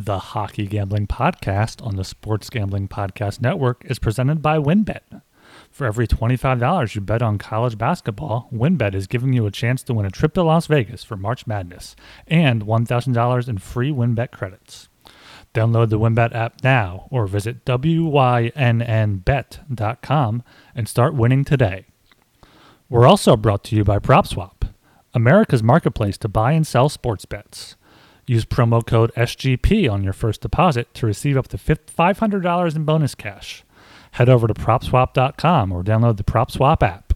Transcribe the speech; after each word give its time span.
The 0.00 0.20
Hockey 0.20 0.68
Gambling 0.68 1.08
Podcast 1.08 1.84
on 1.84 1.96
the 1.96 2.04
Sports 2.04 2.50
Gambling 2.50 2.86
Podcast 2.86 3.40
Network 3.40 3.84
is 3.86 3.98
presented 3.98 4.40
by 4.40 4.56
WynnBET. 4.56 5.22
For 5.72 5.88
every 5.88 6.06
$25 6.06 6.94
you 6.94 7.00
bet 7.00 7.20
on 7.20 7.36
college 7.36 7.76
basketball, 7.76 8.48
WynnBET 8.54 8.94
is 8.94 9.08
giving 9.08 9.32
you 9.32 9.44
a 9.44 9.50
chance 9.50 9.82
to 9.82 9.92
win 9.92 10.06
a 10.06 10.10
trip 10.10 10.34
to 10.34 10.44
Las 10.44 10.68
Vegas 10.68 11.02
for 11.02 11.16
March 11.16 11.48
Madness 11.48 11.96
and 12.28 12.64
$1,000 12.64 13.48
in 13.48 13.58
free 13.58 13.90
WynnBET 13.90 14.30
credits. 14.30 14.88
Download 15.52 15.88
the 15.88 15.98
WynnBET 15.98 16.32
app 16.32 16.62
now 16.62 17.08
or 17.10 17.26
visit 17.26 17.64
wynnbet.com 17.64 18.52
and 20.76 20.88
start 20.88 21.14
winning 21.14 21.44
today. 21.44 21.86
We're 22.88 23.08
also 23.08 23.36
brought 23.36 23.64
to 23.64 23.74
you 23.74 23.82
by 23.82 23.98
PropSwap, 23.98 24.72
America's 25.12 25.64
marketplace 25.64 26.16
to 26.18 26.28
buy 26.28 26.52
and 26.52 26.64
sell 26.64 26.88
sports 26.88 27.24
bets. 27.24 27.74
Use 28.28 28.44
promo 28.44 28.86
code 28.86 29.10
SGP 29.14 29.90
on 29.90 30.04
your 30.04 30.12
first 30.12 30.42
deposit 30.42 30.92
to 30.94 31.06
receive 31.06 31.38
up 31.38 31.48
to 31.48 31.56
$500 31.56 32.76
in 32.76 32.84
bonus 32.84 33.14
cash. 33.14 33.64
Head 34.12 34.28
over 34.28 34.46
to 34.46 34.52
propswap.com 34.52 35.72
or 35.72 35.82
download 35.82 36.18
the 36.18 36.24
PropSwap 36.24 36.82
app. 36.82 37.14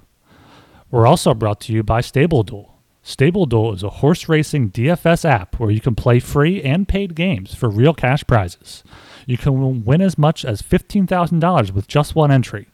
We're 0.91 1.07
also 1.07 1.35
brought 1.35 1.61
to 1.63 1.73
you 1.73 1.83
by 1.83 2.01
StableDuel. 2.01 2.71
StableDuel 3.05 3.75
is 3.75 3.83
a 3.83 3.91
horse 3.91 4.27
racing 4.27 4.71
DFS 4.71 5.27
app 5.27 5.61
where 5.61 5.71
you 5.71 5.81
can 5.81 5.95
play 5.95 6.19
free 6.19 6.63
and 6.63 6.89
paid 6.89 7.15
games 7.15 7.55
for 7.55 7.69
real 7.69 7.93
cash 7.93 8.25
prizes. 8.27 8.83
You 9.27 9.37
can 9.37 9.85
win 9.85 10.01
as 10.01 10.17
much 10.17 10.47
as 10.47 10.63
$15,000 10.63 11.73
with 11.73 11.89
just 11.89 12.15
one 12.15 12.33
entry. 12.33 12.69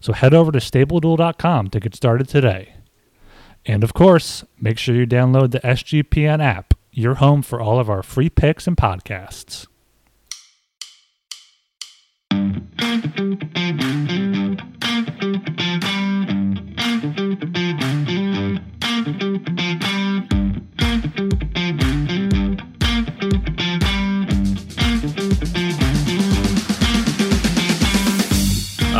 So 0.00 0.12
head 0.12 0.34
over 0.34 0.52
to 0.52 0.58
StableDuel.com 0.58 1.68
to 1.68 1.80
get 1.80 1.94
started 1.94 2.28
today. 2.28 2.74
And 3.64 3.82
of 3.82 3.94
course, 3.94 4.44
make 4.60 4.78
sure 4.78 4.94
you 4.94 5.06
download 5.06 5.52
the 5.52 5.60
SGPN 5.60 6.42
app 6.42 6.74
your 6.98 7.14
home 7.16 7.42
for 7.42 7.60
all 7.60 7.78
of 7.78 7.88
our 7.88 8.02
free 8.02 8.28
picks 8.28 8.66
and 8.66 8.76
podcasts. 8.76 9.66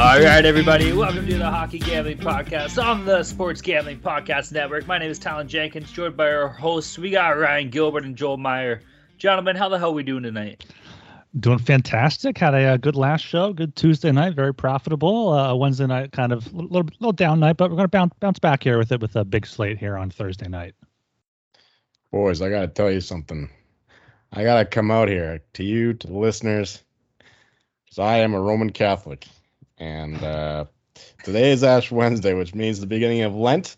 All 0.09 0.19
right, 0.19 0.47
everybody, 0.47 0.91
welcome 0.95 1.27
to 1.27 1.37
the 1.37 1.51
Hockey 1.51 1.79
Gambling 1.79 2.17
Podcast 2.17 2.83
on 2.83 3.05
the 3.05 3.23
Sports 3.23 3.61
Gambling 3.61 4.01
Podcast 4.01 4.53
Network. 4.53 4.87
My 4.87 4.97
name 4.97 5.11
is 5.11 5.19
Talon 5.19 5.49
Jenkins, 5.49 5.93
joined 5.93 6.17
by 6.17 6.33
our 6.33 6.49
hosts. 6.49 6.97
We 6.97 7.11
got 7.11 7.39
Ryan 7.39 7.69
Gilbert 7.69 8.05
and 8.05 8.17
Joel 8.17 8.39
Meyer. 8.39 8.81
Gentlemen, 9.19 9.55
how 9.55 9.69
the 9.69 9.79
hell 9.79 9.91
are 9.91 9.93
we 9.93 10.03
doing 10.03 10.23
tonight? 10.23 10.65
Doing 11.39 11.59
fantastic. 11.59 12.39
Had 12.39 12.55
a, 12.55 12.73
a, 12.73 12.79
good 12.79 12.97
last 12.97 13.21
show. 13.21 13.53
Good 13.53 13.77
Tuesday 13.77 14.11
night. 14.11 14.35
Very 14.35 14.55
profitable. 14.55 15.29
Uh, 15.29 15.55
Wednesday 15.55 15.87
night, 15.87 16.13
kind 16.13 16.33
of 16.33 16.47
a 16.55 16.57
little, 16.57 16.89
little 17.01 17.13
down 17.13 17.39
night, 17.39 17.59
but 17.59 17.69
we're 17.69 17.77
going 17.77 17.85
to 17.85 17.89
bounce, 17.89 18.15
bounce 18.19 18.39
back 18.39 18.63
here 18.63 18.79
with 18.79 18.91
it 18.91 19.03
with 19.03 19.15
a 19.15 19.27
big 19.27 19.47
slate 19.47 19.77
here 19.77 19.99
on 19.99 20.09
Thursday 20.09 20.49
night. 20.49 20.75
Boys, 22.13 22.41
I 22.41 22.49
got 22.49 22.63
to 22.63 22.69
tell 22.69 22.91
you 22.91 23.03
something. 23.03 23.51
I 24.33 24.43
got 24.43 24.61
to 24.61 24.65
come 24.65 24.91
out 24.91 25.09
here 25.09 25.43
to 25.53 25.63
you, 25.63 25.93
to 25.93 26.07
the 26.07 26.17
listeners, 26.17 26.83
because 27.85 27.99
I 27.99 28.21
am 28.21 28.33
a 28.33 28.41
Roman 28.41 28.71
Catholic. 28.71 29.29
And 29.79 30.23
uh, 30.23 30.65
today 31.23 31.53
is 31.53 31.63
Ash 31.63 31.91
Wednesday, 31.91 32.35
which 32.35 32.55
means 32.55 32.81
the 32.81 32.87
beginning 32.87 33.23
of 33.23 33.35
Lent. 33.35 33.77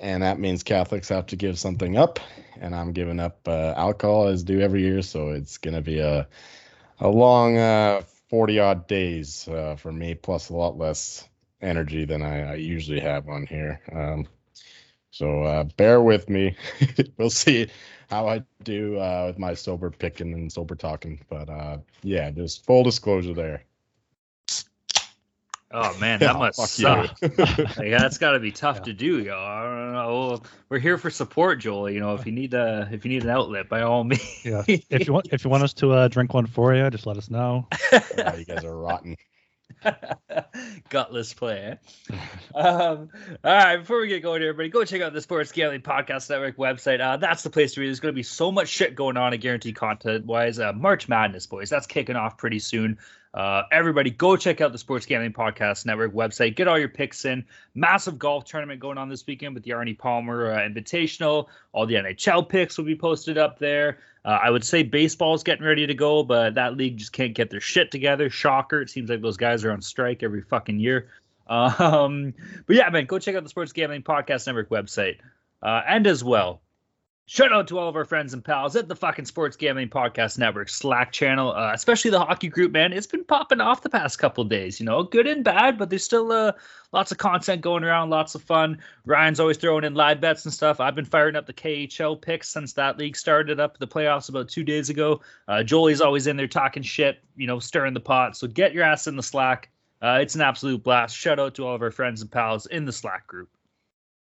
And 0.00 0.22
that 0.22 0.38
means 0.38 0.62
Catholics 0.62 1.08
have 1.08 1.26
to 1.26 1.36
give 1.36 1.58
something 1.58 1.96
up. 1.96 2.20
And 2.60 2.74
I'm 2.74 2.92
giving 2.92 3.20
up 3.20 3.38
uh, 3.46 3.74
alcohol 3.76 4.28
as 4.28 4.42
due 4.42 4.60
every 4.60 4.82
year. 4.82 5.02
So 5.02 5.30
it's 5.30 5.58
going 5.58 5.74
to 5.74 5.80
be 5.80 6.00
a, 6.00 6.28
a 7.00 7.08
long 7.08 7.54
40 8.28 8.60
uh, 8.60 8.64
odd 8.64 8.86
days 8.86 9.48
uh, 9.48 9.76
for 9.76 9.92
me, 9.92 10.14
plus 10.14 10.50
a 10.50 10.54
lot 10.54 10.76
less 10.76 11.26
energy 11.62 12.04
than 12.04 12.22
I, 12.22 12.52
I 12.52 12.54
usually 12.56 13.00
have 13.00 13.28
on 13.28 13.46
here. 13.46 13.80
Um, 13.92 14.26
so 15.10 15.44
uh, 15.44 15.64
bear 15.76 16.02
with 16.02 16.28
me. 16.28 16.56
we'll 17.16 17.30
see 17.30 17.68
how 18.10 18.28
I 18.28 18.42
do 18.64 18.98
uh, 18.98 19.24
with 19.28 19.38
my 19.38 19.54
sober 19.54 19.90
picking 19.90 20.34
and 20.34 20.52
sober 20.52 20.74
talking. 20.74 21.24
But 21.30 21.82
yeah, 22.02 22.30
just 22.30 22.66
full 22.66 22.82
disclosure 22.82 23.32
there. 23.32 23.62
Oh 25.76 25.98
man, 25.98 26.20
that 26.20 26.36
must 26.36 26.60
suck. 26.60 27.16
like, 27.20 27.90
that's 27.90 28.18
got 28.18 28.30
to 28.30 28.38
be 28.38 28.52
tough 28.52 28.76
yeah. 28.76 28.82
to 28.84 28.92
do, 28.92 29.18
y'all. 29.18 29.44
I 29.44 29.64
don't 29.64 29.92
know. 29.92 30.40
We're 30.68 30.78
here 30.78 30.98
for 30.98 31.10
support, 31.10 31.58
Joel. 31.58 31.90
You 31.90 31.98
know, 31.98 32.14
if 32.14 32.24
you 32.26 32.30
need 32.30 32.54
a 32.54 32.88
if 32.92 33.04
you 33.04 33.10
need 33.10 33.24
an 33.24 33.30
outlet, 33.30 33.68
by 33.68 33.82
all 33.82 34.04
means. 34.04 34.44
yeah. 34.44 34.62
If 34.68 35.08
you 35.08 35.12
want 35.12 35.30
if 35.32 35.42
you 35.42 35.50
want 35.50 35.64
us 35.64 35.74
to 35.74 35.90
uh, 35.90 36.06
drink 36.06 36.32
one 36.32 36.46
for 36.46 36.72
you, 36.76 36.88
just 36.90 37.06
let 37.06 37.16
us 37.16 37.28
know. 37.28 37.66
yeah, 37.92 38.36
you 38.36 38.44
guys 38.44 38.64
are 38.64 38.78
rotten. 38.78 39.16
Gutless 40.90 41.34
play. 41.34 41.76
Eh? 42.12 42.16
um, 42.56 43.08
all 43.42 43.52
right, 43.52 43.78
before 43.78 44.00
we 44.00 44.06
get 44.06 44.22
going, 44.22 44.42
everybody, 44.42 44.68
go 44.68 44.84
check 44.84 45.02
out 45.02 45.12
the 45.12 45.20
Sports 45.20 45.50
Gambling 45.50 45.80
Podcast 45.80 46.30
Network 46.30 46.56
website. 46.56 47.00
Uh, 47.00 47.16
that's 47.16 47.42
the 47.42 47.50
place 47.50 47.74
to 47.74 47.80
be. 47.80 47.86
There's 47.86 47.98
going 47.98 48.14
to 48.14 48.16
be 48.16 48.22
so 48.22 48.52
much 48.52 48.68
shit 48.68 48.94
going 48.94 49.16
on 49.16 49.34
I 49.34 49.38
guarantee, 49.38 49.72
Content 49.72 50.24
wise. 50.24 50.60
Uh, 50.60 50.72
March 50.72 51.08
Madness, 51.08 51.46
boys, 51.46 51.68
that's 51.68 51.88
kicking 51.88 52.14
off 52.14 52.38
pretty 52.38 52.60
soon. 52.60 52.98
Uh, 53.34 53.64
everybody, 53.72 54.10
go 54.10 54.36
check 54.36 54.60
out 54.60 54.70
the 54.70 54.78
Sports 54.78 55.06
Gambling 55.06 55.32
Podcast 55.32 55.86
Network 55.86 56.14
website. 56.14 56.54
Get 56.54 56.68
all 56.68 56.78
your 56.78 56.88
picks 56.88 57.24
in. 57.24 57.44
Massive 57.74 58.16
golf 58.16 58.44
tournament 58.44 58.78
going 58.78 58.96
on 58.96 59.08
this 59.08 59.26
weekend 59.26 59.54
with 59.54 59.64
the 59.64 59.72
Arnie 59.72 59.98
Palmer 59.98 60.52
uh, 60.52 60.58
Invitational. 60.58 61.48
All 61.72 61.84
the 61.84 61.94
NHL 61.94 62.48
picks 62.48 62.78
will 62.78 62.84
be 62.84 62.94
posted 62.94 63.36
up 63.36 63.58
there. 63.58 63.98
Uh, 64.24 64.38
I 64.40 64.50
would 64.50 64.64
say 64.64 64.84
baseball 64.84 65.34
is 65.34 65.42
getting 65.42 65.66
ready 65.66 65.84
to 65.84 65.94
go, 65.94 66.22
but 66.22 66.54
that 66.54 66.76
league 66.76 66.96
just 66.96 67.12
can't 67.12 67.34
get 67.34 67.50
their 67.50 67.60
shit 67.60 67.90
together. 67.90 68.30
Shocker! 68.30 68.80
It 68.80 68.90
seems 68.90 69.10
like 69.10 69.20
those 69.20 69.36
guys 69.36 69.64
are 69.64 69.72
on 69.72 69.82
strike 69.82 70.22
every 70.22 70.42
fucking 70.42 70.78
year. 70.78 71.08
Um, 71.46 72.32
but 72.66 72.74
yeah, 72.74 72.88
man, 72.88 73.04
go 73.04 73.18
check 73.18 73.36
out 73.36 73.42
the 73.42 73.50
Sports 73.50 73.72
Gambling 73.72 74.02
Podcast 74.02 74.46
Network 74.46 74.70
website. 74.70 75.18
Uh, 75.62 75.82
and 75.86 76.06
as 76.06 76.24
well, 76.24 76.62
Shout 77.26 77.54
out 77.54 77.68
to 77.68 77.78
all 77.78 77.88
of 77.88 77.96
our 77.96 78.04
friends 78.04 78.34
and 78.34 78.44
pals 78.44 78.76
at 78.76 78.86
the 78.86 78.94
fucking 78.94 79.24
Sports 79.24 79.56
Gambling 79.56 79.88
Podcast 79.88 80.36
Network 80.36 80.68
Slack 80.68 81.10
channel, 81.10 81.52
uh, 81.52 81.72
especially 81.72 82.10
the 82.10 82.20
hockey 82.20 82.48
group, 82.48 82.70
man. 82.70 82.92
It's 82.92 83.06
been 83.06 83.24
popping 83.24 83.62
off 83.62 83.80
the 83.80 83.88
past 83.88 84.18
couple 84.18 84.44
days, 84.44 84.78
you 84.78 84.84
know, 84.84 85.02
good 85.02 85.26
and 85.26 85.42
bad, 85.42 85.78
but 85.78 85.88
there's 85.88 86.04
still 86.04 86.30
uh, 86.30 86.52
lots 86.92 87.12
of 87.12 87.16
content 87.16 87.62
going 87.62 87.82
around, 87.82 88.10
lots 88.10 88.34
of 88.34 88.42
fun. 88.42 88.78
Ryan's 89.06 89.40
always 89.40 89.56
throwing 89.56 89.84
in 89.84 89.94
live 89.94 90.20
bets 90.20 90.44
and 90.44 90.52
stuff. 90.52 90.80
I've 90.80 90.94
been 90.94 91.06
firing 91.06 91.34
up 91.34 91.46
the 91.46 91.54
KHL 91.54 92.20
picks 92.20 92.50
since 92.50 92.74
that 92.74 92.98
league 92.98 93.16
started 93.16 93.58
up 93.58 93.78
the 93.78 93.88
playoffs 93.88 94.28
about 94.28 94.50
two 94.50 94.62
days 94.62 94.90
ago. 94.90 95.22
Uh, 95.48 95.62
Jolie's 95.62 96.02
always 96.02 96.26
in 96.26 96.36
there 96.36 96.46
talking 96.46 96.82
shit, 96.82 97.20
you 97.36 97.46
know, 97.46 97.58
stirring 97.58 97.94
the 97.94 98.00
pot. 98.00 98.36
So 98.36 98.46
get 98.48 98.74
your 98.74 98.84
ass 98.84 99.06
in 99.06 99.16
the 99.16 99.22
Slack. 99.22 99.70
Uh, 100.02 100.18
it's 100.20 100.34
an 100.34 100.42
absolute 100.42 100.82
blast. 100.82 101.16
Shout 101.16 101.38
out 101.38 101.54
to 101.54 101.66
all 101.66 101.74
of 101.74 101.80
our 101.80 101.90
friends 101.90 102.20
and 102.20 102.30
pals 102.30 102.66
in 102.66 102.84
the 102.84 102.92
Slack 102.92 103.26
group. 103.26 103.48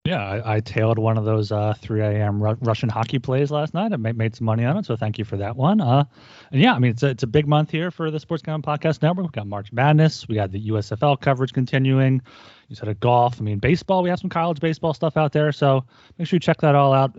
Yeah, 0.04 0.20
I, 0.20 0.56
I, 0.56 0.60
tailed 0.60 0.98
one 0.98 1.16
of 1.16 1.24
those 1.24 1.52
uh, 1.52 1.74
3 1.80 2.00
a.m. 2.00 2.42
Ru- 2.42 2.58
Russian 2.60 2.88
hockey 2.88 3.20
plays 3.20 3.52
last 3.52 3.72
night. 3.72 3.92
I 3.92 3.96
made, 3.96 4.16
made 4.16 4.34
some 4.34 4.46
money 4.46 4.64
on 4.64 4.76
it, 4.76 4.84
so 4.84 4.96
thank 4.96 5.16
you 5.16 5.24
for 5.24 5.36
that 5.36 5.54
one. 5.54 5.80
Uh, 5.80 6.02
and 6.50 6.60
yeah, 6.60 6.74
I 6.74 6.80
mean 6.80 6.90
it's 6.90 7.04
a, 7.04 7.10
it's 7.10 7.22
a 7.22 7.28
big 7.28 7.46
month 7.46 7.70
here 7.70 7.92
for 7.92 8.10
the 8.10 8.18
Sports 8.18 8.42
Gambling 8.42 8.62
Podcast 8.62 9.00
Network. 9.00 9.26
We've 9.26 9.32
got 9.32 9.46
March 9.46 9.72
Madness, 9.72 10.26
we 10.26 10.34
got 10.34 10.50
the 10.50 10.70
USFL 10.70 11.20
coverage 11.20 11.52
continuing. 11.52 12.20
You 12.66 12.74
said 12.74 12.88
a 12.88 12.94
golf. 12.94 13.40
I 13.40 13.44
mean 13.44 13.60
baseball. 13.60 14.02
We 14.02 14.10
have 14.10 14.18
some 14.18 14.30
college 14.30 14.58
baseball 14.58 14.92
stuff 14.92 15.16
out 15.16 15.32
there, 15.32 15.52
so 15.52 15.84
make 16.18 16.26
sure 16.26 16.36
you 16.36 16.40
check 16.40 16.60
that 16.62 16.74
all 16.74 16.92
out 16.92 17.16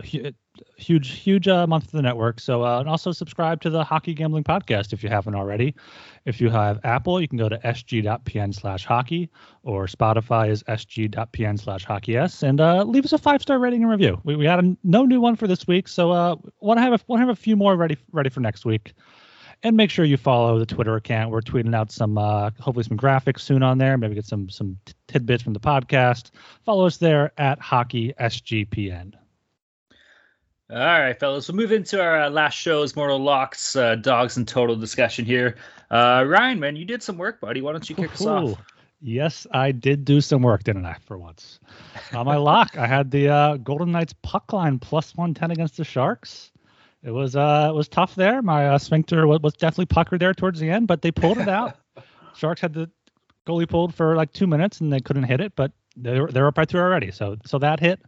huge, 0.77 1.11
huge 1.11 1.47
uh, 1.47 1.65
month 1.67 1.89
for 1.89 1.97
the 1.97 2.01
network. 2.01 2.39
So, 2.39 2.63
uh, 2.63 2.79
and 2.79 2.89
also 2.89 3.11
subscribe 3.11 3.61
to 3.61 3.69
the 3.69 3.83
Hockey 3.83 4.13
Gambling 4.13 4.43
Podcast 4.43 4.93
if 4.93 5.03
you 5.03 5.09
haven't 5.09 5.35
already. 5.35 5.75
If 6.25 6.39
you 6.39 6.49
have 6.49 6.79
Apple, 6.83 7.19
you 7.21 7.27
can 7.27 7.37
go 7.37 7.49
to 7.49 7.57
sg.pn 7.57 8.53
slash 8.53 8.85
hockey, 8.85 9.29
or 9.63 9.87
Spotify 9.87 10.49
is 10.49 10.63
sg.pn 10.63 11.59
slash 11.59 11.85
hockeys, 11.85 12.43
and 12.43 12.61
uh, 12.61 12.83
leave 12.83 13.05
us 13.05 13.13
a 13.13 13.17
five 13.17 13.41
star 13.41 13.59
rating 13.59 13.81
and 13.81 13.91
review. 13.91 14.19
We, 14.23 14.35
we 14.35 14.45
had 14.45 14.63
a, 14.63 14.77
no 14.83 15.05
new 15.05 15.19
one 15.19 15.35
for 15.35 15.47
this 15.47 15.67
week, 15.67 15.87
so 15.87 16.11
uh, 16.11 16.35
want 16.59 16.77
to 16.77 16.81
have 16.81 16.93
a 16.93 16.99
want 17.07 17.21
to 17.21 17.27
have 17.27 17.35
a 17.37 17.39
few 17.39 17.55
more 17.55 17.75
ready 17.75 17.97
ready 18.11 18.29
for 18.29 18.39
next 18.39 18.65
week. 18.65 18.93
And 19.65 19.77
make 19.77 19.89
sure 19.89 20.03
you 20.03 20.17
follow 20.17 20.59
the 20.59 20.65
Twitter 20.65 20.97
account. 20.97 21.31
We're 21.31 21.39
tweeting 21.39 21.73
out 21.73 21.89
some, 21.89 22.17
uh, 22.17 22.49
hopefully 22.59 22.83
some 22.83 22.97
graphics 22.97 23.39
soon 23.39 23.63
on 23.63 23.77
there. 23.77 23.97
Maybe 23.97 24.13
get 24.13 24.25
some 24.25 24.49
some 24.49 24.77
tidbits 25.07 25.41
from 25.41 25.53
the 25.53 25.59
podcast. 25.59 26.31
Follow 26.65 26.85
us 26.85 26.97
there 26.97 27.31
at 27.37 27.59
Hockey 27.59 28.13
SGPN. 28.19 29.13
All 30.73 30.79
right, 30.79 31.19
fellas. 31.19 31.47
We'll 31.47 31.57
move 31.57 31.71
into 31.71 32.01
our 32.01 32.23
uh, 32.23 32.29
last 32.31 32.55
show's 32.55 32.95
Mortal 32.95 33.19
Locks, 33.19 33.75
uh, 33.75 33.93
Dogs 33.93 34.37
and 34.37 34.47
Total 34.47 34.75
discussion 34.75 35.23
here. 35.23 35.55
Uh, 35.91 36.25
Ryan, 36.27 36.59
man, 36.59 36.75
you 36.75 36.83
did 36.83 37.03
some 37.03 37.19
work, 37.19 37.39
buddy. 37.39 37.61
Why 37.61 37.73
don't 37.73 37.87
you 37.87 37.95
kick 37.95 38.09
Ooh, 38.09 38.13
us 38.13 38.25
off? 38.25 38.61
Yes, 38.99 39.45
I 39.51 39.71
did 39.71 40.03
do 40.03 40.19
some 40.19 40.41
work, 40.41 40.63
didn't 40.63 40.87
I, 40.87 40.95
for 41.05 41.19
once? 41.19 41.59
On 42.15 42.25
my 42.25 42.37
lock, 42.37 42.75
I 42.75 42.87
had 42.87 43.11
the 43.11 43.29
uh, 43.29 43.57
Golden 43.57 43.91
Knights 43.91 44.15
puck 44.23 44.51
line 44.51 44.79
plus 44.79 45.15
110 45.15 45.51
against 45.51 45.77
the 45.77 45.83
Sharks. 45.83 46.51
It 47.03 47.11
was 47.11 47.35
uh, 47.35 47.67
it 47.69 47.75
was 47.75 47.87
tough 47.87 48.15
there. 48.15 48.41
My 48.41 48.69
uh, 48.69 48.77
sphincter 48.79 49.27
was, 49.27 49.41
was 49.41 49.53
definitely 49.53 49.87
puckered 49.87 50.21
there 50.21 50.33
towards 50.33 50.59
the 50.59 50.71
end, 50.71 50.87
but 50.87 51.03
they 51.03 51.11
pulled 51.11 51.37
it 51.37 51.49
out. 51.49 51.75
Sharks 52.35 52.61
had 52.61 52.73
the 52.73 52.89
goalie 53.45 53.69
pulled 53.69 53.93
for 53.93 54.15
like 54.15 54.33
two 54.33 54.47
minutes 54.47 54.81
and 54.81 54.91
they 54.91 55.01
couldn't 55.01 55.25
hit 55.25 55.39
it, 55.39 55.53
but 55.55 55.71
they 55.95 56.19
were, 56.19 56.31
they 56.31 56.41
were 56.41 56.47
up 56.47 56.57
right 56.57 56.67
through 56.67 56.81
already. 56.81 57.11
So 57.11 57.37
so 57.45 57.59
that 57.59 57.79
hit. 57.79 58.01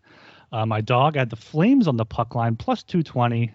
Uh, 0.56 0.66
my 0.66 0.80
dog 0.80 1.18
had 1.18 1.30
the 1.30 1.36
Flames 1.36 1.86
on 1.86 1.98
the 1.98 2.06
puck 2.06 2.34
line 2.34 2.56
plus 2.56 2.82
220. 2.84 3.54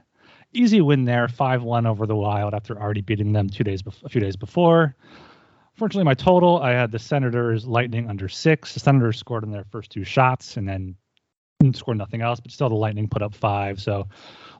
easy 0.53 0.83
win 0.83 1.07
there, 1.07 1.29
five 1.29 1.63
one 1.63 1.87
over 1.87 2.07
the 2.07 2.15
Wild 2.15 2.53
after 2.53 2.79
already 2.79 3.01
beating 3.01 3.33
them 3.33 3.49
two 3.49 3.65
days 3.65 3.83
a 4.05 4.09
few 4.11 4.21
days 4.21 4.37
before. 4.37 4.95
Fortunately, 5.77 6.05
my 6.05 6.13
total 6.13 6.61
I 6.61 6.73
had 6.73 6.93
the 6.93 6.99
Senators 6.99 7.67
Lightning 7.67 8.11
under 8.11 8.29
six. 8.29 8.75
The 8.75 8.81
Senators 8.81 9.17
scored 9.17 9.45
in 9.45 9.51
their 9.51 9.65
first 9.65 9.91
two 9.91 10.05
shots 10.05 10.59
and 10.59 10.69
then 10.69 10.95
scored 11.73 11.97
nothing 11.97 12.21
else, 12.21 12.39
but 12.39 12.53
still 12.53 12.69
the 12.69 12.75
Lightning 12.75 13.09
put 13.09 13.23
up 13.23 13.35
five. 13.35 13.81
So 13.81 14.09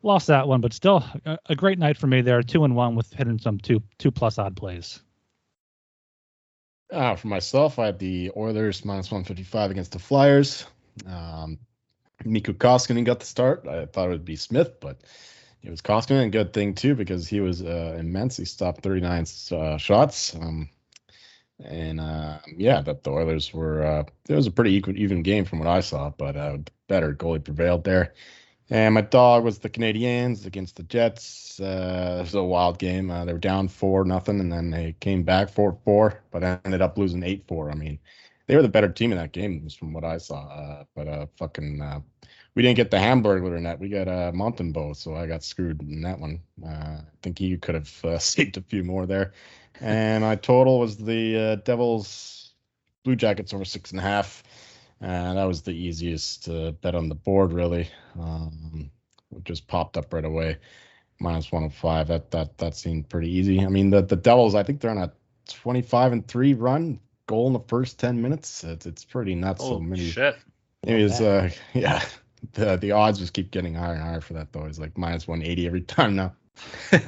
lost 0.03 0.29
that 0.29 0.49
one, 0.49 0.63
but 0.63 0.73
still 0.73 1.05
a, 1.27 1.37
a 1.45 1.55
great 1.55 1.79
night 1.79 1.99
for 1.99 2.07
me 2.07 2.23
there. 2.23 2.43
Two 2.43 2.65
and 2.65 2.75
one 2.75 2.95
with 2.95 3.13
hitting 3.13 3.39
some 3.39 3.59
two 3.59 3.83
two 3.99 4.11
plus 4.11 4.39
odd 4.39 4.57
plays. 4.57 5.03
Uh, 6.91 7.17
for 7.17 7.29
myself, 7.29 7.79
I 7.79 7.87
had 7.87 7.99
the 7.99 8.31
Oilers 8.35 8.83
minus 8.83 9.11
155 9.11 9.73
against 9.73 9.93
the 9.93 9.99
Flyers. 9.99 10.65
Um, 11.07 11.59
Mikko 12.25 12.53
Koskinen 12.53 13.05
got 13.05 13.21
the 13.21 13.27
start. 13.27 13.67
I 13.67 13.87
thought 13.87 14.09
it 14.09 14.13
would 14.13 14.25
be 14.25 14.37
Smith, 14.37 14.81
but 14.81 14.99
it 15.63 15.71
was 15.71 15.81
Koskinen. 15.81 16.31
Good 16.31 16.53
thing 16.53 16.75
too 16.75 16.95
because 16.95 17.29
he 17.29 17.41
was 17.41 17.63
uh, 17.63 17.97
immense. 17.99 18.37
He 18.37 18.45
stopped 18.45 18.83
39 18.83 19.27
uh, 19.53 19.77
shots. 19.79 20.35
Um, 20.35 20.69
and 21.65 22.01
uh, 22.01 22.39
yeah, 22.57 22.81
that 22.83 23.03
the 23.03 23.11
Oilers 23.11 23.53
were. 23.53 23.85
Uh, 23.85 24.05
it 24.29 24.35
was 24.35 24.47
a 24.47 24.51
pretty 24.51 24.75
equal, 24.75 24.97
even 24.97 25.23
game 25.23 25.45
from 25.45 25.59
what 25.59 25.69
I 25.69 25.81
saw, 25.81 26.11
but 26.11 26.37
uh, 26.37 26.59
better 26.89 27.15
goalie 27.15 27.45
prevailed 27.45 27.85
there. 27.85 28.15
And 28.71 28.95
my 28.95 29.01
dog 29.01 29.43
was 29.43 29.59
the 29.59 29.69
Canadiens 29.69 30.47
against 30.47 30.77
the 30.77 30.85
Jets. 30.85 31.59
Uh, 31.59 32.19
it 32.21 32.23
was 32.23 32.35
a 32.35 32.43
wild 32.43 32.79
game. 32.79 33.11
Uh, 33.11 33.25
they 33.25 33.33
were 33.33 33.39
down 33.39 33.67
four 33.69 34.05
nothing, 34.05 34.39
and 34.41 34.53
then 34.53 34.71
they 34.71 34.95
came 35.01 35.25
back 35.25 35.51
four 35.51 35.77
four, 35.85 36.23
but 36.31 36.45
ended 36.65 36.81
up 36.81 36.97
losing 36.97 37.23
eight 37.25 37.47
four. 37.49 37.71
I 37.71 37.75
mean, 37.75 37.99
they 38.51 38.57
were 38.57 38.63
the 38.63 38.69
better 38.69 38.89
team 38.89 39.13
in 39.13 39.19
that 39.19 39.31
game, 39.31 39.63
just 39.63 39.79
from 39.79 39.93
what 39.93 40.03
I 40.03 40.19
saw. 40.19 40.49
Uh, 40.49 40.85
but 40.97 41.07
uh, 41.07 41.27
fucking, 41.37 41.81
uh, 41.81 42.01
we 42.57 42.63
didn't 42.63 42.79
get 42.79 42.91
the 42.91 42.97
Hamburglar 42.97 43.57
in 43.57 43.63
that. 43.63 43.79
We 43.79 43.89
got 43.89 44.09
uh, 44.09 44.33
Montembeault, 44.33 44.97
so 44.97 45.15
I 45.15 45.29
got 45.29 45.45
screwed 45.45 45.81
in 45.83 46.03
that 46.03 46.19
one. 46.19 46.41
Uh, 46.61 46.99
I 46.99 47.05
think 47.23 47.39
he 47.39 47.57
could 47.57 47.77
have 47.77 48.05
uh, 48.05 48.19
saved 48.19 48.57
a 48.57 48.63
few 48.63 48.83
more 48.83 49.07
there. 49.07 49.35
And 49.81 50.25
my 50.25 50.35
total 50.35 50.81
was 50.81 50.97
the 50.97 51.39
uh, 51.39 51.55
Devils 51.65 52.51
Blue 53.05 53.15
Jackets 53.15 53.55
over 53.55 53.65
six 53.65 53.93
and 53.93 54.01
a 54.01 54.03
half. 54.03 54.43
And 55.01 55.39
that 55.39 55.45
was 55.45 55.63
the 55.63 55.71
easiest 55.71 56.49
bet 56.81 56.97
on 56.97 57.09
the 57.09 57.15
board, 57.15 57.53
really. 57.53 57.89
Um, 58.19 58.91
just 59.45 59.69
popped 59.69 59.97
up 59.97 60.13
right 60.13 60.25
away. 60.25 60.59
Minus 61.21 61.53
105. 61.53 62.09
That 62.09 62.33
that 62.33 62.59
that 62.59 62.75
seemed 62.75 63.09
pretty 63.09 63.31
easy. 63.31 63.65
I 63.65 63.69
mean, 63.69 63.91
the 63.91 64.03
the 64.03 64.17
Devils. 64.17 64.57
I 64.57 64.65
think 64.65 64.81
they're 64.81 64.91
on 64.91 64.99
a 64.99 65.13
25 65.49 66.13
and 66.13 66.27
three 66.27 66.53
run. 66.53 66.99
Goal 67.31 67.47
in 67.47 67.53
the 67.53 67.61
first 67.61 68.01
10 68.01 68.21
minutes. 68.21 68.65
It's 68.65 68.87
it's 68.87 69.05
pretty 69.05 69.37
nuts. 69.37 69.61
Oh 69.63 69.75
so 69.75 69.79
many. 69.79 70.11
shit! 70.11 70.37
It 70.83 71.01
was 71.01 71.21
uh 71.21 71.49
yeah. 71.75 72.03
The 72.55 72.75
the 72.75 72.91
odds 72.91 73.21
just 73.21 73.35
keep 73.35 73.53
getting 73.53 73.73
higher 73.73 73.93
and 73.93 74.03
higher 74.03 74.21
for 74.21 74.33
that 74.33 74.53
though. 74.53 74.65
It's 74.65 74.81
like 74.81 74.99
minus 74.99 75.29
180 75.29 75.65
every 75.69 75.81
time 75.97 76.17
now. 76.17 76.35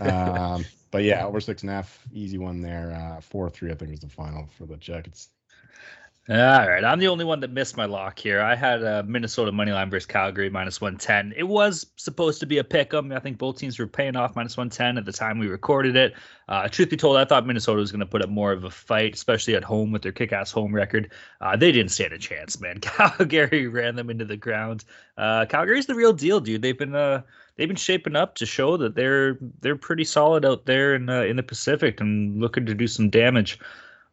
um, 0.00 0.64
but 0.92 1.02
yeah, 1.02 1.26
over 1.26 1.40
six 1.40 1.62
and 1.62 1.70
a 1.70 1.74
half, 1.74 1.98
easy 2.12 2.38
one 2.38 2.60
there. 2.60 2.92
Uh, 2.94 3.20
four 3.20 3.50
three, 3.50 3.72
I 3.72 3.74
think 3.74 3.90
was 3.90 3.98
the 3.98 4.08
final 4.08 4.48
for 4.56 4.64
the 4.64 4.76
Jackets. 4.76 5.30
All 6.28 6.36
right, 6.36 6.84
I'm 6.84 7.00
the 7.00 7.08
only 7.08 7.24
one 7.24 7.40
that 7.40 7.50
missed 7.50 7.76
my 7.76 7.84
lock 7.84 8.16
here. 8.16 8.40
I 8.40 8.54
had 8.54 8.84
uh, 8.84 9.02
Minnesota 9.04 9.50
money 9.50 9.72
line 9.72 9.90
versus 9.90 10.06
Calgary 10.06 10.48
minus 10.48 10.80
110. 10.80 11.34
It 11.36 11.42
was 11.42 11.86
supposed 11.96 12.38
to 12.38 12.46
be 12.46 12.58
a 12.58 12.64
pick 12.64 12.94
'em. 12.94 13.10
I 13.10 13.18
think 13.18 13.38
both 13.38 13.58
teams 13.58 13.76
were 13.76 13.88
paying 13.88 14.14
off 14.14 14.36
minus 14.36 14.56
110 14.56 14.98
at 14.98 15.04
the 15.04 15.10
time 15.10 15.40
we 15.40 15.48
recorded 15.48 15.96
it. 15.96 16.14
Uh, 16.48 16.68
truth 16.68 16.90
be 16.90 16.96
told, 16.96 17.16
I 17.16 17.24
thought 17.24 17.44
Minnesota 17.44 17.80
was 17.80 17.90
going 17.90 18.00
to 18.00 18.06
put 18.06 18.22
up 18.22 18.30
more 18.30 18.52
of 18.52 18.62
a 18.62 18.70
fight, 18.70 19.14
especially 19.14 19.56
at 19.56 19.64
home 19.64 19.90
with 19.90 20.02
their 20.02 20.12
kick-ass 20.12 20.52
home 20.52 20.72
record. 20.72 21.10
Uh, 21.40 21.56
they 21.56 21.72
didn't 21.72 21.90
stand 21.90 22.12
a 22.12 22.18
chance, 22.18 22.60
man. 22.60 22.78
Calgary 22.80 23.66
ran 23.66 23.96
them 23.96 24.08
into 24.08 24.24
the 24.24 24.36
ground. 24.36 24.84
Uh, 25.18 25.44
Calgary's 25.46 25.86
the 25.86 25.96
real 25.96 26.12
deal, 26.12 26.38
dude. 26.38 26.62
They've 26.62 26.78
been 26.78 26.94
uh, 26.94 27.22
they've 27.56 27.68
been 27.68 27.76
shaping 27.76 28.14
up 28.14 28.36
to 28.36 28.46
show 28.46 28.76
that 28.76 28.94
they're 28.94 29.38
they're 29.60 29.74
pretty 29.74 30.04
solid 30.04 30.44
out 30.44 30.66
there 30.66 30.94
in 30.94 31.08
in 31.08 31.34
the 31.34 31.42
Pacific 31.42 32.00
and 32.00 32.40
looking 32.40 32.66
to 32.66 32.74
do 32.74 32.86
some 32.86 33.10
damage. 33.10 33.58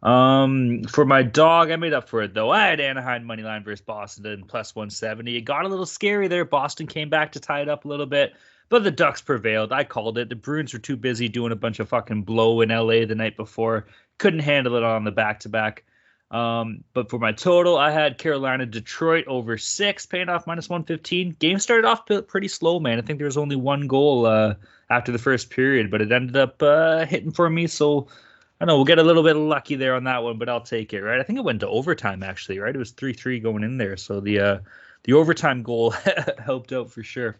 Um, 0.01 0.83
for 0.83 1.03
my 1.03 1.23
dog, 1.23 1.71
I 1.71 1.75
made 1.75 1.93
up 1.93 2.07
for 2.07 2.21
it 2.21 2.33
though. 2.33 2.49
I 2.49 2.67
had 2.67 2.79
Anaheim 2.79 3.25
money 3.25 3.43
line 3.43 3.63
versus 3.63 3.81
Boston 3.81 4.45
plus 4.47 4.75
170. 4.75 5.35
It 5.35 5.41
got 5.41 5.65
a 5.65 5.67
little 5.67 5.85
scary 5.85 6.27
there. 6.27 6.45
Boston 6.45 6.87
came 6.87 7.09
back 7.09 7.33
to 7.33 7.39
tie 7.39 7.61
it 7.61 7.69
up 7.69 7.83
a 7.83 7.87
little 7.87 8.05
bit, 8.05 8.33
but 8.69 8.83
the 8.83 8.91
Ducks 8.91 9.21
prevailed. 9.21 9.73
I 9.73 9.83
called 9.83 10.17
it. 10.17 10.29
The 10.29 10.35
Bruins 10.35 10.73
were 10.73 10.79
too 10.79 10.95
busy 10.95 11.27
doing 11.27 11.51
a 11.51 11.57
bunch 11.57 11.79
of 11.79 11.89
fucking 11.89 12.23
blow 12.23 12.61
in 12.61 12.69
LA 12.69 13.05
the 13.05 13.15
night 13.15 13.35
before. 13.35 13.87
Couldn't 14.17 14.39
handle 14.39 14.75
it 14.75 14.83
on 14.83 15.03
the 15.03 15.11
back 15.11 15.41
to 15.41 15.49
back. 15.49 15.83
Um, 16.31 16.83
but 16.93 17.09
for 17.09 17.17
my 17.17 17.31
total, 17.31 17.77
I 17.77 17.91
had 17.91 18.19
Carolina 18.19 18.65
Detroit 18.65 19.25
over 19.27 19.57
six, 19.57 20.05
paying 20.05 20.29
off 20.29 20.45
minus 20.45 20.69
115. 20.69 21.35
Game 21.39 21.59
started 21.59 21.87
off 21.87 22.05
pretty 22.27 22.47
slow, 22.47 22.79
man. 22.79 22.99
I 22.99 23.01
think 23.01 23.17
there 23.17 23.25
was 23.25 23.37
only 23.37 23.55
one 23.55 23.87
goal 23.87 24.27
uh, 24.27 24.53
after 24.89 25.11
the 25.11 25.17
first 25.17 25.49
period, 25.49 25.89
but 25.89 26.01
it 26.01 26.11
ended 26.11 26.37
up 26.37 26.61
uh, 26.61 27.05
hitting 27.05 27.31
for 27.31 27.49
me. 27.49 27.65
So 27.65 28.07
I 28.61 28.65
know 28.65 28.75
we'll 28.75 28.85
get 28.85 28.99
a 28.99 29.03
little 29.03 29.23
bit 29.23 29.35
lucky 29.35 29.75
there 29.75 29.95
on 29.95 30.03
that 30.03 30.21
one, 30.21 30.37
but 30.37 30.49
I'll 30.49 30.61
take 30.61 30.93
it, 30.93 31.01
right? 31.01 31.19
I 31.19 31.23
think 31.23 31.39
it 31.39 31.45
went 31.45 31.61
to 31.61 31.67
overtime 31.67 32.23
actually, 32.23 32.59
right? 32.59 32.75
It 32.75 32.79
was 32.79 32.91
three 32.91 33.13
three 33.13 33.39
going 33.39 33.63
in 33.63 33.77
there, 33.77 33.95
so 33.95 34.19
the 34.19 34.39
uh, 34.39 34.59
the 35.03 35.13
overtime 35.13 35.63
goal 35.63 35.91
helped 36.43 36.73
out 36.73 36.91
for 36.91 37.03
sure. 37.03 37.37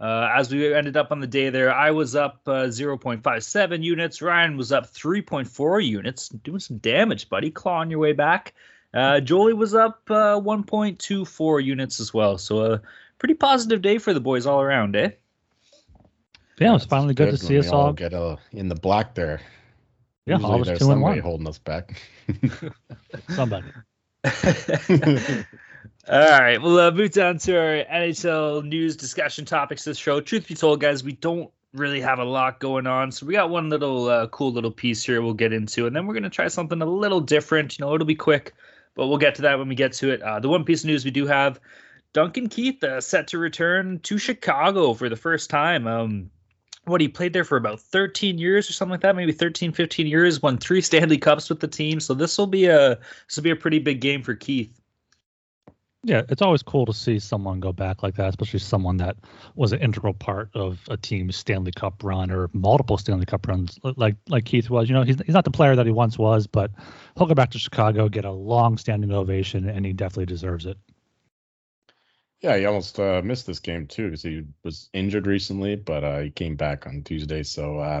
Uh, 0.00 0.30
as 0.34 0.50
we 0.50 0.72
ended 0.72 0.96
up 0.96 1.12
on 1.12 1.20
the 1.20 1.26
day 1.26 1.50
there, 1.50 1.70
I 1.70 1.90
was 1.90 2.16
up 2.16 2.40
uh, 2.46 2.68
0.57 2.68 3.82
units. 3.82 4.22
Ryan 4.22 4.56
was 4.56 4.72
up 4.72 4.90
3.4 4.90 5.86
units, 5.86 6.30
doing 6.30 6.58
some 6.58 6.78
damage, 6.78 7.28
buddy, 7.28 7.50
clawing 7.50 7.90
your 7.90 7.98
way 7.98 8.14
back. 8.14 8.54
Uh, 8.94 9.20
Jolie 9.20 9.52
was 9.52 9.74
up 9.74 10.00
uh, 10.08 10.40
1.24 10.40 11.62
units 11.62 12.00
as 12.00 12.14
well. 12.14 12.38
So 12.38 12.72
a 12.72 12.82
pretty 13.18 13.34
positive 13.34 13.82
day 13.82 13.98
for 13.98 14.14
the 14.14 14.20
boys 14.20 14.46
all 14.46 14.62
around, 14.62 14.96
eh? 14.96 15.10
Yeah, 16.58 16.70
it 16.70 16.72
was 16.72 16.86
finally 16.86 17.12
good, 17.12 17.30
Good 17.30 17.40
to 17.40 17.46
see 17.46 17.58
us 17.58 17.68
all. 17.68 17.92
get 17.92 18.14
uh, 18.14 18.36
in 18.52 18.68
the 18.68 18.74
black 18.74 19.14
there. 19.14 19.42
Yeah, 20.26 20.34
Usually 20.34 20.52
all 20.52 20.58
was 20.58 20.68
there's 20.68 20.78
two 20.78 20.84
and 20.90 20.92
somebody 20.92 21.20
one. 21.20 21.30
holding 21.30 21.48
us 21.48 21.58
back. 21.58 22.00
Somebody. 23.30 23.68
All 26.08 26.18
right, 26.28 26.60
we'll 26.60 26.78
uh, 26.78 26.90
move 26.90 27.12
down 27.12 27.38
to 27.38 27.56
our 27.56 27.84
NHL 27.84 28.64
news 28.64 28.96
discussion 28.96 29.44
topics 29.44 29.84
this 29.84 29.96
show. 29.98 30.20
Truth 30.20 30.48
be 30.48 30.54
told, 30.54 30.80
guys, 30.80 31.04
we 31.04 31.12
don't 31.12 31.50
really 31.72 32.00
have 32.00 32.18
a 32.18 32.24
lot 32.24 32.58
going 32.58 32.86
on, 32.86 33.12
so 33.12 33.24
we 33.26 33.32
got 33.32 33.48
one 33.50 33.68
little 33.70 34.08
uh, 34.08 34.26
cool 34.28 34.52
little 34.52 34.70
piece 34.70 35.04
here 35.04 35.22
we'll 35.22 35.34
get 35.34 35.52
into, 35.52 35.86
and 35.86 35.94
then 35.94 36.06
we're 36.06 36.14
gonna 36.14 36.30
try 36.30 36.48
something 36.48 36.82
a 36.82 36.86
little 36.86 37.20
different. 37.20 37.78
You 37.78 37.84
know, 37.84 37.94
it'll 37.94 38.06
be 38.06 38.14
quick, 38.14 38.54
but 38.94 39.06
we'll 39.06 39.18
get 39.18 39.36
to 39.36 39.42
that 39.42 39.58
when 39.58 39.68
we 39.68 39.74
get 39.74 39.92
to 39.94 40.10
it. 40.10 40.20
Uh, 40.22 40.40
the 40.40 40.48
one 40.48 40.64
piece 40.64 40.82
of 40.82 40.88
news 40.88 41.04
we 41.04 41.10
do 41.12 41.26
have: 41.26 41.60
Duncan 42.12 42.48
Keith 42.48 42.82
uh, 42.82 43.00
set 43.00 43.28
to 43.28 43.38
return 43.38 44.00
to 44.00 44.18
Chicago 44.18 44.94
for 44.94 45.08
the 45.08 45.16
first 45.16 45.48
time. 45.48 45.86
Um, 45.86 46.30
what 46.84 47.00
he 47.00 47.08
played 47.08 47.32
there 47.32 47.44
for 47.44 47.56
about 47.56 47.80
13 47.80 48.38
years 48.38 48.68
or 48.68 48.72
something 48.72 48.92
like 48.92 49.02
that, 49.02 49.16
maybe 49.16 49.32
13, 49.32 49.72
15 49.72 50.06
years. 50.06 50.42
Won 50.42 50.58
three 50.58 50.80
Stanley 50.80 51.18
Cups 51.18 51.48
with 51.48 51.60
the 51.60 51.68
team, 51.68 52.00
so 52.00 52.14
this 52.14 52.36
will 52.38 52.46
be 52.46 52.66
a 52.66 52.98
this 53.26 53.36
will 53.36 53.42
be 53.42 53.50
a 53.50 53.56
pretty 53.56 53.78
big 53.78 54.00
game 54.00 54.22
for 54.22 54.34
Keith. 54.34 54.80
Yeah, 56.02 56.22
it's 56.30 56.40
always 56.40 56.62
cool 56.62 56.86
to 56.86 56.94
see 56.94 57.18
someone 57.18 57.60
go 57.60 57.74
back 57.74 58.02
like 58.02 58.14
that, 58.14 58.30
especially 58.30 58.60
someone 58.60 58.96
that 58.98 59.16
was 59.54 59.72
an 59.72 59.80
integral 59.80 60.14
part 60.14 60.48
of 60.54 60.80
a 60.88 60.96
team's 60.96 61.36
Stanley 61.36 61.72
Cup 61.72 62.02
run 62.02 62.30
or 62.30 62.48
multiple 62.54 62.96
Stanley 62.96 63.26
Cup 63.26 63.46
runs, 63.46 63.78
like 63.82 64.16
like 64.28 64.46
Keith 64.46 64.70
was. 64.70 64.88
You 64.88 64.94
know, 64.94 65.02
he's 65.02 65.20
he's 65.26 65.34
not 65.34 65.44
the 65.44 65.50
player 65.50 65.76
that 65.76 65.84
he 65.84 65.92
once 65.92 66.16
was, 66.16 66.46
but 66.46 66.70
he'll 67.18 67.26
go 67.26 67.34
back 67.34 67.50
to 67.50 67.58
Chicago, 67.58 68.08
get 68.08 68.24
a 68.24 68.30
long-standing 68.30 69.12
ovation, 69.12 69.68
and 69.68 69.84
he 69.84 69.92
definitely 69.92 70.26
deserves 70.26 70.64
it. 70.64 70.78
Yeah, 72.40 72.56
he 72.56 72.64
almost 72.64 72.98
uh, 72.98 73.20
missed 73.22 73.46
this 73.46 73.60
game 73.60 73.86
too 73.86 74.06
because 74.06 74.22
he 74.22 74.44
was 74.62 74.88
injured 74.94 75.26
recently, 75.26 75.76
but 75.76 76.04
uh, 76.04 76.20
he 76.20 76.30
came 76.30 76.56
back 76.56 76.86
on 76.86 77.02
Tuesday, 77.02 77.42
so 77.42 77.78
uh, 77.78 78.00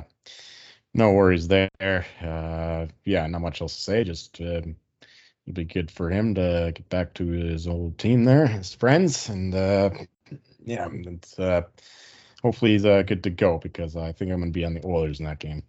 no 0.94 1.12
worries 1.12 1.48
there. 1.48 2.06
Uh, 2.22 2.86
yeah, 3.04 3.26
not 3.26 3.42
much 3.42 3.60
else 3.60 3.76
to 3.76 3.82
say. 3.82 4.04
Just 4.04 4.40
uh, 4.40 4.62
it'll 4.62 4.74
be 5.52 5.64
good 5.64 5.90
for 5.90 6.08
him 6.08 6.34
to 6.36 6.72
get 6.74 6.88
back 6.88 7.12
to 7.14 7.26
his 7.26 7.68
old 7.68 7.98
team 7.98 8.24
there, 8.24 8.46
his 8.46 8.72
friends, 8.72 9.28
and 9.28 9.54
uh, 9.54 9.90
yeah, 10.64 10.88
it's, 10.90 11.38
uh, 11.38 11.62
hopefully 12.42 12.72
he's 12.72 12.82
good 12.82 13.22
to 13.24 13.30
go 13.30 13.58
because 13.58 13.94
I 13.94 14.12
think 14.12 14.30
I'm 14.30 14.40
going 14.40 14.52
to 14.52 14.58
be 14.58 14.64
on 14.64 14.74
the 14.74 14.86
Oilers 14.86 15.20
in 15.20 15.26
that 15.26 15.38
game. 15.38 15.64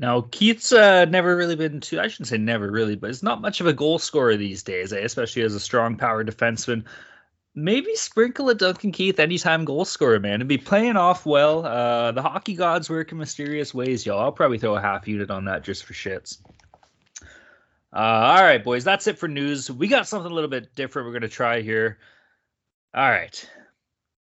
Now, 0.00 0.22
Keith's 0.22 0.72
uh, 0.72 1.04
never 1.04 1.36
really 1.36 1.56
been 1.56 1.80
too, 1.80 2.00
I 2.00 2.08
shouldn't 2.08 2.28
say 2.28 2.38
never 2.38 2.70
really, 2.70 2.96
but 2.96 3.08
he's 3.08 3.22
not 3.22 3.42
much 3.42 3.60
of 3.60 3.66
a 3.66 3.72
goal 3.74 3.98
scorer 3.98 4.36
these 4.36 4.62
days, 4.62 4.94
eh? 4.94 5.00
especially 5.00 5.42
as 5.42 5.54
a 5.54 5.60
strong 5.60 5.96
power 5.96 6.24
defenseman. 6.24 6.84
Maybe 7.54 7.94
sprinkle 7.96 8.48
a 8.48 8.54
Duncan 8.54 8.92
Keith 8.92 9.18
anytime 9.18 9.64
goal 9.64 9.84
scorer, 9.84 10.20
man. 10.20 10.40
And 10.40 10.48
be 10.48 10.58
playing 10.58 10.96
off 10.96 11.26
well. 11.26 11.66
Uh, 11.66 12.12
the 12.12 12.22
hockey 12.22 12.54
gods 12.54 12.88
work 12.88 13.10
in 13.10 13.18
mysterious 13.18 13.74
ways, 13.74 14.06
y'all. 14.06 14.20
I'll 14.20 14.32
probably 14.32 14.58
throw 14.58 14.76
a 14.76 14.80
half 14.80 15.08
unit 15.08 15.30
on 15.30 15.46
that 15.46 15.64
just 15.64 15.84
for 15.84 15.92
shits. 15.92 16.38
Uh, 17.92 17.96
all 17.96 18.42
right, 18.42 18.62
boys, 18.62 18.84
that's 18.84 19.08
it 19.08 19.18
for 19.18 19.26
news. 19.26 19.68
We 19.68 19.88
got 19.88 20.06
something 20.06 20.30
a 20.30 20.34
little 20.34 20.50
bit 20.50 20.74
different 20.76 21.06
we're 21.06 21.12
going 21.12 21.22
to 21.22 21.28
try 21.28 21.60
here. 21.60 21.98
All 22.94 23.10
right. 23.10 23.48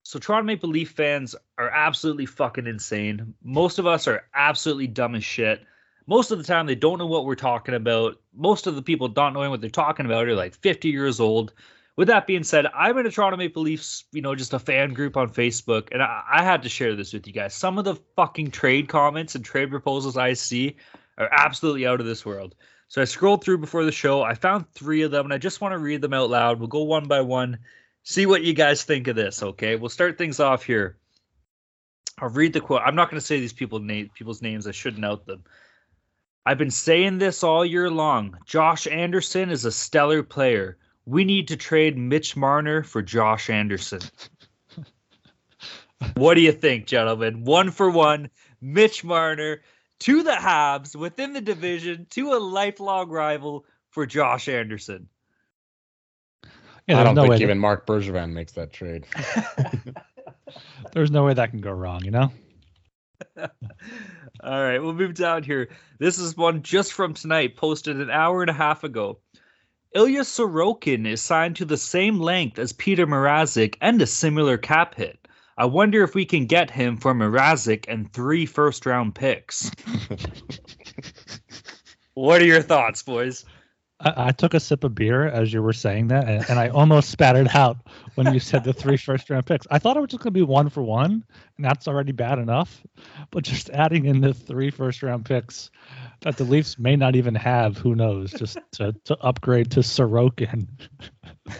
So 0.04 0.18
Toronto 0.18 0.46
Maple 0.46 0.70
Leaf 0.70 0.90
fans 0.90 1.34
are 1.58 1.68
absolutely 1.70 2.26
fucking 2.26 2.66
insane. 2.66 3.34
Most 3.42 3.78
of 3.78 3.86
us 3.86 4.08
are 4.08 4.24
absolutely 4.34 4.86
dumb 4.86 5.14
as 5.14 5.24
shit. 5.24 5.62
Most 6.06 6.30
of 6.30 6.38
the 6.38 6.44
time, 6.44 6.66
they 6.66 6.74
don't 6.74 6.98
know 6.98 7.06
what 7.06 7.26
we're 7.26 7.34
talking 7.34 7.74
about. 7.74 8.20
Most 8.34 8.66
of 8.66 8.74
the 8.74 8.82
people 8.82 9.08
not 9.14 9.34
knowing 9.34 9.50
what 9.50 9.60
they're 9.60 9.70
talking 9.70 10.06
about 10.06 10.26
are 10.26 10.34
like 10.34 10.54
50 10.54 10.88
years 10.88 11.20
old. 11.20 11.52
With 11.96 12.08
that 12.08 12.26
being 12.26 12.44
said, 12.44 12.66
I'm 12.66 12.96
in 12.98 13.06
a 13.06 13.10
Toronto 13.10 13.36
Maple 13.36 13.62
Leafs, 13.62 14.04
you 14.12 14.22
know, 14.22 14.34
just 14.34 14.54
a 14.54 14.58
fan 14.58 14.94
group 14.94 15.16
on 15.16 15.30
Facebook, 15.30 15.88
and 15.92 16.02
I, 16.02 16.22
I, 16.30 16.42
had 16.42 16.62
to 16.62 16.68
share 16.68 16.96
this 16.96 17.12
with 17.12 17.26
you 17.26 17.32
guys. 17.32 17.54
Some 17.54 17.78
of 17.78 17.84
the 17.84 17.96
fucking 18.16 18.50
trade 18.50 18.88
comments 18.88 19.34
and 19.34 19.44
trade 19.44 19.70
proposals 19.70 20.16
I 20.16 20.32
see 20.32 20.76
are 21.18 21.28
absolutely 21.30 21.86
out 21.86 22.00
of 22.00 22.06
this 22.06 22.24
world. 22.24 22.54
So 22.88 23.02
I 23.02 23.04
scrolled 23.04 23.44
through 23.44 23.58
before 23.58 23.84
the 23.84 23.92
show. 23.92 24.22
I 24.22 24.34
found 24.34 24.70
three 24.72 25.02
of 25.02 25.10
them, 25.10 25.26
and 25.26 25.34
I 25.34 25.38
just 25.38 25.60
want 25.60 25.72
to 25.72 25.78
read 25.78 26.00
them 26.00 26.14
out 26.14 26.30
loud. 26.30 26.58
We'll 26.58 26.68
go 26.68 26.82
one 26.82 27.08
by 27.08 27.20
one, 27.20 27.58
see 28.02 28.26
what 28.26 28.42
you 28.42 28.54
guys 28.54 28.84
think 28.84 29.08
of 29.08 29.16
this. 29.16 29.42
Okay, 29.42 29.76
we'll 29.76 29.90
start 29.90 30.18
things 30.18 30.40
off 30.40 30.64
here. 30.64 30.96
I'll 32.18 32.28
read 32.28 32.52
the 32.52 32.60
quote. 32.60 32.82
I'm 32.84 32.94
not 32.94 33.10
going 33.10 33.20
to 33.20 33.26
say 33.26 33.40
these 33.40 33.52
people 33.52 33.80
name 33.80 34.10
people's 34.14 34.42
names. 34.42 34.66
I 34.66 34.72
shouldn't 34.72 35.04
out 35.04 35.26
them. 35.26 35.44
I've 36.44 36.58
been 36.58 36.70
saying 36.70 37.18
this 37.18 37.42
all 37.42 37.64
year 37.64 37.90
long. 37.90 38.36
Josh 38.46 38.86
Anderson 38.86 39.50
is 39.50 39.64
a 39.64 39.72
stellar 39.72 40.22
player. 40.22 40.76
We 41.04 41.24
need 41.24 41.48
to 41.48 41.56
trade 41.56 41.98
Mitch 41.98 42.36
Marner 42.36 42.82
for 42.82 43.02
Josh 43.02 43.50
Anderson. 43.50 44.00
what 46.14 46.34
do 46.34 46.40
you 46.40 46.52
think, 46.52 46.86
gentlemen? 46.86 47.44
One 47.44 47.70
for 47.70 47.90
one, 47.90 48.30
Mitch 48.60 49.02
Marner 49.02 49.62
to 50.00 50.22
the 50.22 50.32
Habs 50.32 50.96
within 50.96 51.32
the 51.32 51.40
division 51.40 52.06
to 52.10 52.32
a 52.32 52.38
lifelong 52.38 53.08
rival 53.08 53.64
for 53.90 54.06
Josh 54.06 54.48
Anderson. 54.48 55.08
Yeah, 56.88 57.00
I 57.00 57.04
don't 57.04 57.14
no 57.14 57.22
think 57.22 57.40
even 57.40 57.58
that... 57.58 57.60
Marc 57.60 57.86
Bergevin 57.86 58.32
makes 58.32 58.52
that 58.52 58.72
trade. 58.72 59.06
there's 60.92 61.10
no 61.10 61.24
way 61.24 61.34
that 61.34 61.50
can 61.50 61.60
go 61.60 61.70
wrong, 61.70 62.04
you 62.04 62.10
know? 62.10 62.32
All 63.36 64.62
right, 64.62 64.78
we'll 64.80 64.94
move 64.94 65.14
down 65.14 65.44
here. 65.44 65.68
This 65.98 66.18
is 66.18 66.36
one 66.36 66.62
just 66.62 66.92
from 66.92 67.14
tonight, 67.14 67.56
posted 67.56 68.00
an 68.00 68.10
hour 68.10 68.42
and 68.42 68.50
a 68.50 68.54
half 68.54 68.82
ago. 68.82 69.20
Ilya 69.94 70.22
Sorokin 70.22 71.06
is 71.06 71.20
signed 71.20 71.56
to 71.56 71.66
the 71.66 71.76
same 71.76 72.18
length 72.18 72.58
as 72.58 72.72
Petr 72.72 73.06
Mrazek 73.06 73.76
and 73.80 74.00
a 74.00 74.06
similar 74.06 74.56
cap 74.56 74.94
hit. 74.94 75.28
I 75.58 75.66
wonder 75.66 76.02
if 76.02 76.14
we 76.14 76.24
can 76.24 76.46
get 76.46 76.70
him 76.70 76.96
for 76.96 77.12
Mrazek 77.12 77.84
and 77.88 78.10
three 78.10 78.46
first 78.46 78.86
round 78.86 79.14
picks. 79.14 79.70
what 82.14 82.40
are 82.40 82.46
your 82.46 82.62
thoughts, 82.62 83.02
boys? 83.02 83.44
I, 84.02 84.28
I, 84.28 84.32
took 84.32 84.54
a 84.54 84.60
sip 84.60 84.84
of 84.84 84.94
beer 84.94 85.26
as 85.26 85.52
you 85.52 85.62
were 85.62 85.72
saying 85.72 86.08
that, 86.08 86.28
and, 86.28 86.44
and 86.50 86.58
I 86.58 86.68
almost 86.68 87.10
spat 87.12 87.36
it 87.36 87.54
out 87.54 87.78
when 88.14 88.32
you 88.34 88.40
said 88.40 88.64
the 88.64 88.72
three 88.72 88.96
first 88.96 89.30
round 89.30 89.46
picks. 89.46 89.66
I 89.70 89.78
thought 89.78 89.96
it 89.96 90.00
was 90.00 90.10
just 90.10 90.22
going 90.22 90.32
to 90.34 90.38
be 90.38 90.42
one 90.42 90.68
for 90.68 90.82
one, 90.82 91.24
and 91.56 91.64
that's 91.64 91.86
already 91.88 92.12
bad 92.12 92.38
enough. 92.38 92.82
But 93.30 93.44
just 93.44 93.70
adding 93.70 94.06
in 94.06 94.20
the 94.20 94.34
three 94.34 94.70
first 94.70 95.02
round 95.02 95.24
picks 95.24 95.70
that 96.20 96.36
the 96.36 96.44
Leafs 96.44 96.78
may 96.78 96.96
not 96.96 97.16
even 97.16 97.34
have, 97.34 97.78
who 97.78 97.94
knows, 97.94 98.32
just 98.32 98.58
to, 98.72 98.94
to 99.04 99.16
upgrade 99.20 99.70
to 99.72 99.80
Sorokin. 99.80 100.66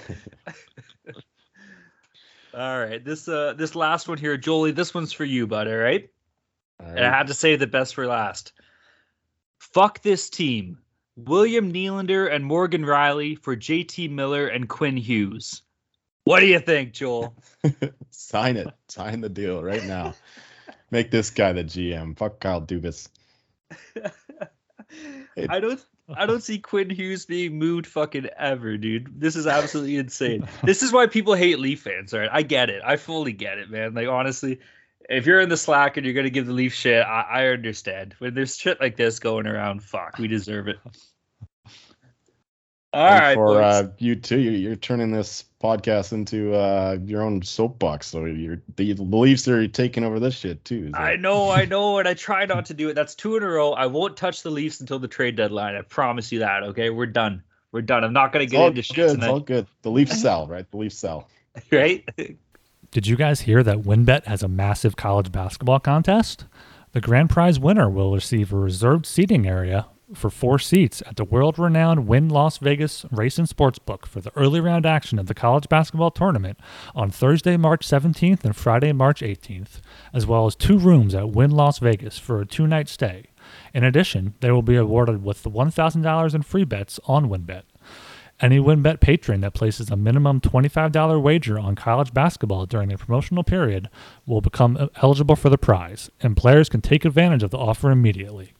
all 2.54 2.80
right, 2.80 3.04
this 3.04 3.28
uh 3.28 3.54
this 3.56 3.74
last 3.74 4.08
one 4.08 4.18
here, 4.18 4.36
Jolie. 4.36 4.72
This 4.72 4.94
one's 4.94 5.12
for 5.12 5.24
you, 5.24 5.46
bud. 5.46 5.68
All 5.68 5.76
right. 5.76 6.08
All 6.80 6.86
right. 6.86 6.96
And 6.96 7.06
I 7.06 7.16
had 7.16 7.28
to 7.28 7.34
say 7.34 7.56
the 7.56 7.66
best 7.66 7.94
for 7.94 8.06
last. 8.06 8.52
Fuck 9.58 10.02
this 10.02 10.28
team. 10.28 10.78
William 11.16 11.72
Nylander 11.72 12.32
and 12.32 12.44
Morgan 12.44 12.84
Rielly 12.84 13.38
for 13.38 13.56
JT 13.56 14.10
Miller 14.10 14.46
and 14.46 14.68
Quinn 14.68 14.96
Hughes. 14.96 15.62
What 16.24 16.40
do 16.40 16.46
you 16.46 16.60
think, 16.60 16.92
Joel? 16.92 17.34
Sign 18.10 18.56
it. 18.56 18.68
Sign 18.88 19.20
the 19.20 19.28
deal 19.28 19.62
right 19.62 19.84
now. 19.84 20.14
Make 20.90 21.10
this 21.10 21.30
guy 21.30 21.52
the 21.52 21.64
GM. 21.64 22.16
Fuck 22.16 22.40
Kyle 22.40 22.62
Dubas. 22.62 23.08
I 25.48 25.60
don't 25.60 25.84
I 26.14 26.26
don't 26.26 26.42
see 26.42 26.58
Quinn 26.58 26.90
Hughes 26.90 27.26
being 27.26 27.58
moved 27.58 27.86
fucking 27.86 28.28
ever, 28.38 28.76
dude. 28.76 29.20
This 29.20 29.36
is 29.36 29.46
absolutely 29.46 29.96
insane. 29.96 30.46
This 30.62 30.82
is 30.82 30.92
why 30.92 31.06
people 31.06 31.34
hate 31.34 31.58
Leaf 31.58 31.82
fans, 31.82 32.12
right? 32.12 32.28
I 32.30 32.42
get 32.42 32.70
it. 32.70 32.82
I 32.84 32.96
fully 32.96 33.32
get 33.32 33.58
it, 33.58 33.70
man. 33.70 33.94
Like 33.94 34.08
honestly, 34.08 34.60
if 35.12 35.26
you're 35.26 35.40
in 35.40 35.48
the 35.48 35.56
Slack 35.56 35.96
and 35.96 36.06
you're 36.06 36.14
gonna 36.14 36.30
give 36.30 36.46
the 36.46 36.52
Leaf 36.52 36.72
shit, 36.72 37.04
I, 37.04 37.26
I 37.30 37.46
understand. 37.48 38.14
When 38.18 38.34
there's 38.34 38.56
shit 38.56 38.80
like 38.80 38.96
this 38.96 39.18
going 39.18 39.46
around, 39.46 39.82
fuck, 39.82 40.18
we 40.18 40.26
deserve 40.26 40.68
it. 40.68 40.78
All 42.94 43.06
and 43.06 43.20
right, 43.20 43.34
for 43.34 43.62
uh, 43.62 43.88
you 43.98 44.16
too, 44.16 44.38
you're 44.38 44.76
turning 44.76 45.12
this 45.12 45.44
podcast 45.62 46.12
into 46.12 46.54
uh, 46.54 46.98
your 47.04 47.22
own 47.22 47.40
soapbox. 47.40 48.06
So 48.06 48.26
you're 48.26 48.60
the 48.76 48.92
beliefs 48.94 49.48
are 49.48 49.66
taking 49.66 50.04
over 50.04 50.20
this 50.20 50.34
shit 50.34 50.64
too. 50.64 50.90
So. 50.90 50.98
I 50.98 51.16
know, 51.16 51.50
I 51.50 51.64
know, 51.64 51.98
and 51.98 52.08
I 52.08 52.14
try 52.14 52.44
not 52.44 52.66
to 52.66 52.74
do 52.74 52.90
it. 52.90 52.94
That's 52.94 53.14
two 53.14 53.36
in 53.36 53.42
a 53.42 53.48
row. 53.48 53.72
I 53.72 53.86
won't 53.86 54.16
touch 54.16 54.42
the 54.42 54.50
Leafs 54.50 54.80
until 54.80 54.98
the 54.98 55.08
trade 55.08 55.36
deadline. 55.36 55.74
I 55.74 55.82
promise 55.82 56.32
you 56.32 56.40
that. 56.40 56.64
Okay, 56.64 56.90
we're 56.90 57.06
done. 57.06 57.42
We're 57.70 57.82
done. 57.82 58.04
I'm 58.04 58.12
not 58.12 58.32
gonna 58.32 58.46
get 58.46 58.60
into 58.60 58.82
shit 58.82 58.96
good. 58.96 59.10
Tonight. 59.12 59.24
It's 59.24 59.30
all 59.32 59.40
good. 59.40 59.66
The 59.82 59.90
Leafs 59.90 60.20
sell, 60.20 60.46
right? 60.46 60.70
The 60.70 60.76
Leafs 60.76 60.96
sell. 60.96 61.28
right. 61.70 62.06
Did 62.92 63.06
you 63.06 63.16
guys 63.16 63.40
hear 63.40 63.62
that 63.62 63.78
WynnBET 63.78 64.26
has 64.26 64.42
a 64.42 64.48
massive 64.48 64.96
college 64.96 65.32
basketball 65.32 65.80
contest? 65.80 66.44
The 66.92 67.00
grand 67.00 67.30
prize 67.30 67.58
winner 67.58 67.88
will 67.88 68.12
receive 68.12 68.52
a 68.52 68.56
reserved 68.58 69.06
seating 69.06 69.48
area 69.48 69.86
for 70.12 70.28
four 70.28 70.58
seats 70.58 71.02
at 71.06 71.16
the 71.16 71.24
world 71.24 71.58
renowned 71.58 72.06
Wynn 72.06 72.28
Las 72.28 72.58
Vegas 72.58 73.06
Race 73.10 73.38
and 73.38 73.48
Sportsbook 73.48 74.04
for 74.04 74.20
the 74.20 74.30
early 74.36 74.60
round 74.60 74.84
action 74.84 75.18
of 75.18 75.26
the 75.26 75.32
college 75.32 75.70
basketball 75.70 76.10
tournament 76.10 76.60
on 76.94 77.10
Thursday, 77.10 77.56
March 77.56 77.88
17th 77.88 78.44
and 78.44 78.54
Friday, 78.54 78.92
March 78.92 79.22
18th, 79.22 79.80
as 80.12 80.26
well 80.26 80.44
as 80.44 80.54
two 80.54 80.78
rooms 80.78 81.14
at 81.14 81.30
Wynn 81.30 81.52
Las 81.52 81.78
Vegas 81.78 82.18
for 82.18 82.42
a 82.42 82.46
two 82.46 82.66
night 82.66 82.90
stay. 82.90 83.24
In 83.72 83.84
addition, 83.84 84.34
they 84.40 84.50
will 84.50 84.60
be 84.60 84.76
awarded 84.76 85.24
with 85.24 85.44
the 85.44 85.50
$1,000 85.50 86.34
in 86.34 86.42
free 86.42 86.64
bets 86.64 87.00
on 87.06 87.30
WynnBET. 87.30 87.62
Any 88.42 88.58
WynnBET 88.58 88.98
patron 88.98 89.40
that 89.42 89.54
places 89.54 89.88
a 89.88 89.96
minimum 89.96 90.40
$25 90.40 91.22
wager 91.22 91.60
on 91.60 91.76
college 91.76 92.12
basketball 92.12 92.66
during 92.66 92.88
the 92.88 92.98
promotional 92.98 93.44
period 93.44 93.88
will 94.26 94.40
become 94.40 94.90
eligible 95.00 95.36
for 95.36 95.48
the 95.48 95.56
prize, 95.56 96.10
and 96.20 96.36
players 96.36 96.68
can 96.68 96.80
take 96.80 97.04
advantage 97.04 97.44
of 97.44 97.52
the 97.52 97.58
offer 97.58 97.92
immediately. 97.92 98.52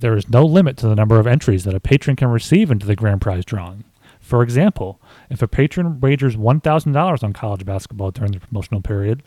There 0.00 0.14
is 0.14 0.28
no 0.28 0.44
limit 0.44 0.76
to 0.76 0.88
the 0.88 0.94
number 0.94 1.18
of 1.18 1.26
entries 1.26 1.64
that 1.64 1.74
a 1.74 1.80
patron 1.80 2.16
can 2.16 2.28
receive 2.28 2.70
into 2.70 2.86
the 2.86 2.94
grand 2.94 3.22
prize 3.22 3.46
drawing. 3.46 3.84
For 4.20 4.42
example, 4.42 5.00
if 5.30 5.40
a 5.40 5.48
patron 5.48 6.00
wagers 6.00 6.36
$1,000 6.36 7.22
on 7.22 7.32
college 7.32 7.64
basketball 7.64 8.10
during 8.10 8.32
the 8.32 8.40
promotional 8.40 8.82
period, 8.82 9.22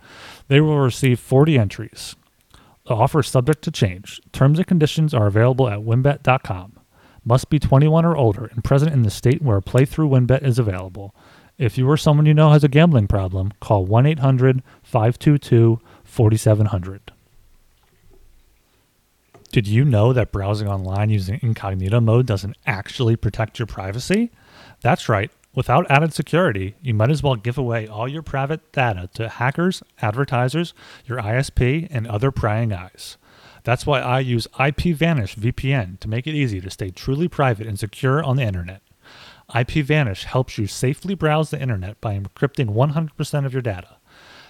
they 0.48 0.62
will 0.62 0.77
receive 0.77 1.20
40 1.20 1.58
entries. 1.58 2.16
The 2.86 2.94
offer 2.94 3.22
is 3.22 3.27
subject 3.27 3.63
to 3.63 3.72
change. 3.72 4.22
Terms 4.32 4.60
and 4.60 4.68
conditions 4.68 5.16
are 5.16 5.25
available 5.25 5.68
at 5.68 5.80
wynnbet.com 5.80 6.76
must 7.27 7.50
be 7.50 7.60
21 7.60 8.05
or 8.05 8.15
older 8.15 8.46
and 8.46 8.63
present 8.63 8.93
in 8.93 9.03
the 9.03 9.10
state 9.10 9.41
where 9.41 9.57
a 9.57 9.62
playthrough 9.62 10.10
WynnBET 10.10 10.43
is 10.43 10.57
available. 10.57 11.13
If 11.57 11.77
you 11.77 11.89
or 11.89 11.98
someone 11.98 12.25
you 12.25 12.34
know 12.34 12.51
has 12.51 12.63
a 12.63 12.69
gambling 12.69 13.07
problem, 13.07 13.51
call 13.60 13.86
1 13.86 14.05
800 14.05 14.63
522 14.84 15.79
4700. 16.03 17.12
Did 19.51 19.67
you 19.67 19.84
know 19.84 20.13
that 20.13 20.31
browsing 20.31 20.67
online 20.67 21.10
using 21.10 21.39
incognito 21.41 22.00
mode 22.00 22.25
doesn't 22.25 22.57
actually 22.65 23.15
protect 23.15 23.60
your 23.60 23.65
privacy? 23.65 24.31
That's 24.81 25.10
right. 25.10 25.31
Without 25.55 25.89
added 25.89 26.13
security, 26.13 26.75
you 26.81 26.93
might 26.93 27.10
as 27.10 27.24
well 27.24 27.36
give 27.36 27.57
away 27.57 27.88
all 27.88 28.07
your 28.07 28.22
private 28.22 28.72
data 28.72 29.10
to 29.15 29.27
hackers, 29.27 29.81
advertisers, 30.01 30.74
your 31.05 31.17
ISP, 31.17 31.88
and 31.89 32.05
other 32.05 32.29
prying 32.29 32.72
eyes. 32.72 33.17
That's 33.67 33.86
why 33.86 34.00
I 34.00 34.21
use 34.21 34.47
IPVanish 34.53 35.36
VPN 35.36 36.00
to 36.00 36.07
make 36.07 36.25
it 36.25 36.33
easy 36.33 36.62
to 36.62 36.69
stay 36.69 36.89
truly 36.89 37.27
private 37.27 37.67
and 37.67 37.77
secure 37.77 38.24
on 38.24 38.38
the 38.38 38.43
internet. 38.43 38.81
IPVanish 39.53 40.24
helps 40.24 40.57
you 40.57 40.67
safely 40.67 41.15
browse 41.15 41.50
the 41.50 41.62
internet 41.62 42.00
by 42.00 42.17
encrypting 42.17 42.69
100% 42.69 43.45
of 43.45 43.51
your 43.51 43.62
data. 43.62 43.97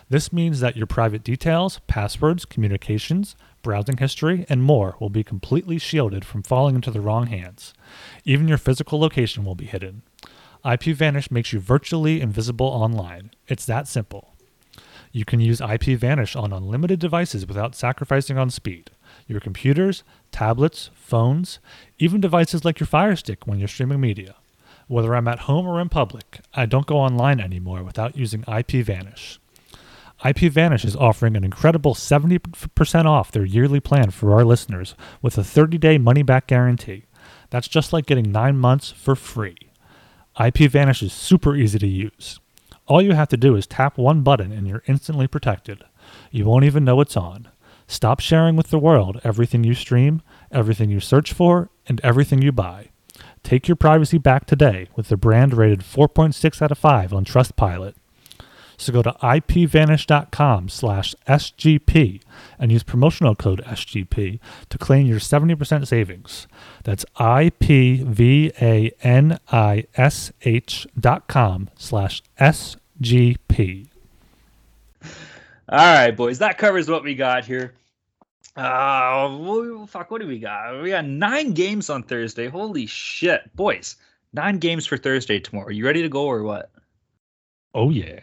This 0.08 0.32
means 0.32 0.60
that 0.60 0.78
your 0.78 0.86
private 0.86 1.24
details, 1.24 1.80
passwords, 1.88 2.46
communications, 2.46 3.36
browsing 3.64 3.98
history, 3.98 4.46
and 4.50 4.62
more 4.62 4.98
will 5.00 5.10
be 5.10 5.24
completely 5.24 5.80
shielded 5.80 6.24
from 6.24 6.44
falling 6.44 6.76
into 6.76 6.92
the 6.92 7.02
wrong 7.02 7.26
hands. 7.26 7.74
Even 8.24 8.48
your 8.48 8.60
physical 8.60 9.00
location 9.00 9.44
will 9.44 9.56
be 9.56 9.66
hidden. 9.66 10.04
IPVanish 10.64 11.32
makes 11.32 11.52
you 11.52 11.60
virtually 11.60 12.22
invisible 12.22 12.68
online. 12.68 13.32
It's 13.48 13.66
that 13.66 13.88
simple. 13.88 14.36
You 15.12 15.26
can 15.26 15.40
use 15.40 15.60
IPVanish 15.60 16.40
on 16.40 16.54
unlimited 16.54 17.00
devices 17.00 17.48
without 17.48 17.74
sacrificing 17.74 18.38
on 18.38 18.52
speed 18.52 18.92
your 19.28 19.40
computers, 19.40 20.04
tablets, 20.32 20.90
phones, 20.94 21.60
even 22.00 22.22
devices 22.22 22.64
like 22.64 22.80
your 22.80 22.88
Fire 22.88 23.16
Stick 23.16 23.46
when 23.46 23.60
you're 23.60 23.68
streaming 23.68 24.00
media. 24.00 24.36
Whether 24.88 25.16
I'm 25.16 25.28
at 25.28 25.40
home 25.40 25.68
or 25.68 25.82
in 25.82 25.90
public, 25.90 26.40
I 26.54 26.66
don't 26.66 26.86
go 26.86 26.98
online 26.98 27.40
anymore 27.40 27.84
without 27.84 28.16
using 28.16 28.44
IPVanish. 28.44 29.38
IPVanish 30.24 30.86
is 30.86 30.96
offering 30.96 31.36
an 31.36 31.44
incredible 31.44 31.94
70% 31.94 33.06
off 33.06 33.32
their 33.32 33.46
yearly 33.46 33.80
plan 33.80 34.12
for 34.12 34.34
our 34.34 34.44
listeners 34.44 34.96
with 35.22 35.38
a 35.38 35.44
30 35.44 35.78
day 35.78 35.98
money 35.98 36.24
back 36.24 36.48
guarantee. 36.48 37.04
That's 37.50 37.68
just 37.68 37.94
like 37.94 38.06
getting 38.06 38.32
nine 38.32 38.58
months 38.58 38.92
for 38.92 39.16
free. 39.16 39.58
IPVanish 40.40 41.04
is 41.04 41.14
super 41.14 41.56
easy 41.56 41.80
to 41.80 41.88
use. 41.88 42.40
All 42.88 43.02
you 43.02 43.14
have 43.14 43.30
to 43.30 43.38
do 43.38 43.56
is 43.56 43.68
tap 43.68 43.98
one 43.98 44.22
button 44.22 44.52
and 44.52 44.68
you're 44.68 44.84
instantly 44.88 45.28
protected. 45.28 45.84
You 46.32 46.46
won't 46.46 46.66
even 46.66 46.86
know 46.86 47.02
it's 47.02 47.18
on. 47.18 47.50
Stop 47.88 48.20
sharing 48.20 48.56
with 48.56 48.70
the 48.70 48.80
world 48.80 49.20
everything 49.24 49.64
you 49.64 49.74
stream, 49.74 50.22
everything 50.52 50.90
you 50.90 51.00
search 51.00 51.34
for, 51.34 51.70
and 51.88 52.02
everything 52.04 52.42
you 52.42 52.52
buy. 52.52 52.90
Take 53.44 53.68
your 53.68 53.78
privacy 53.78 54.18
back 54.18 54.46
today 54.46 54.90
with 54.96 55.08
the 55.08 55.18
brand 55.18 55.54
rated 55.54 55.80
4.6 55.80 56.62
out 56.62 56.72
of 56.72 56.78
5 56.78 57.14
on 57.14 57.24
Trustpilot. 57.24 57.94
So 58.78 58.94
go 58.94 59.02
to 59.02 59.12
ipvanish.com 59.24 60.70
slash 60.70 61.16
SGP 61.28 62.22
and 62.60 62.72
use 62.72 62.84
promotional 62.84 63.36
code 63.36 63.64
SGP 63.66 64.40
to 64.70 64.78
claim 64.78 65.08
your 65.08 65.20
70% 65.20 65.88
savings. 65.88 66.48
That's 66.84 67.04
I-P-V-A-N-I-S-H 67.16 68.08
dot 71.00 71.28
com 71.28 71.70
slash 71.76 72.22
SGP. 72.40 73.88
All 75.70 75.78
right, 75.78 76.12
boys, 76.12 76.40
that 76.40 76.58
covers 76.58 76.90
what 76.90 77.04
we 77.04 77.14
got 77.16 77.46
here. 77.46 77.74
Uh, 78.56 79.86
fuck, 79.88 80.10
what 80.10 80.22
do 80.22 80.28
we 80.28 80.40
got? 80.40 80.82
We 80.82 80.90
got 80.90 81.06
nine 81.06 81.52
games 81.52 81.90
on 81.90 82.04
Thursday. 82.04 82.48
Holy 82.48 82.86
shit, 82.86 83.54
boys! 83.56 83.98
Nine 84.34 84.60
games 84.60 84.86
for 84.86 84.98
Thursday 84.98 85.40
tomorrow. 85.40 85.68
Are 85.68 85.72
you 85.72 85.86
ready 85.86 86.02
to 86.04 86.10
go 86.10 86.26
or 86.26 86.44
what? 86.44 86.72
Oh 87.74 87.90
yeah. 87.90 88.20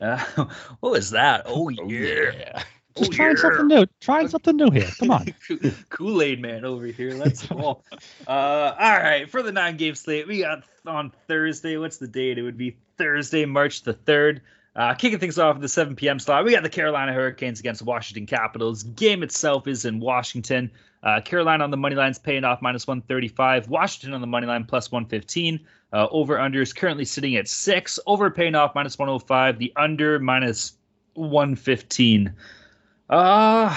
Uh, 0.00 0.18
what 0.80 0.92
was 0.92 1.10
that? 1.10 1.42
Oh 1.46 1.68
yeah. 1.68 1.82
Oh, 1.82 1.88
yeah. 1.88 2.62
Just 2.96 3.10
Oh, 3.12 3.14
trying 3.14 3.36
yeah. 3.36 3.42
something 3.42 3.66
new. 3.68 3.86
Trying 4.00 4.28
something 4.28 4.56
new 4.56 4.70
here. 4.70 4.88
Come 4.98 5.10
on. 5.10 5.26
Kool 5.88 6.22
Aid 6.22 6.40
Man 6.40 6.64
over 6.64 6.86
here. 6.86 7.12
Let's 7.14 7.46
go. 7.46 7.82
uh, 8.26 8.74
all 8.78 8.96
right, 8.96 9.30
for 9.30 9.42
the 9.42 9.52
nine 9.52 9.76
game 9.78 9.94
slate, 9.94 10.28
we 10.28 10.40
got 10.40 10.62
on 10.86 11.12
Thursday. 11.26 11.76
What's 11.76 11.96
the 11.98 12.08
date? 12.08 12.38
It 12.38 12.42
would 12.42 12.58
be 12.58 12.76
Thursday, 12.98 13.46
March 13.46 13.82
the 13.82 13.94
3rd. 13.94 14.40
Uh, 14.74 14.94
kicking 14.94 15.18
things 15.18 15.38
off 15.38 15.56
at 15.56 15.60
the 15.60 15.68
7 15.68 15.96
p.m. 15.96 16.18
slot, 16.18 16.44
we 16.44 16.52
got 16.52 16.62
the 16.62 16.70
Carolina 16.70 17.12
Hurricanes 17.12 17.60
against 17.60 17.82
Washington 17.82 18.26
Capitals. 18.26 18.82
Game 18.82 19.22
itself 19.22 19.66
is 19.66 19.84
in 19.84 20.00
Washington. 20.00 20.70
Uh, 21.02 21.20
Carolina 21.20 21.64
on 21.64 21.70
the 21.70 21.76
money 21.76 21.96
line's 21.96 22.18
paying 22.18 22.44
off 22.44 22.62
minus 22.62 22.86
135. 22.86 23.68
Washington 23.68 24.14
on 24.14 24.20
the 24.20 24.26
money 24.26 24.46
line 24.46 24.64
plus 24.64 24.90
115. 24.90 25.60
Uh, 25.92 26.06
over 26.10 26.38
under 26.40 26.62
is 26.62 26.72
currently 26.72 27.04
sitting 27.04 27.36
at 27.36 27.48
six. 27.48 27.98
Over 28.06 28.30
paying 28.30 28.54
off 28.54 28.74
minus 28.74 28.98
105. 28.98 29.58
The 29.58 29.72
under 29.76 30.18
minus 30.18 30.74
115. 31.14 32.32
Uh, 33.10 33.76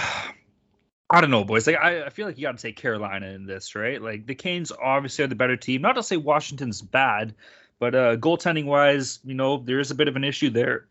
I 1.09 1.21
don't 1.21 1.31
know, 1.31 1.43
boys. 1.43 1.67
Like 1.67 1.77
I, 1.77 2.05
I 2.05 2.09
feel 2.09 2.25
like 2.25 2.37
you 2.37 2.43
got 2.43 2.57
to 2.57 2.61
take 2.61 2.77
Carolina 2.77 3.27
in 3.27 3.45
this, 3.45 3.75
right? 3.75 4.01
Like 4.01 4.25
the 4.27 4.35
Canes 4.35 4.71
obviously 4.71 5.25
are 5.25 5.27
the 5.27 5.35
better 5.35 5.57
team. 5.57 5.81
Not 5.81 5.93
to 5.93 6.03
say 6.03 6.17
Washington's 6.17 6.81
bad, 6.81 7.35
but 7.79 7.95
uh, 7.95 8.15
goaltending 8.17 8.65
wise, 8.65 9.19
you 9.23 9.33
know, 9.33 9.57
there 9.57 9.79
is 9.79 9.91
a 9.91 9.95
bit 9.95 10.07
of 10.07 10.15
an 10.15 10.23
issue 10.23 10.49
there 10.49 10.85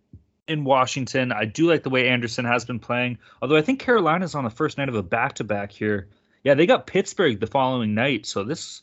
in 0.47 0.65
Washington. 0.65 1.33
I 1.33 1.45
do 1.45 1.69
like 1.69 1.83
the 1.83 1.91
way 1.91 2.09
Andersen 2.09 2.45
has 2.45 2.65
been 2.65 2.79
playing, 2.79 3.19
although 3.41 3.57
I 3.57 3.63
think 3.63 3.81
Carolina's 3.81 4.35
on 4.35 4.45
the 4.45 4.51
first 4.51 4.79
night 4.79 4.89
of 4.89 4.95
a 4.95 5.03
back 5.03 5.35
to 5.37 5.45
back 5.45 5.73
here. 5.73 6.09
Yeah, 6.43 6.55
they 6.55 6.67
got 6.67 6.87
Pittsburgh 6.87 7.41
the 7.41 7.47
following 7.47 7.95
night, 7.95 8.27
so 8.27 8.45
this 8.45 8.83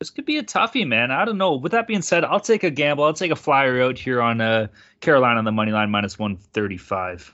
this 0.00 0.10
could 0.10 0.26
be 0.26 0.38
a 0.38 0.42
toughie, 0.42 0.86
man. 0.86 1.10
I 1.10 1.24
don't 1.24 1.38
know. 1.38 1.54
With 1.54 1.72
that 1.72 1.86
being 1.86 2.02
said, 2.02 2.24
I'll 2.24 2.40
take 2.40 2.64
a 2.64 2.70
gamble. 2.70 3.04
I'll 3.04 3.14
take 3.14 3.30
a 3.30 3.36
flyer 3.36 3.80
out 3.80 3.98
here 3.98 4.20
on 4.20 4.40
uh, 4.40 4.66
Carolina 5.00 5.38
on 5.38 5.44
the 5.44 5.52
money 5.52 5.72
line 5.72 5.90
minus 5.90 6.18
one 6.18 6.36
thirty 6.36 6.76
five. 6.76 7.32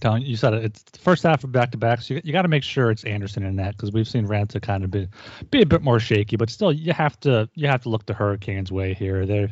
Tom, 0.00 0.18
you 0.18 0.36
said 0.36 0.54
it. 0.54 0.64
It's 0.64 0.82
the 0.84 0.98
first 0.98 1.22
half 1.22 1.44
of 1.44 1.52
back 1.52 1.70
to 1.72 1.76
back, 1.76 2.00
so 2.00 2.14
you, 2.14 2.22
you 2.24 2.32
got 2.32 2.42
to 2.42 2.48
make 2.48 2.62
sure 2.62 2.90
it's 2.90 3.04
Andersen 3.04 3.42
in 3.42 3.56
that 3.56 3.76
because 3.76 3.92
we've 3.92 4.08
seen 4.08 4.26
Raanta 4.26 4.60
kind 4.60 4.84
of 4.84 4.90
be 4.90 5.06
be 5.50 5.60
a 5.60 5.66
bit 5.66 5.82
more 5.82 6.00
shaky, 6.00 6.36
but 6.36 6.48
still 6.48 6.72
you 6.72 6.94
have 6.94 7.20
to 7.20 7.48
you 7.54 7.68
have 7.68 7.82
to 7.82 7.90
look 7.90 8.06
the 8.06 8.14
Hurricanes 8.14 8.72
way 8.72 8.94
here. 8.94 9.26
They're 9.26 9.50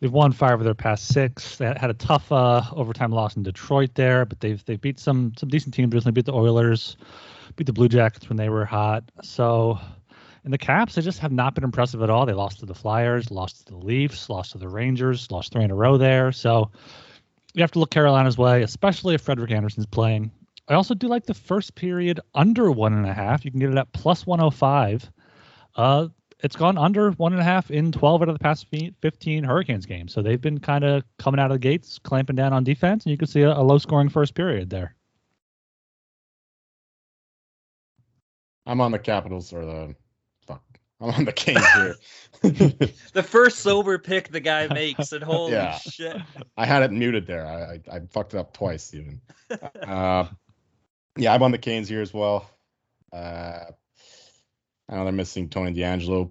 they've 0.00 0.12
won 0.12 0.32
five 0.32 0.54
of 0.54 0.64
their 0.64 0.74
past 0.74 1.08
six. 1.08 1.56
They 1.56 1.66
had 1.66 1.88
a 1.88 1.94
tough 1.94 2.32
uh, 2.32 2.64
overtime 2.72 3.12
loss 3.12 3.36
in 3.36 3.44
Detroit 3.44 3.94
there, 3.94 4.24
but 4.24 4.40
they've 4.40 4.62
they 4.64 4.74
beat 4.74 4.98
some 4.98 5.34
some 5.36 5.48
decent 5.48 5.72
teams 5.72 5.94
recently. 5.94 6.12
Beat 6.12 6.26
the 6.26 6.34
Oilers, 6.34 6.96
beat 7.54 7.66
the 7.66 7.72
Blue 7.72 7.88
Jackets 7.88 8.28
when 8.28 8.36
they 8.36 8.48
were 8.48 8.64
hot. 8.64 9.04
So. 9.22 9.78
And 10.42 10.54
the 10.54 10.58
Caps, 10.58 10.94
they 10.94 11.02
just 11.02 11.18
have 11.18 11.32
not 11.32 11.54
been 11.54 11.64
impressive 11.64 12.00
at 12.00 12.08
all. 12.08 12.24
They 12.24 12.32
lost 12.32 12.60
to 12.60 12.64
the 12.66 12.74
Flyers, 12.74 13.30
lost 13.30 13.66
to 13.66 13.72
the 13.74 13.78
Leafs, 13.78 14.30
lost 14.30 14.52
to 14.52 14.58
the 14.58 14.68
Rangers, 14.68 15.30
lost 15.30 15.52
three 15.52 15.64
in 15.64 15.70
a 15.70 15.74
row 15.74 15.98
there. 15.98 16.32
So 16.32 16.70
you 17.54 17.62
have 17.62 17.72
to 17.72 17.78
look 17.78 17.90
Carolina's 17.90 18.38
way, 18.38 18.62
especially 18.62 19.14
if 19.14 19.22
Frederik 19.22 19.50
Andersen's 19.50 19.86
playing. 19.86 20.30
I 20.68 20.74
also 20.74 20.94
do 20.94 21.08
like 21.08 21.26
the 21.26 21.34
first 21.34 21.74
period 21.74 22.20
under 22.34 22.70
one 22.70 22.92
and 22.92 23.06
a 23.06 23.12
half. 23.12 23.44
You 23.44 23.50
can 23.50 23.60
get 23.60 23.70
it 23.70 23.76
at 23.76 23.92
plus 23.92 24.24
105. 24.26 25.10
Uh, 25.74 26.08
it's 26.42 26.56
gone 26.56 26.78
under 26.78 27.10
one 27.12 27.32
and 27.32 27.40
a 27.40 27.44
half 27.44 27.70
in 27.70 27.92
12 27.92 28.22
out 28.22 28.28
of 28.28 28.34
the 28.34 28.42
past 28.42 28.66
15 28.68 29.44
Hurricanes 29.44 29.86
games. 29.86 30.12
So 30.12 30.22
they've 30.22 30.40
been 30.40 30.58
kind 30.58 30.84
of 30.84 31.02
coming 31.18 31.40
out 31.40 31.50
of 31.50 31.56
the 31.56 31.58
gates, 31.58 31.98
clamping 31.98 32.36
down 32.36 32.52
on 32.52 32.64
defense, 32.64 33.04
and 33.04 33.10
you 33.10 33.18
can 33.18 33.28
see 33.28 33.42
a, 33.42 33.52
a 33.52 33.62
low 33.62 33.78
scoring 33.78 34.08
first 34.08 34.34
period 34.34 34.70
there. 34.70 34.94
I'm 38.66 38.80
on 38.80 38.92
the 38.92 38.98
Capitals 38.98 39.52
or 39.52 39.64
the. 39.64 39.94
I'm 41.00 41.10
on 41.10 41.24
the 41.24 41.32
Canes 41.32 41.64
here. 41.74 41.94
The 43.12 43.22
first 43.22 43.58
sober 43.60 43.98
pick 43.98 44.28
the 44.28 44.40
guy 44.40 44.68
makes, 44.68 45.12
and 45.12 45.22
holy 45.22 45.52
Yeah. 45.52 45.78
shit. 45.78 46.16
I 46.56 46.64
had 46.66 46.82
it 46.82 46.92
muted 46.92 47.26
there. 47.26 47.46
I, 47.46 47.80
I, 47.92 47.96
I 47.96 48.00
fucked 48.10 48.34
it 48.34 48.38
up 48.38 48.52
twice 48.52 48.94
even. 48.94 49.20
uh, 49.82 50.26
yeah, 51.16 51.34
I'm 51.34 51.42
on 51.42 51.50
the 51.50 51.58
Canes 51.58 51.88
here 51.88 52.00
as 52.02 52.14
well. 52.14 52.48
Uh, 53.12 53.64
I 54.88 54.96
know 54.96 55.04
they're 55.04 55.12
missing 55.12 55.48
Tony 55.48 55.72
DeAngelo, 55.74 56.30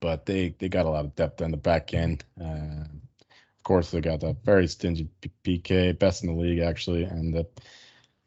but 0.00 0.26
they 0.26 0.54
they 0.58 0.68
got 0.68 0.86
a 0.86 0.90
lot 0.90 1.04
of 1.04 1.14
depth 1.14 1.42
on 1.42 1.50
the 1.50 1.56
back 1.56 1.94
end. 1.94 2.24
Uh, 2.40 2.84
of 2.84 3.62
course, 3.64 3.90
they 3.90 4.00
got 4.00 4.20
that 4.20 4.44
very 4.44 4.66
stingy 4.66 5.08
P- 5.20 5.60
PK, 5.60 5.98
best 5.98 6.22
in 6.24 6.34
the 6.34 6.40
league 6.40 6.58
actually, 6.60 7.04
and 7.04 7.34
the 7.34 7.46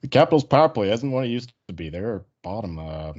the 0.01 0.07
Capitals 0.07 0.43
power 0.43 0.69
play 0.69 0.91
isn't 0.91 1.11
what 1.11 1.25
it 1.25 1.29
used 1.29 1.53
to 1.67 1.73
be. 1.73 1.89
They're 1.89 2.25
bottom, 2.43 2.77
uh, 2.79 3.13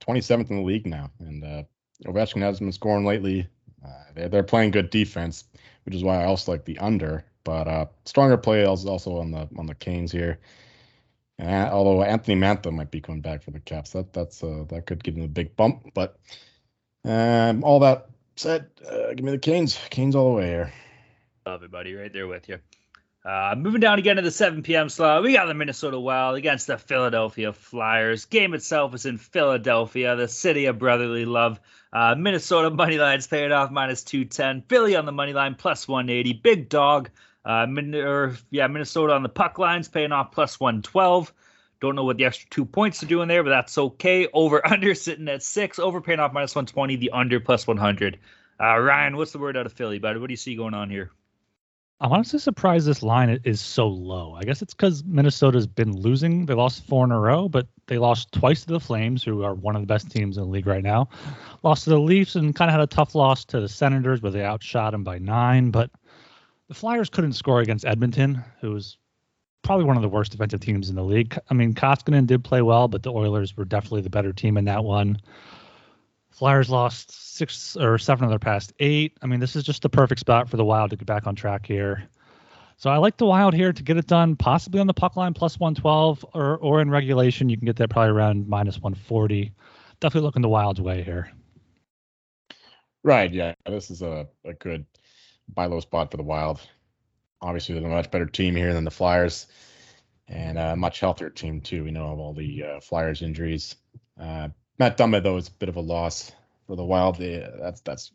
27th 0.00 0.50
in 0.50 0.56
the 0.56 0.62
league 0.62 0.86
now, 0.86 1.10
and 1.18 1.44
uh, 1.44 1.62
Ovechkin 2.04 2.42
hasn't 2.42 2.66
been 2.66 2.72
scoring 2.72 3.04
lately. 3.04 3.48
Uh, 3.84 4.28
they're, 4.28 4.42
playing 4.42 4.70
good 4.70 4.90
defense, 4.90 5.44
which 5.84 5.94
is 5.94 6.04
why 6.04 6.22
I 6.22 6.26
also 6.26 6.52
like 6.52 6.64
the 6.64 6.78
under. 6.78 7.24
But 7.44 7.68
uh, 7.68 7.86
stronger 8.04 8.36
play 8.36 8.62
is 8.62 8.86
also 8.86 9.18
on 9.18 9.32
the 9.32 9.48
on 9.58 9.66
the 9.66 9.74
Canes 9.74 10.12
here. 10.12 10.38
And 11.38 11.70
although 11.70 12.02
Anthony 12.02 12.40
Mantha 12.40 12.72
might 12.72 12.90
be 12.90 13.00
coming 13.00 13.20
back 13.20 13.42
for 13.42 13.50
the 13.50 13.58
Caps, 13.58 13.90
that 13.90 14.12
that's 14.12 14.44
uh, 14.44 14.64
that 14.68 14.86
could 14.86 15.02
give 15.02 15.14
them 15.14 15.24
a 15.24 15.28
big 15.28 15.56
bump. 15.56 15.90
But 15.92 16.18
um, 17.04 17.64
all 17.64 17.80
that 17.80 18.10
said, 18.36 18.70
uh, 18.88 19.08
give 19.14 19.24
me 19.24 19.32
the 19.32 19.38
Canes. 19.38 19.78
Canes 19.90 20.14
all 20.14 20.32
the 20.32 20.38
way 20.38 20.46
here. 20.46 20.72
Love 21.44 21.64
it, 21.64 21.72
buddy. 21.72 21.94
Right 21.94 22.12
there 22.12 22.28
with 22.28 22.48
you. 22.48 22.58
Uh, 23.24 23.54
moving 23.56 23.80
down 23.80 24.00
again 24.00 24.16
to 24.16 24.22
the 24.22 24.32
7 24.32 24.64
p.m. 24.64 24.88
slot, 24.88 25.22
we 25.22 25.32
got 25.32 25.46
the 25.46 25.54
Minnesota 25.54 25.98
Wild 25.98 26.36
against 26.36 26.66
the 26.66 26.76
Philadelphia 26.76 27.52
Flyers. 27.52 28.24
Game 28.24 28.52
itself 28.52 28.94
is 28.94 29.06
in 29.06 29.16
Philadelphia, 29.16 30.16
the 30.16 30.26
city 30.26 30.66
of 30.66 30.80
brotherly 30.80 31.24
love. 31.24 31.60
Uh, 31.92 32.16
Minnesota 32.18 32.70
money 32.70 32.98
line's 32.98 33.28
paying 33.28 33.52
off 33.52 33.70
minus 33.70 34.02
210. 34.02 34.62
Philly 34.68 34.96
on 34.96 35.06
the 35.06 35.12
money 35.12 35.32
line 35.32 35.54
plus 35.54 35.86
180. 35.86 36.32
Big 36.42 36.68
dog. 36.68 37.10
Uh, 37.44 37.66
Min- 37.66 37.94
or, 37.94 38.36
yeah, 38.50 38.66
Minnesota 38.66 39.12
on 39.12 39.22
the 39.22 39.28
puck 39.28 39.56
lines 39.56 39.88
paying 39.88 40.10
off 40.10 40.32
plus 40.32 40.58
112. 40.58 41.32
Don't 41.80 41.94
know 41.94 42.04
what 42.04 42.16
the 42.16 42.24
extra 42.24 42.50
two 42.50 42.64
points 42.64 43.02
are 43.04 43.06
doing 43.06 43.28
there, 43.28 43.44
but 43.44 43.50
that's 43.50 43.78
okay. 43.78 44.28
Over 44.32 44.66
under 44.72 44.96
sitting 44.96 45.28
at 45.28 45.44
six. 45.44 45.78
Over 45.78 46.00
paying 46.00 46.18
off 46.18 46.32
minus 46.32 46.56
120. 46.56 46.96
The 46.96 47.10
under 47.10 47.38
plus 47.38 47.68
100. 47.68 48.18
Uh, 48.60 48.78
Ryan, 48.78 49.16
what's 49.16 49.30
the 49.30 49.38
word 49.38 49.56
out 49.56 49.66
of 49.66 49.72
Philly, 49.74 50.00
buddy? 50.00 50.18
What 50.18 50.26
do 50.26 50.32
you 50.32 50.36
see 50.36 50.56
going 50.56 50.74
on 50.74 50.90
here? 50.90 51.12
I'm 52.02 52.12
honestly 52.12 52.40
surprised 52.40 52.84
this 52.84 53.04
line 53.04 53.38
is 53.44 53.60
so 53.60 53.86
low. 53.86 54.34
I 54.34 54.42
guess 54.42 54.60
it's 54.60 54.74
because 54.74 55.04
Minnesota's 55.04 55.68
been 55.68 55.96
losing. 55.96 56.46
They 56.46 56.54
lost 56.54 56.84
four 56.84 57.04
in 57.04 57.12
a 57.12 57.20
row, 57.20 57.48
but 57.48 57.68
they 57.86 57.98
lost 57.98 58.32
twice 58.32 58.64
to 58.64 58.72
the 58.72 58.80
Flames, 58.80 59.22
who 59.22 59.44
are 59.44 59.54
one 59.54 59.76
of 59.76 59.82
the 59.82 59.86
best 59.86 60.10
teams 60.10 60.36
in 60.36 60.42
the 60.42 60.48
league 60.48 60.66
right 60.66 60.82
now. 60.82 61.08
Lost 61.62 61.84
to 61.84 61.90
the 61.90 62.00
Leafs 62.00 62.34
and 62.34 62.56
kind 62.56 62.68
of 62.68 62.72
had 62.72 62.80
a 62.80 62.88
tough 62.88 63.14
loss 63.14 63.44
to 63.44 63.60
the 63.60 63.68
Senators, 63.68 64.20
where 64.20 64.32
they 64.32 64.44
outshot 64.44 64.90
them 64.90 65.04
by 65.04 65.18
nine. 65.18 65.70
But 65.70 65.92
the 66.66 66.74
Flyers 66.74 67.08
couldn't 67.08 67.34
score 67.34 67.60
against 67.60 67.86
Edmonton, 67.86 68.42
who 68.60 68.72
was 68.72 68.98
probably 69.62 69.84
one 69.84 69.94
of 69.96 70.02
the 70.02 70.08
worst 70.08 70.32
defensive 70.32 70.58
teams 70.58 70.90
in 70.90 70.96
the 70.96 71.04
league. 71.04 71.38
I 71.50 71.54
mean, 71.54 71.72
Koskinen 71.72 72.26
did 72.26 72.42
play 72.42 72.62
well, 72.62 72.88
but 72.88 73.04
the 73.04 73.12
Oilers 73.12 73.56
were 73.56 73.64
definitely 73.64 74.00
the 74.00 74.10
better 74.10 74.32
team 74.32 74.56
in 74.56 74.64
that 74.64 74.82
one. 74.82 75.18
Flyers 76.32 76.70
lost 76.70 77.36
six 77.36 77.76
or 77.76 77.98
seven 77.98 78.24
of 78.24 78.30
their 78.30 78.38
past 78.38 78.72
eight. 78.80 79.18
I 79.22 79.26
mean, 79.26 79.38
this 79.38 79.54
is 79.54 79.64
just 79.64 79.82
the 79.82 79.88
perfect 79.88 80.20
spot 80.20 80.48
for 80.48 80.56
the 80.56 80.64
Wild 80.64 80.90
to 80.90 80.96
get 80.96 81.06
back 81.06 81.26
on 81.26 81.34
track 81.34 81.66
here. 81.66 82.08
So 82.78 82.90
I 82.90 82.96
like 82.96 83.16
the 83.18 83.26
Wild 83.26 83.54
here 83.54 83.72
to 83.72 83.82
get 83.82 83.98
it 83.98 84.06
done, 84.06 84.34
possibly 84.36 84.80
on 84.80 84.86
the 84.86 84.94
puck 84.94 85.14
line 85.16 85.34
plus 85.34 85.60
112, 85.60 86.24
or 86.34 86.56
or 86.56 86.80
in 86.80 86.90
regulation 86.90 87.48
you 87.48 87.56
can 87.56 87.66
get 87.66 87.76
that 87.76 87.90
probably 87.90 88.10
around 88.10 88.48
minus 88.48 88.78
140. 88.78 89.52
Definitely 90.00 90.26
looking 90.26 90.42
the 90.42 90.48
Wild's 90.48 90.80
way 90.80 91.02
here. 91.02 91.30
Right. 93.04 93.32
Yeah. 93.32 93.54
This 93.66 93.90
is 93.90 94.02
a, 94.02 94.26
a 94.44 94.54
good 94.54 94.86
buy 95.52 95.66
low 95.66 95.80
spot 95.80 96.10
for 96.10 96.16
the 96.16 96.22
Wild. 96.22 96.60
Obviously, 97.40 97.74
they're 97.74 97.84
a 97.84 97.94
much 97.94 98.10
better 98.10 98.26
team 98.26 98.56
here 98.56 98.72
than 98.72 98.84
the 98.84 98.90
Flyers, 98.90 99.48
and 100.28 100.58
a 100.58 100.76
much 100.76 101.00
healthier 101.00 101.30
team 101.30 101.60
too. 101.60 101.84
We 101.84 101.90
know 101.90 102.12
of 102.12 102.18
all 102.18 102.32
the 102.32 102.64
uh, 102.64 102.80
Flyers 102.80 103.20
injuries. 103.20 103.76
Uh, 104.18 104.48
Matt 104.82 104.98
Dumba 104.98 105.22
though 105.22 105.36
is 105.36 105.46
a 105.46 105.52
bit 105.52 105.68
of 105.68 105.76
a 105.76 105.80
loss 105.80 106.32
for 106.66 106.74
the 106.74 106.82
Wild. 106.82 107.16
That's 107.16 107.80
that's 107.82 108.10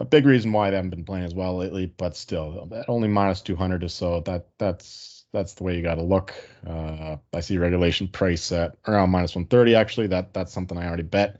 a 0.00 0.04
big 0.04 0.26
reason 0.26 0.52
why 0.52 0.68
they 0.68 0.76
haven't 0.76 0.90
been 0.90 1.02
playing 1.02 1.24
as 1.24 1.34
well 1.34 1.56
lately. 1.56 1.86
But 1.86 2.14
still, 2.14 2.70
only 2.88 3.08
minus 3.08 3.40
200 3.40 3.82
or 3.82 3.88
so. 3.88 4.20
That 4.20 4.46
that's 4.58 5.24
that's 5.32 5.54
the 5.54 5.64
way 5.64 5.74
you 5.74 5.82
got 5.82 5.94
to 5.94 6.02
look. 6.02 6.34
Uh, 6.66 7.16
I 7.32 7.40
see 7.40 7.56
regulation 7.56 8.06
price 8.06 8.52
at 8.52 8.76
around 8.86 9.12
minus 9.12 9.34
130. 9.34 9.74
Actually, 9.74 10.08
that 10.08 10.34
that's 10.34 10.52
something 10.52 10.76
I 10.76 10.86
already 10.86 11.04
bet. 11.04 11.38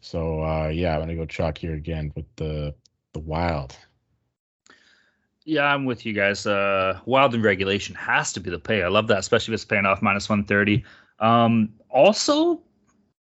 So 0.00 0.44
uh, 0.44 0.68
yeah, 0.68 0.94
I'm 0.94 1.00
gonna 1.00 1.16
go 1.16 1.26
chalk 1.26 1.58
here 1.58 1.74
again 1.74 2.12
with 2.14 2.26
the 2.36 2.76
the 3.14 3.18
Wild. 3.18 3.76
Yeah, 5.44 5.64
I'm 5.64 5.86
with 5.86 6.06
you 6.06 6.12
guys. 6.12 6.46
Uh, 6.46 7.00
Wild 7.04 7.34
in 7.34 7.42
regulation 7.42 7.96
has 7.96 8.32
to 8.34 8.38
be 8.38 8.50
the 8.50 8.60
pay. 8.60 8.84
I 8.84 8.88
love 8.88 9.08
that, 9.08 9.18
especially 9.18 9.54
if 9.54 9.56
it's 9.56 9.64
paying 9.64 9.86
off 9.86 10.02
minus 10.02 10.28
130. 10.28 10.84
Um, 11.18 11.70
also, 11.90 12.62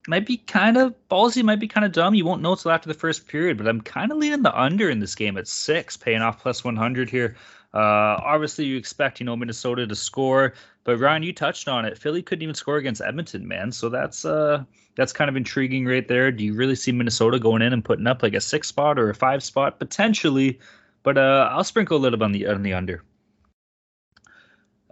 might 0.06 0.26
be 0.26 0.36
kind 0.36 0.76
of 0.76 0.94
ballsy, 1.10 1.42
might 1.42 1.60
be 1.60 1.68
kind 1.68 1.84
of 1.84 1.92
dumb. 1.92 2.14
You 2.14 2.24
won't 2.24 2.42
know 2.42 2.52
until 2.52 2.70
after 2.70 2.88
the 2.88 2.94
first 2.94 3.26
period, 3.26 3.56
but 3.56 3.66
I'm 3.66 3.80
kind 3.80 4.12
of 4.12 4.18
leaning 4.18 4.42
the 4.42 4.58
under 4.58 4.90
in 4.90 4.98
this 4.98 5.14
game 5.14 5.38
at 5.38 5.48
six, 5.48 5.96
paying 5.96 6.22
off 6.22 6.42
plus 6.42 6.62
100 6.62 7.08
here. 7.08 7.36
Uh, 7.72 8.20
obviously, 8.22 8.66
you 8.66 8.76
expect 8.76 9.18
you 9.18 9.26
know 9.26 9.34
Minnesota 9.34 9.86
to 9.86 9.94
score, 9.96 10.54
but 10.84 10.98
Ryan, 10.98 11.22
you 11.22 11.32
touched 11.32 11.66
on 11.66 11.84
it. 11.84 11.98
Philly 11.98 12.22
couldn't 12.22 12.42
even 12.42 12.54
score 12.54 12.76
against 12.76 13.02
Edmonton, 13.02 13.48
man. 13.48 13.72
So 13.72 13.88
that's 13.88 14.24
uh 14.24 14.62
that's 14.94 15.12
kind 15.12 15.28
of 15.28 15.36
intriguing 15.36 15.84
right 15.86 16.06
there. 16.06 16.30
Do 16.30 16.44
you 16.44 16.54
really 16.54 16.76
see 16.76 16.92
Minnesota 16.92 17.40
going 17.40 17.62
in 17.62 17.72
and 17.72 17.84
putting 17.84 18.06
up 18.06 18.22
like 18.22 18.34
a 18.34 18.40
six 18.40 18.68
spot 18.68 18.98
or 18.98 19.10
a 19.10 19.14
five 19.14 19.42
spot 19.42 19.80
potentially? 19.80 20.60
But 21.02 21.18
uh, 21.18 21.48
I'll 21.50 21.64
sprinkle 21.64 21.96
a 21.96 21.98
little 21.98 22.18
bit 22.18 22.24
on 22.24 22.32
the 22.32 22.46
on 22.46 22.62
the 22.62 22.74
under. 22.74 23.02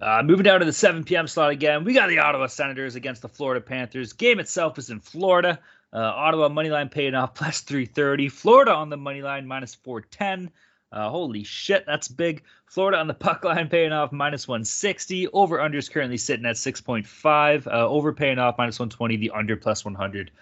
Uh, 0.03 0.21
moving 0.25 0.43
down 0.43 0.59
to 0.59 0.67
the 0.67 0.73
7 0.73 1.05
p.m. 1.05 1.29
slot 1.29 1.51
again, 1.51 1.85
we 1.85 1.95
got 1.95 2.09
the 2.09 2.19
Ottawa 2.19 2.49
Senators 2.49 2.97
against 2.97 3.23
the 3.23 3.29
Florida 3.29 3.61
Panthers. 3.61 4.12
Game 4.12 4.41
itself 4.41 4.77
is 4.77 4.91
in 4.91 4.99
Florida. 4.99 5.61
Uh, 5.93 5.99
Ottawa 5.99 6.49
money 6.49 6.71
line 6.71 6.88
paying 6.88 7.15
off 7.15 7.35
plus 7.37 7.61
330. 7.61 8.29
Florida 8.29 8.75
on 8.75 8.91
the 8.91 8.97
money 8.97 9.23
line 9.23 9.47
minus 9.47 9.77
410. 9.77 10.51
Uh, 10.91 11.09
holy 11.09 11.45
shit, 11.45 11.87
that's 11.87 12.09
big. 12.09 12.43
Florida 12.67 12.99
on 12.99 13.07
the 13.07 13.15
puck 13.29 13.45
line 13.45 13.69
paying 13.69 13.93
off 13.93 14.11
minus 14.11 14.49
160. 14.49 15.29
Over 15.29 15.61
under 15.61 15.79
is 15.79 15.88
currently 15.88 16.17
sitting 16.17 16.47
at 16.47 16.57
6.5. 16.57 17.67
Uh, 17.69 17.88
over 17.88 18.12
paying 18.12 18.41
off 18.41 18.57
minus 18.59 18.81
120. 18.81 19.17
The 19.19 19.31
under 19.31 19.57
plus 19.57 19.85
100. 19.85 20.33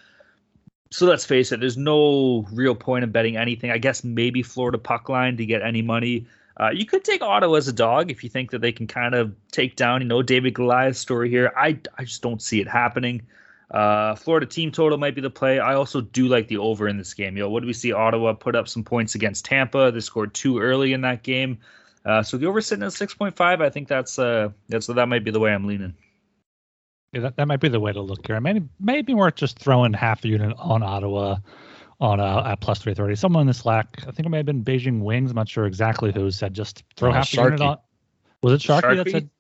So 0.91 1.05
let's 1.05 1.27
face 1.27 1.53
it, 1.53 1.61
there's 1.61 1.77
no 1.77 2.47
real 2.51 2.75
point 2.75 3.05
in 3.05 3.13
betting 3.13 3.37
anything. 3.37 3.71
I 3.71 3.79
guess 3.79 4.03
maybe 4.05 4.43
Florida 4.43 4.79
puck 4.79 5.11
line 5.11 5.37
to 5.37 5.45
get 5.45 5.61
any 5.61 5.83
money. 5.83 6.27
Uh, 6.61 6.71
you 6.71 6.85
could 6.85 7.03
take 7.03 7.23
Ottawa 7.23 7.57
as 7.57 7.69
a 7.69 7.73
dog 7.73 8.11
if 8.11 8.23
you 8.23 8.29
think 8.29 8.51
that 8.51 8.61
they 8.61 8.71
can 8.71 8.87
kind 8.87 9.15
of 9.15 9.35
take 9.51 9.77
down, 9.77 10.03
you 10.03 10.07
know, 10.07 10.21
David 10.21 10.53
Goliath 10.53 10.97
story 10.97 11.31
here. 11.31 11.53
I, 11.57 11.79
I 11.97 12.05
just 12.05 12.21
don't 12.21 12.43
see 12.43 12.61
it 12.61 12.69
happening. 12.69 13.23
Uh, 13.71 14.15
Florida 14.15 14.45
team 14.45 14.71
total 14.71 14.99
might 14.99 15.15
be 15.15 15.23
the 15.23 15.31
play. 15.31 15.59
I 15.59 15.75
also 15.75 16.03
do 16.03 16.29
like 16.29 16.49
the 16.49 16.59
over 16.59 16.87
in 16.87 16.99
this 16.99 17.15
game. 17.15 17.37
Yo, 17.39 17.49
what 17.49 17.61
do 17.61 17.67
we 17.67 17.73
see? 17.73 17.93
Ottawa 17.93 18.35
put 18.35 18.57
up 18.57 18.69
some 18.69 18.85
points 18.85 19.15
against 19.15 19.47
Tampa. 19.47 19.91
They 19.91 20.01
scored 20.01 20.35
two 20.35 20.59
early 20.59 20.93
in 20.93 21.01
that 21.01 21.23
game. 21.23 21.59
Uh, 22.05 22.23
so 22.23 22.37
the 22.37 22.47
over 22.47 22.61
sitting 22.61 22.85
at 22.85 22.93
six 22.93 23.15
point 23.15 23.37
five. 23.37 23.61
I 23.61 23.71
think 23.71 23.89
that's 23.89 24.19
uh 24.19 24.49
that's 24.69 24.87
that 24.89 25.07
might 25.07 25.25
be 25.25 25.31
the 25.31 25.41
way 25.41 25.53
I'm 25.53 25.67
leaning. 25.67 25.95
Yeah, 27.13 27.21
that, 27.21 27.37
that 27.37 27.47
might 27.47 27.61
be 27.61 27.69
the 27.69 27.81
way 27.81 27.93
to 27.93 28.01
look 28.01 28.27
here. 28.27 28.37
I 28.37 28.41
mean, 28.41 28.69
maybe 28.81 29.15
worth 29.15 29.37
just 29.37 29.59
throwing 29.59 29.93
half 29.93 30.25
a 30.25 30.29
unit 30.29 30.55
on 30.59 30.83
Ottawa 30.83 31.37
on 32.01 32.19
uh, 32.21 32.43
at 32.47 32.61
plus 32.61 32.79
three 32.79 32.95
thirty. 32.95 33.15
Someone 33.15 33.43
in 33.43 33.47
the 33.47 33.55
Slack, 33.55 34.03
I 34.07 34.11
think 34.11 34.27
it 34.27 34.31
may 34.31 34.39
have 34.39 34.47
been 34.47 34.65
Beijing 34.65 35.01
Wings. 35.01 35.31
I'm 35.31 35.37
not 35.37 35.49
sure 35.49 35.67
exactly 35.67 36.13
who 36.13 36.31
said 36.31 36.55
just 36.55 36.83
throw 36.97 37.11
Uh, 37.11 37.15
half 37.15 37.33
a 37.33 37.37
unit 37.37 37.61
Sharky. 37.61 37.67
on. 37.67 37.79
Was 38.43 38.53
it 38.55 38.67
Sharky, 38.67 38.97
that 38.97 39.11
said 39.11 39.31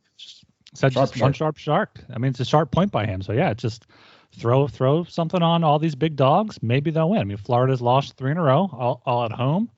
said 0.74 0.92
Sharp 0.92 1.10
just 1.10 1.20
one 1.20 1.32
sharp 1.32 1.56
shark? 1.56 2.00
I 2.14 2.18
mean, 2.18 2.30
it's 2.30 2.40
a 2.40 2.44
sharp 2.44 2.70
point 2.70 2.92
by 2.92 3.06
him. 3.06 3.22
So 3.22 3.32
yeah, 3.32 3.54
just 3.54 3.86
throw 4.32 4.68
throw 4.68 5.04
something 5.04 5.42
on 5.42 5.64
all 5.64 5.78
these 5.78 5.94
big 5.94 6.16
dogs. 6.16 6.58
Maybe 6.62 6.90
they'll 6.90 7.10
win. 7.10 7.20
I 7.20 7.24
mean, 7.24 7.38
Florida's 7.38 7.80
lost 7.80 8.16
three 8.16 8.30
in 8.30 8.36
a 8.36 8.42
row, 8.42 8.68
all, 8.72 9.02
all 9.06 9.24
at 9.24 9.32
home. 9.32 9.70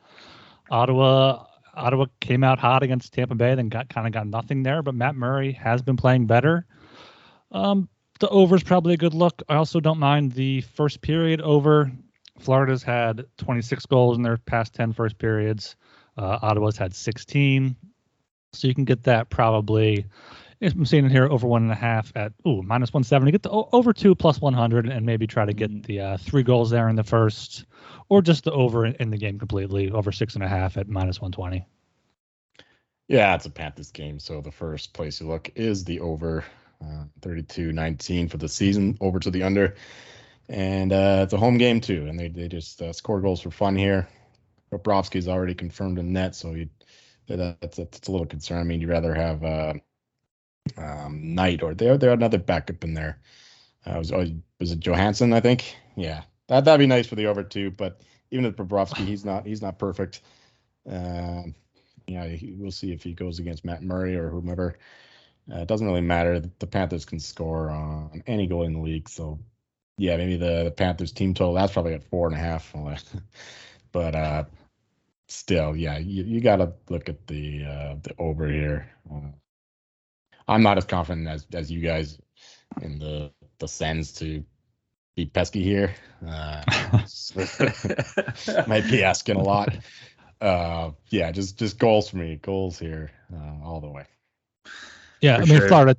Ottawa 0.71 1.45
Ottawa 1.75 2.07
came 2.21 2.45
out 2.45 2.59
hot 2.59 2.83
against 2.83 3.15
Tampa 3.15 3.35
Bay, 3.35 3.55
then 3.55 3.69
got 3.69 3.89
kind 3.89 4.07
of 4.07 4.13
got 4.13 4.27
nothing 4.27 4.63
there. 4.63 4.83
But 4.83 4.95
Matt 4.95 5.15
Murray 5.15 5.53
has 5.53 5.83
been 5.83 5.97
playing 5.97 6.27
better. 6.27 6.67
Um, 7.53 7.89
the 8.21 8.29
over 8.29 8.57
is 8.57 8.63
probably 8.63 8.95
a 8.95 8.99
good 8.99 9.15
look. 9.15 9.43
I 9.49 9.55
also 9.55 9.81
don't 9.81 9.99
mind 9.99 10.33
the 10.33 10.61
first 10.61 11.01
period 11.01 11.41
over. 11.41 11.91
Florida's 12.39 12.83
had 12.83 13.25
26 13.39 13.87
goals 13.87 14.17
in 14.17 14.23
their 14.23 14.37
past 14.39 14.75
10 14.75 14.93
first 14.93 15.19
periods. 15.19 15.77
Uh, 16.17 16.39
Ottawa's 16.43 16.77
had 16.77 16.95
16. 16.95 17.77
So 18.55 18.69
you 18.69 18.75
can 18.75 18.85
get 18.85 19.05
that 19.05 19.31
probably. 19.31 20.05
I'm 20.61 20.85
seeing 20.85 21.05
it 21.05 21.11
here 21.11 21.27
over 21.27 21.47
one 21.47 21.63
and 21.63 21.73
a 21.73 21.77
half 21.77 22.13
at 22.15 22.33
ooh 22.47 22.63
minus 22.63 22.93
170. 22.93 23.33
Get 23.33 23.43
the 23.43 23.51
over 23.51 23.93
two 23.93 24.15
plus 24.15 24.41
100 24.41 24.89
and 24.89 25.05
maybe 25.05 25.27
try 25.27 25.45
to 25.45 25.53
get 25.53 25.71
Mhm. 25.71 25.85
the 25.87 26.01
uh, 26.01 26.17
three 26.19 26.43
goals 26.43 26.71
there 26.71 26.89
in 26.89 26.95
the 26.97 27.03
first, 27.03 27.65
or 28.09 28.23
just 28.23 28.45
the 28.45 28.53
over 28.53 28.87
in, 28.87 28.95
in 28.97 29.11
the 29.11 29.17
game 29.17 29.39
completely 29.39 29.91
over 29.91 30.13
six 30.13 30.35
and 30.35 30.45
a 30.45 30.49
half 30.49 30.77
at 30.77 30.89
minus 30.89 31.21
120. 31.21 31.67
Yeah, 33.09 33.35
it's 33.35 33.47
a 33.47 33.51
Panthers 33.51 33.91
game, 33.91 34.19
so 34.21 34.41
the 34.41 34.53
first 34.53 34.93
place 34.93 35.21
you 35.21 35.27
look 35.27 35.51
is 35.57 35.83
the 35.85 35.99
over, 36.01 36.45
uh, 36.81 37.05
32-19 37.21 38.31
for 38.31 38.37
the 38.37 38.49
season, 38.49 38.97
over 39.01 39.19
to 39.19 39.31
the 39.31 39.43
under, 39.43 39.75
and 40.49 40.93
uh, 40.93 41.21
it's 41.23 41.33
a 41.33 41.39
home 41.39 41.59
game 41.59 41.81
too, 41.81 42.07
and 42.07 42.19
they 42.19 42.29
they 42.29 42.49
just 42.49 42.83
uh, 42.83 42.93
score 42.93 43.21
goals 43.21 43.41
for 43.41 43.51
fun 43.51 43.77
here. 43.77 44.09
Bobrovsky's 44.73 45.29
already 45.29 45.55
confirmed 45.55 45.99
in 45.99 46.13
net, 46.13 46.35
so 46.35 46.53
you 46.53 46.69
that, 47.29 47.61
that's 47.61 47.79
a, 47.79 47.85
that's 47.85 48.09
a 48.09 48.13
little 48.13 48.27
concern. 48.27 48.61
I 48.61 48.65
mean, 48.65 48.81
you'd 48.81 48.91
rather 48.91 49.15
have 49.15 49.45
uh, 49.45 49.75
um, 50.77 51.35
Knight 51.35 51.63
or 51.63 51.75
they 51.75 51.97
they 51.97 52.09
had 52.09 52.19
another 52.19 52.39
backup 52.39 52.85
in 52.85 52.95
there. 52.95 53.21
Uh, 53.85 53.99
was 53.99 54.13
oh, 54.13 54.27
was 54.61 54.73
it 54.73 54.81
Johansson? 54.81 55.33
I 55.33 55.41
think. 55.41 55.77
Yeah, 55.97 56.23
that 56.49 56.65
that'd 56.65 56.79
be 56.79 56.87
nice 56.87 57.07
for 57.07 57.17
the 57.17 57.27
over 57.27 57.43
too. 57.43 57.71
But 57.71 58.01
even 58.31 58.45
with 58.45 58.57
Bobrovsky, 58.57 59.07
he's 59.07 59.25
not 59.25 59.47
he's 59.47 59.63
not 59.63 59.79
perfect. 59.79 60.21
Um, 60.89 61.55
he, 62.07 62.55
we'll 62.59 62.71
see 62.71 62.93
if 62.93 63.03
he 63.03 63.15
goes 63.15 63.39
against 63.39 63.65
Matt 63.65 63.83
Murray 63.83 64.17
or 64.17 64.29
whomever. 64.29 64.77
Uh, 65.53 65.59
it 65.59 65.69
doesn't 65.69 65.87
really 65.87 66.01
matter. 66.01 66.41
The 66.41 66.67
Panthers 66.67 67.05
can 67.05 67.19
score 67.19 67.71
on 67.71 68.23
any 68.27 68.47
goal 68.47 68.63
in 68.65 68.75
the 68.75 68.81
league. 68.81 69.09
So, 69.09 69.41
yeah, 69.99 70.17
maybe 70.17 70.37
the, 70.37 70.65
the 70.65 70.71
Panthers 70.71 71.13
team 71.13 71.35
total 71.35 71.55
that's 71.55 71.73
probably 71.73 71.95
at 71.95 72.05
four 72.05 72.27
and 72.27 72.37
a 72.37 72.39
half. 72.39 72.73
but 73.93 74.15
uh, 74.15 74.45
still, 75.29 75.77
yeah, 75.77 75.99
you, 75.99 76.25
you 76.25 76.41
got 76.41 76.57
to 76.57 76.73
look 76.89 77.09
at 77.09 77.27
the 77.27 77.65
uh, 77.65 77.97
the 78.03 78.15
over 78.19 78.49
here. 78.49 78.91
Uh, 79.11 79.31
I'm 80.49 80.63
not 80.63 80.79
as 80.79 80.85
confident 80.85 81.29
as 81.29 81.47
as 81.53 81.71
you 81.71 81.81
guys 81.81 82.19
in 82.81 82.99
the 82.99 83.31
the 83.59 83.69
Sens 83.69 84.13
to 84.15 84.45
be 85.17 85.27
pesky 85.27 85.63
here. 85.63 85.95
Uh, 86.27 86.63
might 88.67 88.91
be 88.91 89.05
asking 89.05 89.37
a 89.37 89.43
lot. 89.43 89.77
Uh, 90.41 90.91
yeah, 91.11 91.31
just 91.31 91.59
just 91.59 91.79
goals 91.79 92.09
for 92.09 92.17
me. 92.17 92.37
Goals 92.37 92.79
here, 92.79 93.13
uh, 93.33 93.65
all 93.65 93.81
the 93.81 93.91
way. 93.91 94.07
Yeah, 95.21 95.37
For 95.37 95.43
I 95.43 95.47
mean 95.47 95.59
sure. 95.59 95.69
Florida 95.69 95.97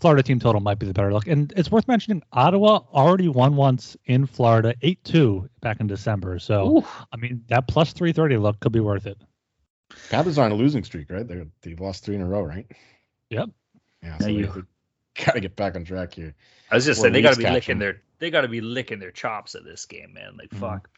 Florida 0.00 0.22
team 0.22 0.38
total 0.40 0.60
might 0.60 0.78
be 0.78 0.86
the 0.86 0.92
better 0.92 1.12
look. 1.12 1.26
And 1.26 1.52
it's 1.56 1.70
worth 1.70 1.86
mentioning 1.88 2.22
Ottawa 2.32 2.80
already 2.92 3.28
won 3.28 3.56
once 3.56 3.96
in 4.06 4.26
Florida, 4.26 4.74
8-2 4.82 5.48
back 5.60 5.80
in 5.80 5.86
December. 5.86 6.38
So 6.38 6.78
Ooh. 6.78 6.84
I 7.12 7.16
mean 7.16 7.44
that 7.48 7.68
plus 7.68 7.92
330 7.92 8.36
look 8.38 8.60
could 8.60 8.72
be 8.72 8.80
worth 8.80 9.06
it. 9.06 9.18
Panthers 10.10 10.38
are 10.38 10.44
on 10.44 10.52
a 10.52 10.54
losing 10.54 10.82
streak, 10.84 11.10
right? 11.10 11.26
They 11.26 11.44
they've 11.62 11.80
lost 11.80 12.04
three 12.04 12.14
in 12.16 12.20
a 12.20 12.26
row, 12.26 12.42
right? 12.42 12.66
Yep. 13.30 13.48
Yeah, 14.02 14.08
Yeah, 14.08 14.18
so 14.18 14.28
you- 14.28 14.66
got 15.24 15.34
to 15.34 15.40
get 15.40 15.54
back 15.56 15.76
on 15.76 15.84
track 15.84 16.12
here. 16.14 16.34
I 16.70 16.74
was 16.74 16.84
just 16.84 17.00
saying 17.00 17.12
they 17.12 17.22
got 17.22 17.32
to 17.34 17.38
be 17.38 17.44
catch 17.44 17.52
licking 17.54 17.78
them. 17.78 17.78
their 17.78 18.02
they 18.18 18.30
got 18.30 18.40
to 18.40 18.48
be 18.48 18.60
licking 18.60 18.98
their 18.98 19.12
chops 19.12 19.54
at 19.54 19.64
this 19.64 19.86
game, 19.86 20.12
man. 20.12 20.36
Like 20.36 20.50
Mhm. 20.50 20.58
fuck. 20.58 20.88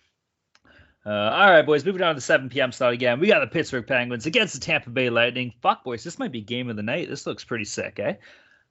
Uh, 1.05 1.11
all 1.11 1.51
right, 1.51 1.62
boys. 1.64 1.85
Moving 1.85 2.03
on 2.03 2.09
to 2.09 2.14
the 2.16 2.20
7 2.20 2.49
p.m. 2.49 2.72
slot 2.72 2.92
again. 2.92 3.20
We 3.20 3.29
got 3.29 3.38
the 3.38 3.46
Pittsburgh 3.46 3.87
Penguins 3.87 4.27
against 4.27 4.55
the 4.55 4.61
Tampa 4.61 4.90
Bay 4.90 5.09
Lightning. 5.09 5.53
Fuck, 5.62 5.85
boys. 5.85 6.03
This 6.03 6.18
might 6.18 6.33
be 6.33 6.40
game 6.40 6.68
of 6.68 6.75
the 6.75 6.83
night. 6.83 7.09
This 7.09 7.27
looks 7.29 7.44
pretty 7.44 7.64
sick, 7.64 8.01
eh? 8.01 8.14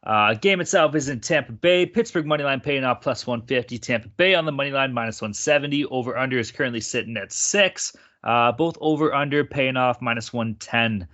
Uh, 0.06 0.36
game 0.36 0.62
itself 0.62 0.94
is 0.96 1.10
in 1.10 1.20
Tampa 1.20 1.52
Bay. 1.52 1.86
Pittsburgh 1.86 2.28
money 2.28 2.44
line 2.44 2.60
paying 2.60 2.84
off 2.84 3.02
plus 3.02 3.26
150. 3.26 3.80
Tampa 3.80 4.08
Bay 4.10 4.36
on 4.36 4.46
the 4.46 4.52
money 4.52 4.72
line 4.72 4.94
minus 4.94 5.22
170. 5.22 5.86
Over 5.86 6.16
under 6.18 6.38
is 6.38 6.52
currently 6.52 6.82
sitting 6.82 7.18
at 7.18 7.32
six. 7.32 7.96
Uh, 8.24 8.52
both 8.52 8.78
over 8.82 9.14
under 9.14 9.44
paying 9.44 9.78
off 9.78 10.02
minus 10.02 10.32
110. 10.32 11.08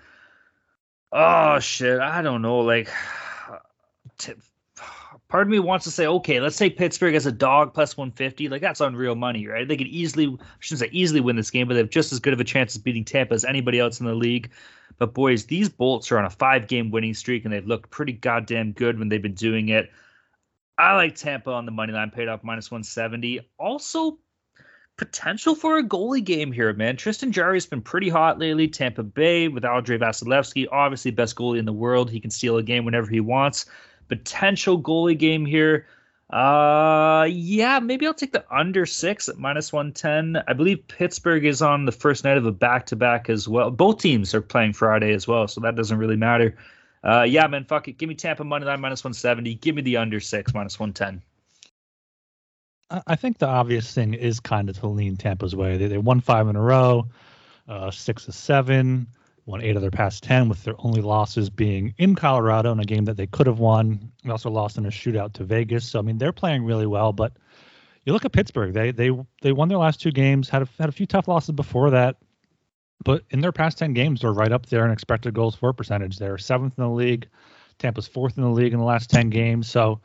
Oh 1.13 1.59
shit, 1.59 1.99
I 1.99 2.21
don't 2.21 2.41
know. 2.41 2.59
Like, 2.59 2.89
t- 4.17 4.33
part 5.31 5.47
of 5.47 5.49
me 5.49 5.59
wants 5.59 5.85
to 5.85 5.91
say, 5.91 6.05
okay, 6.05 6.41
let's 6.41 6.57
take 6.57 6.77
Pittsburgh 6.77 7.15
as 7.15 7.25
a 7.25 7.31
dog 7.31 7.73
plus 7.73 7.95
150. 7.95 8.49
Like 8.49 8.61
that's 8.61 8.81
unreal 8.81 9.15
money, 9.15 9.47
right? 9.47 9.65
They 9.65 9.77
could 9.77 9.87
easily, 9.87 10.27
I 10.27 10.45
shouldn't 10.59 10.81
say 10.81 10.89
easily 10.91 11.21
win 11.21 11.37
this 11.37 11.49
game, 11.49 11.69
but 11.69 11.75
they 11.75 11.79
have 11.79 11.89
just 11.89 12.11
as 12.11 12.19
good 12.19 12.33
of 12.33 12.41
a 12.41 12.43
chance 12.43 12.75
of 12.75 12.83
beating 12.83 13.05
Tampa 13.05 13.33
as 13.33 13.45
anybody 13.45 13.79
else 13.79 14.01
in 14.01 14.07
the 14.07 14.13
league. 14.13 14.51
But 14.97 15.13
boys, 15.13 15.45
these 15.45 15.69
Bolts 15.69 16.11
are 16.11 16.19
on 16.19 16.25
a 16.25 16.29
five-game 16.29 16.91
winning 16.91 17.13
streak, 17.13 17.45
and 17.45 17.53
they've 17.53 17.65
looked 17.65 17.89
pretty 17.89 18.11
goddamn 18.11 18.73
good 18.73 18.99
when 18.99 19.07
they've 19.07 19.21
been 19.21 19.33
doing 19.33 19.69
it. 19.69 19.89
I 20.77 20.95
like 20.95 21.15
Tampa 21.15 21.51
on 21.51 21.65
the 21.65 21.71
money 21.71 21.93
line, 21.93 22.11
paid 22.11 22.27
off 22.27 22.43
minus 22.43 22.69
170. 22.69 23.39
Also, 23.57 24.19
potential 24.97 25.55
for 25.55 25.77
a 25.77 25.83
goalie 25.83 26.23
game 26.25 26.51
here, 26.51 26.73
man. 26.73 26.97
Tristan 26.97 27.31
Jarry's 27.31 27.65
been 27.65 27.81
pretty 27.81 28.09
hot 28.09 28.37
lately. 28.37 28.67
Tampa 28.67 29.03
Bay 29.03 29.47
with 29.47 29.63
Andrei 29.63 29.97
Vasilevskiy, 29.97 30.67
obviously 30.69 31.11
best 31.11 31.37
goalie 31.37 31.59
in 31.59 31.65
the 31.65 31.71
world. 31.71 32.11
He 32.11 32.19
can 32.19 32.31
steal 32.31 32.57
a 32.57 32.63
game 32.63 32.83
whenever 32.83 33.09
he 33.09 33.21
wants. 33.21 33.65
Potential 34.11 34.81
goalie 34.81 35.17
game 35.17 35.45
here. 35.45 35.87
Uh, 36.29 37.27
yeah, 37.29 37.79
maybe 37.79 38.05
I'll 38.05 38.13
take 38.13 38.33
the 38.33 38.43
under 38.53 38.85
six 38.85 39.29
at 39.29 39.37
minus 39.37 39.71
110. 39.71 40.43
I 40.45 40.51
believe 40.51 40.85
Pittsburgh 40.89 41.45
is 41.45 41.61
on 41.61 41.85
the 41.85 41.93
first 41.93 42.25
night 42.25 42.35
of 42.35 42.45
a 42.45 42.51
back 42.51 42.87
to 42.87 42.97
back 42.97 43.29
as 43.29 43.47
well. 43.47 43.71
Both 43.71 43.99
teams 43.99 44.35
are 44.35 44.41
playing 44.41 44.73
Friday 44.73 45.13
as 45.13 45.29
well, 45.29 45.47
so 45.47 45.61
that 45.61 45.77
doesn't 45.77 45.97
really 45.97 46.17
matter. 46.17 46.57
Uh, 47.01 47.23
yeah, 47.23 47.47
man, 47.47 47.63
fuck 47.63 47.87
it. 47.87 47.97
Give 47.97 48.09
me 48.09 48.15
Tampa 48.15 48.43
money 48.43 48.65
line 48.65 48.81
minus 48.81 49.01
170. 49.01 49.55
Give 49.55 49.75
me 49.75 49.81
the 49.81 49.95
under 49.95 50.19
six 50.19 50.53
minus 50.53 50.77
110. 50.77 51.21
I 53.07 53.15
think 53.15 53.37
the 53.37 53.47
obvious 53.47 53.93
thing 53.93 54.13
is 54.13 54.41
kind 54.41 54.69
of 54.69 54.77
to 54.79 54.87
lean 54.87 55.15
Tampa's 55.15 55.55
way. 55.55 55.77
They, 55.77 55.87
they 55.87 55.97
won 55.97 56.19
five 56.19 56.49
in 56.49 56.57
a 56.57 56.61
row, 56.61 57.07
uh, 57.69 57.91
six 57.91 58.25
to 58.25 58.33
seven, 58.33 59.07
won 59.51 59.61
eight 59.61 59.75
of 59.75 59.81
their 59.81 59.91
past 59.91 60.23
10, 60.23 60.49
with 60.49 60.63
their 60.63 60.75
only 60.79 61.01
losses 61.01 61.49
being 61.49 61.93
in 61.97 62.15
Colorado 62.15 62.71
in 62.71 62.79
a 62.79 62.85
game 62.85 63.05
that 63.05 63.17
they 63.17 63.27
could 63.27 63.47
have 63.47 63.59
won. 63.59 64.11
They 64.23 64.31
also 64.31 64.49
lost 64.49 64.77
in 64.77 64.85
a 64.85 64.89
shootout 64.89 65.33
to 65.33 65.43
Vegas. 65.43 65.85
So, 65.85 65.99
I 65.99 66.01
mean, 66.01 66.17
they're 66.17 66.31
playing 66.31 66.63
really 66.63 66.87
well. 66.87 67.13
But 67.13 67.33
you 68.05 68.13
look 68.13 68.25
at 68.25 68.31
Pittsburgh, 68.31 68.73
they 68.73 68.91
they 68.91 69.11
they 69.41 69.51
won 69.51 69.67
their 69.67 69.77
last 69.77 70.01
two 70.01 70.11
games, 70.11 70.49
had 70.49 70.63
a, 70.63 70.69
had 70.79 70.89
a 70.89 70.93
few 70.93 71.05
tough 71.05 71.27
losses 71.27 71.53
before 71.53 71.91
that. 71.91 72.17
But 73.03 73.23
in 73.31 73.41
their 73.41 73.51
past 73.51 73.77
10 73.79 73.93
games, 73.93 74.21
they're 74.21 74.31
right 74.31 74.51
up 74.51 74.67
there 74.67 74.85
in 74.85 74.91
expected 74.91 75.33
goals 75.33 75.55
for 75.55 75.73
percentage. 75.73 76.17
They're 76.17 76.37
seventh 76.37 76.77
in 76.77 76.83
the 76.83 76.89
league. 76.89 77.27
Tampa's 77.79 78.07
fourth 78.07 78.37
in 78.37 78.43
the 78.43 78.49
league 78.49 78.73
in 78.73 78.79
the 78.79 78.85
last 78.85 79.09
10 79.09 79.31
games. 79.31 79.67
So, 79.67 80.01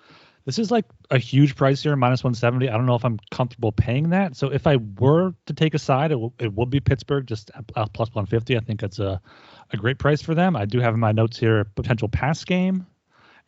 this 0.47 0.61
is 0.61 0.71
like 0.71 0.85
a 1.11 1.19
huge 1.19 1.57
price 1.57 1.83
here, 1.83 1.97
minus 1.97 2.23
170. 2.23 2.69
I 2.69 2.77
don't 2.77 2.87
know 2.87 2.95
if 2.95 3.05
I'm 3.05 3.19
comfortable 3.33 3.73
paying 3.73 4.11
that. 4.11 4.37
So 4.37 4.49
if 4.49 4.69
I 4.69 4.77
were 4.77 5.35
to 5.47 5.53
take 5.53 5.75
a 5.75 5.79
side, 5.79 6.13
it, 6.13 6.15
w- 6.15 6.33
it 6.39 6.55
would 6.55 6.71
be 6.71 6.79
Pittsburgh, 6.79 7.27
just 7.27 7.51
plus 7.75 8.09
150. 8.15 8.57
I 8.57 8.61
think 8.61 8.85
it's 8.85 9.01
a, 9.01 9.21
a 9.73 9.77
great 9.77 9.99
price 9.99 10.23
for 10.23 10.37
them. 10.37 10.55
I 10.55 10.65
do 10.65 10.79
have 10.79 10.95
in 10.95 11.01
my 11.01 11.11
notes 11.11 11.37
here 11.37 11.61
a 11.61 11.65
potential 11.65 12.09
pass 12.09 12.45
game. 12.45 12.87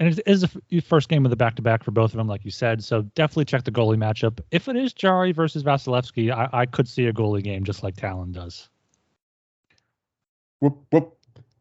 And 0.00 0.08
it 0.08 0.20
is 0.26 0.44
the 0.68 0.80
first 0.80 1.08
game 1.08 1.24
of 1.24 1.30
the 1.30 1.36
back 1.36 1.54
to 1.56 1.62
back 1.62 1.84
for 1.84 1.92
both 1.92 2.12
of 2.12 2.16
them, 2.16 2.26
like 2.26 2.44
you 2.44 2.50
said. 2.50 2.82
So 2.82 3.02
definitely 3.14 3.44
check 3.44 3.62
the 3.62 3.72
goalie 3.72 3.96
matchup. 3.96 4.40
If 4.50 4.68
it 4.68 4.74
is 4.74 4.92
Jarry 4.92 5.30
versus 5.30 5.62
Vasilevskiy, 5.62 6.32
I, 6.32 6.48
I 6.52 6.66
could 6.66 6.88
see 6.88 7.06
a 7.06 7.12
goalie 7.12 7.44
game 7.44 7.64
just 7.64 7.84
like 7.84 7.96
Talon 7.96 8.32
does. 8.32 8.68
Whoop, 10.60 10.78
whoop. 10.90 11.14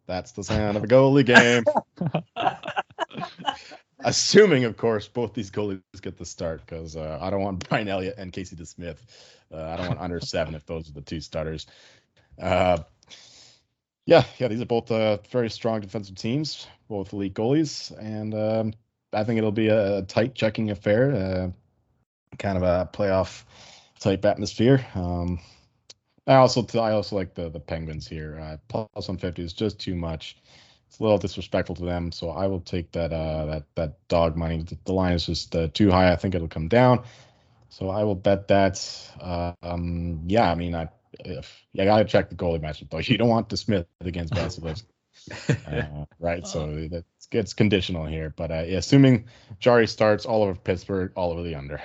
That's 0.08 0.32
the 0.32 0.44
sound 0.44 0.78
of 0.78 0.84
a 0.84 0.88
goalie 0.88 1.26
game. 1.26 1.64
Assuming, 4.08 4.64
of 4.64 4.78
course, 4.78 5.06
both 5.10 5.34
these 5.34 5.52
goalies 5.52 5.82
get 6.00 6.18
the 6.18 6.26
start 6.26 6.62
because 6.66 6.96
uh, 6.96 7.20
I 7.22 7.30
don't 7.30 7.42
want 7.42 7.68
Brian 7.70 7.90
Elliott 7.90 8.16
and 8.18 8.32
Casey 8.32 8.56
DeSmith. 8.56 9.00
Uh, 9.54 9.62
I 9.62 9.76
don't 9.76 9.90
want 9.90 10.00
under 10.00 10.20
seven 10.22 10.56
if 10.56 10.66
those 10.66 10.90
are 10.90 10.94
the 10.94 11.02
two 11.02 11.20
starters. 11.20 11.68
Uh, 12.42 12.78
yeah, 14.06 14.24
yeah, 14.38 14.48
these 14.48 14.62
are 14.62 14.66
both 14.66 14.90
uh, 14.92 15.18
very 15.30 15.50
strong 15.50 15.82
defensive 15.82 16.16
teams, 16.16 16.68
both 16.88 17.12
elite 17.12 17.34
goalies, 17.34 17.92
and 18.00 18.34
um, 18.34 18.74
I 19.12 19.26
think 19.26 19.40
it'll 19.40 19.52
be 19.52 19.68
a 19.68 20.04
tight 20.04 20.34
checking 20.34 20.72
affair, 20.72 21.12
uh, 21.12 21.52
kind 22.38 22.58
of 22.58 22.64
a 22.64 22.90
playoff 22.94 23.44
type 24.00 24.24
atmosphere. 24.24 24.88
Um, 24.96 25.38
I 26.26 26.36
also 26.36 26.66
I 26.80 26.92
also 26.92 27.18
like 27.18 27.34
the 27.34 27.50
the 27.50 27.60
Penguins 27.60 28.08
here. 28.08 28.40
Uh, 28.40 28.58
plus 28.70 29.10
150 29.10 29.44
is 29.44 29.52
just 29.52 29.80
too 29.80 29.96
much 29.96 30.38
it's 30.88 31.00
a 31.00 31.04
little 31.04 31.18
disrespectful 31.18 31.76
to 31.76 31.86
them. 31.86 32.12
So 32.12 32.30
I 32.30 32.48
will 32.48 32.62
take 32.62 32.92
that 32.94 33.12
uh, 33.12 33.46
that 33.46 33.64
that 33.76 34.08
dog 34.08 34.36
money. 34.36 34.66
The 34.86 34.94
line 34.94 35.14
is 35.14 35.26
just 35.26 35.56
uh, 35.56 35.68
too 35.74 35.92
high. 35.92 36.12
I 36.12 36.16
think 36.16 36.36
it'll 36.36 36.48
come 36.48 36.68
down. 36.68 37.04
So 37.70 37.90
I 37.90 38.04
will 38.04 38.16
bet 38.16 38.48
that. 38.48 38.82
Uh, 39.20 39.54
um, 39.62 40.22
yeah, 40.28 40.50
I 40.50 40.56
mean, 40.56 40.74
I 40.74 40.90
if, 41.20 41.66
yeah, 41.74 41.84
I 41.84 41.86
gotta 41.86 42.06
check 42.06 42.30
the 42.30 42.36
goalie 42.36 42.62
matchup 42.62 42.90
though. 42.90 42.98
You 43.12 43.18
don't 43.18 43.30
want 43.30 43.50
to 43.50 43.58
Smith 43.58 43.86
against 44.02 44.34
Vasilevskiy. 44.36 44.86
uh, 45.68 46.06
right, 46.20 46.48
so 46.48 46.88
that's 46.92 47.28
it's 47.32 47.54
conditional 47.54 48.06
here. 48.06 48.34
But 48.36 48.52
uh, 48.52 48.64
yeah, 48.68 48.78
assuming 48.78 49.26
Jarry 49.60 49.88
starts 49.88 50.26
all 50.26 50.44
over 50.44 50.56
Pittsburgh, 50.56 51.12
all 51.16 51.32
over 51.32 51.44
the 51.44 51.56
under. 51.56 51.82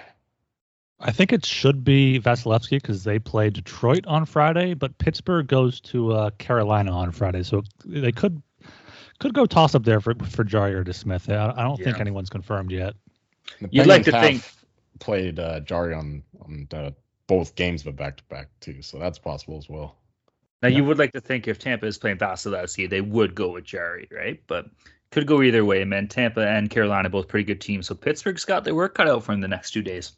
I 1.05 1.11
think 1.11 1.33
it 1.33 1.45
should 1.45 1.83
be 1.83 2.21
Vasilevskiy 2.21 2.81
because 2.81 3.03
they 3.03 3.19
play 3.19 3.51
Detroit 3.51 4.07
on 4.07 4.25
Friday, 4.25 4.75
but 4.75 4.97
Pittsburgh 4.99 5.49
goes 5.49 5.81
to 5.81 6.13
uh, 6.13 6.31
Carolina 6.39 6.93
on 6.93 7.11
Friday, 7.11 7.43
so 7.43 7.65
they 7.85 8.13
could 8.13 8.41
could 9.19 9.35
go 9.35 9.47
toss 9.47 9.75
up 9.75 9.85
there 9.85 10.01
for 10.01 10.15
for 10.15 10.45
Jarry 10.45 10.75
or 10.75 10.85
DeSmith. 10.85 11.33
I, 11.33 11.53
I 11.57 11.63
don't 11.63 11.79
yeah. 11.79 11.85
think 11.87 12.01
anyone's 12.01 12.31
confirmed 12.31 12.71
yet. 12.71 12.95
You'd 13.71 13.87
like 13.87 14.05
to 14.05 14.13
think 14.13 14.43
played 14.99 15.39
uh, 15.39 15.61
Jarry 15.61 15.95
on 15.95 16.23
on 16.41 16.67
the, 16.71 16.95
both 17.27 17.55
games 17.55 17.83
but 17.83 17.97
back 17.97 18.17
to 18.19 18.25
back 18.25 18.49
too, 18.61 18.83
so 18.83 18.99
that's 18.99 19.19
possible 19.19 19.59
as 19.59 19.69
well. 19.69 19.97
Now 20.63 20.69
yeah. 20.69 20.77
you 20.77 20.85
would 20.85 20.99
like 20.99 21.13
to 21.13 21.21
think 21.21 21.49
if 21.49 21.59
Tampa 21.59 21.87
is 21.87 21.99
playing 21.99 22.19
Vasilevskiy, 22.19 22.89
they 22.89 23.01
would 23.01 23.35
go 23.35 23.53
with 23.53 23.65
Jarry, 23.65 24.09
right? 24.13 24.41
But 24.47 24.67
could 25.11 25.27
go 25.27 25.43
either 25.43 25.65
way, 25.65 25.85
man. 25.85 26.09
Tampa 26.09 26.47
and 26.47 26.71
Carolina 26.71 27.11
both 27.11 27.29
pretty 27.29 27.45
good 27.45 27.61
teams, 27.61 27.87
so 27.87 27.95
Pittsburgh's 27.95 28.45
got 28.45 28.65
their 28.65 28.75
work 28.75 28.95
cut 28.95 29.09
out 29.09 29.25
for 29.25 29.33
them 29.33 29.41
the 29.41 29.49
next 29.49 29.73
two 29.73 29.83
days. 29.83 30.13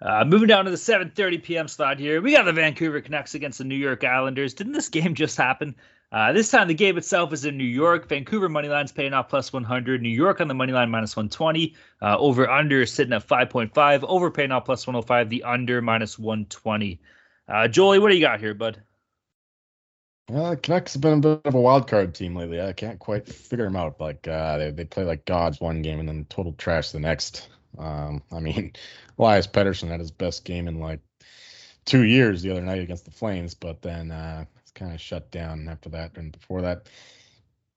Uh, 0.00 0.24
moving 0.26 0.48
down 0.48 0.66
to 0.66 0.70
the 0.70 0.76
7:30 0.76 1.42
p.m. 1.42 1.68
slot 1.68 1.98
here, 1.98 2.20
we 2.20 2.32
got 2.32 2.44
the 2.44 2.52
Vancouver 2.52 3.00
Canucks 3.00 3.34
against 3.34 3.58
the 3.58 3.64
New 3.64 3.74
York 3.74 4.04
Islanders. 4.04 4.54
Didn't 4.54 4.74
this 4.74 4.88
game 4.90 5.14
just 5.14 5.36
happen? 5.36 5.74
Uh, 6.14 6.32
this 6.32 6.48
time 6.48 6.68
the 6.68 6.74
game 6.74 6.96
itself 6.96 7.32
is 7.32 7.44
in 7.44 7.58
New 7.58 7.64
York. 7.64 8.08
Vancouver 8.08 8.48
money 8.48 8.68
line's 8.68 8.92
paying 8.92 9.12
off 9.12 9.28
plus 9.28 9.52
100. 9.52 10.00
New 10.00 10.08
York 10.08 10.40
on 10.40 10.46
the 10.46 10.54
money 10.54 10.72
line 10.72 10.88
minus 10.88 11.16
120. 11.16 11.74
Uh, 12.00 12.16
over 12.16 12.48
under 12.48 12.86
sitting 12.86 13.12
at 13.12 13.26
5.5. 13.26 14.04
Over 14.04 14.30
paying 14.30 14.52
off 14.52 14.64
plus 14.64 14.86
105. 14.86 15.28
The 15.28 15.42
under 15.42 15.82
minus 15.82 16.16
120. 16.16 17.00
Uh, 17.48 17.66
Jolie, 17.66 17.98
what 17.98 18.10
do 18.10 18.14
you 18.14 18.20
got 18.20 18.38
here, 18.38 18.54
bud? 18.54 18.80
Uh, 20.32 20.54
Canucks 20.54 20.92
have 20.92 21.02
been 21.02 21.18
a 21.18 21.20
bit 21.20 21.40
of 21.44 21.54
a 21.56 21.60
wild 21.60 21.88
card 21.88 22.14
team 22.14 22.36
lately. 22.36 22.62
I 22.62 22.72
can't 22.74 23.00
quite 23.00 23.26
figure 23.26 23.64
them 23.64 23.74
out. 23.74 24.00
Like 24.00 24.28
uh, 24.28 24.56
they 24.56 24.70
they 24.70 24.84
play 24.84 25.02
like 25.02 25.24
gods 25.24 25.60
one 25.60 25.82
game 25.82 25.98
and 25.98 26.08
then 26.08 26.26
total 26.30 26.52
trash 26.52 26.92
the 26.92 27.00
next. 27.00 27.48
Um, 27.76 28.22
I 28.30 28.38
mean, 28.38 28.72
Elias 29.18 29.48
Pettersson 29.48 29.88
had 29.88 29.98
his 29.98 30.12
best 30.12 30.44
game 30.44 30.68
in 30.68 30.78
like 30.78 31.00
two 31.84 32.04
years 32.04 32.40
the 32.40 32.52
other 32.52 32.62
night 32.62 32.82
against 32.82 33.04
the 33.04 33.10
Flames, 33.10 33.54
but 33.54 33.82
then 33.82 34.12
uh, 34.12 34.44
kind 34.74 34.92
of 34.92 35.00
shut 35.00 35.30
down 35.30 35.68
after 35.68 35.88
that 35.90 36.16
and 36.16 36.32
before 36.32 36.62
that. 36.62 36.88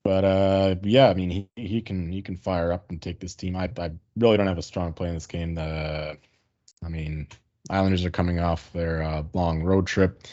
But 0.04 0.24
uh, 0.24 0.76
yeah, 0.84 1.10
I 1.10 1.14
mean, 1.14 1.30
he, 1.30 1.50
he 1.56 1.82
can 1.82 2.12
he 2.12 2.22
can 2.22 2.38
fire 2.38 2.72
up 2.72 2.90
and 2.90 3.02
take 3.02 3.20
this 3.20 3.36
team. 3.36 3.56
I, 3.56 3.70
I 3.78 3.92
really 4.16 4.38
don't 4.38 4.48
have 4.48 4.58
a 4.58 4.62
strong 4.62 4.94
play 4.94 5.10
in 5.10 5.14
this 5.16 5.28
game. 5.28 5.58
Uh, 5.60 6.14
I 6.84 6.90
mean, 6.90 7.28
Islanders 7.70 8.06
are 8.06 8.10
coming 8.10 8.40
off 8.40 8.72
their 8.72 9.04
uh, 9.04 9.24
long 9.34 9.64
road 9.64 9.86
trip. 9.88 10.24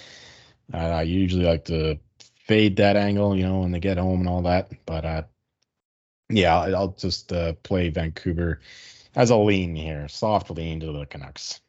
Uh, 0.73 0.77
I 0.77 1.03
usually 1.03 1.45
like 1.45 1.65
to 1.67 1.99
fade 2.47 2.77
that 2.77 2.97
angle, 2.97 3.37
you 3.37 3.45
know, 3.45 3.61
when 3.61 3.73
they 3.73 3.81
get 3.81 3.99
home 3.99 4.21
and 4.21 4.29
all 4.29 4.43
that. 4.43 4.71
But 4.87 5.05
uh, 5.05 5.23
yeah, 6.31 6.57
I'll 6.57 6.93
just 6.93 7.33
uh, 7.33 7.55
play 7.65 7.89
Vancouver 7.89 8.61
as 9.17 9.31
a 9.31 9.37
lean 9.37 9.75
here, 9.75 10.09
soft 10.09 10.51
lean 10.51 10.81
to 10.81 10.93
the 10.93 11.07
Canucks. 11.07 11.61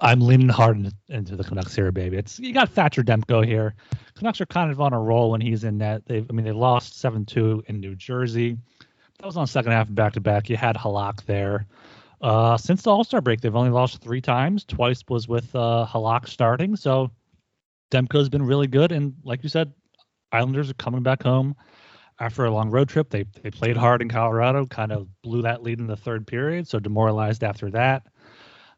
I'm 0.00 0.20
leaning 0.20 0.48
hard 0.48 0.92
into 1.08 1.36
the 1.36 1.44
Canucks 1.44 1.74
here, 1.74 1.92
baby. 1.92 2.16
It's 2.16 2.38
you 2.38 2.52
got 2.52 2.70
Thatcher 2.70 3.02
Demko 3.02 3.46
here. 3.46 3.74
Canucks 4.16 4.40
are 4.40 4.46
kind 4.46 4.70
of 4.70 4.80
on 4.80 4.92
a 4.92 5.00
roll 5.00 5.30
when 5.30 5.40
he's 5.40 5.64
in 5.64 5.78
net. 5.78 6.02
They, 6.06 6.18
I 6.18 6.32
mean, 6.32 6.44
they 6.44 6.52
lost 6.52 6.98
seven 6.98 7.24
two 7.24 7.62
in 7.66 7.80
New 7.80 7.94
Jersey. 7.94 8.56
That 9.18 9.26
was 9.26 9.36
on 9.36 9.46
second 9.46 9.72
half 9.72 9.92
back 9.94 10.14
to 10.14 10.20
back. 10.20 10.48
You 10.48 10.56
had 10.56 10.76
Halak 10.76 11.24
there. 11.24 11.66
Uh, 12.20 12.56
since 12.56 12.82
the 12.82 12.90
All 12.90 13.04
Star 13.04 13.20
break, 13.20 13.40
they've 13.40 13.54
only 13.54 13.70
lost 13.70 14.02
three 14.02 14.20
times. 14.20 14.64
Twice 14.64 15.02
was 15.08 15.28
with 15.28 15.54
uh, 15.54 15.86
Halak 15.88 16.28
starting. 16.28 16.76
So 16.76 17.10
Demko's 17.90 18.28
been 18.28 18.44
really 18.44 18.66
good. 18.66 18.92
And 18.92 19.14
like 19.24 19.42
you 19.42 19.48
said, 19.48 19.72
Islanders 20.32 20.70
are 20.70 20.74
coming 20.74 21.02
back 21.02 21.22
home 21.22 21.54
after 22.18 22.44
a 22.44 22.50
long 22.50 22.70
road 22.70 22.88
trip. 22.88 23.10
They 23.10 23.24
they 23.42 23.50
played 23.50 23.76
hard 23.76 24.02
in 24.02 24.08
Colorado, 24.08 24.66
kind 24.66 24.92
of 24.92 25.08
blew 25.22 25.42
that 25.42 25.62
lead 25.62 25.78
in 25.78 25.86
the 25.86 25.96
third 25.96 26.26
period. 26.26 26.66
So 26.66 26.78
demoralized 26.78 27.44
after 27.44 27.70
that. 27.70 28.06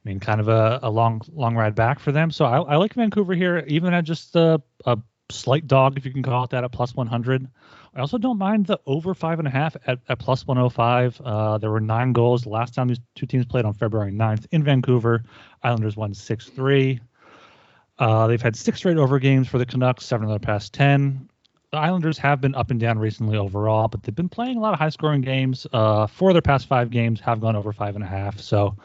I 0.07 0.09
mean, 0.09 0.21
kind 0.21 0.40
of 0.40 0.47
a, 0.47 0.79
a 0.85 0.90
long 0.90 1.21
long 1.33 1.57
ride 1.57 1.75
back 1.75 1.99
for 1.99 2.12
them. 2.12 2.31
So 2.31 2.45
I, 2.45 2.61
I 2.61 2.77
like 2.77 2.95
Vancouver 2.95 3.35
here, 3.35 3.64
even 3.66 3.92
at 3.92 4.05
just 4.05 4.37
a, 4.37 4.62
a 4.85 4.97
slight 5.33 5.66
dog, 5.66 5.99
if 5.99 6.07
you 6.07 6.12
can 6.12 6.23
call 6.23 6.45
it 6.45 6.51
that, 6.51 6.62
at 6.62 6.71
plus 6.71 6.95
100. 6.95 7.49
I 7.92 8.01
also 8.01 8.16
don't 8.16 8.38
mind 8.38 8.66
the 8.66 8.79
over 8.87 9.14
five 9.14 9.40
and 9.40 9.49
a 9.49 9.51
half 9.51 9.75
at, 9.85 9.99
at 10.09 10.21
plus 10.21 10.47
105. 10.47 11.21
Uh, 11.25 11.59
there 11.59 11.73
were 11.73 11.81
nine 11.81 12.12
goals 12.12 12.42
the 12.42 12.51
last 12.51 12.73
time 12.73 12.87
these 12.87 13.01
two 13.16 13.27
teams 13.27 13.47
played 13.47 13.64
on 13.64 13.75
February 13.75 14.12
9th 14.12 14.47
in 14.53 14.62
Vancouver. 14.62 15.25
Islanders 15.64 15.97
won 15.97 16.14
6 16.14 16.51
3. 16.51 17.01
Uh, 17.99 18.29
they've 18.29 18.42
had 18.42 18.55
six 18.55 18.79
straight 18.79 18.99
over 18.99 19.19
games 19.19 19.49
for 19.49 19.59
the 19.59 19.66
Canucks, 19.66 20.07
seven 20.07 20.27
of 20.27 20.31
their 20.31 20.38
past 20.38 20.73
10. 20.73 21.29
The 21.73 21.79
Islanders 21.79 22.16
have 22.19 22.40
been 22.40 22.55
up 22.55 22.71
and 22.71 22.79
down 22.79 23.01
recently 23.01 23.37
overall, 23.37 23.88
but 23.88 24.05
they've 24.05 24.14
been 24.14 24.29
playing 24.29 24.57
a 24.57 24.61
lot 24.61 24.73
of 24.73 24.79
high 24.79 24.90
scoring 24.90 25.23
games. 25.23 25.66
Uh, 25.73 26.07
four 26.07 26.31
of 26.31 26.35
their 26.35 26.42
past 26.42 26.69
five 26.69 26.90
games 26.90 27.19
have 27.19 27.40
gone 27.40 27.57
over 27.57 27.73
five 27.73 27.97
and 27.97 28.05
a 28.05 28.07
half. 28.07 28.38
So 28.38 28.77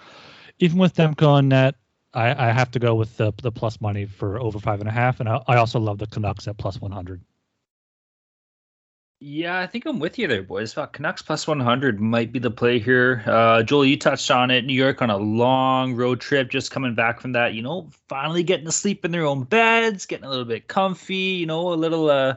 even 0.61 0.77
with 0.77 0.93
them 0.93 1.13
going 1.13 1.49
net, 1.49 1.75
I, 2.13 2.49
I 2.49 2.51
have 2.51 2.71
to 2.71 2.79
go 2.79 2.95
with 2.95 3.17
the 3.17 3.33
the 3.41 3.51
plus 3.51 3.81
money 3.81 4.05
for 4.05 4.39
over 4.39 4.59
five 4.59 4.79
and 4.79 4.89
a 4.89 4.91
half, 4.91 5.19
and 5.19 5.27
I, 5.27 5.41
I 5.47 5.55
also 5.57 5.79
love 5.79 5.97
the 5.97 6.07
Canucks 6.07 6.47
at 6.47 6.57
plus 6.57 6.79
one 6.79 6.91
hundred. 6.91 7.21
Yeah, 9.23 9.59
I 9.59 9.67
think 9.67 9.85
I'm 9.85 9.99
with 9.99 10.17
you 10.17 10.27
there, 10.27 10.41
boys. 10.41 10.73
About 10.73 10.93
Canucks 10.93 11.21
plus 11.21 11.45
100 11.45 12.01
might 12.01 12.31
be 12.31 12.39
the 12.39 12.49
play 12.49 12.79
here. 12.79 13.21
Uh, 13.27 13.61
Joel, 13.61 13.85
you 13.85 13.95
touched 13.95 14.31
on 14.31 14.49
it. 14.49 14.65
New 14.65 14.73
York 14.73 14.99
on 15.03 15.11
a 15.11 15.17
long 15.17 15.93
road 15.93 16.19
trip, 16.19 16.49
just 16.49 16.71
coming 16.71 16.95
back 16.95 17.19
from 17.19 17.33
that. 17.33 17.53
You 17.53 17.61
know, 17.61 17.91
finally 18.09 18.41
getting 18.41 18.65
to 18.65 18.71
sleep 18.71 19.05
in 19.05 19.11
their 19.11 19.27
own 19.27 19.43
beds, 19.43 20.07
getting 20.07 20.25
a 20.25 20.29
little 20.29 20.45
bit 20.45 20.67
comfy. 20.67 21.15
You 21.15 21.45
know, 21.45 21.71
a 21.71 21.75
little 21.75 22.09
uh, 22.09 22.33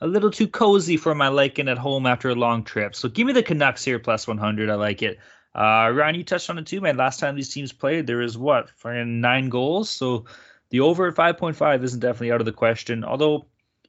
a 0.00 0.06
little 0.06 0.30
too 0.30 0.46
cozy 0.46 0.96
for 0.96 1.12
my 1.12 1.26
liking 1.26 1.68
at 1.68 1.76
home 1.76 2.06
after 2.06 2.28
a 2.28 2.36
long 2.36 2.62
trip. 2.62 2.94
So 2.94 3.08
give 3.08 3.26
me 3.26 3.32
the 3.32 3.42
Canucks 3.42 3.84
here 3.84 3.98
plus 3.98 4.28
100. 4.28 4.70
I 4.70 4.76
like 4.76 5.02
it. 5.02 5.18
Uh, 5.54 5.90
Ryan, 5.94 6.14
you 6.14 6.24
touched 6.24 6.50
on 6.50 6.58
it 6.58 6.66
too, 6.66 6.80
man. 6.80 6.96
Last 6.96 7.20
time 7.20 7.34
these 7.34 7.52
teams 7.52 7.72
played, 7.72 8.06
there 8.06 8.18
was 8.18 8.38
what 8.38 8.70
nine 8.84 9.48
goals. 9.48 9.90
So 9.90 10.24
the 10.70 10.80
over 10.80 11.08
at 11.08 11.14
5.5 11.14 11.82
isn't 11.82 12.00
definitely 12.00 12.32
out 12.32 12.40
of 12.40 12.46
the 12.46 12.52
question. 12.52 13.04
Although, 13.04 13.46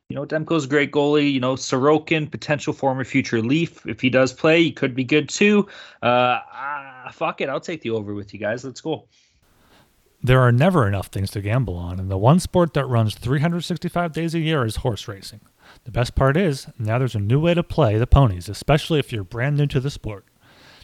you 0.08 0.16
know, 0.16 0.26
Demko's 0.26 0.66
a 0.66 0.68
great 0.68 0.92
goalie. 0.92 1.32
You 1.32 1.40
know, 1.40 1.56
Sorokin, 1.56 2.32
potential 2.32 2.74
former 2.74 3.04
future 3.04 3.42
Leaf. 3.42 3.86
If 3.86 4.02
he 4.02 4.10
does 4.10 4.34
play, 4.34 4.64
he 4.64 4.72
could 4.72 4.96
be 4.96 5.04
good 5.04 5.30
too. 5.30 5.68
Uh, 6.02 6.40
uh, 6.54 7.12
fuck 7.12 7.42
it. 7.42 7.50
I'll 7.50 7.60
take 7.60 7.82
the 7.82 7.92
over 7.92 8.14
with 8.14 8.34
you 8.34 8.40
guys. 8.40 8.64
Let's 8.64 8.82
go. 8.82 9.08
There 10.22 10.42
are 10.42 10.52
never 10.52 10.86
enough 10.86 11.08
things 11.08 11.32
to 11.32 11.42
gamble 11.42 11.76
on, 11.76 11.98
and 11.98 12.12
the 12.12 12.18
one 12.18 12.42
sport 12.42 12.74
that 12.74 12.86
runs 12.86 13.16
365 13.16 14.12
days 14.12 14.36
a 14.36 14.40
year 14.40 14.66
is 14.66 14.78
horse 14.78 15.08
racing. 15.08 15.40
The 15.86 15.92
best 15.92 16.14
part 16.14 16.36
is, 16.36 16.68
now 16.78 16.98
there's 16.98 17.16
a 17.16 17.20
new 17.20 17.40
way 17.40 17.54
to 17.54 17.64
play 17.64 17.98
the 17.98 18.08
ponies, 18.08 18.50
especially 18.50 19.00
if 19.00 19.14
you're 19.14 19.24
brand 19.24 19.56
new 19.56 19.68
to 19.68 19.80
the 19.80 19.90
sport. 19.90 20.26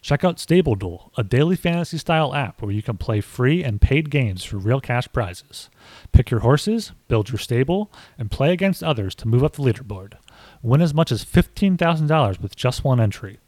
Check 0.05 0.23
out 0.23 0.39
Stable 0.39 0.75
Duel, 0.75 1.11
a 1.17 1.23
daily 1.23 1.55
fantasy 1.55 1.97
style 1.97 2.35
app 2.35 2.61
where 2.61 2.71
you 2.71 2.83
can 2.83 2.95
play 2.95 3.21
free 3.21 3.63
and 3.63 3.81
paid 3.81 4.11
games 4.11 4.43
for 4.43 4.57
real 4.57 4.79
cash 4.79 5.07
prizes. 5.11 5.71
Pick 6.11 6.29
your 6.29 6.41
horses, 6.41 6.91
build 7.07 7.29
your 7.29 7.39
stable, 7.39 7.91
and 8.15 8.29
play 8.29 8.53
against 8.53 8.83
others 8.83 9.15
to 9.15 9.27
move 9.27 9.43
up 9.43 9.53
the 9.53 9.63
leaderboard. 9.63 10.13
Win 10.61 10.79
as 10.79 10.93
much 10.93 11.11
as 11.11 11.25
$15,000 11.25 12.39
with 12.39 12.55
just 12.55 12.83
one 12.83 12.99
entry. 12.99 13.39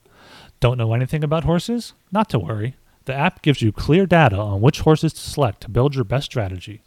Don't 0.59 0.79
know 0.79 0.95
anything 0.95 1.23
about 1.23 1.43
horses? 1.43 1.93
Not 2.11 2.27
to 2.31 2.39
worry. 2.39 2.75
The 3.05 3.13
app 3.13 3.43
gives 3.43 3.61
you 3.61 3.71
clear 3.71 4.07
data 4.07 4.37
on 4.37 4.59
which 4.59 4.79
horses 4.79 5.13
to 5.13 5.19
select 5.19 5.61
to 5.61 5.69
build 5.69 5.93
your 5.93 6.05
best 6.05 6.25
strategy. 6.25 6.81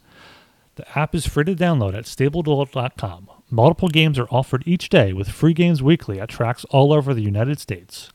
The 0.75 0.99
app 0.99 1.15
is 1.15 1.25
free 1.25 1.45
to 1.45 1.55
download 1.55 1.93
at 1.93 2.03
stableduel.com. 2.03 3.29
Multiple 3.49 3.87
games 3.87 4.19
are 4.19 4.27
offered 4.31 4.63
each 4.65 4.89
day 4.89 5.13
with 5.13 5.29
free 5.29 5.53
games 5.53 5.81
weekly 5.81 6.19
at 6.19 6.27
tracks 6.27 6.65
all 6.71 6.91
over 6.91 7.13
the 7.13 7.21
United 7.23 7.57
States. 7.61 8.11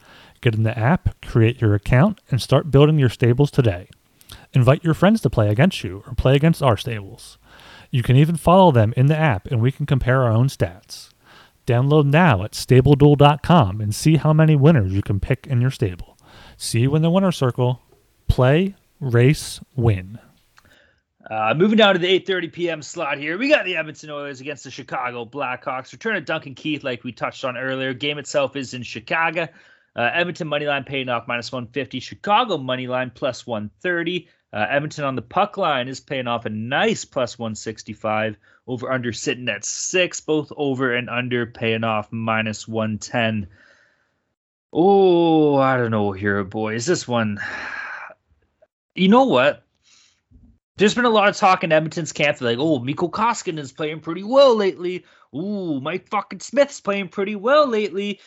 Get 0.46 0.54
in 0.54 0.62
the 0.62 0.78
app, 0.78 1.20
create 1.26 1.60
your 1.60 1.74
account, 1.74 2.20
and 2.30 2.40
start 2.40 2.70
building 2.70 3.00
your 3.00 3.08
stables 3.08 3.50
today. 3.50 3.88
Invite 4.52 4.84
your 4.84 4.94
friends 4.94 5.20
to 5.22 5.28
play 5.28 5.48
against 5.48 5.82
you 5.82 6.04
or 6.06 6.14
play 6.14 6.36
against 6.36 6.62
our 6.62 6.76
stables. 6.76 7.36
You 7.90 8.04
can 8.04 8.14
even 8.14 8.36
follow 8.36 8.70
them 8.70 8.94
in 8.96 9.06
the 9.06 9.16
app 9.16 9.48
and 9.48 9.60
we 9.60 9.72
can 9.72 9.86
compare 9.86 10.22
our 10.22 10.30
own 10.30 10.46
stats. 10.46 11.08
Download 11.66 12.06
now 12.06 12.44
at 12.44 12.52
stableduel.com 12.52 13.80
and 13.80 13.92
see 13.92 14.18
how 14.18 14.32
many 14.32 14.54
winners 14.54 14.92
you 14.92 15.02
can 15.02 15.18
pick 15.18 15.48
in 15.48 15.60
your 15.60 15.72
stable. 15.72 16.16
See 16.56 16.78
you 16.78 16.94
in 16.94 17.02
the 17.02 17.10
winner 17.10 17.32
circle. 17.32 17.82
Play, 18.28 18.76
race, 19.00 19.58
win. 19.74 20.20
Uh, 21.28 21.54
moving 21.56 21.76
down 21.76 21.94
to 21.94 21.98
the 21.98 22.20
8:30 22.20 22.52
p.m. 22.52 22.82
slot 22.82 23.18
here, 23.18 23.36
we 23.36 23.48
got 23.48 23.64
the 23.64 23.74
Edmonton 23.74 24.10
Oilers 24.10 24.40
against 24.40 24.62
the 24.62 24.70
Chicago 24.70 25.24
Blackhawks. 25.24 25.90
Return 25.90 26.14
of 26.14 26.24
Duncan 26.24 26.54
Keith, 26.54 26.84
like 26.84 27.02
we 27.02 27.10
touched 27.10 27.44
on 27.44 27.56
earlier. 27.56 27.92
Game 27.92 28.18
itself 28.18 28.54
is 28.54 28.74
in 28.74 28.84
Chicago. 28.84 29.48
Uh, 29.96 30.10
Edmonton 30.12 30.46
money 30.46 30.66
line 30.66 30.84
paying 30.84 31.08
off 31.08 31.26
minus 31.26 31.50
150. 31.50 32.00
Chicago 32.00 32.58
money 32.58 32.86
line 32.86 33.10
plus 33.14 33.46
130. 33.46 34.28
Uh, 34.52 34.66
Edmonton 34.68 35.04
on 35.04 35.16
the 35.16 35.22
puck 35.22 35.56
line 35.56 35.88
is 35.88 36.00
paying 36.00 36.26
off 36.26 36.44
a 36.44 36.50
nice 36.50 37.04
plus 37.04 37.38
165. 37.38 38.36
Over 38.66 38.92
under 38.92 39.12
sitting 39.12 39.48
at 39.48 39.64
six. 39.64 40.20
Both 40.20 40.52
over 40.56 40.94
and 40.94 41.08
under 41.08 41.46
paying 41.46 41.82
off 41.82 42.12
minus 42.12 42.68
110. 42.68 43.48
Oh, 44.72 45.56
I 45.56 45.78
don't 45.78 45.90
know 45.90 46.12
here, 46.12 46.44
boys. 46.44 46.84
This 46.84 47.08
one, 47.08 47.40
you 48.94 49.08
know 49.08 49.24
what? 49.24 49.62
There's 50.76 50.94
been 50.94 51.06
a 51.06 51.10
lot 51.10 51.30
of 51.30 51.36
talk 51.36 51.64
in 51.64 51.72
Edmonton's 51.72 52.12
camp. 52.12 52.42
Like, 52.42 52.58
oh, 52.58 52.80
Mikko 52.80 53.08
Koskinen 53.08 53.58
is 53.58 53.72
playing 53.72 54.00
pretty 54.00 54.22
well 54.22 54.54
lately. 54.54 55.06
Ooh, 55.34 55.80
Mike 55.80 56.08
fucking 56.10 56.40
Smith's 56.40 56.82
playing 56.82 57.08
pretty 57.08 57.34
well 57.34 57.66
lately. 57.66 58.20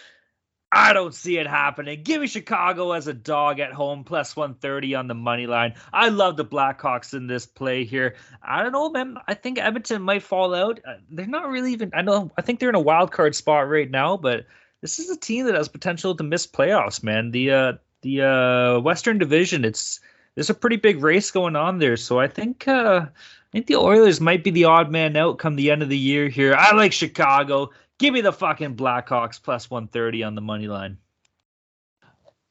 I 0.71 0.93
don't 0.93 1.15
see 1.15 1.37
it 1.37 1.47
happening. 1.47 2.03
Give 2.03 2.21
me 2.21 2.27
Chicago 2.27 2.91
as 2.91 3.07
a 3.07 3.13
dog 3.13 3.59
at 3.59 3.73
home, 3.73 4.03
plus 4.03 4.35
130 4.35 4.95
on 4.95 5.07
the 5.07 5.15
money 5.15 5.47
line. 5.47 5.73
I 5.91 6.09
love 6.09 6.37
the 6.37 6.45
Blackhawks 6.45 7.13
in 7.15 7.25
this 7.25 7.47
play 7.47 7.85
here. 7.85 8.15
I 8.43 8.61
don't 8.61 8.71
know, 8.71 8.89
man. 8.89 9.17
I 9.27 9.33
think 9.33 9.57
Edmonton 9.57 10.03
might 10.03 10.21
fall 10.21 10.53
out. 10.53 10.79
Uh, 10.87 10.95
they're 11.09 11.25
not 11.25 11.49
really 11.49 11.73
even, 11.73 11.91
I 11.95 12.03
know, 12.03 12.31
I 12.37 12.43
think 12.43 12.59
they're 12.59 12.69
in 12.69 12.75
a 12.75 12.79
wild 12.79 13.11
card 13.11 13.35
spot 13.35 13.67
right 13.67 13.89
now, 13.89 14.17
but 14.17 14.45
this 14.81 14.99
is 14.99 15.09
a 15.09 15.17
team 15.17 15.47
that 15.47 15.55
has 15.55 15.67
potential 15.67 16.15
to 16.15 16.23
miss 16.23 16.45
playoffs, 16.45 17.01
man. 17.01 17.31
The, 17.31 17.51
uh, 17.51 17.73
the 18.01 18.21
uh, 18.21 18.79
Western 18.79 19.17
Division, 19.17 19.65
it's, 19.65 19.99
there's 20.35 20.51
a 20.51 20.55
pretty 20.55 20.77
big 20.77 21.01
race 21.01 21.31
going 21.31 21.55
on 21.55 21.79
there. 21.79 21.97
So 21.97 22.19
I 22.19 22.27
think, 22.27 22.67
uh, 22.67 23.07
I 23.07 23.51
think 23.51 23.65
the 23.65 23.77
Oilers 23.77 24.21
might 24.21 24.43
be 24.43 24.51
the 24.51 24.65
odd 24.65 24.91
man 24.91 25.17
out 25.17 25.39
come 25.39 25.55
the 25.55 25.71
end 25.71 25.81
of 25.81 25.89
the 25.89 25.97
year 25.97 26.29
here. 26.29 26.53
I 26.53 26.75
like 26.75 26.93
Chicago. 26.93 27.71
Give 27.99 28.13
me 28.13 28.21
the 28.21 28.33
fucking 28.33 28.75
Blackhawks 28.75 29.41
plus 29.41 29.69
130 29.69 30.23
on 30.23 30.35
the 30.35 30.41
money 30.41 30.67
line. 30.67 30.97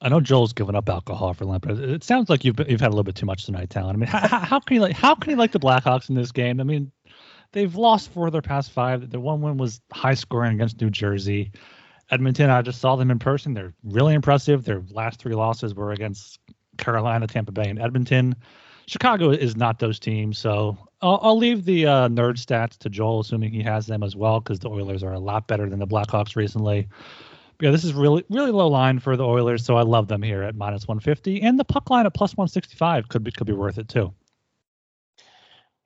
I 0.01 0.09
know 0.09 0.21
Joel's 0.21 0.53
given 0.53 0.77
up 0.77 0.89
alcohol 0.89 1.35
for 1.35 1.45
Lent, 1.45 1.63
but 1.63 1.79
it 1.79 2.05
sounds 2.05 2.31
like 2.31 2.45
you've 2.45 2.61
you've 2.69 2.81
had 2.81 2.89
a 2.89 2.95
little 2.95 3.03
bit 3.03 3.17
too 3.17 3.27
much 3.27 3.47
tonight, 3.47 3.71
Talon. 3.71 3.97
I 3.97 3.99
mean, 3.99 4.07
how, 4.09 4.39
how 4.39 4.61
can 4.61 4.77
you 4.77 4.81
like 4.81 4.95
how 4.95 5.15
can 5.17 5.31
you 5.31 5.37
like 5.37 5.51
the 5.51 5.59
Blackhawks 5.59 6.09
in 6.09 6.15
this 6.15 6.31
game? 6.31 6.61
I 6.61 6.65
mean, 6.65 6.93
they've 7.53 7.75
lost 7.75 8.13
four 8.13 8.27
of 8.27 8.33
their 8.33 8.43
past 8.43 8.71
five. 8.71 9.11
The 9.11 9.19
one 9.19 9.41
win 9.41 9.57
was 9.57 9.81
high 9.93 10.15
scoring 10.15 10.55
against 10.55 10.81
New 10.81 10.91
Jersey. 10.91 11.51
Edmonton, 12.11 12.49
I 12.49 12.63
just 12.63 12.81
saw 12.81 12.97
them 12.97 13.11
in 13.11 13.19
person. 13.19 13.55
They're 13.55 13.75
really 13.83 14.15
impressive. 14.15 14.65
Their 14.65 14.83
last 14.91 15.19
three 15.19 15.35
losses 15.35 15.75
were 15.75 15.91
against 15.91 16.39
Carolina, 16.77 17.27
Tampa 17.27 17.53
Bay, 17.53 17.69
and 17.69 17.81
Edmonton. 17.81 18.37
Chicago 18.87 19.31
is 19.31 19.57
not 19.57 19.79
those 19.79 19.99
teams, 19.99 20.39
so 20.39 20.79
I'll, 21.01 21.19
I'll 21.23 21.39
leave 21.39 21.65
the 21.65 21.87
uh, 21.87 22.09
nerd 22.09 22.45
stats 22.45 22.77
to 22.79 22.91
Joel, 22.91 23.21
assuming 23.21 23.53
he 23.53 23.63
has 23.63 23.87
them 23.87 24.03
as 24.03 24.17
well, 24.17 24.41
because 24.41 24.59
the 24.59 24.69
Oilers 24.69 25.03
are 25.03 25.13
a 25.13 25.19
lot 25.19 25.47
better 25.47 25.69
than 25.69 25.79
the 25.79 25.87
Blackhawks 25.87 26.35
recently. 26.37 26.89
But 27.57 27.67
yeah, 27.67 27.71
this 27.73 27.85
is 27.85 27.93
really 27.93 28.25
really 28.29 28.53
low 28.53 28.69
line 28.69 28.99
for 29.01 29.17
the 29.17 29.27
Oilers, 29.27 29.65
so 29.65 29.77
I 29.77 29.83
love 29.83 30.09
them 30.09 30.23
here 30.23 30.43
at 30.43 30.55
minus 30.55 30.87
150, 30.87 31.43
and 31.43 31.59
the 31.59 31.65
puck 31.65 31.91
line 31.91 32.07
at 32.07 32.15
plus 32.15 32.37
165 32.37 33.09
could 33.09 33.25
be 33.25 33.33
could 33.33 33.47
be 33.47 33.53
worth 33.53 33.79
it 33.79 33.89
too. 33.89 34.13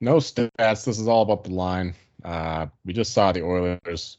No 0.01 0.17
stats. 0.17 0.85
This 0.85 0.99
is 0.99 1.07
all 1.07 1.23
about 1.23 1.43
the 1.43 1.53
line. 1.53 1.95
Uh, 2.23 2.67
we 2.85 2.93
just 2.93 3.13
saw 3.13 3.31
the 3.31 3.43
Oilers 3.43 4.17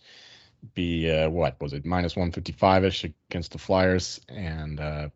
be 0.74 1.10
uh, 1.10 1.28
what 1.28 1.60
was 1.60 1.72
it 1.72 1.84
minus 1.84 2.16
155 2.16 2.84
ish 2.84 3.04
against 3.04 3.52
the 3.52 3.58
Flyers 3.58 4.20
and 4.28 4.80
uh, 4.80 5.08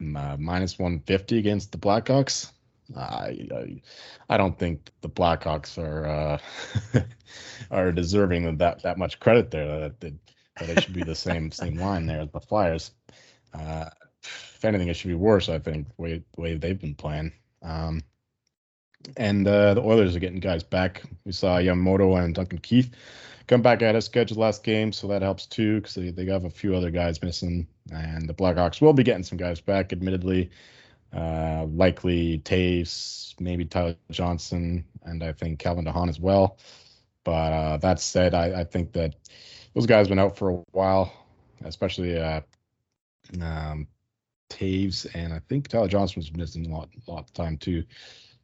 uh, 0.00 0.36
minus 0.38 0.78
150 0.78 1.38
against 1.38 1.72
the 1.72 1.78
Blackhawks. 1.78 2.50
I, 2.96 3.48
I, 3.54 3.82
I 4.28 4.36
don't 4.36 4.58
think 4.58 4.90
the 5.00 5.08
Blackhawks 5.08 5.78
are 5.78 6.06
uh, 6.06 7.02
are 7.70 7.92
deserving 7.92 8.46
of 8.46 8.58
that 8.58 8.82
that 8.82 8.98
much 8.98 9.20
credit 9.20 9.50
there. 9.50 9.80
That, 9.80 10.00
that, 10.00 10.14
that 10.58 10.68
it 10.68 10.82
should 10.82 10.94
be 10.94 11.04
the 11.04 11.14
same 11.14 11.50
same 11.50 11.76
line 11.76 12.06
there 12.06 12.20
as 12.20 12.30
the 12.30 12.40
Flyers. 12.40 12.92
Uh, 13.54 13.90
if 14.22 14.64
anything, 14.64 14.88
it 14.88 14.94
should 14.94 15.08
be 15.08 15.14
worse. 15.14 15.48
I 15.48 15.58
think 15.58 15.88
the 15.88 16.02
way 16.02 16.22
way 16.36 16.56
they've 16.56 16.80
been 16.80 16.94
playing. 16.94 17.32
Um, 17.62 18.02
and 19.16 19.46
uh, 19.46 19.74
the 19.74 19.82
Oilers 19.82 20.14
are 20.14 20.20
getting 20.20 20.40
guys 20.40 20.62
back. 20.62 21.02
We 21.24 21.32
saw 21.32 21.58
Yamamoto 21.58 22.22
and 22.22 22.34
Duncan 22.34 22.58
Keith 22.58 22.94
come 23.46 23.62
back 23.62 23.82
at 23.82 23.96
a 23.96 24.02
scheduled 24.02 24.38
last 24.38 24.62
game, 24.62 24.92
so 24.92 25.08
that 25.08 25.22
helps 25.22 25.46
too 25.46 25.80
because 25.80 25.94
they, 25.94 26.10
they 26.10 26.26
have 26.26 26.44
a 26.44 26.50
few 26.50 26.74
other 26.74 26.90
guys 26.90 27.22
missing. 27.22 27.66
And 27.90 28.28
the 28.28 28.34
Blackhawks 28.34 28.80
will 28.80 28.92
be 28.92 29.02
getting 29.02 29.24
some 29.24 29.38
guys 29.38 29.60
back, 29.60 29.92
admittedly. 29.92 30.50
Uh, 31.14 31.66
likely 31.74 32.38
Toews, 32.38 33.34
maybe 33.38 33.66
Tyler 33.66 33.96
Johnson, 34.10 34.84
and 35.02 35.22
I 35.22 35.32
think 35.32 35.58
Calvin 35.58 35.84
DeHaan 35.84 36.08
as 36.08 36.18
well. 36.18 36.58
But 37.24 37.52
uh, 37.52 37.76
that 37.78 38.00
said, 38.00 38.34
I, 38.34 38.60
I, 38.60 38.64
think 38.64 38.92
that 38.92 39.14
those 39.74 39.86
guys 39.86 40.06
have 40.06 40.08
been 40.08 40.18
out 40.18 40.38
for 40.38 40.50
a 40.50 40.62
while, 40.72 41.12
especially 41.64 42.18
uh, 42.18 42.40
um, 43.40 43.86
Toews, 44.48 45.06
and 45.14 45.32
I 45.32 45.40
think 45.48 45.68
Tyler 45.68 45.88
Johnson 45.88 46.20
was 46.20 46.34
missing 46.34 46.66
a 46.66 46.74
lot, 46.74 46.88
a 47.06 47.10
lot 47.10 47.20
of 47.20 47.32
time 47.32 47.58
too. 47.58 47.84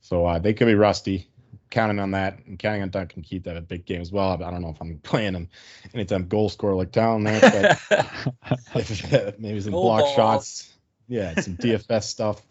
So 0.00 0.26
uh, 0.26 0.38
they 0.38 0.54
could 0.54 0.66
be 0.66 0.74
rusty. 0.74 1.28
Counting 1.70 1.98
on 1.98 2.12
that 2.12 2.38
and 2.46 2.58
counting 2.58 2.82
on 2.82 2.88
Duncan 2.88 3.22
Keith 3.22 3.42
to 3.44 3.50
have 3.50 3.58
a 3.58 3.62
big 3.62 3.84
game 3.84 4.00
as 4.00 4.10
well. 4.10 4.30
I 4.42 4.50
don't 4.50 4.62
know 4.62 4.70
if 4.70 4.80
I'm 4.80 4.98
playing 5.02 5.34
him 5.34 5.48
anytime 5.92 6.28
goal 6.28 6.48
scorer 6.48 6.74
like 6.74 6.92
Talon 6.92 7.24
there, 7.24 7.78
but 7.90 9.34
maybe 9.38 9.60
some 9.60 9.72
block 9.72 10.00
balls. 10.00 10.14
shots. 10.14 10.74
Yeah, 11.08 11.38
some 11.40 11.56
DFS 11.56 12.04
stuff. 12.04 12.42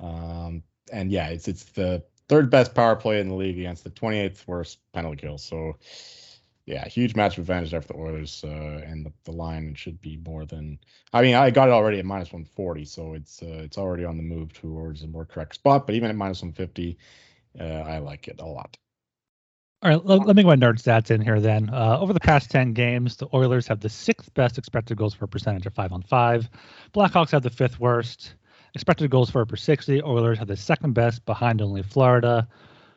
Um, 0.00 0.62
and 0.92 1.10
yeah, 1.10 1.28
it's 1.28 1.48
it's 1.48 1.64
the 1.64 2.02
third 2.28 2.50
best 2.50 2.74
power 2.74 2.96
play 2.96 3.20
in 3.20 3.28
the 3.28 3.34
league 3.34 3.58
against 3.58 3.84
the 3.84 3.90
28th 3.90 4.46
worst 4.46 4.78
penalty 4.92 5.16
kill. 5.18 5.38
So 5.38 5.76
yeah, 6.66 6.86
huge 6.88 7.14
match 7.14 7.38
advantage 7.38 7.70
there 7.70 7.80
for 7.80 7.92
the 7.92 7.98
Oilers, 7.98 8.42
uh, 8.44 8.82
and 8.84 9.06
the, 9.06 9.12
the 9.24 9.30
line 9.30 9.74
should 9.74 10.00
be 10.00 10.18
more 10.26 10.44
than. 10.44 10.80
I 11.12 11.22
mean, 11.22 11.36
I 11.36 11.50
got 11.50 11.68
it 11.68 11.72
already 11.72 12.00
at 12.00 12.04
minus 12.04 12.32
140, 12.32 12.84
so 12.84 13.14
it's 13.14 13.40
uh, 13.40 13.62
it's 13.62 13.78
already 13.78 14.04
on 14.04 14.16
the 14.16 14.24
move 14.24 14.52
towards 14.52 15.02
a 15.02 15.06
more 15.06 15.24
correct 15.24 15.54
spot. 15.54 15.86
But 15.86 15.94
even 15.94 16.10
at 16.10 16.16
minus 16.16 16.42
150, 16.42 16.98
uh, 17.60 17.62
I 17.62 17.98
like 17.98 18.26
it 18.26 18.40
a 18.40 18.46
lot. 18.46 18.76
All 19.82 19.90
right, 19.90 20.04
let, 20.04 20.34
me 20.34 20.42
go 20.42 20.48
ahead 20.48 20.60
nerd 20.60 20.82
stats 20.82 21.10
in 21.10 21.20
here 21.20 21.38
then. 21.38 21.70
Uh, 21.70 21.98
over 22.00 22.12
the 22.12 22.18
past 22.18 22.50
10 22.50 22.72
games, 22.72 23.16
the 23.16 23.28
Oilers 23.32 23.68
have 23.68 23.78
the 23.78 23.90
sixth 23.90 24.32
best 24.34 24.58
expected 24.58 24.96
goals 24.96 25.14
per 25.14 25.26
percentage 25.26 25.66
of 25.66 25.74
five 25.74 25.92
on 25.92 26.02
five. 26.02 26.48
Blackhawks 26.94 27.30
have 27.30 27.42
the 27.42 27.50
fifth 27.50 27.78
worst. 27.78 28.34
Expected 28.76 29.10
goals 29.10 29.30
for 29.30 29.46
per 29.46 29.56
60. 29.56 30.02
Oilers 30.02 30.38
have 30.38 30.48
the 30.48 30.56
second 30.56 30.92
best 30.92 31.24
behind 31.24 31.62
only 31.62 31.82
Florida. 31.82 32.46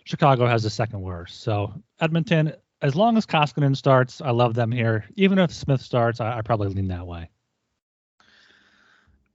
Chicago 0.04 0.46
has 0.46 0.62
the 0.62 0.70
second 0.70 1.00
worst. 1.00 1.40
So 1.40 1.74
Edmonton, 2.02 2.52
as 2.82 2.98
long 2.98 3.16
as 3.16 3.26
Koskinen 3.26 3.78
starts, 3.78 4.20
I 4.20 4.32
love 4.32 4.56
them 4.56 4.74
here. 4.74 5.06
Even 5.16 5.40
if 5.40 5.54
Smith 5.54 5.80
starts, 5.80 6.20
I, 6.20 6.40
I 6.40 6.42
probably 6.42 6.68
lean 6.68 6.90
that 6.90 7.08
way. 7.08 7.30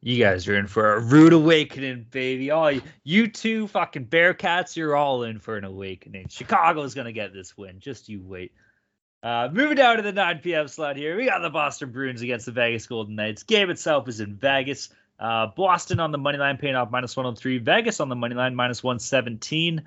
You 0.03 0.22
guys 0.22 0.47
are 0.47 0.55
in 0.55 0.66
for 0.66 0.97
a 0.97 1.01
rude 1.01 1.32
awakening, 1.32 2.09
baby. 2.11 2.51
All 2.51 2.70
you, 2.70 2.82
you 3.05 3.26
two 3.26 3.66
fucking 3.66 4.09
Bearcats, 4.09 4.76
you're 4.76 4.97
all 4.97 5.22
in 5.22 5.38
for 5.38 5.57
an 5.57 5.64
awakening. 5.64 6.28
Chicago's 6.28 6.92
gonna 6.92 7.12
get 7.12 7.32
this 7.32 7.57
win. 7.57 7.80
Just 7.80 8.11
you 8.11 8.20
wait. 8.22 8.53
Uh, 9.22 9.49
moving 9.51 9.78
down 9.78 9.97
to 9.97 10.03
the 10.03 10.12
9 10.12 10.40
p.m. 10.40 10.68
slot 10.68 10.99
here, 10.99 11.16
we 11.16 11.24
got 11.24 11.40
the 11.40 11.49
Boston 11.49 11.90
Bruins 11.90 12.20
against 12.20 12.45
the 12.45 12.53
Vegas 12.53 12.86
Golden 12.86 13.14
Knights. 13.14 13.45
Game 13.45 13.70
itself 13.70 14.07
is 14.09 14.20
in 14.20 14.36
Vegas. 14.36 14.90
Uh, 15.18 15.46
Boston 15.46 16.00
on 16.00 16.12
the 16.12 16.18
money 16.18 16.38
line 16.38 16.56
paying 16.56 16.74
off 16.74 16.90
minus 16.90 17.16
103. 17.16 17.58
Vegas 17.58 18.00
on 18.00 18.08
the 18.08 18.16
money 18.16 18.34
line 18.34 18.54
minus 18.54 18.82
117. 18.82 19.82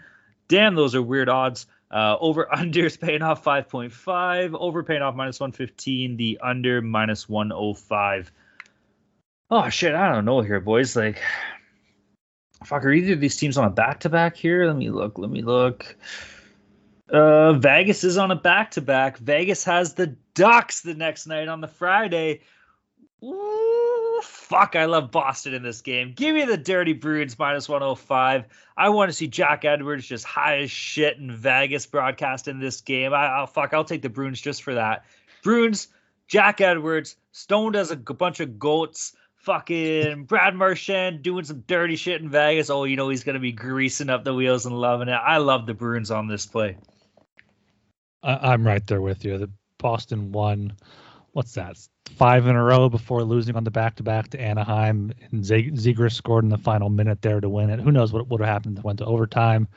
Damn, 0.48 0.76
those 0.76 0.96
are 0.96 1.02
weird 1.02 1.30
odds. 1.30 1.68
Uh, 1.92 2.18
over 2.20 2.48
unders 2.54 3.00
paying 3.00 3.22
off 3.22 3.44
5.5. 3.44 4.58
Over 4.60 4.84
paying 4.84 5.02
off 5.02 5.16
minus 5.16 5.40
115. 5.40 6.18
The 6.18 6.40
under 6.42 6.82
minus 6.82 7.28
105. 7.28 8.32
Oh 9.50 9.70
shit, 9.70 9.96
I 9.96 10.12
don't 10.12 10.26
know 10.26 10.42
here, 10.42 10.60
boys. 10.60 10.96
Like, 10.96 11.22
fuck, 12.66 12.84
are 12.84 12.92
either 12.92 13.14
of 13.14 13.22
these 13.22 13.38
teams 13.38 13.58
on 13.58 13.66
a 13.66 13.70
back 13.70 14.02
to 14.02 14.10
back 14.10 14.36
here? 14.36 14.66
Let 14.68 14.76
me 14.76 14.90
look. 14.90 15.18
Let 15.18 15.30
me 15.30 15.42
look. 15.42 15.96
Uh, 17.10 17.54
Vegas 17.54 18.04
is 18.04 18.18
on 18.18 18.32
a 18.32 18.36
back 18.36 18.72
to 18.72 18.82
back. 18.82 19.18
Vegas 19.18 19.64
has 19.64 19.94
the 19.94 20.16
Ducks 20.34 20.82
the 20.82 20.94
next 20.94 21.28
night 21.28 21.48
on 21.48 21.62
the 21.62 21.68
Friday. 21.68 22.42
Ooh, 23.24 23.67
fuck, 24.22 24.76
I 24.76 24.86
love 24.86 25.12
Boston 25.12 25.54
in 25.54 25.64
this 25.64 25.82
game. 25.82 26.14
Give 26.16 26.36
me 26.36 26.46
the 26.46 26.58
Dirty 26.58 26.94
Bruins 26.94 27.38
minus 27.38 27.68
105. 27.68 28.46
I 28.78 28.90
want 28.90 29.10
to 29.10 29.14
see 29.14 29.28
Jack 29.28 29.66
Edwards 29.66 30.08
just 30.08 30.26
high 30.26 30.60
as 30.60 30.72
shit 30.72 31.18
in 31.18 31.36
Vegas 31.36 31.86
broadcast 31.86 32.48
in 32.48 32.60
this 32.60 32.82
game. 32.82 33.14
I, 33.14 33.40
will 33.40 33.48
fuck, 33.48 33.74
I'll 33.74 33.84
take 33.84 34.02
the 34.02 34.10
Bruins 34.10 34.40
just 34.40 34.64
for 34.64 34.76
that. 34.76 35.06
Bruins, 35.44 35.88
Jack 36.28 36.62
Edwards, 36.62 37.16
stoned 37.32 37.76
as 37.76 37.92
a 37.92 37.96
bunch 37.96 38.40
of 38.40 38.60
goats. 38.60 39.14
Fucking 39.38 40.26
Brad 40.26 40.56
Marchand 40.56 41.22
doing 41.22 41.46
some 41.46 41.62
dirty 41.68 41.96
shit 41.96 42.22
in 42.22 42.30
Vegas. 42.30 42.70
Oh, 42.70 42.84
you 42.84 42.98
know 42.98 43.08
he's 43.08 43.24
gonna 43.24 43.40
be 43.40 43.54
greasing 43.54 44.10
up 44.10 44.26
the 44.26 44.34
wheels 44.34 44.66
and 44.66 44.78
loving 44.78 45.08
it. 45.08 45.12
I 45.12 45.38
love 45.38 45.66
the 45.66 45.74
Bruins 45.74 46.12
on 46.12 46.28
this 46.28 46.46
play. 46.46 46.76
I, 48.24 48.52
I'm 48.52 48.68
right 48.68 48.86
there 48.86 49.02
with 49.02 49.24
you. 49.24 49.38
The 49.38 49.50
Boston 49.78 50.32
won. 50.32 50.74
What's 51.38 51.54
that? 51.54 51.78
Five 52.16 52.48
in 52.48 52.56
a 52.56 52.64
row 52.64 52.90
before 52.90 53.24
losing 53.24 53.56
on 53.56 53.64
the 53.64 53.70
back-to-back 53.70 54.30
to 54.30 54.42
Anaheim, 54.42 55.14
and 55.30 55.44
Zegras 55.44 56.14
scored 56.14 56.44
in 56.44 56.50
the 56.50 56.58
final 56.58 56.90
minute 56.90 57.22
there 57.22 57.40
to 57.40 57.48
win 57.48 57.70
it. 57.70 57.80
Who 57.80 57.92
knows 57.92 58.12
what 58.12 58.28
would 58.28 58.42
have 58.42 58.50
happened? 58.50 58.80
It 58.80 58.84
Went 58.84 58.98
to 58.98 59.06
overtime. 59.06 59.68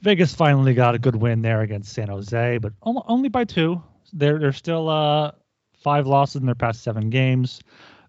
Vegas 0.00 0.34
finally 0.34 0.74
got 0.74 0.96
a 0.96 0.98
good 0.98 1.14
win 1.14 1.40
there 1.40 1.60
against 1.60 1.92
San 1.92 2.08
Jose, 2.08 2.58
but 2.58 2.72
only 2.82 3.28
by 3.28 3.44
two. 3.44 3.80
They're 4.12 4.40
they're 4.40 4.52
still 4.52 4.88
uh, 4.88 5.30
five 5.78 6.08
losses 6.08 6.40
in 6.40 6.46
their 6.46 6.56
past 6.56 6.82
seven 6.82 7.10
games. 7.10 7.60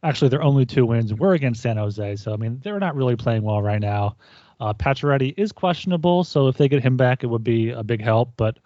Actually, 0.02 0.30
their 0.30 0.42
only 0.42 0.66
two 0.66 0.88
wins 0.88 1.14
were 1.14 1.36
against 1.36 1.62
San 1.62 1.78
Jose, 1.78 2.16
so 2.16 2.34
I 2.34 2.38
mean 2.38 2.60
they're 2.64 2.80
not 2.80 2.96
really 2.96 3.16
playing 3.16 3.44
well 3.44 3.62
right 3.62 3.82
now. 3.82 4.18
Uh, 4.60 4.74
Pacioretty 4.74 5.36
is 5.38 5.52
questionable, 5.52 6.24
so 6.24 6.48
if 6.48 6.58
they 6.58 6.68
get 6.68 6.82
him 6.82 6.98
back, 6.98 7.24
it 7.24 7.28
would 7.28 7.44
be 7.44 7.70
a 7.70 7.84
big 7.84 8.02
help. 8.02 8.34
But 8.36 8.58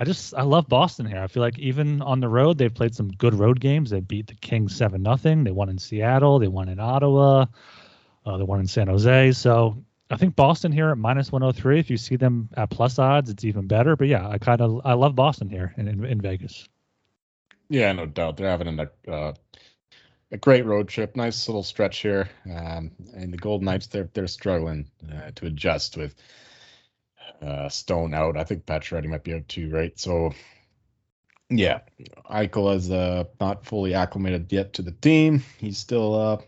I 0.00 0.04
just 0.04 0.32
I 0.34 0.42
love 0.42 0.68
Boston 0.68 1.06
here. 1.06 1.20
I 1.20 1.26
feel 1.26 1.42
like 1.42 1.58
even 1.58 2.02
on 2.02 2.20
the 2.20 2.28
road 2.28 2.56
they've 2.56 2.72
played 2.72 2.94
some 2.94 3.08
good 3.08 3.34
road 3.34 3.58
games. 3.58 3.90
They 3.90 4.00
beat 4.00 4.28
the 4.28 4.34
Kings 4.34 4.76
seven 4.76 5.02
nothing. 5.02 5.42
They 5.44 5.50
won 5.50 5.68
in 5.68 5.78
Seattle. 5.78 6.38
They 6.38 6.48
won 6.48 6.68
in 6.68 6.78
Ottawa. 6.78 7.46
Uh, 8.24 8.36
they 8.36 8.44
won 8.44 8.60
in 8.60 8.68
San 8.68 8.86
Jose. 8.86 9.32
So 9.32 9.82
I 10.10 10.16
think 10.16 10.36
Boston 10.36 10.70
here 10.70 10.90
at 10.90 10.98
minus 10.98 11.32
103. 11.32 11.80
If 11.80 11.90
you 11.90 11.96
see 11.96 12.16
them 12.16 12.48
at 12.56 12.70
plus 12.70 12.98
odds, 12.98 13.28
it's 13.28 13.44
even 13.44 13.66
better. 13.66 13.96
But 13.96 14.08
yeah, 14.08 14.26
I 14.26 14.38
kind 14.38 14.60
of 14.60 14.82
I 14.84 14.94
love 14.94 15.16
Boston 15.16 15.48
here 15.48 15.74
in, 15.76 15.88
in, 15.88 16.04
in 16.04 16.20
Vegas. 16.20 16.68
Yeah, 17.68 17.92
no 17.92 18.06
doubt. 18.06 18.36
They're 18.36 18.48
having 18.48 18.78
a 18.78 19.10
uh, 19.10 19.34
a 20.30 20.36
great 20.36 20.64
road 20.64 20.88
trip. 20.88 21.16
Nice 21.16 21.48
little 21.48 21.62
stretch 21.62 21.98
here. 21.98 22.28
Um, 22.46 22.92
and 23.14 23.32
the 23.32 23.36
Golden 23.36 23.64
Knights 23.64 23.88
they're 23.88 24.08
they're 24.12 24.28
struggling 24.28 24.90
uh, 25.12 25.32
to 25.34 25.46
adjust 25.46 25.96
with 25.96 26.14
uh, 27.42 27.68
Stone 27.68 28.14
out. 28.14 28.36
I 28.36 28.44
think 28.44 28.66
Pacioretty 28.66 29.06
might 29.06 29.24
be 29.24 29.34
out 29.34 29.48
too, 29.48 29.70
right? 29.70 29.98
So, 29.98 30.32
yeah, 31.50 31.80
Eichel 32.30 32.74
is 32.74 32.90
uh, 32.90 33.24
not 33.40 33.64
fully 33.64 33.94
acclimated 33.94 34.52
yet 34.52 34.72
to 34.74 34.82
the 34.82 34.92
team. 34.92 35.42
He's 35.58 35.78
still 35.78 36.14
uh, 36.14 36.38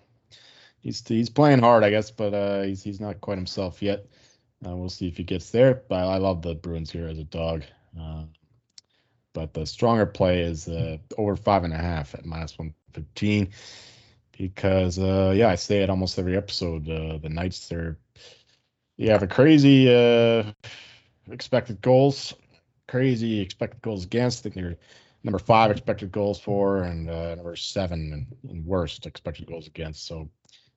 he's 0.80 1.06
he's 1.06 1.30
playing 1.30 1.60
hard, 1.60 1.84
I 1.84 1.90
guess, 1.90 2.10
but 2.10 2.34
uh, 2.34 2.62
he's 2.62 2.82
he's 2.82 3.00
not 3.00 3.20
quite 3.20 3.38
himself 3.38 3.82
yet. 3.82 4.06
Uh, 4.66 4.76
we'll 4.76 4.90
see 4.90 5.08
if 5.08 5.16
he 5.16 5.22
gets 5.22 5.50
there. 5.50 5.82
But 5.88 6.06
I 6.06 6.18
love 6.18 6.42
the 6.42 6.54
Bruins 6.54 6.90
here 6.90 7.06
as 7.06 7.18
a 7.18 7.24
dog. 7.24 7.64
Uh, 7.98 8.24
but 9.32 9.54
the 9.54 9.64
stronger 9.64 10.06
play 10.06 10.42
is 10.42 10.68
uh, 10.68 10.98
over 11.16 11.36
five 11.36 11.64
and 11.64 11.72
a 11.72 11.78
half 11.78 12.14
at 12.14 12.26
minus 12.26 12.58
one 12.58 12.74
fifteen 12.92 13.50
because 14.32 14.98
uh, 14.98 15.32
yeah, 15.36 15.48
I 15.48 15.54
say 15.54 15.82
it 15.82 15.90
almost 15.90 16.18
every 16.18 16.36
episode. 16.36 16.88
Uh, 16.88 17.18
the 17.18 17.28
Knights 17.28 17.68
they're 17.68 17.98
you 19.00 19.10
have 19.10 19.22
a 19.22 19.26
crazy 19.26 19.92
uh, 19.92 20.44
expected 21.30 21.80
goals, 21.80 22.34
crazy 22.86 23.40
expected 23.40 23.80
goals 23.80 24.04
against. 24.04 24.40
I 24.40 24.42
think 24.42 24.54
they're 24.56 24.76
number 25.24 25.38
five 25.38 25.70
expected 25.70 26.12
goals 26.12 26.38
for, 26.38 26.82
and 26.82 27.08
uh, 27.08 27.34
number 27.34 27.56
seven 27.56 28.26
and 28.46 28.66
worst 28.66 29.06
expected 29.06 29.46
goals 29.46 29.66
against. 29.66 30.06
So 30.06 30.28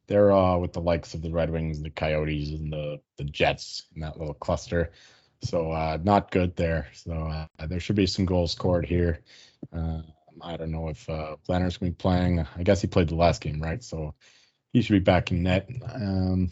they're 0.07 0.31
uh, 0.31 0.57
with 0.57 0.71
the 0.71 0.79
likes 0.79 1.13
of 1.13 1.21
the 1.21 1.31
Red 1.31 1.49
Wings, 1.49 1.81
the 1.81 1.89
Coyotes, 1.89 2.51
and 2.51 2.71
the 2.71 3.01
the 3.17 3.25
Jets 3.25 3.87
in 3.93 3.99
that 4.01 4.17
little 4.17 4.35
cluster. 4.35 4.93
So 5.41 5.71
uh, 5.71 5.97
not 6.01 6.31
good 6.31 6.55
there. 6.55 6.87
So 6.93 7.11
uh, 7.11 7.67
there 7.67 7.81
should 7.81 7.97
be 7.97 8.07
some 8.07 8.23
goals 8.23 8.53
scored 8.53 8.85
here. 8.85 9.19
Uh, 9.75 10.01
I 10.41 10.55
don't 10.55 10.71
know 10.71 10.87
if 10.87 11.09
uh, 11.09 11.35
Lehner's 11.49 11.75
going 11.75 11.91
to 11.91 11.97
be 11.97 12.01
playing. 12.01 12.47
I 12.55 12.63
guess 12.63 12.79
he 12.79 12.87
played 12.87 13.09
the 13.09 13.15
last 13.15 13.41
game, 13.41 13.61
right? 13.61 13.83
So 13.83 14.15
he 14.71 14.81
should 14.81 14.93
be 14.93 14.99
back 14.99 15.31
in 15.31 15.43
net. 15.43 15.69
Um, 15.93 16.51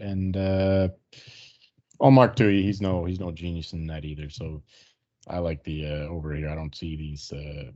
and 0.00 0.36
uh, 0.36 0.88
oh, 2.00 2.10
Mark 2.10 2.36
Tui, 2.36 2.62
he's 2.62 2.80
no 2.80 3.04
he's 3.04 3.20
no 3.20 3.30
genius 3.30 3.72
in 3.72 3.86
that 3.88 4.04
either. 4.04 4.30
So 4.30 4.62
I 5.28 5.38
like 5.38 5.62
the 5.64 5.86
uh, 5.86 6.08
over 6.08 6.34
here. 6.34 6.48
I 6.48 6.54
don't 6.54 6.74
see 6.74 6.96
these. 6.96 7.32
Uh, 7.32 7.70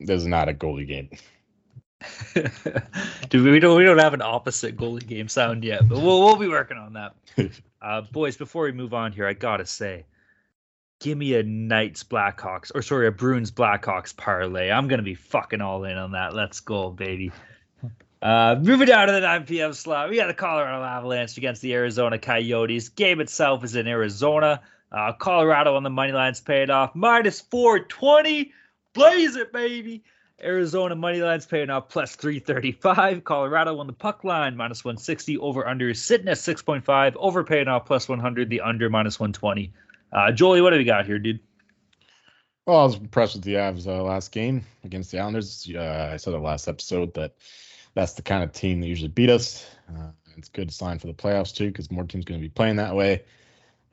this 0.00 0.20
is 0.20 0.26
not 0.26 0.48
a 0.48 0.54
goalie 0.54 0.86
game. 0.86 1.10
Dude, 3.28 3.44
we 3.44 3.60
don't 3.60 3.76
we 3.76 3.84
don't 3.84 3.98
have 3.98 4.14
an 4.14 4.22
opposite 4.22 4.76
goalie 4.76 5.06
game 5.06 5.28
sound 5.28 5.64
yet, 5.64 5.88
but 5.88 5.98
we'll 5.98 6.20
we'll 6.20 6.36
be 6.36 6.48
working 6.48 6.78
on 6.78 6.94
that. 6.94 7.14
Uh, 7.82 8.02
boys, 8.02 8.36
before 8.36 8.64
we 8.64 8.72
move 8.72 8.92
on 8.92 9.10
here, 9.10 9.26
I 9.26 9.32
gotta 9.32 9.64
say, 9.64 10.04
give 11.00 11.16
me 11.16 11.34
a 11.36 11.42
Knights 11.42 12.04
Blackhawks 12.04 12.70
or 12.74 12.82
sorry, 12.82 13.06
a 13.06 13.10
Bruins 13.10 13.50
Blackhawks 13.50 14.14
parlay. 14.14 14.70
I'm 14.70 14.86
gonna 14.86 15.02
be 15.02 15.14
fucking 15.14 15.62
all 15.62 15.84
in 15.84 15.96
on 15.96 16.12
that. 16.12 16.34
Let's 16.34 16.60
go, 16.60 16.90
baby. 16.90 17.32
Uh, 18.22 18.56
moving 18.60 18.86
down 18.86 19.06
to 19.06 19.12
the 19.12 19.20
9 19.20 19.46
p.m. 19.46 19.72
slot, 19.72 20.10
we 20.10 20.16
got 20.16 20.26
the 20.26 20.34
Colorado 20.34 20.84
Avalanche 20.84 21.36
against 21.38 21.62
the 21.62 21.74
Arizona 21.74 22.18
Coyotes. 22.18 22.90
Game 22.90 23.20
itself 23.20 23.64
is 23.64 23.76
in 23.76 23.86
Arizona. 23.86 24.60
Uh, 24.92 25.12
Colorado 25.12 25.76
on 25.76 25.82
the 25.82 25.90
money 25.90 26.12
line's 26.12 26.40
paid 26.40 26.68
off 26.68 26.94
minus 26.94 27.40
420. 27.40 28.52
Blaze 28.92 29.36
it, 29.36 29.52
baby. 29.52 30.02
Arizona 30.42 30.94
money 30.94 31.22
line's 31.22 31.46
paying 31.46 31.70
off 31.70 31.88
plus 31.88 32.16
335. 32.16 33.24
Colorado 33.24 33.78
on 33.78 33.86
the 33.86 33.92
puck 33.92 34.24
line 34.24 34.56
minus 34.56 34.84
160. 34.84 35.38
Over 35.38 35.66
under 35.66 35.94
sitting 35.94 36.28
at 36.28 36.36
6.5. 36.36 37.14
Over 37.16 37.44
paying 37.44 37.68
off 37.68 37.86
plus 37.86 38.08
100. 38.08 38.50
The 38.50 38.60
under 38.60 38.90
minus 38.90 39.20
120. 39.20 39.72
Uh, 40.12 40.32
Jolie, 40.32 40.60
what 40.60 40.70
do 40.70 40.76
we 40.76 40.84
got 40.84 41.06
here, 41.06 41.18
dude? 41.18 41.40
Well, 42.66 42.80
I 42.80 42.84
was 42.84 42.96
impressed 42.96 43.34
with 43.34 43.44
the 43.44 43.54
Avs 43.54 43.86
uh, 43.86 44.02
last 44.02 44.32
game 44.32 44.64
against 44.84 45.10
the 45.10 45.20
Islanders. 45.20 45.70
Uh, 45.74 46.10
I 46.12 46.16
said 46.16 46.32
the 46.32 46.38
last 46.38 46.68
episode 46.68 47.14
that 47.14 47.34
that's 47.94 48.12
the 48.12 48.22
kind 48.22 48.42
of 48.42 48.52
team 48.52 48.80
that 48.80 48.86
usually 48.86 49.08
beat 49.08 49.30
us. 49.30 49.66
Uh, 49.88 50.10
it's 50.36 50.48
a 50.48 50.52
good 50.52 50.72
sign 50.72 50.98
for 50.98 51.06
the 51.06 51.14
playoffs 51.14 51.54
too, 51.54 51.68
because 51.68 51.90
more 51.90 52.04
teams 52.04 52.24
going 52.24 52.40
to 52.40 52.44
be 52.44 52.50
playing 52.50 52.76
that 52.76 52.94
way. 52.94 53.24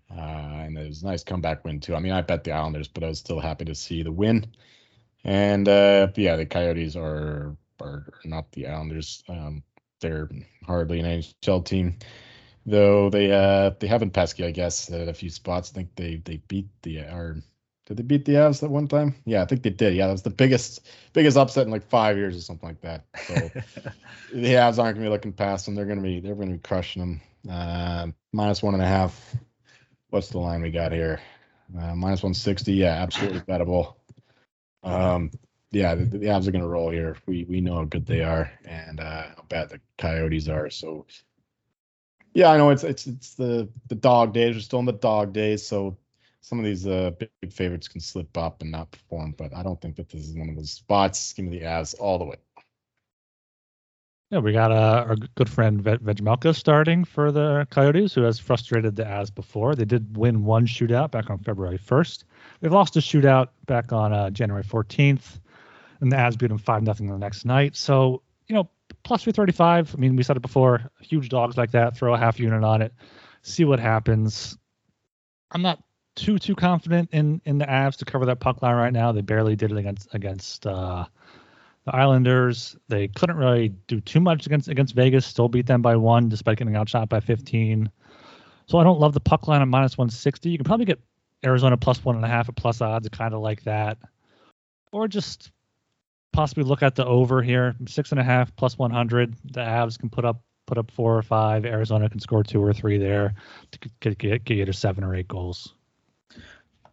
Uh, 0.09 0.21
and 0.21 0.77
it 0.77 0.87
was 0.87 1.03
a 1.03 1.05
nice 1.05 1.23
comeback 1.23 1.65
win 1.65 1.79
too. 1.79 1.95
I 1.95 1.99
mean, 1.99 2.13
I 2.13 2.21
bet 2.21 2.43
the 2.43 2.51
Islanders, 2.53 2.87
but 2.87 3.03
I 3.03 3.07
was 3.07 3.19
still 3.19 3.39
happy 3.39 3.65
to 3.65 3.75
see 3.75 4.03
the 4.03 4.11
win. 4.11 4.45
And 5.23 5.67
uh, 5.67 6.07
yeah, 6.15 6.37
the 6.37 6.45
Coyotes 6.45 6.95
are 6.95 7.57
are 7.81 8.05
not 8.23 8.51
the 8.53 8.67
Islanders. 8.67 9.23
Um, 9.27 9.63
they're 9.99 10.29
hardly 10.65 10.99
an 10.99 11.05
NHL 11.05 11.65
team, 11.65 11.97
though 12.65 13.09
they 13.09 13.31
uh, 13.31 13.71
they 13.79 13.87
have 13.87 13.99
been 13.99 14.11
pesky, 14.11 14.45
I 14.45 14.51
guess, 14.51 14.89
at 14.91 15.09
a 15.09 15.13
few 15.13 15.29
spots. 15.29 15.71
I 15.71 15.75
think 15.75 15.95
they 15.95 16.21
they 16.23 16.37
beat 16.47 16.69
the 16.83 16.99
or 16.99 17.41
did 17.87 17.95
they 17.95 18.03
beat 18.03 18.25
the 18.25 18.33
Avs 18.33 18.59
that 18.59 18.69
one 18.69 18.89
time? 18.89 19.15
Yeah, 19.25 19.41
I 19.41 19.45
think 19.45 19.63
they 19.63 19.69
did. 19.69 19.95
Yeah, 19.95 20.07
that 20.07 20.11
was 20.11 20.21
the 20.21 20.29
biggest 20.29 20.85
biggest 21.13 21.37
upset 21.37 21.65
in 21.65 21.71
like 21.71 21.87
five 21.87 22.17
years 22.17 22.35
or 22.35 22.41
something 22.41 22.67
like 22.67 22.81
that. 22.81 23.05
So 23.25 23.33
the 24.33 24.53
Avs 24.55 24.77
aren't 24.77 24.97
gonna 24.97 25.05
be 25.05 25.09
looking 25.09 25.31
past 25.31 25.65
them. 25.65 25.75
They're 25.75 25.85
gonna 25.85 26.01
be 26.01 26.19
they're 26.19 26.35
gonna 26.35 26.51
be 26.51 26.57
crushing 26.57 27.01
them. 27.01 27.21
Uh, 27.49 28.07
minus 28.33 28.61
one 28.61 28.73
and 28.73 28.83
a 28.83 28.87
half. 28.87 29.35
What's 30.09 30.29
the 30.29 30.39
line 30.39 30.61
we 30.61 30.69
got 30.69 30.91
here? 30.91 31.21
Uh, 31.79 31.95
minus 31.95 32.23
one 32.23 32.33
sixty. 32.33 32.73
Yeah, 32.73 33.01
absolutely 33.01 33.39
bettable. 33.47 33.95
Um, 34.83 35.31
yeah, 35.71 35.95
the, 35.95 36.05
the 36.05 36.25
Avs 36.25 36.45
are 36.47 36.51
gonna 36.51 36.67
roll 36.67 36.89
here. 36.89 37.15
We 37.25 37.45
we 37.45 37.61
know 37.61 37.75
how 37.75 37.85
good 37.85 38.05
they 38.05 38.21
are 38.21 38.51
and 38.65 38.99
uh, 38.99 39.27
how 39.35 39.45
bad 39.47 39.69
the 39.69 39.79
Coyotes 39.97 40.49
are. 40.49 40.69
So 40.69 41.05
yeah, 42.33 42.49
I 42.49 42.57
know 42.57 42.69
it's 42.71 42.83
it's 42.83 43.07
it's 43.07 43.35
the 43.35 43.69
the 43.87 43.95
dog 43.95 44.33
days. 44.33 44.55
We're 44.55 44.61
still 44.61 44.79
in 44.79 44.85
the 44.85 44.91
dog 44.91 45.31
days, 45.31 45.65
so 45.65 45.97
some 46.47 46.59
of 46.59 46.65
these 46.65 46.87
uh, 46.87 47.11
big, 47.19 47.51
favorites 47.51 47.89
can 47.89 47.99
slip 47.99 48.37
up 48.37 48.61
and 48.61 48.71
not 48.71 48.89
perform, 48.91 49.35
but 49.37 49.53
I 49.53 49.63
don't 49.63 49.79
think 49.81 49.97
that 49.97 50.09
this 50.09 50.25
is 50.25 50.33
one 50.33 50.47
of 50.47 50.55
those 50.55 50.71
spots. 50.71 51.33
Give 51.33 51.45
me 51.45 51.59
the 51.59 51.65
Avs 51.65 51.93
all 51.99 52.17
the 52.17 52.25
way. 52.25 52.37
Yeah, 54.31 54.39
we 54.39 54.53
got 54.53 54.71
uh, 54.71 55.05
our 55.07 55.15
good 55.35 55.49
friend 55.49 55.81
Ve- 55.81 55.97
Vejmelka 55.97 56.55
starting 56.55 57.03
for 57.03 57.31
the 57.31 57.67
Coyotes, 57.69 58.13
who 58.13 58.21
has 58.21 58.39
frustrated 58.39 58.95
the 58.95 59.03
Avs 59.03 59.33
before. 59.33 59.75
They 59.75 59.85
did 59.85 60.17
win 60.17 60.45
one 60.45 60.65
shootout 60.65 61.11
back 61.11 61.29
on 61.29 61.37
February 61.39 61.77
1st. 61.77 62.23
They've 62.61 62.71
lost 62.71 62.95
a 62.95 62.99
shootout 62.99 63.49
back 63.65 63.91
on 63.91 64.13
uh, 64.13 64.29
January 64.29 64.63
14th, 64.63 65.39
and 65.99 66.11
the 66.11 66.15
Avs 66.15 66.37
beat 66.37 66.47
them 66.47 66.57
5 66.57 66.83
nothing 66.83 67.07
the 67.07 67.17
next 67.17 67.43
night. 67.43 67.75
So, 67.75 68.21
you 68.47 68.55
know, 68.55 68.69
plus 69.03 69.23
335. 69.23 69.95
I 69.95 69.97
mean, 69.97 70.15
we 70.15 70.23
said 70.23 70.37
it 70.37 70.41
before. 70.41 70.89
Huge 71.01 71.27
dogs 71.27 71.57
like 71.57 71.71
that, 71.71 71.97
throw 71.97 72.13
a 72.13 72.17
half 72.17 72.39
unit 72.39 72.63
on 72.63 72.81
it, 72.81 72.93
see 73.41 73.65
what 73.65 73.79
happens. 73.79 74.57
I'm 75.51 75.61
not 75.61 75.81
too 76.17 76.39
too 76.39 76.55
confident 76.55 77.09
in 77.13 77.39
in 77.45 77.57
the 77.57 77.65
Avs 77.65 77.95
to 77.97 78.05
cover 78.05 78.25
that 78.25 78.39
puck 78.39 78.61
line 78.61 78.75
right 78.75 78.91
now. 78.91 79.11
They 79.11 79.21
barely 79.21 79.55
did 79.55 79.71
it 79.71 79.77
against 79.77 80.13
against 80.13 80.67
uh, 80.67 81.05
the 81.85 81.95
Islanders. 81.95 82.75
They 82.89 83.07
couldn't 83.07 83.37
really 83.37 83.69
do 83.87 84.01
too 84.01 84.19
much 84.19 84.45
against 84.45 84.67
against 84.67 84.95
Vegas. 84.95 85.25
Still 85.25 85.47
beat 85.47 85.67
them 85.67 85.81
by 85.81 85.95
one 85.95 86.27
despite 86.27 86.57
getting 86.57 86.75
outshot 86.75 87.07
by 87.07 87.21
15. 87.21 87.89
So 88.65 88.79
I 88.79 88.83
don't 88.83 88.99
love 88.99 89.13
the 89.13 89.21
puck 89.21 89.47
line 89.47 89.61
at 89.61 89.67
minus 89.67 89.97
160. 89.97 90.49
You 90.49 90.57
can 90.57 90.65
probably 90.65 90.85
get 90.85 90.99
Arizona 91.45 91.77
plus 91.77 92.03
one 92.03 92.15
and 92.15 92.25
a 92.25 92.27
half 92.27 92.49
at 92.49 92.55
plus 92.55 92.81
odds. 92.81 93.07
Kind 93.09 93.33
of 93.33 93.41
like 93.41 93.63
that, 93.63 93.97
or 94.91 95.07
just 95.07 95.51
possibly 96.33 96.63
look 96.63 96.83
at 96.83 96.95
the 96.95 97.05
over 97.05 97.41
here, 97.41 97.75
six 97.87 98.11
and 98.11 98.19
a 98.19 98.23
half 98.23 98.53
plus 98.55 98.77
100. 98.77 99.35
The 99.53 99.61
Avs 99.61 99.97
can 99.97 100.09
put 100.09 100.25
up 100.25 100.41
put 100.65 100.77
up 100.77 100.91
four 100.91 101.15
or 101.15 101.21
five. 101.21 101.63
Arizona 101.63 102.09
can 102.09 102.19
score 102.19 102.43
two 102.43 102.61
or 102.61 102.73
three 102.73 102.97
there 102.97 103.35
to 103.71 103.79
get 104.01 104.17
get, 104.17 104.43
get 104.43 104.57
you 104.57 104.65
to 104.65 104.73
seven 104.73 105.03
or 105.03 105.15
eight 105.15 105.27
goals. 105.27 105.73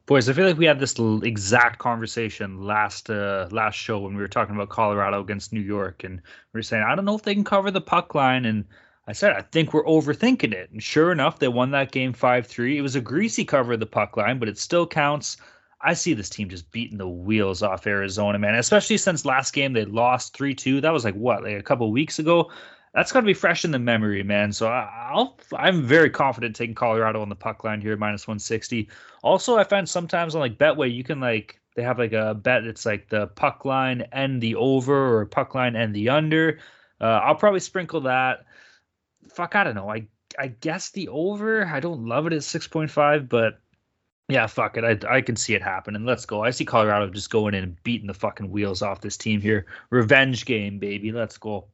Boys, 0.06 0.28
I 0.28 0.34
feel 0.34 0.46
like 0.46 0.58
we 0.58 0.66
had 0.66 0.80
this 0.80 0.98
exact 1.22 1.78
conversation 1.78 2.62
last 2.62 3.08
uh, 3.08 3.48
last 3.50 3.76
show 3.76 4.00
when 4.00 4.14
we 4.14 4.20
were 4.20 4.28
talking 4.28 4.54
about 4.54 4.68
Colorado 4.68 5.18
against 5.20 5.50
New 5.50 5.62
York, 5.62 6.04
and 6.04 6.16
we 6.52 6.58
were 6.58 6.62
saying 6.62 6.84
I 6.86 6.94
don't 6.94 7.06
know 7.06 7.14
if 7.14 7.22
they 7.22 7.34
can 7.34 7.42
cover 7.44 7.70
the 7.70 7.80
puck 7.80 8.14
line, 8.14 8.44
and 8.44 8.66
I 9.06 9.12
said 9.12 9.32
I 9.32 9.40
think 9.40 9.72
we're 9.72 9.84
overthinking 9.86 10.52
it, 10.52 10.70
and 10.70 10.82
sure 10.82 11.10
enough, 11.10 11.38
they 11.38 11.48
won 11.48 11.70
that 11.70 11.90
game 11.90 12.12
five 12.12 12.46
three. 12.46 12.76
It 12.76 12.82
was 12.82 12.96
a 12.96 13.00
greasy 13.00 13.46
cover 13.46 13.72
of 13.72 13.80
the 13.80 13.86
puck 13.86 14.18
line, 14.18 14.38
but 14.38 14.48
it 14.48 14.58
still 14.58 14.86
counts. 14.86 15.38
I 15.80 15.94
see 15.94 16.12
this 16.12 16.30
team 16.30 16.50
just 16.50 16.70
beating 16.70 16.98
the 16.98 17.08
wheels 17.08 17.62
off 17.62 17.86
Arizona, 17.86 18.38
man. 18.38 18.56
Especially 18.56 18.98
since 18.98 19.24
last 19.24 19.54
game 19.54 19.72
they 19.72 19.86
lost 19.86 20.36
three 20.36 20.54
two. 20.54 20.82
That 20.82 20.92
was 20.92 21.06
like 21.06 21.14
what, 21.14 21.44
like 21.44 21.56
a 21.58 21.62
couple 21.62 21.90
weeks 21.90 22.18
ago 22.18 22.50
that's 22.94 23.10
got 23.10 23.20
to 23.20 23.26
be 23.26 23.34
fresh 23.34 23.64
in 23.64 23.72
the 23.72 23.78
memory, 23.78 24.22
man. 24.22 24.52
So 24.52 24.68
I'll 24.68 25.36
I'm 25.54 25.82
very 25.82 26.10
confident 26.10 26.54
taking 26.54 26.76
Colorado 26.76 27.20
on 27.20 27.28
the 27.28 27.34
puck 27.34 27.64
line 27.64 27.80
here 27.80 27.96
minus 27.96 28.26
160. 28.26 28.88
Also, 29.22 29.56
I 29.56 29.64
find 29.64 29.88
sometimes 29.88 30.34
on 30.34 30.40
like 30.40 30.58
Betway 30.58 30.94
you 30.94 31.02
can 31.02 31.20
like 31.20 31.60
they 31.74 31.82
have 31.82 31.98
like 31.98 32.12
a 32.12 32.34
bet 32.34 32.64
it's 32.64 32.86
like 32.86 33.08
the 33.08 33.26
puck 33.26 33.64
line 33.64 34.06
and 34.12 34.40
the 34.40 34.54
over 34.54 35.18
or 35.18 35.26
puck 35.26 35.54
line 35.56 35.74
and 35.74 35.92
the 35.92 36.08
under. 36.08 36.60
Uh, 37.00 37.20
I'll 37.24 37.34
probably 37.34 37.60
sprinkle 37.60 38.02
that. 38.02 38.46
Fuck, 39.28 39.56
I 39.56 39.64
don't 39.64 39.74
know. 39.74 39.90
I 39.90 40.06
I 40.38 40.48
guess 40.48 40.90
the 40.90 41.08
over. 41.08 41.66
I 41.66 41.80
don't 41.80 42.06
love 42.06 42.28
it 42.28 42.32
at 42.32 42.40
6.5, 42.40 43.28
but 43.28 43.60
yeah, 44.28 44.46
fuck 44.46 44.76
it. 44.76 44.84
I 44.84 45.16
I 45.16 45.20
can 45.20 45.34
see 45.34 45.54
it 45.54 45.62
happen. 45.62 45.96
And 45.96 46.06
let's 46.06 46.26
go. 46.26 46.44
I 46.44 46.50
see 46.50 46.64
Colorado 46.64 47.10
just 47.10 47.30
going 47.30 47.54
in 47.54 47.64
and 47.64 47.82
beating 47.82 48.06
the 48.06 48.14
fucking 48.14 48.52
wheels 48.52 48.82
off 48.82 49.00
this 49.00 49.16
team 49.16 49.40
here. 49.40 49.66
Revenge 49.90 50.44
game, 50.44 50.78
baby. 50.78 51.10
Let's 51.10 51.38
go. 51.38 51.66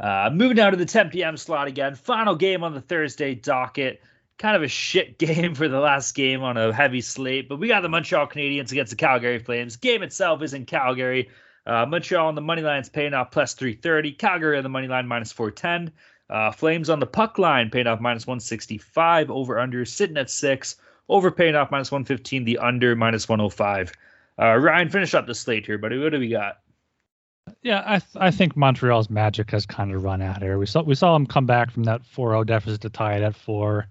Uh, 0.00 0.30
moving 0.32 0.56
down 0.56 0.72
to 0.72 0.76
the 0.76 0.84
10 0.84 1.10
p.m. 1.10 1.36
slot 1.36 1.68
again. 1.68 1.94
Final 1.94 2.34
game 2.34 2.64
on 2.64 2.74
the 2.74 2.80
Thursday 2.80 3.34
docket. 3.34 4.02
Kind 4.38 4.56
of 4.56 4.62
a 4.62 4.68
shit 4.68 5.18
game 5.18 5.54
for 5.54 5.68
the 5.68 5.78
last 5.78 6.14
game 6.14 6.42
on 6.42 6.56
a 6.56 6.72
heavy 6.72 7.00
slate, 7.00 7.48
but 7.48 7.58
we 7.58 7.68
got 7.68 7.82
the 7.82 7.88
Montreal 7.88 8.26
Canadiens 8.26 8.72
against 8.72 8.90
the 8.90 8.96
Calgary 8.96 9.38
Flames. 9.38 9.76
Game 9.76 10.02
itself 10.02 10.42
is 10.42 10.54
in 10.54 10.66
Calgary. 10.66 11.30
Uh, 11.66 11.86
Montreal 11.86 12.26
on 12.26 12.34
the 12.34 12.40
money 12.40 12.62
line 12.62 12.80
is 12.80 12.88
paying 12.88 13.14
off 13.14 13.30
plus 13.30 13.54
330. 13.54 14.12
Calgary 14.12 14.56
on 14.56 14.62
the 14.62 14.68
money 14.68 14.88
line 14.88 15.06
minus 15.06 15.32
410. 15.32 15.92
Uh, 16.28 16.50
Flames 16.50 16.90
on 16.90 17.00
the 17.00 17.06
puck 17.06 17.38
line 17.38 17.70
paying 17.70 17.86
off 17.86 18.00
minus 18.00 18.26
165. 18.26 19.30
Over 19.30 19.58
under 19.58 19.84
sitting 19.84 20.16
at 20.16 20.28
six. 20.28 20.76
Over 21.08 21.30
paying 21.30 21.54
off 21.54 21.70
minus 21.70 21.90
115. 21.92 22.44
The 22.44 22.58
under 22.58 22.96
minus 22.96 23.28
105. 23.28 23.92
Uh, 24.38 24.56
Ryan, 24.56 24.90
finish 24.90 25.14
up 25.14 25.26
the 25.26 25.34
slate 25.34 25.64
here, 25.64 25.78
buddy. 25.78 25.98
What 25.98 26.10
do 26.10 26.18
we 26.18 26.28
got? 26.28 26.58
Yeah, 27.62 27.82
I 27.84 27.98
th- 27.98 28.16
I 28.16 28.30
think 28.30 28.56
Montreal's 28.56 29.10
magic 29.10 29.50
has 29.50 29.66
kind 29.66 29.92
of 29.92 30.02
run 30.02 30.22
out 30.22 30.42
here. 30.42 30.58
We 30.58 30.66
saw 30.66 30.82
we 30.82 30.94
saw 30.94 31.12
them 31.14 31.26
come 31.26 31.46
back 31.46 31.70
from 31.70 31.84
that 31.84 32.02
4-0 32.02 32.46
deficit 32.46 32.82
to 32.82 32.90
tie 32.90 33.16
it 33.16 33.22
at 33.22 33.34
four 33.34 33.86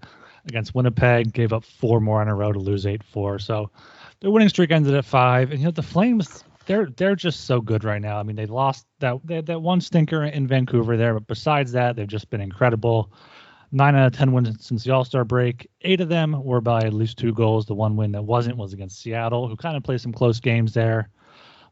against 0.46 0.74
Winnipeg. 0.74 1.32
Gave 1.32 1.52
up 1.52 1.64
four 1.64 2.00
more 2.00 2.22
in 2.22 2.28
a 2.28 2.34
row 2.34 2.52
to 2.52 2.58
lose 2.58 2.84
8-4. 2.84 3.40
So 3.40 3.70
their 4.20 4.30
winning 4.30 4.48
streak 4.48 4.70
ended 4.70 4.94
at 4.94 5.04
five. 5.04 5.50
And 5.50 5.60
you 5.60 5.66
know 5.66 5.70
the 5.70 5.82
Flames, 5.82 6.44
they're 6.66 6.86
they're 6.96 7.16
just 7.16 7.46
so 7.46 7.60
good 7.60 7.84
right 7.84 8.00
now. 8.00 8.18
I 8.18 8.22
mean, 8.22 8.36
they 8.36 8.46
lost 8.46 8.86
that 9.00 9.18
they 9.24 9.40
that 9.40 9.60
one 9.60 9.80
stinker 9.80 10.24
in 10.24 10.46
Vancouver 10.46 10.96
there, 10.96 11.14
but 11.14 11.26
besides 11.26 11.72
that, 11.72 11.96
they've 11.96 12.06
just 12.06 12.30
been 12.30 12.40
incredible. 12.40 13.12
Nine 13.72 13.96
out 13.96 14.06
of 14.06 14.12
ten 14.12 14.32
wins 14.32 14.64
since 14.64 14.84
the 14.84 14.92
All 14.92 15.04
Star 15.04 15.24
break. 15.24 15.68
Eight 15.82 16.00
of 16.00 16.08
them 16.08 16.44
were 16.44 16.60
by 16.60 16.82
at 16.82 16.94
least 16.94 17.18
two 17.18 17.34
goals. 17.34 17.66
The 17.66 17.74
one 17.74 17.96
win 17.96 18.12
that 18.12 18.22
wasn't 18.22 18.56
was 18.56 18.72
against 18.72 19.00
Seattle, 19.00 19.48
who 19.48 19.56
kind 19.56 19.76
of 19.76 19.82
played 19.82 20.00
some 20.00 20.12
close 20.12 20.38
games 20.38 20.74
there. 20.74 21.08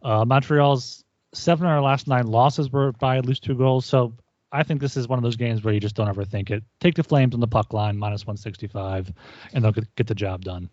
Uh, 0.02 0.24
Montreal's 0.24 1.04
seven 1.32 1.66
of 1.66 1.72
our 1.72 1.82
last 1.82 2.06
nine 2.06 2.26
losses 2.26 2.70
were 2.70 2.92
by 2.92 3.18
at 3.18 3.26
least 3.26 3.42
two 3.42 3.54
goals. 3.54 3.86
So 3.86 4.14
I 4.50 4.62
think 4.62 4.80
this 4.80 4.96
is 4.96 5.08
one 5.08 5.18
of 5.18 5.22
those 5.22 5.36
games 5.36 5.64
where 5.64 5.72
you 5.72 5.80
just 5.80 5.96
don't 5.96 6.08
ever 6.08 6.24
think 6.24 6.50
it. 6.50 6.62
Take 6.80 6.94
the 6.94 7.02
Flames 7.02 7.34
on 7.34 7.40
the 7.40 7.48
puck 7.48 7.72
line, 7.72 7.96
minus 7.96 8.26
165, 8.26 9.12
and 9.52 9.64
they'll 9.64 9.72
get, 9.72 10.06
the 10.06 10.14
job 10.14 10.44
done. 10.44 10.68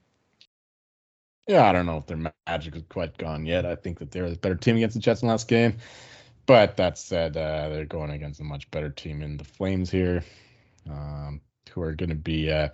Yeah, 1.47 1.68
I 1.68 1.72
don't 1.72 1.86
know 1.86 1.97
if 1.97 2.05
their 2.05 2.32
magic 2.45 2.76
is 2.76 2.84
quite 2.89 3.18
gone 3.18 3.45
yet. 3.45 3.66
I 3.66 3.76
think 3.76 3.99
that 3.99 4.12
they're 4.12 4.30
the 4.30 4.36
better 4.36 4.55
team 4.55 4.76
against 4.76 4.95
the 4.95 5.01
Jets 5.01 5.22
in 5.22 5.28
the 5.28 5.34
last 5.34 5.47
game. 5.47 5.78
But 6.45 6.78
that 6.78 6.97
said, 6.97 7.38
uh, 7.38 7.70
they're 7.70 7.86
going 7.86 8.12
against 8.12 8.39
a 8.39 8.43
much 8.43 8.70
better 8.70 8.89
team 8.89 9.22
in 9.22 9.38
the 9.38 9.43
Flames 9.43 9.89
here, 9.89 10.24
um, 10.89 11.41
who 11.72 11.82
are 11.82 11.93
going 11.93 12.10
to 12.10 12.16
be 12.16 12.51
uh, 12.51 12.70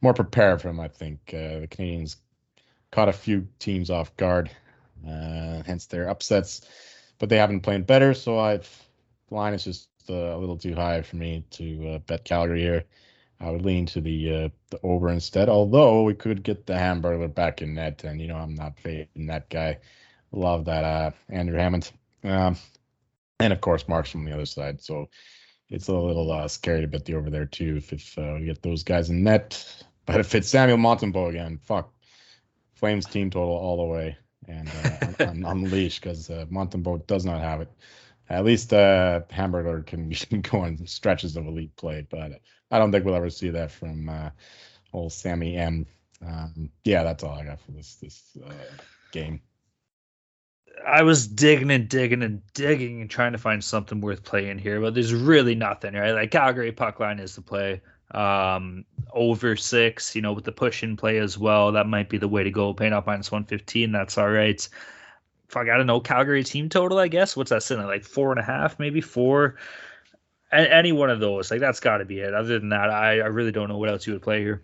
more 0.00 0.14
prepared 0.14 0.60
for 0.60 0.68
them. 0.68 0.80
I 0.80 0.88
think 0.88 1.20
uh, 1.28 1.60
the 1.60 1.68
Canadians 1.70 2.16
caught 2.90 3.08
a 3.08 3.12
few 3.12 3.46
teams 3.58 3.88
off 3.88 4.16
guard, 4.16 4.50
uh, 5.06 5.62
hence 5.64 5.86
their 5.86 6.08
upsets 6.08 6.66
but 7.20 7.28
they 7.28 7.36
haven't 7.36 7.60
played 7.60 7.86
better. 7.86 8.12
So 8.14 8.40
I've 8.40 8.68
the 9.28 9.36
line 9.36 9.54
is 9.54 9.62
just 9.62 9.88
uh, 10.08 10.14
a 10.14 10.38
little 10.38 10.56
too 10.56 10.74
high 10.74 11.02
for 11.02 11.14
me 11.14 11.44
to 11.50 11.88
uh, 11.88 11.98
bet 11.98 12.24
Calgary 12.24 12.62
here. 12.62 12.84
I 13.38 13.50
would 13.50 13.64
lean 13.64 13.86
to 13.86 14.00
the 14.00 14.34
uh, 14.34 14.48
the 14.70 14.80
over 14.82 15.08
instead. 15.08 15.48
Although 15.48 16.02
we 16.02 16.14
could 16.14 16.42
get 16.42 16.66
the 16.66 16.76
Hamburger 16.76 17.28
back 17.28 17.62
in 17.62 17.74
net, 17.74 18.02
and 18.02 18.20
you 18.20 18.26
know 18.26 18.36
I'm 18.36 18.56
not 18.56 18.80
fading 18.80 19.26
that 19.26 19.48
guy. 19.48 19.78
Love 20.32 20.64
that 20.64 20.84
uh, 20.84 21.10
Andrew 21.28 21.58
Hammond, 21.58 21.90
um, 22.24 22.56
and 23.38 23.52
of 23.52 23.60
course 23.60 23.84
Markstrom 23.84 24.24
the 24.24 24.34
other 24.34 24.46
side. 24.46 24.80
So 24.80 25.08
it's 25.68 25.88
a 25.88 25.94
little 25.94 26.30
uh, 26.32 26.48
scary 26.48 26.80
to 26.80 26.88
bet 26.88 27.04
the 27.04 27.14
over 27.14 27.30
there 27.30 27.46
too 27.46 27.76
if 27.76 27.92
if 27.92 28.18
uh, 28.18 28.36
we 28.38 28.46
get 28.46 28.62
those 28.62 28.82
guys 28.82 29.10
in 29.10 29.22
net. 29.22 29.84
But 30.06 30.20
if 30.20 30.34
it's 30.34 30.48
Samuel 30.48 30.78
Montembeault 30.78 31.30
again, 31.30 31.60
fuck, 31.62 31.92
Flames 32.74 33.06
team 33.06 33.30
total 33.30 33.54
all 33.54 33.76
the 33.76 33.84
way 33.84 34.16
and 34.48 34.68
uh, 34.68 35.24
un- 35.24 35.44
unleash 35.46 36.00
because 36.00 36.30
uh, 36.30 36.46
Montembeault 36.50 37.06
does 37.06 37.24
not 37.24 37.40
have 37.40 37.60
it. 37.60 37.70
At 38.28 38.44
least 38.44 38.72
uh, 38.72 39.22
Hamburger 39.30 39.82
can, 39.82 40.10
can 40.14 40.40
go 40.40 40.60
on 40.60 40.86
stretches 40.86 41.36
of 41.36 41.46
elite 41.46 41.76
play, 41.76 42.06
but 42.08 42.40
I 42.70 42.78
don't 42.78 42.92
think 42.92 43.04
we'll 43.04 43.14
ever 43.14 43.30
see 43.30 43.50
that 43.50 43.70
from 43.70 44.08
uh, 44.08 44.30
old 44.92 45.12
Sammy 45.12 45.56
M. 45.56 45.86
Um, 46.24 46.70
yeah, 46.84 47.02
that's 47.02 47.24
all 47.24 47.34
I 47.34 47.44
got 47.44 47.60
for 47.60 47.72
this 47.72 47.94
this 47.96 48.36
uh, 48.44 48.52
game. 49.10 49.40
I 50.86 51.02
was 51.02 51.26
digging 51.26 51.70
and 51.70 51.88
digging 51.88 52.22
and 52.22 52.42
digging 52.54 53.00
and 53.00 53.10
trying 53.10 53.32
to 53.32 53.38
find 53.38 53.62
something 53.62 54.00
worth 54.00 54.22
playing 54.22 54.58
here, 54.58 54.80
but 54.80 54.94
there's 54.94 55.12
really 55.12 55.54
nothing, 55.54 55.94
right? 55.94 56.12
Like 56.12 56.30
Calgary 56.30 56.72
puck 56.72 57.00
line 57.00 57.18
is 57.18 57.34
the 57.34 57.42
play 57.42 57.82
um, 58.12 58.84
over 59.12 59.56
six, 59.56 60.14
you 60.14 60.22
know, 60.22 60.32
with 60.32 60.44
the 60.44 60.52
push 60.52 60.82
in 60.82 60.96
play 60.96 61.18
as 61.18 61.38
well. 61.38 61.72
That 61.72 61.86
might 61.86 62.08
be 62.08 62.18
the 62.18 62.28
way 62.28 62.42
to 62.42 62.50
go. 62.50 62.74
Paying 62.74 62.92
off 62.92 63.06
minus 63.06 63.30
115. 63.30 63.92
That's 63.92 64.18
all 64.18 64.30
right. 64.30 64.68
Fuck, 65.48 65.68
I 65.68 65.76
don't 65.76 65.86
know. 65.86 66.00
Calgary 66.00 66.44
team 66.44 66.68
total, 66.68 66.98
I 66.98 67.08
guess. 67.08 67.36
What's 67.36 67.50
that 67.50 67.62
sitting 67.62 67.82
at? 67.82 67.88
Like 67.88 68.04
four 68.04 68.30
and 68.30 68.40
a 68.40 68.44
half, 68.44 68.78
maybe 68.78 69.00
four. 69.00 69.56
any 70.52 70.92
one 70.92 71.10
of 71.10 71.20
those. 71.20 71.50
Like, 71.50 71.60
that's 71.60 71.80
got 71.80 71.98
to 71.98 72.04
be 72.04 72.20
it. 72.20 72.34
Other 72.34 72.58
than 72.58 72.68
that, 72.70 72.90
I, 72.90 73.20
I 73.20 73.26
really 73.26 73.52
don't 73.52 73.68
know 73.68 73.78
what 73.78 73.88
else 73.88 74.06
you 74.06 74.12
would 74.12 74.22
play 74.22 74.40
here. 74.40 74.62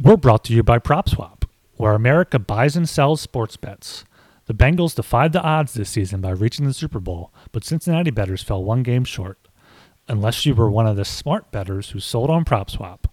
We're 0.00 0.16
brought 0.16 0.44
to 0.44 0.52
you 0.54 0.62
by 0.62 0.78
PropSwap, 0.78 1.44
where 1.76 1.94
America 1.94 2.38
buys 2.38 2.76
and 2.76 2.88
sells 2.88 3.20
sports 3.20 3.56
bets. 3.56 4.04
The 4.46 4.54
Bengals 4.54 4.94
defied 4.94 5.32
the 5.32 5.42
odds 5.42 5.74
this 5.74 5.90
season 5.90 6.20
by 6.20 6.30
reaching 6.30 6.66
the 6.66 6.72
Super 6.72 7.00
Bowl, 7.00 7.32
but 7.52 7.64
Cincinnati 7.64 8.10
bettors 8.10 8.42
fell 8.42 8.64
one 8.64 8.82
game 8.82 9.04
short 9.04 9.47
unless 10.08 10.46
you 10.46 10.54
were 10.54 10.70
one 10.70 10.86
of 10.86 10.96
the 10.96 11.04
smart 11.04 11.50
bettors 11.50 11.90
who 11.90 12.00
sold 12.00 12.30
on 12.30 12.44
PropSwap. 12.44 13.04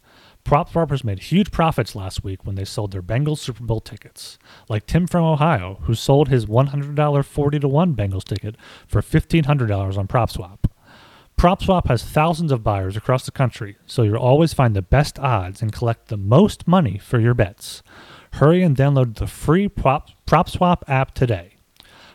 PropSwappers 0.46 1.04
made 1.04 1.20
huge 1.20 1.52
profits 1.52 1.96
last 1.96 2.24
week 2.24 2.46
when 2.46 2.56
they 2.56 2.66
sold 2.66 2.92
their 2.92 3.02
Bengals 3.02 3.40
Super 3.40 3.64
Bowl 3.64 3.82
tickets, 3.82 4.38
like 4.70 4.86
Tim 4.86 5.08
from 5.08 5.24
Ohio, 5.24 5.80
who 5.84 5.96
sold 5.96 6.30
his 6.30 6.46
$100 6.46 7.26
40 7.26 7.60
to 7.60 7.68
1 7.68 7.96
Bengals 7.96 8.24
ticket 8.24 8.56
for 8.88 9.02
$1,500 9.02 9.98
on 9.98 10.08
PropSwap. 10.08 10.60
PropSwap 11.36 11.88
has 11.88 12.04
thousands 12.04 12.52
of 12.52 12.64
buyers 12.64 12.96
across 12.96 13.26
the 13.26 13.32
country, 13.32 13.76
so 13.88 14.04
you'll 14.04 14.18
always 14.18 14.54
find 14.54 14.76
the 14.76 14.82
best 14.82 15.20
odds 15.20 15.62
and 15.62 15.74
collect 15.74 16.08
the 16.08 16.18
most 16.18 16.68
money 16.68 17.00
for 17.00 17.20
your 17.20 17.34
bets. 17.34 17.82
Hurry 18.34 18.62
and 18.62 18.78
download 18.78 19.16
the 19.16 19.28
free 19.28 19.68
Prop, 19.68 20.10
PropSwap 20.28 20.84
app 20.88 21.14
today. 21.16 21.55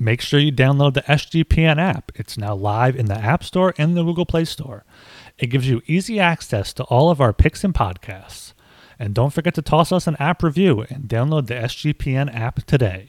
Make 0.00 0.20
sure 0.20 0.38
you 0.38 0.52
download 0.52 0.94
the 0.94 1.02
SGPN 1.02 1.78
app. 1.78 2.12
It's 2.14 2.38
now 2.38 2.54
live 2.54 2.94
in 2.94 3.06
the 3.06 3.18
App 3.18 3.42
Store 3.42 3.74
and 3.78 3.96
the 3.96 4.04
Google 4.04 4.26
Play 4.26 4.44
Store. 4.44 4.84
It 5.38 5.48
gives 5.48 5.68
you 5.68 5.82
easy 5.86 6.20
access 6.20 6.72
to 6.74 6.84
all 6.84 7.10
of 7.10 7.20
our 7.20 7.32
picks 7.32 7.64
and 7.64 7.74
podcasts. 7.74 8.52
And 8.98 9.14
don't 9.14 9.32
forget 9.32 9.54
to 9.54 9.62
toss 9.62 9.90
us 9.90 10.06
an 10.06 10.16
app 10.20 10.42
review 10.42 10.84
and 10.88 11.04
download 11.04 11.46
the 11.46 11.54
SGPN 11.54 12.34
app 12.34 12.64
today. 12.64 13.08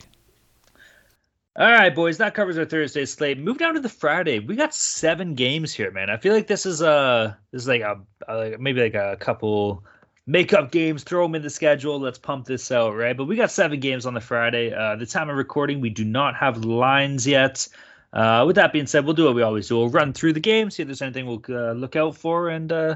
All 1.55 1.69
right, 1.69 1.93
boys, 1.93 2.17
that 2.19 2.33
covers 2.35 2.57
our 2.57 2.65
Thursday 2.65 3.05
slate. 3.05 3.37
Move 3.37 3.57
down 3.57 3.73
to 3.73 3.79
the 3.79 3.89
Friday. 3.89 4.39
We 4.39 4.55
got 4.55 4.73
seven 4.73 5.35
games 5.35 5.73
here, 5.73 5.91
man. 5.91 6.09
I 6.09 6.17
feel 6.17 6.33
like 6.33 6.47
this 6.47 6.65
is 6.65 6.81
a 6.81 7.37
this 7.51 7.63
is 7.63 7.67
like 7.67 7.81
a, 7.81 7.99
a 8.27 8.57
maybe 8.57 8.81
like 8.81 8.93
a 8.93 9.17
couple 9.19 9.83
makeup 10.29 10.71
games. 10.71 11.03
Throw 11.03 11.23
them 11.23 11.35
in 11.35 11.41
the 11.41 11.49
schedule. 11.49 11.99
Let's 11.99 12.19
pump 12.19 12.45
this 12.45 12.71
out, 12.71 12.95
right? 12.95 13.17
But 13.17 13.25
we 13.25 13.35
got 13.35 13.51
seven 13.51 13.79
games 13.79 14.05
on 14.05 14.13
the 14.13 14.21
Friday. 14.21 14.71
Uh, 14.71 14.95
the 14.95 15.07
time 15.07 15.29
of 15.29 15.35
recording, 15.35 15.81
we 15.81 15.89
do 15.89 16.05
not 16.05 16.35
have 16.35 16.63
lines 16.63 17.25
yet. 17.25 17.67
Uh, 18.13 18.43
with 18.45 18.55
that 18.55 18.71
being 18.71 18.87
said, 18.87 19.05
we'll 19.05 19.15
do 19.15 19.25
what 19.25 19.35
we 19.35 19.41
always 19.41 19.67
do. 19.67 19.77
We'll 19.77 19.89
run 19.89 20.13
through 20.13 20.33
the 20.33 20.39
game, 20.39 20.69
see 20.69 20.83
if 20.83 20.87
there's 20.87 21.01
anything 21.01 21.25
we'll 21.25 21.43
uh, 21.49 21.73
look 21.73 21.95
out 21.95 22.15
for, 22.15 22.49
and 22.49 22.71
uh, 22.71 22.95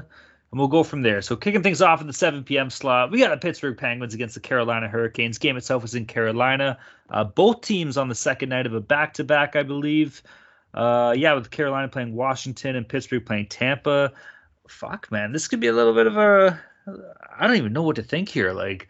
and 0.50 0.58
we'll 0.60 0.68
go 0.68 0.84
from 0.84 1.02
there. 1.02 1.22
So 1.22 1.34
kicking 1.34 1.64
things 1.64 1.82
off 1.82 2.00
in 2.00 2.06
the 2.06 2.12
7 2.12 2.44
p.m. 2.44 2.70
slot, 2.70 3.10
we 3.10 3.18
got 3.18 3.30
the 3.30 3.36
Pittsburgh 3.36 3.76
Penguins 3.76 4.14
against 4.14 4.34
the 4.34 4.40
Carolina 4.40 4.88
Hurricanes. 4.88 5.38
Game 5.38 5.56
itself 5.56 5.82
is 5.84 5.96
in 5.96 6.06
Carolina. 6.06 6.78
Uh, 7.10 7.24
both 7.24 7.62
teams 7.62 7.96
on 7.96 8.08
the 8.08 8.14
second 8.14 8.50
night 8.50 8.66
of 8.66 8.74
a 8.74 8.80
back-to-back, 8.80 9.56
I 9.56 9.64
believe. 9.64 10.22
Uh, 10.72 11.14
yeah, 11.16 11.34
with 11.34 11.50
Carolina 11.50 11.88
playing 11.88 12.14
Washington 12.14 12.76
and 12.76 12.88
Pittsburgh 12.88 13.26
playing 13.26 13.46
Tampa. 13.46 14.12
Fuck, 14.68 15.10
man, 15.10 15.32
this 15.32 15.48
could 15.48 15.60
be 15.60 15.66
a 15.66 15.72
little 15.72 15.94
bit 15.94 16.06
of 16.06 16.16
a. 16.16 16.60
I 16.86 17.46
don't 17.46 17.56
even 17.56 17.72
know 17.72 17.82
what 17.82 17.96
to 17.96 18.02
think 18.02 18.28
here. 18.28 18.52
Like, 18.52 18.88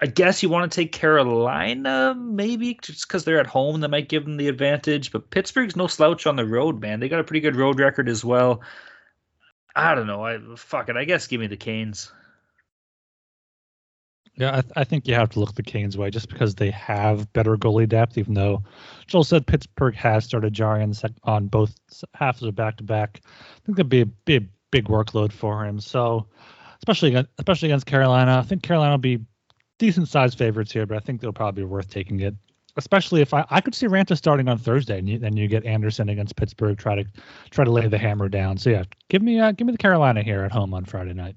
I 0.00 0.06
guess 0.06 0.42
you 0.42 0.48
want 0.48 0.70
to 0.70 0.76
take 0.76 0.92
Carolina, 0.92 2.14
maybe 2.14 2.78
just 2.82 3.08
because 3.08 3.24
they're 3.24 3.40
at 3.40 3.46
home, 3.46 3.80
that 3.80 3.90
might 3.90 4.08
give 4.08 4.24
them 4.24 4.36
the 4.36 4.48
advantage. 4.48 5.10
But 5.10 5.30
Pittsburgh's 5.30 5.76
no 5.76 5.86
slouch 5.86 6.26
on 6.26 6.36
the 6.36 6.46
road, 6.46 6.80
man. 6.80 7.00
They 7.00 7.08
got 7.08 7.20
a 7.20 7.24
pretty 7.24 7.40
good 7.40 7.56
road 7.56 7.78
record 7.78 8.08
as 8.08 8.24
well. 8.24 8.60
I 9.74 9.94
don't 9.94 10.06
know. 10.06 10.24
I 10.24 10.38
fuck 10.56 10.88
it. 10.88 10.96
I 10.96 11.04
guess 11.04 11.26
give 11.26 11.40
me 11.40 11.46
the 11.46 11.56
Canes. 11.56 12.12
Yeah, 14.38 14.58
I, 14.58 14.60
th- 14.60 14.72
I, 14.76 14.84
think 14.84 15.08
you 15.08 15.14
have 15.14 15.30
to 15.30 15.40
look 15.40 15.54
the 15.54 15.62
Canes 15.62 15.96
way 15.96 16.10
just 16.10 16.28
because 16.28 16.54
they 16.54 16.70
have 16.70 17.32
better 17.32 17.56
goalie 17.56 17.88
depth. 17.88 18.18
Even 18.18 18.34
though 18.34 18.64
Joel 19.06 19.24
said 19.24 19.46
Pittsburgh 19.46 19.94
has 19.94 20.26
started 20.26 20.52
Jarry 20.52 20.86
on, 21.24 21.46
both 21.46 21.74
halves 22.12 22.42
of 22.42 22.54
back 22.54 22.76
to 22.76 22.84
back, 22.84 23.20
I 23.24 23.60
think 23.64 23.76
that'd 23.76 23.88
be 23.88 24.02
a 24.02 24.06
big 24.06 24.48
big 24.70 24.88
workload 24.88 25.32
for 25.32 25.64
him. 25.64 25.80
So, 25.80 26.26
especially 26.86 27.26
especially 27.38 27.68
against 27.68 27.86
Carolina, 27.86 28.38
I 28.38 28.42
think 28.42 28.62
Carolina 28.62 28.92
will 28.92 28.98
be 28.98 29.20
decent 29.78 30.08
sized 30.08 30.38
favorites 30.38 30.72
here, 30.72 30.86
but 30.86 30.96
I 30.96 31.00
think 31.00 31.20
they'll 31.20 31.32
probably 31.32 31.62
be 31.62 31.66
worth 31.66 31.90
taking 31.90 32.20
it 32.20 32.34
especially 32.76 33.22
if 33.22 33.34
I, 33.34 33.44
I 33.50 33.60
could 33.60 33.74
see 33.74 33.86
Raanta 33.86 34.16
starting 34.16 34.48
on 34.48 34.58
Thursday, 34.58 34.98
and 34.98 35.08
you, 35.08 35.18
then 35.18 35.36
you 35.36 35.48
get 35.48 35.64
Andersen 35.64 36.08
against 36.08 36.36
Pittsburgh, 36.36 36.76
try 36.76 36.94
to 36.96 37.04
try 37.50 37.64
to 37.64 37.70
lay 37.70 37.88
the 37.88 37.98
hammer 37.98 38.28
down. 38.28 38.58
So 38.58 38.70
yeah, 38.70 38.84
give 39.08 39.22
me 39.22 39.40
uh, 39.40 39.52
give 39.52 39.66
me 39.66 39.72
the 39.72 39.78
Carolina 39.78 40.22
here 40.22 40.42
at 40.42 40.52
home 40.52 40.74
on 40.74 40.84
Friday 40.84 41.14
night. 41.14 41.36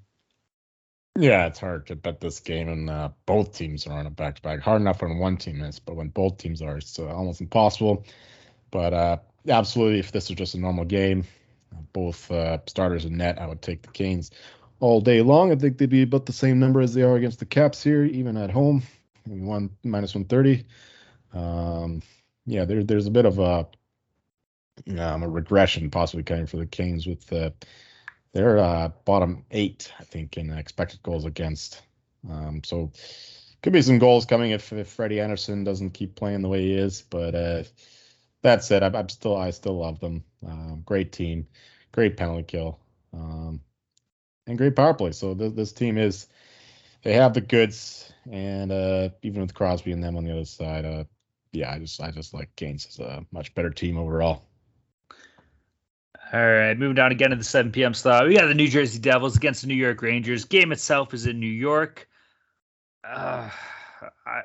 Yeah, 1.17 1.47
it's 1.47 1.59
hard 1.59 1.87
to 1.87 1.95
bet 1.95 2.21
this 2.21 2.39
game, 2.39 2.69
and 2.69 2.89
uh, 2.89 3.09
both 3.25 3.53
teams 3.57 3.87
are 3.87 3.97
on 3.97 4.05
a 4.05 4.09
back 4.09 4.35
to 4.35 4.41
back. 4.41 4.59
Hard 4.59 4.81
enough 4.81 5.01
when 5.01 5.17
one 5.17 5.37
team 5.37 5.61
is, 5.63 5.79
but 5.79 5.95
when 5.95 6.09
both 6.09 6.37
teams 6.37 6.61
are, 6.61 6.77
it's 6.77 6.99
uh, 6.99 7.07
almost 7.07 7.41
impossible. 7.41 8.05
But 8.71 8.93
uh, 8.93 9.17
absolutely, 9.47 9.99
if 9.99 10.11
this 10.11 10.29
was 10.29 10.37
just 10.37 10.55
a 10.55 10.59
normal 10.59 10.85
game, 10.85 11.25
both 11.93 12.29
uh, 12.31 12.59
starters 12.67 13.05
in 13.05 13.17
net, 13.17 13.41
I 13.41 13.47
would 13.47 13.61
take 13.61 13.81
the 13.81 13.89
Canes 13.89 14.31
all 14.79 15.01
day 15.01 15.21
long. 15.21 15.51
I 15.51 15.55
think 15.55 15.77
they'd 15.77 15.89
be 15.89 16.03
about 16.03 16.25
the 16.25 16.33
same 16.33 16.59
number 16.59 16.81
as 16.81 16.93
they 16.93 17.03
are 17.03 17.15
against 17.15 17.39
the 17.39 17.45
Caps 17.45 17.83
here, 17.83 18.03
even 18.03 18.37
at 18.37 18.51
home. 18.51 18.83
One 19.25 19.69
minus 19.83 20.15
one 20.15 20.25
thirty. 20.25 20.65
Um, 21.33 22.01
yeah, 22.45 22.65
there, 22.65 22.83
there's 22.83 23.07
a 23.07 23.11
bit 23.11 23.25
of 23.25 23.39
a 23.39 23.67
um, 24.97 25.23
a 25.23 25.29
regression 25.29 25.89
possibly 25.91 26.23
coming 26.23 26.47
for 26.47 26.57
the 26.57 26.65
Kings 26.65 27.05
with 27.05 27.25
the 27.27 27.53
they're 28.33 28.59
uh, 28.59 28.89
bottom 29.05 29.45
eight, 29.51 29.91
I 29.99 30.03
think, 30.03 30.37
in 30.37 30.51
expected 30.51 31.01
goals 31.03 31.25
against. 31.25 31.81
Um, 32.29 32.61
so 32.63 32.91
could 33.61 33.73
be 33.73 33.81
some 33.81 33.99
goals 33.99 34.25
coming 34.25 34.51
if, 34.51 34.71
if 34.71 34.87
Freddie 34.87 35.19
Andersen 35.19 35.63
doesn't 35.63 35.91
keep 35.91 36.15
playing 36.15 36.41
the 36.41 36.47
way 36.47 36.61
he 36.61 36.73
is. 36.73 37.01
But 37.01 37.35
uh, 37.35 37.63
that 38.43 38.63
said, 38.63 38.83
I'm, 38.83 38.95
I'm, 38.95 39.09
still 39.09 39.35
I 39.35 39.49
still 39.49 39.79
love 39.79 39.99
them. 39.99 40.23
Um, 40.45 40.83
great 40.85 41.11
team, 41.11 41.47
great 41.91 42.17
penalty 42.17 42.43
kill, 42.43 42.79
um, 43.13 43.61
and 44.49 44.57
great 44.57 44.75
power 44.75 44.93
play. 44.93 45.11
So 45.11 45.33
th- 45.33 45.53
this 45.53 45.71
team 45.71 45.97
is 45.97 46.27
they 47.03 47.13
have 47.13 47.33
the 47.33 47.41
goods, 47.41 48.11
and 48.29 48.71
uh, 48.71 49.09
even 49.21 49.41
with 49.41 49.53
Crosby 49.53 49.91
and 49.91 50.03
them 50.03 50.17
on 50.17 50.25
the 50.25 50.31
other 50.31 50.45
side, 50.45 50.85
uh, 50.85 51.05
yeah, 51.53 51.71
I 51.71 51.79
just 51.79 52.01
I 52.01 52.11
just 52.11 52.33
like 52.33 52.55
Canes 52.55 52.85
as 52.87 52.99
a 52.99 53.25
much 53.31 53.53
better 53.55 53.69
team 53.69 53.97
overall. 53.97 54.43
All 56.31 56.39
right, 56.39 56.77
moving 56.77 56.95
down 56.95 57.11
again 57.11 57.31
to 57.31 57.35
the 57.35 57.43
7 57.43 57.71
p.m. 57.71 57.93
slot. 57.93 58.27
We 58.27 58.35
got 58.35 58.47
the 58.47 58.53
New 58.53 58.67
Jersey 58.67 58.99
Devils 58.99 59.35
against 59.35 59.61
the 59.61 59.67
New 59.67 59.75
York 59.75 60.01
Rangers. 60.01 60.45
Game 60.45 60.71
itself 60.71 61.13
is 61.13 61.25
in 61.25 61.39
New 61.39 61.47
York. 61.47 62.07
Uh, 63.03 63.49
I, 64.27 64.41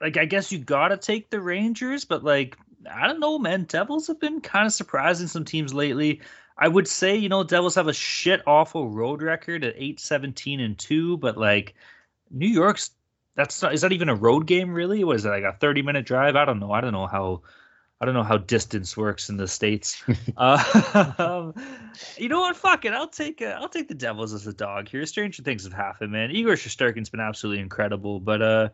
like 0.00 0.16
I 0.16 0.24
guess 0.24 0.52
you 0.52 0.58
gotta 0.58 0.96
take 0.96 1.30
the 1.30 1.40
Rangers, 1.40 2.04
but 2.04 2.22
like 2.22 2.56
I 2.88 3.08
don't 3.08 3.20
know, 3.20 3.38
man. 3.38 3.64
Devils 3.64 4.06
have 4.06 4.20
been 4.20 4.40
kind 4.40 4.66
of 4.66 4.72
surprising 4.72 5.26
some 5.26 5.44
teams 5.44 5.74
lately. 5.74 6.20
I 6.58 6.68
would 6.68 6.88
say, 6.88 7.16
you 7.16 7.28
know, 7.28 7.44
Devils 7.44 7.74
have 7.74 7.88
a 7.88 7.92
shit 7.92 8.42
awful 8.46 8.88
road 8.88 9.22
record 9.22 9.64
at 9.64 9.74
8 9.76 10.00
17 10.00 10.60
and 10.60 10.78
2, 10.78 11.18
but 11.18 11.36
like 11.36 11.74
New 12.30 12.48
York's 12.48 12.90
that's 13.34 13.60
not 13.60 13.74
is 13.74 13.82
that 13.82 13.92
even 13.92 14.08
a 14.08 14.14
road 14.14 14.46
game 14.46 14.72
really? 14.72 15.04
Was 15.04 15.24
it 15.24 15.28
like 15.28 15.44
a 15.44 15.52
30 15.52 15.82
minute 15.82 16.06
drive? 16.06 16.36
I 16.36 16.44
don't 16.44 16.58
know. 16.58 16.72
I 16.72 16.80
don't 16.80 16.92
know 16.92 17.06
how 17.06 17.42
I 18.00 18.04
don't 18.04 18.14
know 18.14 18.22
how 18.22 18.38
distance 18.38 18.96
works 18.96 19.28
in 19.28 19.36
the 19.36 19.48
states. 19.48 20.02
uh, 20.36 21.52
you 22.18 22.28
know 22.28 22.40
what? 22.40 22.56
Fuck 22.56 22.84
it. 22.84 22.92
I'll 22.92 23.08
take 23.08 23.42
uh, 23.42 23.56
I'll 23.58 23.68
take 23.68 23.88
the 23.88 23.94
Devils 23.94 24.32
as 24.32 24.46
a 24.46 24.52
dog 24.52 24.88
here. 24.88 25.04
Stranger 25.06 25.42
things 25.42 25.64
have 25.64 25.72
happened, 25.74 26.12
man. 26.12 26.30
Igor 26.30 26.54
Shesterkin's 26.54 27.10
been 27.10 27.20
absolutely 27.20 27.62
incredible, 27.62 28.20
but 28.20 28.40
uh, 28.42 28.68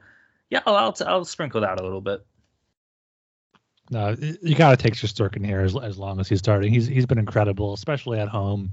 yeah, 0.50 0.60
I'll 0.66 0.76
I'll, 0.76 0.96
I'll 1.06 1.24
sprinkle 1.24 1.60
that 1.62 1.80
a 1.80 1.82
little 1.82 2.00
bit. 2.00 2.24
No, 3.90 4.16
you 4.42 4.54
got 4.54 4.70
to 4.70 4.76
take 4.76 4.94
Shesterkin 4.94 5.44
here 5.44 5.60
as, 5.60 5.76
as 5.76 5.98
long 5.98 6.20
as 6.20 6.28
he's 6.28 6.38
starting. 6.38 6.72
He's 6.72 6.86
he's 6.86 7.06
been 7.06 7.18
incredible, 7.18 7.74
especially 7.74 8.18
at 8.18 8.28
home. 8.28 8.72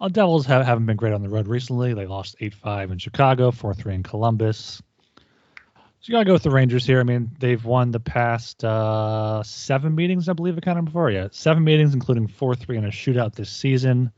Uh, 0.00 0.08
Devils 0.08 0.46
have, 0.46 0.64
haven't 0.64 0.86
been 0.86 0.96
great 0.96 1.12
on 1.12 1.22
the 1.22 1.28
road 1.28 1.46
recently. 1.46 1.92
They 1.92 2.06
lost 2.06 2.36
eight 2.40 2.54
five 2.54 2.90
in 2.90 2.98
Chicago, 2.98 3.50
four 3.50 3.74
three 3.74 3.94
in 3.94 4.02
Columbus. 4.02 4.82
So 5.16 6.06
you 6.08 6.12
gotta 6.12 6.24
go 6.24 6.32
with 6.32 6.42
the 6.42 6.50
Rangers 6.50 6.86
here. 6.86 7.00
I 7.00 7.02
mean, 7.02 7.30
they've 7.38 7.62
won 7.62 7.90
the 7.90 8.00
past 8.00 8.64
uh, 8.64 9.42
seven 9.42 9.94
meetings, 9.94 10.30
I 10.30 10.32
believe, 10.32 10.56
I 10.56 10.60
counted 10.60 10.86
before. 10.86 11.10
Yeah, 11.10 11.28
seven 11.32 11.62
meetings, 11.62 11.92
including 11.92 12.26
four 12.26 12.54
three 12.54 12.78
in 12.78 12.84
a 12.86 12.88
shootout 12.88 13.34
this 13.34 13.50
season. 13.50 14.10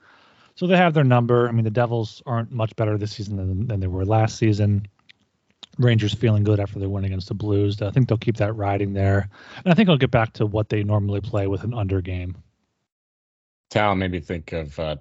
So 0.55 0.67
they 0.67 0.77
have 0.77 0.95
their 0.95 1.03
number. 1.03 1.49
I 1.49 1.53
mean, 1.53 1.65
the 1.65 1.71
Devils 1.71 2.23
aren't 2.27 2.53
much 2.53 2.77
better 2.77 2.99
this 2.99 3.13
season 3.13 3.37
than, 3.37 3.67
than 3.67 3.81
they 3.81 3.87
were 3.87 4.05
last 4.05 4.37
season. 4.37 4.87
Rangers 5.79 6.15
feeling 6.15 6.45
good 6.45 6.61
after 6.61 6.79
they 6.79 6.87
win 6.87 7.05
against 7.05 7.29
the 7.29 7.35
Blues. 7.35 7.81
I 7.81 7.91
think 7.91 8.09
they'll 8.09 8.19
keep 8.19 8.37
that 8.37 8.53
riding 8.55 8.93
there, 8.93 9.29
and 9.65 9.73
I 9.73 9.75
think 9.75 9.89
I'll 9.89 9.97
get 9.97 10.11
back 10.11 10.35
to 10.35 10.47
what 10.47 10.69
they 10.69 10.83
normally 10.85 11.21
play 11.21 11.47
with 11.47 11.65
an 11.65 11.75
under 11.75 12.01
game. 12.01 12.37
Talon 13.71 13.99
made 13.99 14.11
me 14.11 14.21
think 14.21 14.53
of 14.53 14.79
uh, 14.79 14.97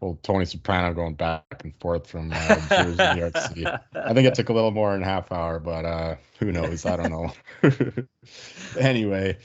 old 0.00 0.22
Tony 0.22 0.44
Soprano 0.44 0.92
going 0.94 1.14
back 1.14 1.62
and 1.62 1.74
forth 1.78 2.06
from 2.08 2.32
uh, 2.32 2.68
Jersey 2.68 3.14
New 3.14 3.20
York 3.20 3.36
City. 3.36 3.66
I 3.66 4.14
think 4.14 4.26
it 4.26 4.34
took 4.34 4.48
a 4.48 4.52
little 4.52 4.70
more 4.70 4.92
than 4.92 5.02
half 5.02 5.30
hour, 5.30 5.60
but 5.60 5.84
uh, 5.84 6.16
who 6.38 6.52
knows? 6.52 6.86
I 6.86 6.96
don't 6.96 7.10
know. 7.10 7.32
anyway, 8.80 9.38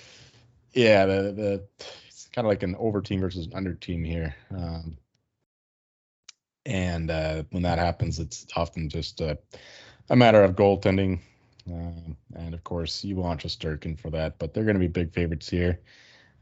yeah, 0.74 1.05
the 1.05 1.22
the 1.32 1.68
it's 2.07 2.28
kind 2.34 2.45
of 2.45 2.49
like 2.49 2.63
an 2.63 2.76
over 2.78 3.01
team 3.01 3.22
versus 3.22 3.45
an 3.45 3.53
under 3.53 3.74
team 3.76 4.03
here. 4.03 4.36
Um, 4.49 4.97
and 6.66 7.11
uh, 7.11 7.43
when 7.51 7.63
that 7.63 7.78
happens, 7.78 8.20
it's 8.20 8.47
often 8.55 8.89
just 8.89 9.22
a, 9.22 9.38
a 10.09 10.15
matter 10.15 10.43
of 10.43 10.55
goaltending. 10.55 11.19
Um, 11.67 12.15
and 12.35 12.53
of 12.53 12.63
course, 12.63 13.03
you 13.03 13.15
want 13.15 13.41
Shesterkin 13.41 13.99
for 13.99 14.09
that, 14.11 14.37
but 14.37 14.53
they're 14.53 14.63
going 14.63 14.75
to 14.75 14.79
be 14.79 14.87
big 14.87 15.11
favorites 15.13 15.49
here. 15.49 15.79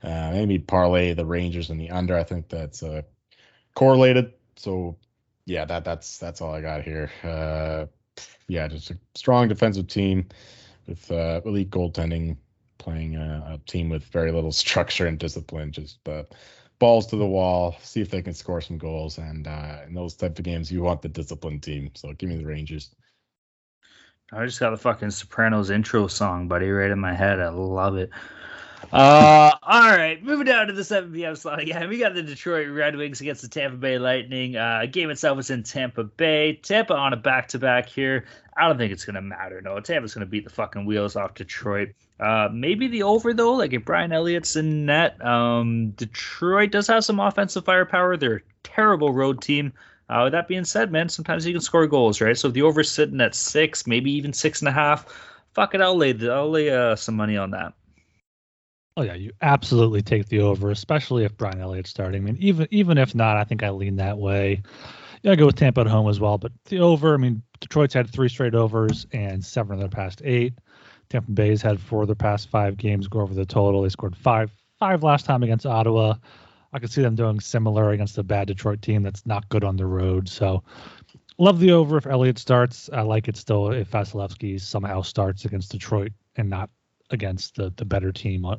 Uh, 0.02 0.32
maybe 0.32 0.60
parlay 0.60 1.14
the 1.14 1.26
Rangers 1.26 1.70
and 1.70 1.80
the 1.80 1.90
under. 1.90 2.18
I 2.18 2.24
think 2.24 2.50
that's 2.50 2.84
a 2.84 3.06
correlated. 3.74 4.34
So 4.58 4.98
yeah, 5.46 5.66
that 5.66 5.86
that's 5.86 6.18
that's 6.18 6.42
all 6.42 6.54
I 6.54 6.62
got 6.62 6.84
here. 6.84 7.10
Uh, 7.24 7.86
yeah, 8.48 8.68
just 8.68 8.92
a 8.92 8.98
strong 9.16 9.48
defensive 9.48 9.88
team 9.88 10.28
with 10.88 11.10
uh, 11.10 11.42
elite 11.46 11.70
goaltending, 11.70 12.36
playing 12.78 13.16
a, 13.16 13.54
a, 13.54 13.58
team 13.66 13.90
with 13.90 14.04
very 14.06 14.32
little 14.32 14.52
structure 14.64 15.08
and 15.08 15.18
discipline. 15.18 15.72
Just 15.72 16.06
uh, 16.08 16.24
balls 16.80 17.08
to 17.08 17.16
the 17.16 17.26
wall, 17.26 17.78
see 17.82 18.02
if 18.02 18.10
they 18.10 18.22
can 18.22 18.34
score 18.34 18.60
some 18.60 18.78
goals, 18.78 19.18
and 19.18 19.48
uh, 19.48 19.78
in 19.88 19.94
those 19.94 20.16
type 20.16 20.38
of 20.38 20.44
games, 20.44 20.70
you 20.72 20.82
want 20.82 21.02
the 21.02 21.10
disciplined 21.10 21.64
team. 21.64 21.92
So 21.96 22.12
give 22.14 22.30
me 22.30 22.36
the 22.36 22.46
Rangers. 22.46 22.94
I 24.32 24.46
just 24.46 24.60
got 24.60 24.72
the 24.72 24.78
fucking 24.78 25.12
Sopranos 25.12 25.70
intro 25.70 26.08
song, 26.08 26.48
buddy, 26.48 26.70
right 26.70 26.92
in 26.92 27.00
my 27.00 27.14
head. 27.14 27.40
I 27.40 27.50
love 27.50 27.98
it. 27.98 28.10
Uh, 28.92 29.52
all 29.64 29.90
right, 29.90 30.22
moving 30.24 30.46
down 30.46 30.68
to 30.68 30.74
the 30.74 30.84
7 30.84 31.12
p.m. 31.14 31.36
slot 31.36 31.60
again. 31.60 31.90
We 31.90 31.98
got 31.98 32.14
the 32.14 32.22
Detroit 32.22 32.70
Red 32.70 32.96
Wings 32.96 33.22
against 33.22 33.42
the 33.42 33.48
Tampa 33.48 33.78
Bay 33.78 33.98
Lightning. 33.98 34.56
Uh, 34.56 34.86
game 34.92 35.10
itself 35.10 35.38
was 35.38 35.50
in 35.50 35.64
Tampa 35.64 36.04
Bay. 36.04 36.54
Tampa 36.62 36.94
on 36.94 37.14
a 37.14 37.18
back-to-back 37.18 37.88
here. 37.88 38.26
I 38.56 38.68
don't 38.68 38.78
think 38.78 38.92
it's 38.92 39.06
gonna 39.06 39.22
matter. 39.22 39.62
No, 39.62 39.80
Tampa's 39.80 40.14
gonna 40.14 40.26
beat 40.26 40.44
the 40.44 40.52
fucking 40.52 40.86
wheels 40.86 41.16
off 41.16 41.34
Detroit. 41.34 41.90
Uh, 42.20 42.50
maybe 42.54 42.88
the 42.88 43.04
over 43.04 43.34
though. 43.34 43.54
Like 43.54 43.74
if 43.74 43.84
Brian 43.84 44.12
Elliott's 44.12 44.56
in 44.56 44.86
net, 44.86 45.24
um, 45.26 45.92
Detroit 45.92 46.72
does 46.72 46.88
have 46.88 47.04
some 47.04 47.20
offensive 47.20 47.66
firepower. 47.66 48.16
They're 48.16 48.36
a 48.36 48.42
terrible 48.64 49.12
road 49.12 49.42
team. 49.42 49.74
Uh, 50.10 50.22
with 50.26 50.34
that 50.34 50.48
being 50.48 50.66
said, 50.66 50.92
man, 50.92 51.10
sometimes 51.10 51.46
you 51.46 51.54
can 51.54 51.62
score 51.62 51.88
goals, 51.88 52.22
right? 52.22 52.38
So 52.38 52.50
if 52.50 52.54
the 52.54 52.62
over's 52.62 52.92
sitting 52.92 53.22
at 53.22 53.36
six, 53.36 53.88
maybe 53.88 54.12
even 54.12 54.34
six 54.34 54.62
and 54.62 54.68
a 54.68 54.72
half, 54.72 55.06
fuck 55.54 55.74
it, 55.74 55.82
I'll 55.82 55.96
lay 55.96 56.14
I'll 56.30 56.52
lay 56.52 56.70
uh, 56.70 56.96
some 56.96 57.16
money 57.16 57.38
on 57.38 57.52
that. 57.52 57.74
Oh 58.96 59.02
yeah, 59.02 59.16
you 59.16 59.32
absolutely 59.42 60.02
take 60.04 60.28
the 60.28 60.42
over, 60.42 60.70
especially 60.70 61.24
if 61.24 61.36
Brian 61.36 61.60
Elliott's 61.60 61.90
starting. 61.90 62.22
I 62.22 62.26
mean, 62.26 62.38
even 62.40 62.68
even 62.70 62.98
if 62.98 63.16
not, 63.16 63.38
I 63.38 63.44
think 63.44 63.64
I 63.64 63.70
lean 63.72 63.96
that 63.96 64.18
way. 64.18 64.62
Yeah, 65.24 65.32
I 65.32 65.36
go 65.36 65.46
with 65.46 65.56
Tampa 65.56 65.82
at 65.82 65.88
home 65.88 66.10
as 66.10 66.20
well, 66.20 66.38
but 66.38 66.52
the 66.66 66.80
over. 66.80 67.14
I 67.14 67.18
mean, 67.18 67.42
Detroit's 67.60 67.94
had 67.94 68.10
three 68.10 68.30
straight 68.30 68.54
overs 68.54 69.08
and 69.14 69.44
seven 69.44 69.74
of 69.74 69.80
their 69.80 69.90
past 69.90 70.22
eight. 70.26 70.54
Tampa 71.10 71.32
Bay's 71.32 71.62
had 71.62 71.80
four 71.80 72.02
of 72.02 72.08
their 72.08 72.16
past 72.16 72.50
five 72.50 72.78
games 72.78 73.08
go 73.08 73.22
over 73.22 73.34
the 73.34 73.46
total. 73.46 73.82
They 73.82 73.90
scored 73.90 74.16
five 74.16 74.52
five 74.80 75.02
last 75.02 75.26
time 75.26 75.44
against 75.44 75.66
Ottawa. 75.66 76.16
I 76.74 76.80
could 76.80 76.92
see 76.92 77.02
them 77.02 77.16
doing 77.16 77.40
similar 77.40 77.92
against 77.92 78.18
a 78.18 78.24
bad 78.24 78.48
Detroit 78.48 78.82
team 78.82 79.04
that's 79.04 79.26
not 79.26 79.48
good 79.50 79.64
on 79.64 79.78
the 79.78 79.86
road. 79.86 80.28
So 80.28 80.64
love 81.38 81.60
the 81.60 81.74
over 81.74 81.98
if 81.98 82.08
Elliott 82.08 82.40
starts. 82.40 82.90
I 82.92 83.02
like 83.02 83.28
it 83.28 83.38
still 83.38 83.72
if 83.72 83.92
Vasilevskiy 83.92 84.60
somehow 84.60 85.04
starts 85.04 85.46
against 85.46 85.72
Detroit 85.72 86.12
and 86.36 86.50
not 86.50 86.70
against 87.12 87.56
the, 87.56 87.72
the 87.76 87.86
better 87.86 88.12
team 88.12 88.46
uh, 88.46 88.56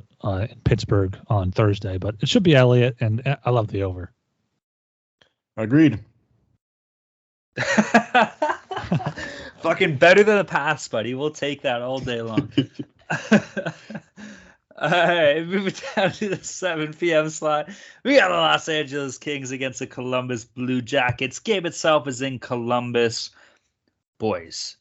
in 0.48 0.60
Pittsburgh 0.64 1.18
on 1.26 1.50
Thursday. 1.50 1.98
But 1.98 2.14
it 2.20 2.28
should 2.28 2.44
be 2.44 2.54
Elliott, 2.54 2.96
and 3.00 3.26
uh, 3.26 3.36
I 3.44 3.50
love 3.50 3.68
the 3.68 3.82
over. 3.82 4.12
Agreed. 5.56 5.98
Fucking 9.60 9.96
better 9.96 10.22
than 10.24 10.38
a 10.38 10.44
pass, 10.44 10.86
buddy. 10.88 11.14
We'll 11.14 11.30
take 11.30 11.62
that 11.62 11.82
all 11.82 11.98
day 11.98 12.20
long. 12.22 12.52
All 14.76 14.90
right, 14.90 15.46
moving 15.46 15.74
down 15.94 16.12
to 16.12 16.30
the 16.30 16.42
7 16.42 16.94
p.m. 16.94 17.28
slot. 17.30 17.70
We 18.02 18.16
got 18.16 18.28
the 18.28 18.34
Los 18.34 18.68
Angeles 18.68 19.18
Kings 19.18 19.52
against 19.52 19.78
the 19.78 19.86
Columbus 19.86 20.44
Blue 20.44 20.82
Jackets. 20.82 21.38
Game 21.38 21.64
itself 21.66 22.08
is 22.08 22.22
in 22.22 22.38
Columbus. 22.38 23.30
Boys. 24.18 24.76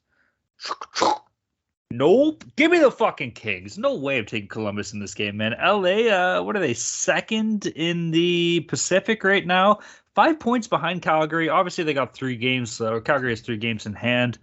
Nope. 1.92 2.44
Give 2.56 2.72
me 2.72 2.80
the 2.80 2.90
fucking 2.90 3.34
Kings. 3.34 3.78
No 3.78 3.96
way 3.96 4.18
of 4.18 4.26
taking 4.26 4.48
Columbus 4.48 4.94
in 4.94 5.00
this 5.00 5.14
game, 5.14 5.38
man. 5.38 5.56
LA, 5.62 6.10
uh, 6.10 6.42
what 6.42 6.56
are 6.56 6.60
they? 6.60 6.74
Second 6.74 7.68
in 7.68 8.10
the 8.10 8.62
Pacific 8.62 9.24
right 9.24 9.46
now. 9.46 9.80
Five 10.16 10.40
points 10.40 10.68
behind 10.68 11.04
Calgary. 11.04 11.50
Obviously, 11.50 11.84
they 11.84 11.94
got 11.94 12.16
three 12.16 12.36
games. 12.36 12.72
So 12.72 13.00
Calgary 13.00 13.32
has 13.32 13.42
three 13.42 13.58
games 13.58 13.86
in 13.86 13.94
hand. 13.94 14.40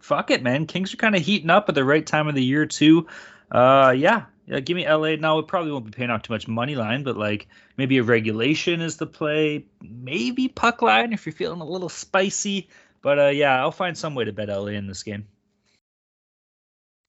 Fuck 0.00 0.32
it, 0.32 0.42
man. 0.42 0.66
Kings 0.66 0.92
are 0.92 0.96
kind 0.96 1.14
of 1.14 1.22
heating 1.22 1.50
up 1.50 1.68
at 1.68 1.76
the 1.76 1.84
right 1.84 2.04
time 2.04 2.26
of 2.26 2.34
the 2.34 2.44
year, 2.44 2.66
too. 2.66 3.06
Uh, 3.52 3.94
yeah, 3.96 4.24
yeah, 4.48 4.60
give 4.60 4.76
me 4.76 4.88
LA. 4.88 5.16
Now 5.16 5.38
it 5.38 5.46
probably 5.46 5.72
won't 5.72 5.84
be 5.84 5.90
paying 5.90 6.10
out 6.10 6.24
too 6.24 6.32
much 6.32 6.48
money 6.48 6.74
line, 6.74 7.02
but 7.02 7.18
like 7.18 7.48
maybe 7.76 7.98
a 7.98 8.02
regulation 8.02 8.80
is 8.80 8.96
the 8.96 9.06
play. 9.06 9.66
Maybe 9.82 10.48
puck 10.48 10.80
line 10.80 11.12
if 11.12 11.26
you're 11.26 11.34
feeling 11.34 11.60
a 11.60 11.66
little 11.66 11.90
spicy. 11.90 12.68
But 13.02 13.18
uh, 13.18 13.26
yeah, 13.26 13.60
I'll 13.60 13.70
find 13.70 13.96
some 13.96 14.14
way 14.14 14.24
to 14.24 14.32
bet 14.32 14.48
LA 14.48 14.68
in 14.68 14.86
this 14.86 15.02
game. 15.02 15.28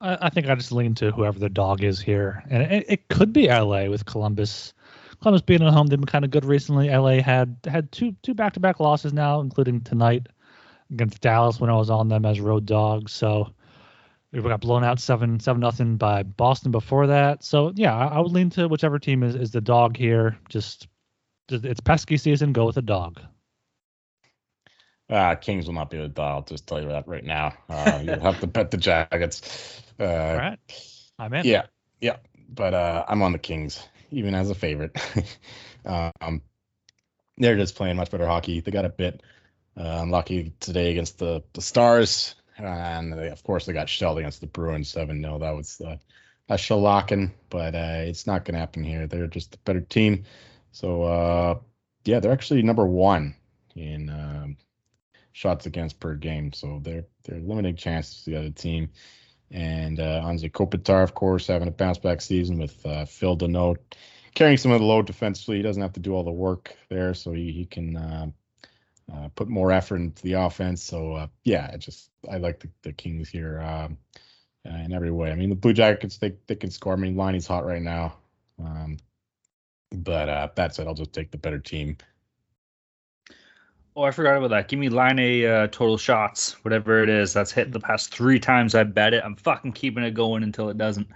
I, 0.01 0.17
I 0.23 0.29
think 0.29 0.47
I 0.47 0.55
just 0.55 0.73
lean 0.73 0.95
to 0.95 1.11
whoever 1.11 1.39
the 1.39 1.49
dog 1.49 1.81
is 1.81 2.01
here, 2.01 2.43
and 2.49 2.63
it, 2.63 2.85
it 2.89 3.07
could 3.07 3.31
be 3.31 3.47
LA 3.47 3.85
with 3.85 4.05
Columbus. 4.05 4.73
Columbus 5.21 5.41
being 5.41 5.63
at 5.63 5.73
home, 5.73 5.87
they've 5.87 5.99
been 5.99 6.07
kind 6.07 6.25
of 6.25 6.31
good 6.31 6.45
recently. 6.45 6.89
LA 6.89 7.21
had 7.21 7.57
had 7.65 7.89
two 7.93 8.15
two 8.21 8.33
back 8.33 8.53
to 8.53 8.59
back 8.59 8.81
losses 8.81 9.13
now, 9.13 9.39
including 9.39 9.79
tonight 9.81 10.27
against 10.91 11.21
Dallas 11.21 11.59
when 11.59 11.69
I 11.69 11.75
was 11.75 11.89
on 11.89 12.09
them 12.09 12.25
as 12.25 12.41
road 12.41 12.65
dogs. 12.65 13.13
So 13.13 13.53
we 14.31 14.41
got 14.41 14.61
blown 14.61 14.83
out 14.83 14.99
seven 14.99 15.39
seven 15.39 15.59
nothing 15.59 15.97
by 15.97 16.23
Boston 16.23 16.71
before 16.71 17.07
that. 17.07 17.43
So 17.43 17.71
yeah, 17.75 17.95
I, 17.95 18.07
I, 18.07 18.19
would 18.19 18.31
lean 18.31 18.49
to 18.51 18.67
whichever 18.67 18.99
team 18.99 19.23
is, 19.23 19.35
is 19.35 19.51
the 19.51 19.61
dog 19.61 19.97
here. 19.97 20.37
Just 20.49 20.87
it's 21.49 21.79
pesky 21.79 22.17
season. 22.17 22.53
Go 22.53 22.65
with 22.65 22.75
the 22.75 22.81
dog. 22.81 23.19
Uh, 25.09 25.33
Kings 25.35 25.65
will 25.65 25.73
not 25.73 25.89
be 25.89 25.97
the 25.97 26.07
dog. 26.07 26.35
I'll 26.35 26.41
just 26.43 26.67
tell 26.67 26.79
you 26.79 26.89
that 26.89 27.07
right 27.07 27.23
now. 27.23 27.53
Uh, 27.67 28.01
you'll 28.03 28.19
have 28.19 28.39
to 28.41 28.47
bet 28.47 28.69
the 28.69 28.77
Jackets. 28.77 29.81
Uh, 29.99 30.03
All 30.03 30.37
right, 30.37 30.59
I'm 31.17 31.33
in. 31.33 31.45
Yeah, 31.45 31.63
yeah, 31.99 32.17
but 32.47 32.75
uh, 32.75 33.05
I'm 33.07 33.23
on 33.23 33.31
the 33.31 33.39
Kings 33.39 33.83
even 34.11 34.35
as 34.35 34.49
a 34.51 34.55
favorite. 34.55 34.95
um, 35.85 36.41
they're 37.37 37.57
just 37.57 37.75
playing 37.75 37.95
much 37.95 38.11
better 38.11 38.27
hockey. 38.27 38.59
They 38.59 38.71
got 38.71 38.85
a 38.85 38.89
bit 38.89 39.23
uh, 39.75 39.99
unlucky 40.01 40.53
today 40.59 40.91
against 40.91 41.17
the 41.17 41.43
the 41.53 41.61
Stars 41.61 42.35
and 42.65 43.13
they, 43.13 43.29
of 43.29 43.43
course 43.43 43.65
they 43.65 43.73
got 43.73 43.89
shelled 43.89 44.17
against 44.17 44.41
the 44.41 44.47
Bruins 44.47 44.89
seven 44.89 45.21
0 45.21 45.39
That 45.39 45.55
was 45.55 45.81
uh, 45.81 45.97
a 46.49 46.55
shellacking, 46.55 47.31
but 47.49 47.75
uh, 47.75 48.03
it's 48.05 48.27
not 48.27 48.45
going 48.45 48.53
to 48.53 48.59
happen 48.59 48.83
here. 48.83 49.07
They're 49.07 49.27
just 49.27 49.55
a 49.55 49.59
better 49.59 49.81
team. 49.81 50.25
So 50.71 51.03
uh, 51.03 51.59
yeah, 52.05 52.19
they're 52.19 52.31
actually 52.31 52.61
number 52.63 52.85
one 52.85 53.35
in 53.75 54.09
um, 54.09 54.57
shots 55.31 55.65
against 55.65 55.99
per 55.99 56.15
game. 56.15 56.53
So 56.53 56.79
they're 56.83 57.05
they're 57.23 57.39
limiting 57.39 57.75
chances 57.75 58.23
to 58.23 58.31
the 58.31 58.39
other 58.39 58.51
team. 58.51 58.89
And 59.51 59.99
uh, 59.99 60.21
Anze 60.23 60.51
Kopitar, 60.51 61.03
of 61.03 61.15
course, 61.15 61.47
having 61.47 61.67
a 61.67 61.71
bounce 61.71 61.97
back 61.97 62.21
season 62.21 62.59
with 62.59 62.85
uh, 62.85 63.05
Phil 63.05 63.35
Danault 63.35 63.77
carrying 64.35 64.57
some 64.57 64.71
of 64.71 64.79
the 64.79 64.85
load 64.85 65.07
defensively. 65.07 65.57
He 65.57 65.63
doesn't 65.63 65.81
have 65.81 65.93
to 65.93 65.99
do 65.99 66.13
all 66.13 66.23
the 66.23 66.31
work 66.31 66.75
there, 66.89 67.13
so 67.13 67.31
he, 67.31 67.51
he 67.51 67.65
can 67.65 67.97
uh, 69.13 69.29
put 69.35 69.47
more 69.47 69.71
effort 69.71 69.97
into 69.97 70.21
the 70.23 70.33
offense. 70.33 70.83
So 70.83 71.13
uh, 71.13 71.27
yeah, 71.43 71.69
I 71.73 71.77
just 71.77 72.11
I 72.29 72.37
like 72.37 72.59
the, 72.59 72.69
the 72.83 72.93
Kings 72.93 73.29
here 73.29 73.61
um, 73.61 73.97
uh, 74.69 74.77
in 74.77 74.93
every 74.93 75.11
way. 75.11 75.31
I 75.31 75.35
mean, 75.35 75.49
the 75.49 75.55
Blue 75.55 75.73
Jackets 75.73 76.17
they 76.17 76.33
they 76.47 76.55
can 76.55 76.71
score. 76.71 76.93
I 76.93 76.97
mean, 76.97 77.15
Laine's 77.15 77.47
hot 77.47 77.65
right 77.65 77.81
now, 77.81 78.15
um, 78.63 78.97
but 79.91 80.29
uh, 80.29 80.49
that 80.55 80.75
said, 80.75 80.87
I'll 80.87 80.93
just 80.93 81.13
take 81.13 81.31
the 81.31 81.37
better 81.37 81.59
team. 81.59 81.97
Oh, 83.95 84.03
I 84.03 84.11
forgot 84.11 84.37
about 84.37 84.51
that. 84.51 84.67
Give 84.67 84.79
me 84.79 84.87
Laine 84.87 85.19
a 85.19 85.45
uh, 85.45 85.67
total 85.67 85.97
shots, 85.97 86.63
whatever 86.63 87.03
it 87.03 87.09
is. 87.09 87.33
That's 87.33 87.51
hit 87.51 87.71
the 87.71 87.79
past 87.79 88.13
three 88.13 88.39
times 88.39 88.75
I 88.75 88.83
bet 88.83 89.13
it. 89.13 89.23
I'm 89.25 89.35
fucking 89.35 89.73
keeping 89.73 90.03
it 90.03 90.11
going 90.11 90.43
until 90.43 90.69
it 90.69 90.77
doesn't. 90.77 91.07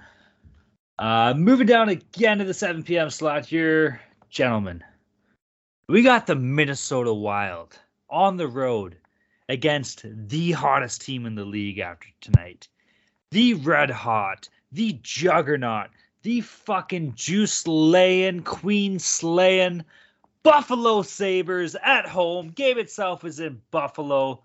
Uh, 1.00 1.34
moving 1.36 1.68
down 1.68 1.89
again 1.89 2.39
to 2.39 2.44
the 2.44 2.54
7 2.54 2.84
p.m. 2.84 3.10
slot 3.10 3.46
here, 3.46 4.02
gentlemen. 4.30 4.84
We 5.88 6.02
got 6.02 6.28
the 6.28 6.36
Minnesota 6.36 7.14
Wild 7.14 7.80
on 8.14 8.38
the 8.38 8.47
road 8.47 8.95
against 9.49 10.05
the 10.05 10.51
hottest 10.51 11.01
team 11.01 11.26
in 11.26 11.36
the 11.36 11.43
league 11.43 11.80
after 11.80 12.07
tonight. 12.22 12.68
The 13.32 13.55
red 13.55 13.89
hot, 13.89 14.47
the 14.72 14.99
juggernaut, 15.01 15.89
the 16.22 16.41
fucking 16.41 17.16
juice 17.16 17.68
laying, 17.68 18.43
queen 18.43 18.99
slaying 18.99 19.84
Buffalo 20.43 21.01
Sabres 21.01 21.76
at 21.76 22.05
home. 22.05 22.49
Game 22.49 22.78
itself 22.78 23.26
is 23.26 23.39
in 23.39 23.61
Buffalo. 23.72 24.43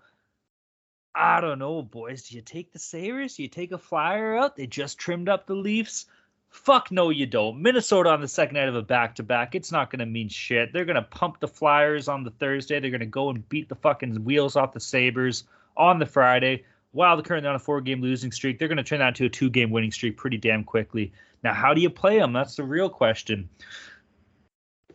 I 1.13 1.39
don't 1.39 1.59
know, 1.59 1.81
boys. 1.81 2.23
Do 2.23 2.35
you 2.35 2.41
take 2.41 2.71
the 2.71 2.79
Sabres? 2.79 3.35
Do 3.35 3.43
you 3.43 3.49
take 3.49 3.71
a 3.71 3.77
flyer 3.77 4.35
out? 4.35 4.55
They 4.55 4.67
just 4.67 4.97
trimmed 4.97 5.29
up 5.29 5.45
the 5.45 5.55
Leafs. 5.55 6.05
Fuck 6.49 6.91
no, 6.91 7.09
you 7.09 7.25
don't. 7.25 7.61
Minnesota 7.61 8.09
on 8.09 8.21
the 8.21 8.27
second 8.27 8.55
night 8.55 8.67
of 8.67 8.75
a 8.75 8.81
back 8.81 9.15
to 9.15 9.23
back. 9.23 9.53
It's 9.53 9.71
not 9.71 9.91
going 9.91 9.99
to 9.99 10.05
mean 10.05 10.29
shit. 10.29 10.73
They're 10.73 10.85
going 10.85 10.95
to 10.95 11.03
pump 11.03 11.39
the 11.39 11.47
Flyers 11.47 12.07
on 12.07 12.23
the 12.23 12.31
Thursday. 12.31 12.79
They're 12.79 12.89
going 12.89 12.99
to 13.01 13.05
go 13.05 13.29
and 13.29 13.47
beat 13.49 13.69
the 13.69 13.75
fucking 13.75 14.23
wheels 14.23 14.55
off 14.55 14.73
the 14.73 14.79
Sabres 14.79 15.43
on 15.77 15.99
the 15.99 16.05
Friday. 16.05 16.65
While 16.91 17.15
they're 17.15 17.23
currently 17.23 17.49
on 17.49 17.55
a 17.55 17.59
four 17.59 17.81
game 17.81 18.01
losing 18.01 18.31
streak, 18.31 18.57
they're 18.57 18.67
going 18.67 18.77
to 18.77 18.83
turn 18.83 18.99
that 18.99 19.09
into 19.09 19.25
a 19.25 19.29
two 19.29 19.49
game 19.49 19.69
winning 19.69 19.91
streak 19.91 20.17
pretty 20.17 20.37
damn 20.37 20.63
quickly. 20.63 21.13
Now, 21.43 21.53
how 21.53 21.73
do 21.73 21.81
you 21.81 21.89
play 21.89 22.17
them? 22.17 22.33
That's 22.33 22.55
the 22.55 22.63
real 22.63 22.89
question. 22.89 23.47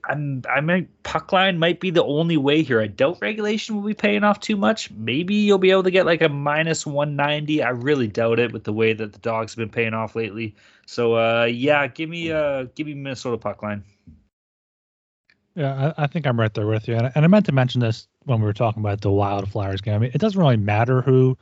I'm, 0.09 0.43
I 0.49 0.61
might 0.61 1.03
puck 1.03 1.33
line 1.33 1.59
might 1.59 1.81
be 1.81 1.91
the 1.91 2.05
only 2.05 2.37
way 2.37 2.63
here. 2.63 2.81
I 2.81 2.87
doubt 2.87 3.19
regulation 3.21 3.77
will 3.77 3.83
be 3.83 3.95
paying 3.95 4.25
off 4.25 4.41
too 4.41 4.57
much. 4.57 4.91
Maybe 4.91 5.35
you'll 5.35 5.59
be 5.59 5.71
able 5.71 5.85
to 5.85 5.91
get 5.91 6.07
like 6.07 6.23
a 6.23 6.29
minus 6.29 6.87
190. 6.87 7.63
I 7.63 7.71
really 7.71 8.09
doubt 8.09 8.39
it 8.39 8.53
with 8.53 8.65
the 8.65 8.73
way 8.73 8.93
that 8.93 9.13
the 9.13 9.19
dogs 9.21 9.53
have 9.53 9.59
been 9.59 9.71
paying 9.71 9.95
off 9.95 10.15
lately. 10.15 10.55
So 10.87 11.15
uh, 11.17 11.45
yeah, 11.45 11.87
give 11.87 12.09
me 12.09 12.31
uh, 12.31 12.65
give 12.75 12.87
me 12.87 12.95
Minnesota 12.95 13.39
puck 13.39 13.63
line. 13.63 13.85
Yeah, 15.55 15.93
I, 15.97 16.05
I, 16.05 16.07
think 16.09 16.27
I'm 16.27 16.39
right 16.39 16.53
there 16.53 16.67
with 16.67 16.89
you. 16.89 16.97
And, 16.97 17.13
and 17.15 17.25
I 17.25 17.29
meant 17.29 17.47
to 17.47 17.53
mention 17.53 17.81
this 17.81 18.09
when 18.25 18.41
we 18.41 18.45
were 18.45 18.53
talking 18.53 18.83
about 18.83 19.03
the 19.03 19.11
Wild 19.11 19.49
Flyers 19.49 19.81
game. 19.81 19.95
I 19.95 19.99
mean, 19.99 20.11
it 20.13 20.19
doesn't 20.21 20.41
really 20.41 20.57
matter 20.57 21.01
who 21.01 21.39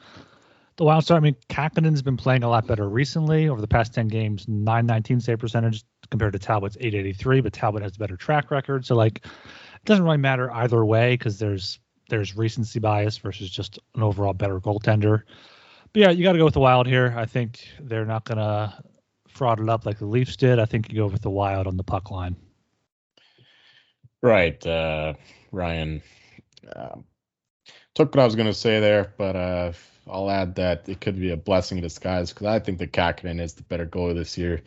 the 0.77 0.85
Wild 0.85 1.05
start. 1.05 1.23
I 1.23 1.25
mean, 1.25 1.37
Kahkonen's 1.49 2.03
been 2.03 2.17
playing 2.17 2.43
a 2.43 2.49
lot 2.49 2.67
better 2.67 2.89
recently 2.89 3.49
over 3.49 3.61
the 3.61 3.69
past 3.69 3.95
10 3.95 4.09
games, 4.09 4.47
919 4.49 5.21
save 5.21 5.39
percentage 5.39 5.85
compared 6.11 6.33
to 6.33 6.39
Talbot's 6.39 6.77
883, 6.81 7.41
but 7.41 7.53
Talbot 7.53 7.83
has 7.83 7.97
a 7.97 7.99
better 7.99 8.17
track 8.17 8.51
record. 8.51 8.87
So 8.87 8.95
like 8.95 9.25
it 9.25 9.85
doesn't 9.85 10.05
really 10.05 10.17
matter 10.17 10.51
either 10.53 10.85
way 10.85 11.15
because 11.15 11.39
there's 11.39 11.79
there's 12.09 12.37
recency 12.37 12.79
bias 12.79 13.19
versus 13.19 13.49
just 13.49 13.79
an 13.95 14.03
overall 14.03 14.35
better 14.35 14.61
goaltender. 14.61 15.23
But 15.93 16.01
yeah, 16.01 16.11
you 16.11 16.25
got 16.25 16.33
to 16.33 16.39
go 16.39 16.45
with 16.45 16.55
the 16.55 16.61
Wild 16.61 16.87
here. 16.87 17.15
I 17.17 17.27
think 17.27 17.67
they're 17.81 18.05
not 18.05 18.25
gonna 18.25 18.83
fraud 19.33 19.61
it 19.61 19.69
up 19.69 19.87
like 19.87 19.99
the 19.99 20.07
Leafs 20.07 20.37
did, 20.37 20.59
I 20.59 20.67
think 20.67 20.91
you 20.91 20.97
go 20.97 21.07
with 21.07 21.23
the 21.23 21.31
Wild 21.31 21.67
on 21.67 21.77
the 21.77 21.83
puck 21.83 22.11
line. 22.11 22.37
Right, 24.23 24.65
uh, 24.67 25.15
Ryan. 25.51 26.03
Um, 26.77 27.05
took 27.95 28.15
what 28.15 28.23
I 28.23 28.25
was 28.25 28.37
going 28.37 28.47
to 28.47 28.55
say 28.55 28.79
there, 28.79 29.13
but 29.19 29.35
uh, 29.37 29.73
I'll 30.09 30.31
add 30.31 30.57
that 30.57 30.89
it 30.89 31.01
could 31.01 31.19
be 31.19 31.31
a 31.31 31.37
blessing 31.37 31.79
in 31.79 31.83
disguise 31.83 32.33
because 32.33 32.47
I 32.47 32.59
think 32.59 32.79
that 32.79 32.93
Kahkonen 32.93 33.41
is 33.41 33.55
the 33.55 33.63
better 33.63 33.87
goalie 33.87 34.15
this 34.15 34.37
year 34.39 34.63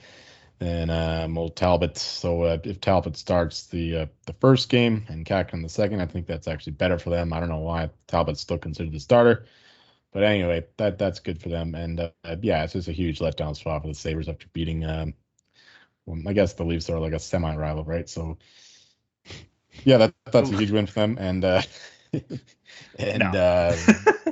than 0.60 0.90
um, 0.90 1.38
old 1.38 1.56
Talbot. 1.56 1.98
So 1.98 2.44
uh, 2.44 2.58
if 2.64 2.80
Talbot 2.82 3.18
starts 3.18 3.68
the 3.68 3.98
uh, 3.98 4.06
the 4.26 4.34
first 4.34 4.70
game 4.70 5.06
and 5.10 5.26
Kahkonen 5.26 5.64
the 5.64 5.70
second, 5.70 6.02
I 6.02 6.06
think 6.06 6.28
that's 6.28 6.48
actually 6.48 6.74
better 6.74 6.98
for 6.98 7.10
them. 7.10 7.34
I 7.34 7.40
don't 7.40 7.50
know 7.50 7.60
why 7.60 7.90
Talbot's 8.08 8.42
still 8.42 8.58
considered 8.58 8.94
the 8.94 9.00
starter, 9.00 9.46
but 10.12 10.24
anyway, 10.24 10.66
that 10.78 10.98
that's 10.98 11.20
good 11.20 11.42
for 11.42 11.50
them. 11.50 11.76
And 11.76 12.00
uh, 12.00 12.12
yeah, 12.42 12.64
it's 12.64 12.74
just 12.74 12.88
a 12.88 12.94
huge 12.94 13.20
letdown 13.20 13.56
spot 13.56 13.82
for 13.82 13.88
the 13.90 13.96
Sabres 13.96 14.30
after 14.30 14.48
beating. 14.54 14.86
Um, 14.86 15.14
well, 16.06 16.22
I 16.28 16.34
guess 16.34 16.54
the 16.54 16.64
Leafs 16.66 16.90
are 16.90 17.00
like 17.00 17.14
a 17.14 17.20
semi 17.20 17.56
rival, 17.56 17.84
right? 17.84 18.10
So 18.10 18.38
yeah, 19.84 19.98
that 19.98 20.14
that's 20.32 20.52
a 20.52 20.56
huge 20.56 20.72
win 20.72 20.88
for 20.88 20.94
them. 21.02 21.18
And 21.20 21.44
uh, 21.44 21.62
and 23.00 23.22
No. 23.22 23.32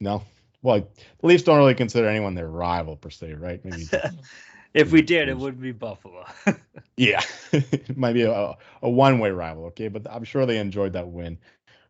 no. 0.00 0.22
Well, 0.62 0.88
the 1.20 1.26
Leafs 1.26 1.42
don't 1.42 1.58
really 1.58 1.74
consider 1.74 2.08
anyone 2.08 2.34
their 2.34 2.48
rival 2.48 2.96
per 2.96 3.10
se, 3.10 3.34
right? 3.34 3.62
Maybe. 3.64 3.86
if 4.74 4.92
we 4.92 5.02
did, 5.02 5.28
it 5.28 5.36
would 5.36 5.60
be 5.60 5.72
Buffalo. 5.72 6.24
yeah, 6.96 7.22
it 7.52 7.96
might 7.96 8.14
be 8.14 8.22
a, 8.22 8.54
a 8.82 8.90
one-way 8.90 9.30
rival. 9.30 9.66
Okay, 9.66 9.88
but 9.88 10.06
I'm 10.10 10.24
sure 10.24 10.46
they 10.46 10.58
enjoyed 10.58 10.94
that 10.94 11.08
win 11.08 11.38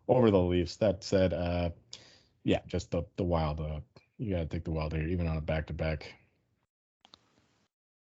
over 0.08 0.30
the 0.30 0.40
Leafs. 0.40 0.76
That 0.76 1.04
said, 1.04 1.32
uh, 1.32 1.70
yeah, 2.42 2.60
just 2.66 2.90
the 2.90 3.04
the 3.16 3.24
Wild. 3.24 3.60
Uh, 3.60 3.80
you 4.18 4.32
gotta 4.32 4.46
take 4.46 4.64
the 4.64 4.72
Wild 4.72 4.92
here, 4.92 5.06
even 5.06 5.28
on 5.28 5.36
a 5.36 5.40
back-to-back. 5.40 6.12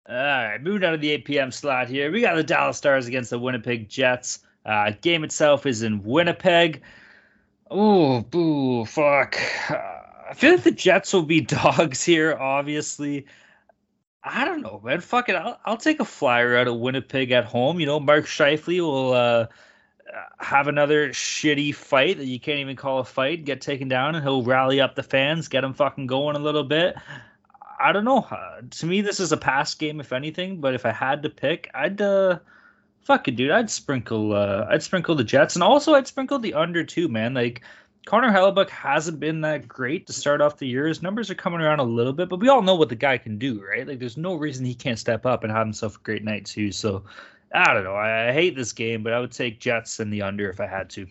All 0.08 0.14
right, 0.14 0.62
moving 0.62 0.84
on 0.84 0.92
to 0.92 0.98
the 0.98 1.10
8 1.10 1.24
p.m. 1.24 1.50
slot 1.50 1.88
here. 1.88 2.12
We 2.12 2.20
got 2.20 2.34
the 2.36 2.42
Dallas 2.42 2.76
Stars 2.76 3.06
against 3.06 3.30
the 3.30 3.38
Winnipeg 3.38 3.88
Jets. 3.88 4.40
Uh, 4.66 4.92
game 5.00 5.24
itself 5.24 5.64
is 5.64 5.82
in 5.82 6.02
Winnipeg. 6.02 6.82
Oh, 7.70 8.20
boo, 8.20 8.84
fuck. 8.84 9.36
I 9.70 10.34
feel 10.34 10.52
like 10.52 10.64
the 10.64 10.70
Jets 10.70 11.12
will 11.12 11.22
be 11.22 11.40
dogs 11.42 12.04
here, 12.04 12.34
obviously. 12.34 13.26
I 14.22 14.44
don't 14.44 14.62
know, 14.62 14.80
man. 14.82 15.00
Fuck 15.00 15.28
it. 15.28 15.36
I'll, 15.36 15.60
I'll 15.64 15.76
take 15.76 16.00
a 16.00 16.04
flyer 16.04 16.56
out 16.56 16.68
of 16.68 16.76
Winnipeg 16.76 17.30
at 17.30 17.44
home. 17.44 17.78
You 17.78 17.86
know, 17.86 18.00
Mark 18.00 18.24
Scheifele 18.24 18.80
will 18.80 19.12
uh, 19.12 19.46
have 20.38 20.66
another 20.66 21.10
shitty 21.10 21.74
fight 21.74 22.18
that 22.18 22.26
you 22.26 22.40
can't 22.40 22.58
even 22.60 22.76
call 22.76 23.00
a 23.00 23.04
fight, 23.04 23.44
get 23.44 23.60
taken 23.60 23.88
down, 23.88 24.14
and 24.14 24.24
he'll 24.24 24.42
rally 24.42 24.80
up 24.80 24.94
the 24.94 25.02
fans, 25.02 25.48
get 25.48 25.60
them 25.60 25.74
fucking 25.74 26.06
going 26.06 26.36
a 26.36 26.40
little 26.40 26.64
bit. 26.64 26.96
I 27.78 27.92
don't 27.92 28.04
know. 28.04 28.20
Uh, 28.20 28.62
to 28.70 28.86
me, 28.86 29.02
this 29.02 29.20
is 29.20 29.32
a 29.32 29.36
pass 29.36 29.74
game, 29.74 30.00
if 30.00 30.12
anything. 30.12 30.60
But 30.60 30.74
if 30.74 30.86
I 30.86 30.92
had 30.92 31.22
to 31.24 31.30
pick, 31.30 31.70
I'd 31.74 32.00
uh, 32.00 32.38
fuck 33.04 33.28
it, 33.28 33.36
dude. 33.36 33.50
I'd 33.50 33.70
sprinkle. 33.70 34.34
Uh, 34.34 34.66
I'd 34.68 34.82
sprinkle 34.82 35.14
the 35.14 35.24
Jets, 35.24 35.54
and 35.54 35.62
also 35.62 35.94
I'd 35.94 36.06
sprinkle 36.06 36.38
the 36.38 36.54
under 36.54 36.84
too, 36.84 37.08
man. 37.08 37.34
Like 37.34 37.62
Connor 38.06 38.30
Hellebuyck 38.30 38.70
hasn't 38.70 39.20
been 39.20 39.40
that 39.42 39.68
great 39.68 40.06
to 40.06 40.12
start 40.12 40.40
off 40.40 40.58
the 40.58 40.66
year. 40.66 40.86
His 40.86 41.02
numbers 41.02 41.30
are 41.30 41.34
coming 41.34 41.60
around 41.60 41.78
a 41.78 41.84
little 41.84 42.12
bit, 42.12 42.28
but 42.28 42.40
we 42.40 42.48
all 42.48 42.62
know 42.62 42.74
what 42.74 42.88
the 42.88 42.96
guy 42.96 43.18
can 43.18 43.38
do, 43.38 43.64
right? 43.64 43.86
Like 43.86 43.98
there's 43.98 44.16
no 44.16 44.34
reason 44.34 44.64
he 44.64 44.74
can't 44.74 44.98
step 44.98 45.24
up 45.24 45.44
and 45.44 45.52
have 45.52 45.66
himself 45.66 45.96
a 45.96 46.00
great 46.00 46.24
night 46.24 46.44
too. 46.46 46.72
So 46.72 47.04
I 47.54 47.72
don't 47.72 47.84
know. 47.84 47.94
I, 47.94 48.30
I 48.30 48.32
hate 48.32 48.56
this 48.56 48.72
game, 48.72 49.02
but 49.02 49.12
I 49.12 49.20
would 49.20 49.32
take 49.32 49.60
Jets 49.60 50.00
and 50.00 50.12
the 50.12 50.22
under 50.22 50.50
if 50.50 50.60
I 50.60 50.66
had 50.66 50.90
to. 50.90 51.06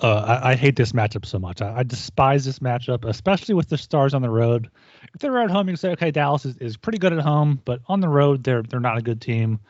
Uh, 0.00 0.38
I, 0.42 0.50
I 0.50 0.54
hate 0.56 0.76
this 0.76 0.92
matchup 0.92 1.24
so 1.24 1.38
much. 1.38 1.62
I, 1.62 1.78
I 1.78 1.82
despise 1.84 2.44
this 2.44 2.58
matchup, 2.58 3.04
especially 3.04 3.54
with 3.54 3.68
the 3.68 3.78
Stars 3.78 4.12
on 4.12 4.22
the 4.22 4.30
road. 4.30 4.68
If 5.14 5.20
they're 5.20 5.38
at 5.38 5.50
home, 5.50 5.68
you 5.68 5.72
can 5.72 5.76
say, 5.76 5.90
okay, 5.90 6.10
Dallas 6.10 6.44
is, 6.44 6.56
is 6.58 6.76
pretty 6.76 6.98
good 6.98 7.12
at 7.12 7.20
home, 7.20 7.60
but 7.64 7.80
on 7.86 8.00
the 8.00 8.08
road, 8.08 8.42
they're 8.44 8.62
they're 8.62 8.80
not 8.80 8.98
a 8.98 9.02
good 9.02 9.20
team. 9.20 9.60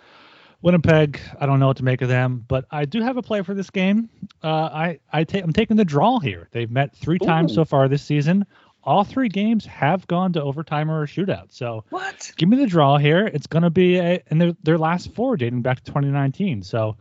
Winnipeg, 0.64 1.20
I 1.38 1.44
don't 1.44 1.60
know 1.60 1.66
what 1.66 1.76
to 1.76 1.84
make 1.84 2.00
of 2.00 2.08
them, 2.08 2.42
but 2.48 2.64
I 2.70 2.86
do 2.86 3.02
have 3.02 3.18
a 3.18 3.22
play 3.22 3.42
for 3.42 3.52
this 3.52 3.68
game. 3.68 4.08
Uh, 4.42 4.48
I 4.48 4.98
I 5.12 5.24
take 5.24 5.44
I'm 5.44 5.52
taking 5.52 5.76
the 5.76 5.84
draw 5.84 6.18
here. 6.20 6.48
They've 6.52 6.70
met 6.70 6.96
three 6.96 7.18
times 7.18 7.54
so 7.54 7.66
far 7.66 7.86
this 7.86 8.02
season. 8.02 8.46
All 8.82 9.04
three 9.04 9.28
games 9.28 9.66
have 9.66 10.06
gone 10.06 10.32
to 10.32 10.42
overtime 10.42 10.90
or 10.90 11.02
a 11.02 11.06
shootout. 11.06 11.52
So 11.52 11.84
What? 11.90 12.32
give 12.38 12.48
me 12.48 12.56
the 12.56 12.66
draw 12.66 12.96
here. 12.96 13.26
It's 13.26 13.46
going 13.46 13.64
to 13.64 13.68
be 13.68 13.98
a, 13.98 14.22
and 14.28 14.40
their 14.40 14.52
their 14.62 14.78
last 14.78 15.14
four 15.14 15.36
dating 15.36 15.60
back 15.60 15.80
to 15.80 15.84
2019. 15.84 16.62
So 16.62 16.96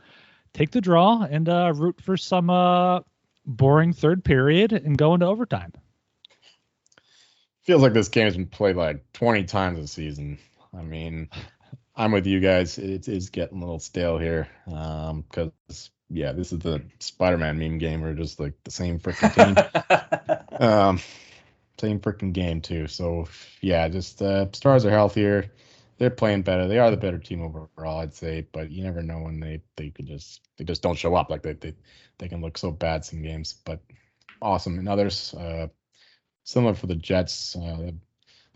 take 0.54 0.72
the 0.72 0.82
draw 0.82 1.24
and 1.24 1.48
uh, 1.48 1.72
root 1.74 2.02
for 2.02 2.18
some 2.18 2.50
uh, 2.50 3.00
boring 3.46 3.94
third 3.94 4.26
period 4.26 4.74
and 4.74 4.98
go 4.98 5.14
into 5.14 5.26
overtime. 5.26 5.72
Feels 7.62 7.82
like 7.82 7.94
this 7.94 8.10
game 8.10 8.26
has 8.26 8.36
been 8.36 8.48
played 8.48 8.76
like 8.76 9.06
20 9.14 9.46
times 9.46 9.80
a 9.80 9.88
season. 9.88 10.38
I 10.78 10.82
mean, 10.82 11.30
I'm 11.96 12.12
with 12.12 12.26
you 12.26 12.40
guys. 12.40 12.78
It 12.78 13.08
is 13.08 13.30
getting 13.30 13.58
a 13.58 13.62
little 13.62 13.80
stale 13.80 14.18
here. 14.18 14.48
Um, 14.68 15.22
because 15.22 15.92
yeah, 16.10 16.32
this 16.32 16.52
is 16.52 16.60
the 16.60 16.82
Spider-Man 17.00 17.58
meme 17.58 17.78
game. 17.78 18.02
We're 18.02 18.14
just 18.14 18.40
like 18.40 18.54
the 18.64 18.72
same 18.72 19.00
freaking 19.00 19.34
team. 19.34 20.60
um, 20.60 21.00
same 21.80 22.00
freaking 22.00 22.34
game 22.34 22.62
too. 22.62 22.88
So 22.88 23.28
yeah, 23.62 23.88
just 23.90 24.22
uh, 24.22 24.52
stars 24.54 24.86
are 24.86 24.92
healthier. 24.92 25.52
They're 26.00 26.10
playing 26.10 26.42
better. 26.42 26.68
They 26.68 26.80
are 26.80 26.90
the 26.90 26.98
better 26.98 27.20
team 27.20 27.42
overall, 27.42 28.00
I'd 28.00 28.16
say. 28.16 28.48
But 28.52 28.72
you 28.72 28.84
never 28.84 29.04
know 29.04 29.20
when 29.20 29.40
they 29.40 29.62
they 29.76 29.90
could 29.92 30.08
just 30.08 30.42
they 30.58 30.64
just 30.64 30.82
don't 30.82 30.98
show 30.98 31.16
up. 31.16 31.30
Like 31.30 31.44
they 31.44 31.54
they 31.54 31.76
they 32.18 32.28
can 32.28 32.42
look 32.42 32.58
so 32.58 32.72
bad 32.72 33.06
some 33.06 33.22
games, 33.22 33.54
but 33.66 33.82
awesome 34.42 34.80
in 34.80 34.88
others. 34.88 35.34
Uh, 35.34 35.68
similar 36.44 36.74
for 36.74 36.88
the 36.88 36.96
Jets. 36.96 37.56
Uh, 37.56 37.92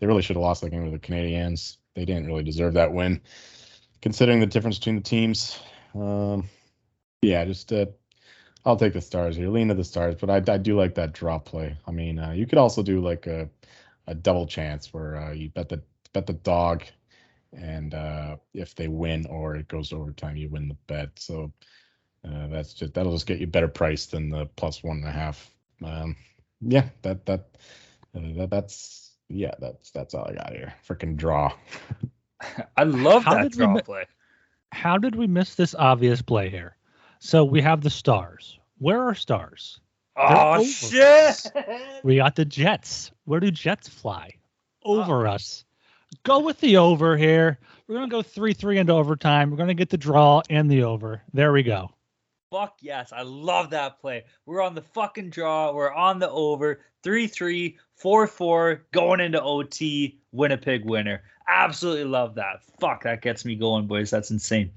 they 0.00 0.06
really 0.06 0.22
should 0.22 0.36
have 0.36 0.42
lost 0.42 0.62
that 0.62 0.70
game 0.70 0.84
to 0.84 0.90
the 0.90 0.98
Canadians. 0.98 1.78
They 1.98 2.04
didn't 2.04 2.28
really 2.28 2.44
deserve 2.44 2.74
that 2.74 2.92
win, 2.92 3.20
considering 4.00 4.38
the 4.38 4.46
difference 4.46 4.78
between 4.78 4.94
the 4.94 5.02
teams. 5.02 5.58
Um, 5.96 6.48
yeah, 7.22 7.44
just 7.44 7.72
uh, 7.72 7.86
I'll 8.64 8.76
take 8.76 8.92
the 8.92 9.00
stars 9.00 9.34
here. 9.34 9.48
Lean 9.48 9.66
to 9.66 9.74
the 9.74 9.82
stars, 9.82 10.14
but 10.14 10.30
I, 10.30 10.36
I 10.52 10.58
do 10.58 10.76
like 10.76 10.94
that 10.94 11.12
draw 11.12 11.40
play. 11.40 11.76
I 11.88 11.90
mean, 11.90 12.20
uh, 12.20 12.30
you 12.30 12.46
could 12.46 12.58
also 12.58 12.84
do 12.84 13.00
like 13.00 13.26
a, 13.26 13.50
a 14.06 14.14
double 14.14 14.46
chance 14.46 14.94
where 14.94 15.16
uh, 15.16 15.32
you 15.32 15.50
bet 15.50 15.68
the 15.70 15.82
bet 16.12 16.28
the 16.28 16.34
dog, 16.34 16.84
and 17.52 17.92
uh, 17.92 18.36
if 18.54 18.76
they 18.76 18.86
win 18.86 19.26
or 19.26 19.56
it 19.56 19.66
goes 19.66 19.92
overtime, 19.92 20.36
you 20.36 20.48
win 20.50 20.68
the 20.68 20.76
bet. 20.86 21.08
So 21.16 21.52
uh, 22.24 22.46
that's 22.46 22.74
just 22.74 22.94
that'll 22.94 23.12
just 23.12 23.26
get 23.26 23.40
you 23.40 23.48
better 23.48 23.66
price 23.66 24.06
than 24.06 24.30
the 24.30 24.46
plus 24.54 24.84
one 24.84 24.98
and 24.98 25.08
a 25.08 25.10
half. 25.10 25.50
Um, 25.82 26.14
yeah, 26.60 26.90
that 27.02 27.26
that, 27.26 27.48
uh, 28.14 28.20
that 28.36 28.50
that's 28.50 29.07
yeah, 29.28 29.52
that's 29.58 29.90
that's 29.90 30.14
all 30.14 30.26
I 30.28 30.34
got 30.34 30.52
here. 30.52 30.74
Freaking 30.86 31.16
draw. 31.16 31.52
I 32.76 32.84
love 32.84 33.24
How 33.24 33.34
that 33.34 33.42
did 33.42 33.54
we 33.54 33.64
draw 33.64 33.74
mi- 33.74 33.82
play. 33.82 34.04
How 34.72 34.98
did 34.98 35.14
we 35.14 35.26
miss 35.26 35.54
this 35.54 35.74
obvious 35.74 36.22
play 36.22 36.50
here? 36.50 36.76
So 37.20 37.44
we 37.44 37.60
have 37.62 37.80
the 37.80 37.90
stars. 37.90 38.58
Where 38.78 39.02
are 39.02 39.14
stars? 39.14 39.80
Oh 40.16 40.56
over 40.56 40.64
shit! 40.64 41.46
We 42.02 42.16
got 42.16 42.36
the 42.36 42.44
Jets. 42.44 43.10
Where 43.24 43.40
do 43.40 43.50
Jets 43.50 43.88
fly? 43.88 44.34
Over 44.84 45.26
uh. 45.26 45.34
us. 45.34 45.64
Go 46.22 46.40
with 46.40 46.60
the 46.60 46.78
over 46.78 47.16
here. 47.16 47.58
We're 47.86 47.96
gonna 47.96 48.08
go 48.08 48.22
three 48.22 48.54
three 48.54 48.78
into 48.78 48.92
overtime. 48.92 49.50
We're 49.50 49.56
gonna 49.56 49.74
get 49.74 49.90
the 49.90 49.98
draw 49.98 50.42
and 50.48 50.70
the 50.70 50.84
over. 50.84 51.22
There 51.32 51.52
we 51.52 51.62
go. 51.62 51.90
Fuck 52.50 52.78
yes, 52.80 53.12
I 53.12 53.22
love 53.22 53.70
that 53.70 54.00
play. 54.00 54.24
We're 54.46 54.62
on 54.62 54.74
the 54.74 54.80
fucking 54.80 55.30
draw. 55.30 55.72
We're 55.72 55.92
on 55.92 56.18
the 56.18 56.30
over. 56.30 56.80
3 57.02 57.26
3, 57.26 57.76
4 57.96 58.26
4, 58.26 58.86
going 58.90 59.20
into 59.20 59.42
OT. 59.42 60.18
Winnipeg 60.32 60.84
winner. 60.86 61.22
Absolutely 61.46 62.04
love 62.04 62.36
that. 62.36 62.62
Fuck, 62.80 63.04
that 63.04 63.20
gets 63.20 63.44
me 63.44 63.54
going, 63.54 63.86
boys. 63.86 64.10
That's 64.10 64.30
insane. 64.30 64.72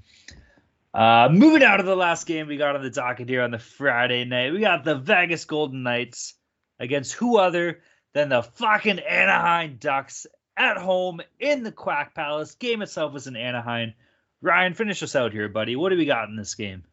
Uh, 0.92 1.30
moving 1.32 1.62
out 1.62 1.80
of 1.80 1.86
the 1.86 1.96
last 1.96 2.26
game 2.26 2.46
we 2.46 2.58
got 2.58 2.76
on 2.76 2.82
the 2.82 2.90
docket 2.90 3.28
here 3.28 3.42
on 3.42 3.50
the 3.50 3.58
Friday 3.58 4.26
night, 4.26 4.52
we 4.52 4.60
got 4.60 4.84
the 4.84 4.96
Vegas 4.96 5.46
Golden 5.46 5.82
Knights 5.82 6.34
against 6.78 7.14
who 7.14 7.38
other 7.38 7.80
than 8.12 8.28
the 8.28 8.42
fucking 8.42 8.98
Anaheim 8.98 9.78
Ducks 9.80 10.26
at 10.58 10.76
home 10.76 11.22
in 11.40 11.62
the 11.62 11.72
Quack 11.72 12.14
Palace. 12.14 12.54
Game 12.54 12.82
itself 12.82 13.14
was 13.14 13.26
in 13.26 13.36
Anaheim. 13.36 13.94
Ryan, 14.42 14.74
finish 14.74 15.02
us 15.02 15.16
out 15.16 15.32
here, 15.32 15.48
buddy. 15.48 15.76
What 15.76 15.88
do 15.88 15.96
we 15.96 16.04
got 16.04 16.28
in 16.28 16.36
this 16.36 16.54
game? 16.54 16.84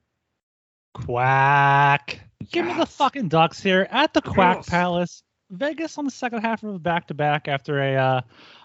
Quack. 0.93 2.19
Give 2.51 2.65
me 2.65 2.73
the 2.73 2.85
fucking 2.85 3.27
Ducks 3.27 3.61
here 3.61 3.87
at 3.91 4.13
the 4.13 4.21
Quack 4.21 4.65
Palace. 4.65 5.23
Vegas 5.51 5.97
on 5.97 6.05
the 6.05 6.11
second 6.11 6.41
half 6.41 6.63
of 6.63 6.75
a 6.75 6.79
back 6.79 7.07
to 7.07 7.13
back 7.13 7.47
after 7.47 7.81
a 7.81 7.95
uh, 7.95 8.21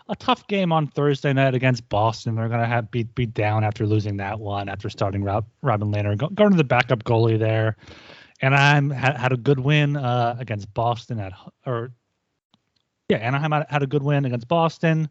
a 0.08 0.16
tough 0.16 0.46
game 0.48 0.70
on 0.70 0.86
Thursday 0.86 1.32
night 1.32 1.54
against 1.54 1.88
Boston. 1.88 2.34
They're 2.34 2.48
gonna 2.48 2.66
have 2.66 2.90
beat 2.90 3.14
beat 3.14 3.32
down 3.32 3.64
after 3.64 3.86
losing 3.86 4.18
that 4.18 4.38
one 4.38 4.68
after 4.68 4.90
starting 4.90 5.22
Rob, 5.22 5.46
Robin 5.62 5.90
Lehner, 5.90 6.16
go, 6.16 6.28
going 6.28 6.50
to 6.50 6.56
the 6.56 6.64
backup 6.64 7.04
goalie 7.04 7.38
there. 7.38 7.76
And 8.42 8.54
I'm 8.54 8.90
had, 8.90 9.16
had 9.16 9.32
a 9.32 9.36
good 9.36 9.60
win 9.60 9.96
uh, 9.96 10.36
against 10.38 10.72
Boston 10.74 11.20
at 11.20 11.32
h- 11.32 11.52
or 11.64 11.92
yeah, 13.08 13.18
Anaheim 13.18 13.52
had, 13.52 13.66
had 13.70 13.82
a 13.82 13.86
good 13.86 14.02
win 14.02 14.24
against 14.24 14.48
Boston. 14.48 15.08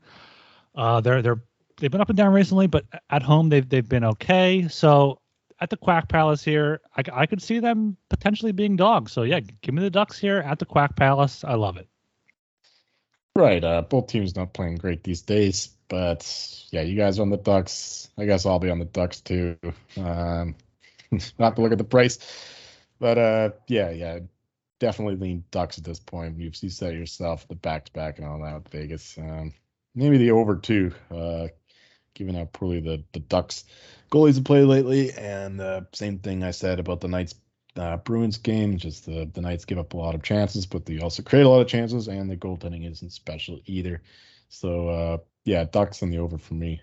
Uh, 0.76 1.02
they're 1.02 1.22
they're 1.24 1.44
they've 1.78 1.90
been 1.90 2.02
up 2.02 2.10
and 2.10 2.18
down 2.18 2.34
recently, 2.34 2.68
but 2.68 2.86
at 3.10 3.24
home 3.24 3.50
they've 3.50 3.68
they've 3.68 3.90
been 3.90 4.04
okay. 4.04 4.68
So 4.68 5.20
at 5.64 5.70
the 5.70 5.78
Quack 5.78 6.10
Palace 6.10 6.44
here, 6.44 6.82
I, 6.96 7.04
I 7.14 7.26
could 7.26 7.42
see 7.42 7.60
them 7.60 7.96
potentially 8.10 8.52
being 8.52 8.76
dogs. 8.76 9.14
So 9.14 9.24
yeah, 9.24 9.40
give 9.40 9.74
me 9.74 9.82
the 9.82 9.90
Ducks 9.90 10.20
here 10.20 10.40
at 10.40 10.60
the 10.60 10.66
Quack 10.66 10.98
Palace. 10.98 11.46
I 11.46 11.54
love 11.54 11.78
it. 11.78 11.88
Right. 13.34 13.64
Uh, 13.64 13.82
both 13.82 14.08
teams 14.08 14.36
not 14.36 14.54
playing 14.54 14.76
great 14.76 15.06
these 15.06 15.22
days, 15.22 15.70
but 15.88 16.30
yeah, 16.70 16.82
you 16.82 16.98
guys 16.98 17.18
on 17.18 17.30
the 17.30 17.38
Ducks. 17.38 18.10
I 18.18 18.26
guess 18.26 18.46
I'll 18.46 18.60
be 18.60 18.70
on 18.70 18.80
the 18.80 18.86
Ducks 18.86 19.22
too. 19.22 19.56
Um, 19.96 20.56
not 21.40 21.56
to 21.56 21.62
look 21.62 21.72
at 21.72 21.78
the 21.78 21.86
price, 21.86 22.20
but 23.00 23.18
uh, 23.18 23.50
yeah, 23.68 23.90
yeah, 23.92 24.20
definitely 24.80 25.16
lean 25.16 25.46
Ducks 25.50 25.78
at 25.78 25.86
this 25.86 26.02
point. 26.02 26.38
You've 26.40 26.62
you 26.62 26.70
said 26.70 26.94
yourself, 26.94 27.48
the 27.48 27.56
back 27.56 27.86
to 27.86 27.94
back 27.94 28.20
and 28.20 28.28
all 28.28 28.42
that 28.42 28.56
with 28.56 28.68
Vegas. 28.68 29.18
Um, 29.18 29.54
maybe 29.96 30.18
the 30.18 30.32
over 30.32 30.58
two, 30.58 30.92
uh, 31.10 31.48
given 32.14 32.36
how 32.36 32.46
poorly 32.46 32.80
the 32.80 33.04
the 33.14 33.20
Ducks 33.20 33.66
goalies 34.12 34.36
have 34.36 34.46
played 34.46 34.66
lately, 34.66 35.12
and 35.14 35.60
uh, 35.60 35.82
same 35.94 36.20
thing 36.20 36.44
I 36.44 36.52
said 36.52 36.80
about 36.80 37.02
the 37.02 37.08
Knights 37.08 37.36
uh, 37.76 37.98
Bruins 37.98 38.38
game. 38.38 38.78
Just 38.78 39.06
the 39.06 39.30
the 39.34 39.42
Knights 39.42 39.66
give 39.66 39.80
up 39.80 39.94
a 39.94 39.98
lot 39.98 40.16
of 40.16 40.24
chances, 40.24 40.66
but 40.66 40.86
they 40.86 41.00
also 41.00 41.24
create 41.24 41.46
a 41.46 41.50
lot 41.50 41.62
of 41.62 41.68
chances, 41.68 42.08
and 42.08 42.30
the 42.30 42.38
goaltending 42.38 42.90
isn't 42.90 43.12
special 43.12 43.60
either. 43.66 44.02
So 44.50 44.90
uh, 44.90 45.18
yeah, 45.46 45.64
Ducks 45.66 46.04
on 46.04 46.12
the 46.12 46.20
over 46.20 46.38
for 46.38 46.54
me. 46.54 46.82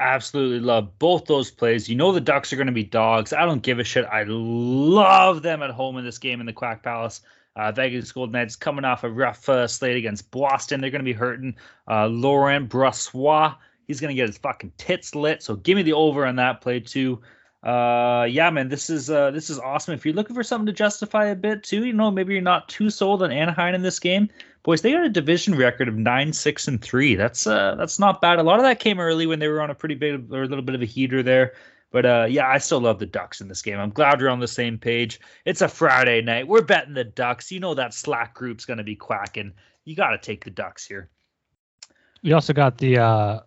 Absolutely 0.00 0.60
love 0.60 0.96
both 0.98 1.24
those 1.24 1.50
plays. 1.50 1.88
You 1.88 1.96
know 1.96 2.12
the 2.12 2.20
Ducks 2.20 2.52
are 2.52 2.56
going 2.56 2.66
to 2.68 2.72
be 2.72 2.84
dogs. 2.84 3.32
I 3.32 3.44
don't 3.44 3.62
give 3.62 3.80
a 3.80 3.84
shit. 3.84 4.04
I 4.04 4.24
love 4.26 5.42
them 5.42 5.62
at 5.62 5.70
home 5.70 5.96
in 5.96 6.04
this 6.04 6.18
game 6.18 6.40
in 6.40 6.46
the 6.46 6.52
Quack 6.52 6.82
Palace. 6.82 7.20
Uh, 7.56 7.72
Vegas 7.72 8.12
Golden 8.12 8.32
Knights 8.32 8.54
coming 8.54 8.84
off 8.84 9.02
a 9.02 9.10
rough 9.10 9.48
uh, 9.48 9.66
slate 9.66 9.96
against 9.96 10.30
Boston. 10.30 10.80
They're 10.80 10.90
going 10.90 11.00
to 11.00 11.04
be 11.04 11.12
hurting. 11.12 11.56
Uh, 11.90 12.06
Laurent 12.06 12.70
Brossoit, 12.70 13.56
he's 13.88 14.00
going 14.00 14.14
to 14.14 14.14
get 14.14 14.28
his 14.28 14.38
fucking 14.38 14.72
tits 14.76 15.16
lit. 15.16 15.42
So 15.42 15.56
give 15.56 15.74
me 15.74 15.82
the 15.82 15.94
over 15.94 16.24
on 16.24 16.36
that 16.36 16.60
play 16.60 16.78
too. 16.78 17.20
Uh 17.60 18.24
yeah 18.30 18.50
man 18.50 18.68
this 18.68 18.88
is 18.88 19.10
uh 19.10 19.32
this 19.32 19.50
is 19.50 19.58
awesome. 19.58 19.92
If 19.92 20.06
you're 20.06 20.14
looking 20.14 20.36
for 20.36 20.44
something 20.44 20.66
to 20.66 20.72
justify 20.72 21.26
a 21.26 21.34
bit 21.34 21.64
too 21.64 21.84
you 21.84 21.92
know 21.92 22.08
maybe 22.08 22.32
you're 22.32 22.40
not 22.40 22.68
too 22.68 22.88
sold 22.88 23.20
on 23.20 23.32
anaheim 23.32 23.74
in 23.74 23.82
this 23.82 23.98
game. 23.98 24.28
Boys 24.62 24.80
they 24.80 24.92
got 24.92 25.04
a 25.04 25.08
division 25.08 25.56
record 25.56 25.88
of 25.88 25.96
nine 25.96 26.32
six 26.32 26.68
and 26.68 26.80
three. 26.80 27.16
That's 27.16 27.48
uh 27.48 27.74
that's 27.74 27.98
not 27.98 28.20
bad. 28.20 28.38
A 28.38 28.44
lot 28.44 28.60
of 28.60 28.64
that 28.64 28.78
came 28.78 29.00
early 29.00 29.26
when 29.26 29.40
they 29.40 29.48
were 29.48 29.60
on 29.60 29.70
a 29.70 29.74
pretty 29.74 29.96
big 29.96 30.32
or 30.32 30.44
a 30.44 30.46
little 30.46 30.62
bit 30.62 30.76
of 30.76 30.82
a 30.82 30.84
heater 30.84 31.20
there. 31.20 31.54
But 31.90 32.06
uh 32.06 32.26
yeah 32.30 32.48
i 32.48 32.58
still 32.58 32.80
love 32.80 33.00
the 33.00 33.06
ducks 33.06 33.40
in 33.40 33.48
this 33.48 33.62
game. 33.62 33.80
I'm 33.80 33.90
glad 33.90 34.20
we're 34.20 34.28
on 34.28 34.38
the 34.38 34.46
same 34.46 34.78
page. 34.78 35.18
It's 35.44 35.60
a 35.60 35.68
friday 35.68 36.22
night. 36.22 36.46
We're 36.46 36.62
betting 36.62 36.94
the 36.94 37.02
ducks. 37.02 37.50
You 37.50 37.58
know 37.58 37.74
that 37.74 37.92
slack 37.92 38.34
group's 38.34 38.66
gonna 38.66 38.84
be 38.84 38.94
quacking. 38.94 39.52
You 39.84 39.96
gotta 39.96 40.18
take 40.18 40.44
the 40.44 40.50
ducks 40.50 40.86
here. 40.86 41.10
We 42.22 42.32
also 42.34 42.52
got 42.52 42.78
the 42.78 42.98
uh 42.98 43.40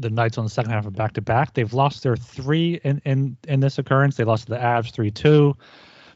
the 0.00 0.10
Knights 0.10 0.38
on 0.38 0.44
the 0.44 0.50
second 0.50 0.72
half 0.72 0.86
of 0.86 0.94
back 0.94 1.12
to 1.14 1.22
back. 1.22 1.54
They've 1.54 1.72
lost 1.72 2.02
their 2.02 2.16
three 2.16 2.80
in, 2.84 3.00
in 3.04 3.36
in 3.46 3.60
this 3.60 3.78
occurrence. 3.78 4.16
They 4.16 4.24
lost 4.24 4.46
to 4.46 4.52
the 4.52 4.58
Avs 4.58 4.92
three 4.92 5.10
two. 5.10 5.56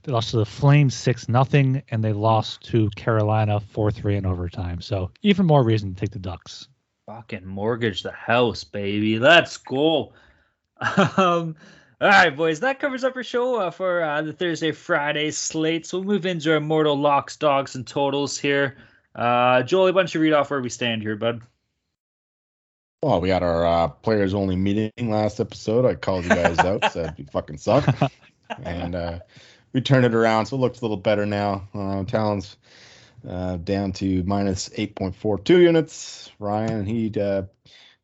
They 0.02 0.12
lost 0.12 0.30
to 0.30 0.36
the 0.36 0.46
Flames 0.46 0.94
six 0.94 1.28
nothing, 1.28 1.82
and 1.90 2.04
they 2.04 2.12
lost 2.12 2.62
to 2.70 2.90
Carolina 2.90 3.60
four 3.60 3.90
three 3.90 4.16
in 4.16 4.26
overtime. 4.26 4.80
So 4.80 5.10
even 5.22 5.46
more 5.46 5.62
reason 5.62 5.94
to 5.94 6.00
take 6.00 6.10
the 6.10 6.18
Ducks. 6.18 6.68
Fucking 7.06 7.44
mortgage 7.44 8.02
the 8.02 8.12
house, 8.12 8.64
baby. 8.64 9.18
Let's 9.18 9.56
go. 9.56 10.12
Um, 11.16 11.56
all 12.00 12.08
right, 12.08 12.36
boys. 12.36 12.60
That 12.60 12.80
covers 12.80 13.04
up 13.04 13.16
our 13.16 13.22
show 13.22 13.60
uh, 13.60 13.70
for 13.70 14.02
uh, 14.02 14.20
the 14.20 14.32
Thursday 14.32 14.72
Friday 14.72 15.30
slate. 15.30 15.86
So 15.86 15.98
we'll 15.98 16.08
move 16.08 16.26
into 16.26 16.52
our 16.52 16.60
mortal 16.60 16.98
locks, 16.98 17.36
dogs, 17.36 17.76
and 17.76 17.86
totals 17.86 18.36
here. 18.36 18.76
Uh, 19.14 19.62
Joel, 19.62 19.86
why 19.86 19.92
don't 19.92 20.12
you 20.12 20.20
read 20.20 20.32
off 20.32 20.50
where 20.50 20.60
we 20.60 20.68
stand 20.68 21.02
here, 21.02 21.16
bud? 21.16 21.40
Well, 23.04 23.20
we 23.20 23.28
had 23.28 23.42
our 23.42 23.66
uh, 23.66 23.88
players 23.88 24.32
only 24.32 24.56
meeting 24.56 25.10
last 25.10 25.38
episode. 25.38 25.84
I 25.84 25.94
called 25.94 26.24
you 26.24 26.30
guys 26.30 26.58
out, 26.60 26.82
said 26.92 27.14
you 27.18 27.26
fucking 27.26 27.58
suck, 27.58 27.86
and 28.62 28.94
uh, 28.94 29.18
we 29.74 29.82
turned 29.82 30.06
it 30.06 30.14
around, 30.14 30.46
so 30.46 30.56
it 30.56 30.60
looks 30.60 30.80
a 30.80 30.84
little 30.84 30.96
better 30.96 31.26
now. 31.26 31.68
Uh, 31.74 32.04
Talon's 32.04 32.56
uh, 33.28 33.58
down 33.58 33.92
to 33.92 34.22
minus 34.22 34.70
8.42 34.70 35.48
units. 35.50 36.32
Ryan, 36.38 36.86
he 36.86 37.12
uh, 37.20 37.42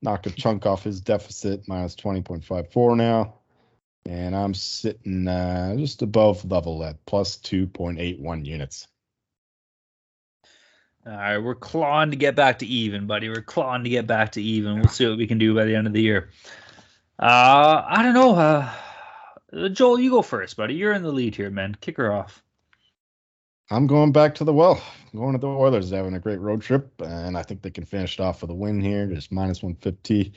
knocked 0.03 0.27
a 0.27 0.31
chunk 0.33 0.67
off 0.67 0.85
his 0.85 1.01
deficit, 1.01 1.67
minus 1.67 1.97
20.54 1.97 2.95
now. 2.99 3.37
And 4.05 4.37
I'm 4.37 4.53
sitting 4.53 5.27
uh, 5.27 5.77
just 5.77 6.03
above 6.03 6.45
level 6.45 6.85
at 6.85 7.07
plus 7.07 7.39
2.81 7.39 8.45
units. 8.45 8.87
All 11.11 11.17
right, 11.17 11.39
we're 11.39 11.57
clawing 11.57 12.13
to 12.13 12.17
get 12.17 12.37
back 12.37 12.61
to 12.61 12.67
even, 12.67 13.09
buddy. 13.09 13.29
We're 13.29 13.43
clawing 13.43 13.83
to 13.83 13.91
get 13.91 14.07
back 14.07 14.31
to 14.33 14.43
even. 14.43 14.77
We'll 14.79 14.89
see 14.89 15.09
what 15.09 15.19
we 15.19 15.27
can 15.27 15.39
do 15.39 15.53
by 15.57 15.65
the 15.65 15.75
end 15.75 15.89
of 15.89 15.93
the 15.93 16.01
year. 16.01 16.31
Uh, 17.19 17.83
I 17.85 18.01
don't 18.05 18.15
know. 18.15 18.37
Uh, 18.37 19.69
Joel, 19.71 19.99
you 19.99 20.11
go 20.11 20.23
first, 20.23 20.57
buddy. 20.57 20.75
You're 20.75 20.93
in 20.93 21.03
the 21.03 21.11
lead 21.11 21.35
here, 21.35 21.51
man. 21.51 21.77
Kick 21.81 21.97
her 21.97 22.13
off. 22.13 22.45
I'm 23.73 23.89
going 23.89 24.13
back 24.13 24.37
to 24.37 24.45
the 24.45 24.53
well. 24.53 24.81
I'm 25.13 25.19
going 25.19 25.33
to 25.33 25.39
the 25.39 25.49
Oilers. 25.49 25.91
They're 25.91 25.99
having 25.99 26.15
a 26.15 26.21
great 26.21 26.39
road 26.39 26.63
trip, 26.63 26.89
and 27.01 27.37
I 27.37 27.43
think 27.43 27.63
they 27.63 27.71
can 27.73 27.87
finish 27.87 28.21
it 28.21 28.23
off 28.23 28.43
with 28.43 28.53
a 28.53 28.55
win 28.55 28.81
here. 28.81 29.09
Just 29.09 29.33
minus 29.33 29.65
150. 29.65 30.33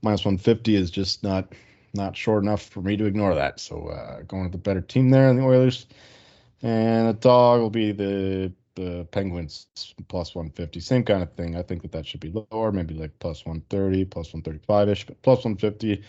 Minus 0.00 0.24
150 0.24 0.76
is 0.76 0.90
just 0.90 1.24
not 1.24 1.52
not 1.92 2.16
short 2.16 2.42
enough 2.42 2.62
for 2.62 2.80
me 2.80 2.96
to 2.96 3.04
ignore 3.04 3.34
that. 3.34 3.60
So 3.60 3.88
uh, 3.88 4.22
going 4.22 4.44
with 4.44 4.52
the 4.52 4.58
better 4.58 4.80
team 4.80 5.10
there 5.10 5.28
in 5.28 5.36
the 5.36 5.42
Oilers. 5.42 5.84
And 6.62 7.06
the 7.06 7.12
dog 7.12 7.60
will 7.60 7.68
be 7.68 7.92
the 7.92 8.50
the 8.76 9.06
Penguins 9.10 9.66
plus 10.08 10.34
150, 10.34 10.78
same 10.80 11.02
kind 11.02 11.22
of 11.22 11.32
thing. 11.32 11.56
I 11.56 11.62
think 11.62 11.82
that 11.82 11.92
that 11.92 12.06
should 12.06 12.20
be 12.20 12.32
lower, 12.52 12.70
maybe 12.70 12.94
like 12.94 13.18
plus 13.18 13.44
130, 13.44 14.04
plus 14.04 14.32
135 14.32 14.88
ish, 14.88 15.06
but 15.06 15.20
plus 15.22 15.38
150. 15.38 16.02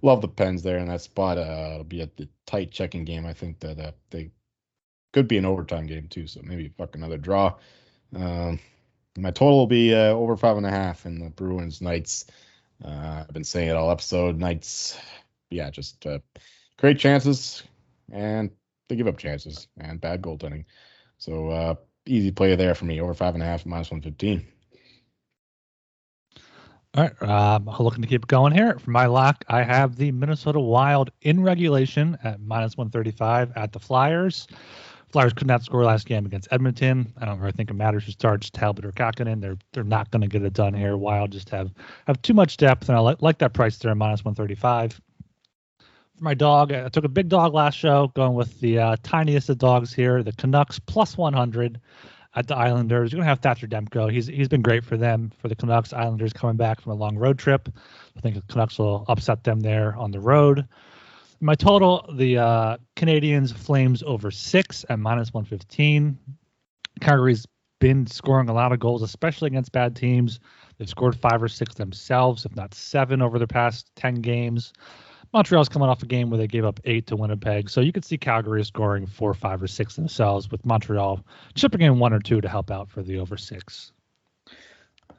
Love 0.00 0.20
the 0.20 0.28
Pens 0.28 0.62
there 0.62 0.78
in 0.78 0.88
that 0.88 1.00
spot. 1.00 1.38
Uh, 1.38 1.70
it'll 1.72 1.84
be 1.84 2.00
a 2.00 2.10
tight 2.46 2.70
checking 2.70 3.04
game. 3.04 3.26
I 3.26 3.32
think 3.32 3.60
that 3.60 3.78
uh, 3.78 3.92
they 4.10 4.30
could 5.12 5.28
be 5.28 5.38
an 5.38 5.44
overtime 5.44 5.86
game 5.86 6.08
too, 6.08 6.26
so 6.26 6.40
maybe 6.42 6.68
fuck 6.68 6.96
another 6.96 7.18
draw. 7.18 7.54
Um, 8.16 8.58
my 9.16 9.30
total 9.30 9.58
will 9.58 9.66
be 9.66 9.94
uh, 9.94 10.12
over 10.12 10.36
five 10.36 10.56
and 10.56 10.66
a 10.66 10.70
half 10.70 11.06
in 11.06 11.18
the 11.18 11.30
Bruins 11.30 11.80
Knights. 11.80 12.26
Uh, 12.84 13.24
I've 13.28 13.32
been 13.32 13.44
saying 13.44 13.68
it 13.68 13.76
all 13.76 13.90
episode. 13.90 14.38
Knights, 14.38 14.98
yeah, 15.50 15.70
just 15.70 16.04
uh, 16.06 16.18
great 16.78 16.98
chances, 16.98 17.62
and 18.10 18.50
they 18.88 18.96
give 18.96 19.06
up 19.06 19.18
chances 19.18 19.68
and 19.78 20.00
bad 20.00 20.22
goaltending. 20.22 20.64
So 21.18 21.50
uh, 21.50 21.74
easy 22.06 22.30
play 22.30 22.54
there 22.56 22.74
for 22.74 22.84
me. 22.84 23.00
Over 23.00 23.14
five 23.14 23.34
and 23.34 23.42
a 23.42 23.46
half, 23.46 23.66
minus 23.66 23.90
115. 23.90 24.46
All 26.94 27.04
right, 27.04 27.22
um, 27.22 27.64
looking 27.80 28.02
to 28.02 28.08
keep 28.08 28.26
going 28.26 28.52
here. 28.52 28.78
For 28.78 28.90
my 28.90 29.06
lock, 29.06 29.46
I 29.48 29.62
have 29.62 29.96
the 29.96 30.12
Minnesota 30.12 30.60
Wild 30.60 31.10
in 31.22 31.42
regulation 31.42 32.18
at 32.22 32.40
minus 32.40 32.76
135 32.76 33.52
at 33.56 33.72
the 33.72 33.78
Flyers. 33.78 34.46
Flyers 35.10 35.32
could 35.32 35.46
not 35.46 35.62
score 35.62 35.84
last 35.84 36.06
game 36.06 36.26
against 36.26 36.48
Edmonton. 36.50 37.10
I 37.18 37.24
don't 37.24 37.38
really 37.38 37.52
think 37.52 37.70
it 37.70 37.74
matters 37.74 38.04
who 38.04 38.12
starts 38.12 38.50
Talbot 38.50 38.84
or 38.84 38.92
Kahkonen. 38.92 39.40
They're 39.40 39.56
they're 39.72 39.84
not 39.84 40.10
going 40.10 40.22
to 40.22 40.28
get 40.28 40.42
it 40.42 40.52
done 40.52 40.74
here. 40.74 40.98
Wild 40.98 41.32
just 41.32 41.48
have 41.48 41.70
have 42.06 42.20
too 42.20 42.34
much 42.34 42.58
depth, 42.58 42.88
and 42.90 42.96
I 42.96 43.00
like, 43.00 43.22
like 43.22 43.38
that 43.38 43.54
price 43.54 43.78
there, 43.78 43.94
minus 43.94 44.24
135. 44.24 45.00
For 46.16 46.24
my 46.24 46.34
dog, 46.34 46.72
I 46.72 46.88
took 46.88 47.04
a 47.04 47.08
big 47.08 47.28
dog 47.28 47.54
last 47.54 47.78
show, 47.78 48.12
going 48.14 48.34
with 48.34 48.60
the 48.60 48.78
uh, 48.78 48.96
tiniest 49.02 49.48
of 49.48 49.58
dogs 49.58 49.92
here, 49.92 50.22
the 50.22 50.32
Canucks 50.32 50.78
plus 50.78 51.16
100 51.16 51.80
at 52.34 52.46
the 52.46 52.56
Islanders. 52.56 53.12
You're 53.12 53.18
gonna 53.18 53.28
have 53.28 53.40
Thatcher 53.40 53.66
Demko. 53.66 54.10
He's 54.10 54.26
he's 54.26 54.48
been 54.48 54.62
great 54.62 54.84
for 54.84 54.96
them 54.96 55.32
for 55.38 55.48
the 55.48 55.56
Canucks. 55.56 55.92
Islanders 55.92 56.32
coming 56.32 56.56
back 56.56 56.80
from 56.80 56.92
a 56.92 56.94
long 56.96 57.16
road 57.16 57.38
trip. 57.38 57.68
I 58.16 58.20
think 58.20 58.36
the 58.36 58.42
Canucks 58.42 58.78
will 58.78 59.04
upset 59.08 59.44
them 59.44 59.60
there 59.60 59.94
on 59.96 60.10
the 60.10 60.20
road. 60.20 60.66
My 61.40 61.54
total, 61.54 62.08
the 62.14 62.38
uh, 62.38 62.76
Canadiens 62.96 63.52
Flames 63.52 64.02
over 64.04 64.30
six 64.30 64.84
at 64.88 64.98
minus 64.98 65.34
115. 65.34 66.16
Calgary's 67.00 67.46
been 67.80 68.06
scoring 68.06 68.48
a 68.48 68.52
lot 68.52 68.70
of 68.70 68.78
goals, 68.78 69.02
especially 69.02 69.48
against 69.48 69.72
bad 69.72 69.96
teams. 69.96 70.38
They've 70.78 70.88
scored 70.88 71.16
five 71.16 71.42
or 71.42 71.48
six 71.48 71.74
themselves, 71.74 72.46
if 72.46 72.54
not 72.54 72.74
seven, 72.74 73.20
over 73.20 73.40
the 73.40 73.48
past 73.48 73.90
10 73.96 74.16
games. 74.16 74.72
Montreal's 75.32 75.68
coming 75.68 75.88
off 75.88 76.02
a 76.02 76.06
game 76.06 76.28
where 76.28 76.38
they 76.38 76.46
gave 76.46 76.64
up 76.64 76.78
eight 76.84 77.06
to 77.06 77.16
Winnipeg, 77.16 77.70
so 77.70 77.80
you 77.80 77.92
could 77.92 78.04
see 78.04 78.18
Calgary 78.18 78.64
scoring 78.64 79.06
four, 79.06 79.32
five, 79.32 79.62
or 79.62 79.66
six 79.66 79.96
themselves, 79.96 80.50
with 80.50 80.64
Montreal 80.66 81.24
chipping 81.54 81.80
in 81.80 81.98
one 81.98 82.12
or 82.12 82.20
two 82.20 82.40
to 82.40 82.48
help 82.48 82.70
out 82.70 82.90
for 82.90 83.02
the 83.02 83.18
over 83.18 83.36
six. 83.36 83.92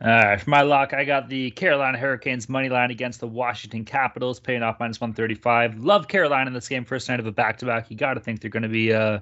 All 0.01 0.09
right, 0.09 0.41
for 0.41 0.49
my 0.49 0.61
lock, 0.61 0.93
I 0.93 1.05
got 1.05 1.29
the 1.29 1.51
Carolina 1.51 1.97
Hurricanes 1.97 2.49
money 2.49 2.69
line 2.69 2.91
against 2.91 3.21
the 3.21 3.27
Washington 3.27 3.85
Capitals, 3.85 4.39
paying 4.39 4.61
off 4.61 4.79
minus 4.79 4.99
135. 4.99 5.79
Love 5.79 6.07
Carolina 6.07 6.47
in 6.47 6.53
this 6.53 6.67
game, 6.67 6.83
first 6.83 7.07
night 7.09 7.19
of 7.19 7.25
a 7.25 7.31
back 7.31 7.57
to 7.59 7.65
back. 7.65 7.89
You 7.89 7.95
got 7.95 8.15
to 8.15 8.19
think 8.19 8.41
they're 8.41 8.49
going 8.49 8.63
to 8.63 8.69
be 8.69 8.93
uh 8.93 9.19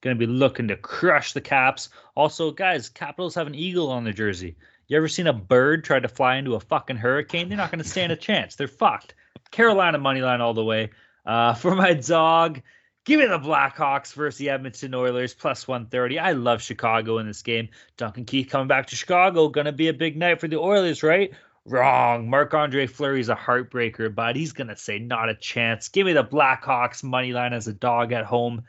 going 0.00 0.18
to 0.18 0.26
be 0.26 0.30
looking 0.30 0.68
to 0.68 0.76
crush 0.76 1.32
the 1.32 1.40
Caps. 1.40 1.88
Also, 2.14 2.50
guys, 2.50 2.88
Capitals 2.88 3.34
have 3.34 3.46
an 3.46 3.54
eagle 3.54 3.90
on 3.90 4.04
their 4.04 4.12
jersey. 4.12 4.56
You 4.88 4.98
ever 4.98 5.08
seen 5.08 5.26
a 5.26 5.32
bird 5.32 5.84
try 5.84 6.00
to 6.00 6.08
fly 6.08 6.36
into 6.36 6.54
a 6.54 6.60
fucking 6.60 6.96
hurricane? 6.96 7.48
They're 7.48 7.56
not 7.56 7.70
going 7.70 7.82
to 7.82 7.88
stand 7.88 8.12
a 8.12 8.16
chance. 8.16 8.56
They're 8.56 8.68
fucked. 8.68 9.14
Carolina 9.50 9.98
money 9.98 10.20
line 10.20 10.40
all 10.40 10.54
the 10.54 10.64
way. 10.64 10.90
Uh, 11.24 11.54
for 11.54 11.74
my 11.74 11.94
dog, 11.94 12.62
give 13.04 13.20
me 13.20 13.26
the 13.26 13.38
Blackhawks 13.38 14.12
versus 14.12 14.38
the 14.38 14.50
Edmonton 14.50 14.94
Oilers 14.94 15.34
plus 15.34 15.66
130. 15.66 16.18
I 16.18 16.32
love 16.32 16.62
Chicago 16.62 17.18
in 17.18 17.26
this 17.26 17.42
game. 17.42 17.68
Duncan 17.96 18.24
Keith 18.24 18.48
coming 18.50 18.68
back 18.68 18.88
to 18.88 18.96
Chicago, 18.96 19.48
gonna 19.48 19.72
be 19.72 19.88
a 19.88 19.94
big 19.94 20.16
night 20.16 20.40
for 20.40 20.48
the 20.48 20.58
Oilers, 20.58 21.02
right? 21.02 21.32
Wrong. 21.66 22.28
Marc 22.28 22.52
Andre 22.52 22.86
Fleury's 22.86 23.30
a 23.30 23.34
heartbreaker, 23.34 24.14
but 24.14 24.36
he's 24.36 24.52
gonna 24.52 24.76
say 24.76 24.98
not 24.98 25.30
a 25.30 25.34
chance. 25.34 25.88
Give 25.88 26.06
me 26.06 26.12
the 26.12 26.24
Blackhawks 26.24 27.02
money 27.02 27.32
line 27.32 27.54
as 27.54 27.68
a 27.68 27.72
dog 27.72 28.12
at 28.12 28.24
home. 28.24 28.64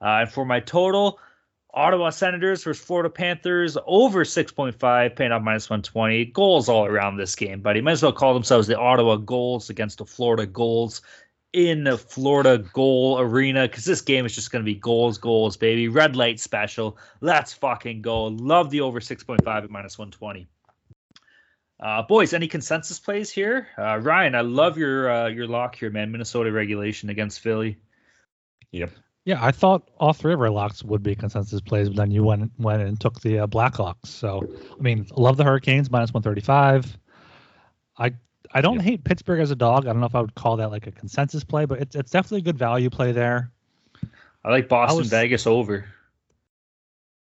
Uh, 0.00 0.20
and 0.20 0.30
for 0.30 0.44
my 0.44 0.60
total, 0.60 1.18
Ottawa 1.78 2.10
Senators 2.10 2.64
versus 2.64 2.84
Florida 2.84 3.08
Panthers 3.08 3.78
over 3.86 4.24
6.5, 4.24 5.14
paying 5.14 5.30
off 5.30 5.42
minus 5.42 5.70
120. 5.70 6.24
Goals 6.24 6.68
all 6.68 6.86
around 6.86 7.18
this 7.18 7.36
game, 7.36 7.60
buddy. 7.60 7.80
Might 7.80 7.92
as 7.92 8.02
well 8.02 8.12
call 8.12 8.34
themselves 8.34 8.66
the 8.66 8.76
Ottawa 8.76 9.14
Goals 9.14 9.70
against 9.70 9.98
the 9.98 10.04
Florida 10.04 10.44
Goals 10.44 11.02
in 11.52 11.84
the 11.84 11.96
Florida 11.96 12.58
Goal 12.58 13.20
Arena 13.20 13.68
because 13.68 13.84
this 13.84 14.00
game 14.00 14.26
is 14.26 14.34
just 14.34 14.50
going 14.50 14.64
to 14.64 14.66
be 14.66 14.74
goals, 14.74 15.18
goals, 15.18 15.56
baby. 15.56 15.86
Red 15.86 16.16
light 16.16 16.40
special. 16.40 16.98
Let's 17.20 17.52
fucking 17.54 18.02
go. 18.02 18.24
Love 18.24 18.70
the 18.70 18.80
over 18.80 18.98
6.5 18.98 19.46
at 19.46 19.70
minus 19.70 19.96
120. 19.96 20.48
Uh, 21.78 22.02
boys, 22.02 22.32
any 22.32 22.48
consensus 22.48 22.98
plays 22.98 23.30
here? 23.30 23.68
Uh, 23.78 23.98
Ryan, 23.98 24.34
I 24.34 24.40
love 24.40 24.78
your 24.78 25.12
uh, 25.12 25.28
your 25.28 25.46
lock 25.46 25.76
here, 25.76 25.90
man. 25.90 26.10
Minnesota 26.10 26.50
regulation 26.50 27.08
against 27.08 27.38
Philly. 27.38 27.78
Yep. 28.72 28.90
Yeah, 29.28 29.44
I 29.44 29.50
thought 29.50 29.90
all 29.98 30.14
three 30.14 30.32
of 30.32 30.40
our 30.40 30.48
locks 30.48 30.82
would 30.82 31.02
be 31.02 31.14
consensus 31.14 31.60
plays, 31.60 31.90
but 31.90 31.98
then 31.98 32.10
you 32.10 32.24
went 32.24 32.50
went 32.58 32.80
and 32.80 32.98
took 32.98 33.20
the 33.20 33.40
uh, 33.40 33.46
Blackhawks. 33.46 34.06
So, 34.06 34.42
I 34.72 34.82
mean, 34.82 35.06
love 35.18 35.36
the 35.36 35.44
Hurricanes 35.44 35.90
minus 35.90 36.14
135. 36.14 36.96
I 37.98 38.12
I 38.54 38.62
don't 38.62 38.76
Yep. 38.76 38.84
hate 38.84 39.04
Pittsburgh 39.04 39.40
as 39.40 39.50
a 39.50 39.54
dog. 39.54 39.84
I 39.86 39.92
don't 39.92 40.00
know 40.00 40.06
if 40.06 40.14
I 40.14 40.22
would 40.22 40.34
call 40.34 40.56
that 40.56 40.70
like 40.70 40.86
a 40.86 40.92
consensus 40.92 41.44
play, 41.44 41.66
but 41.66 41.78
it's 41.78 41.94
it's 41.94 42.10
definitely 42.10 42.38
a 42.38 42.44
good 42.44 42.56
value 42.56 42.88
play 42.88 43.12
there. 43.12 43.52
I 44.46 44.50
like 44.50 44.66
Boston 44.66 44.96
was- 45.00 45.10
Vegas 45.10 45.46
over. 45.46 45.84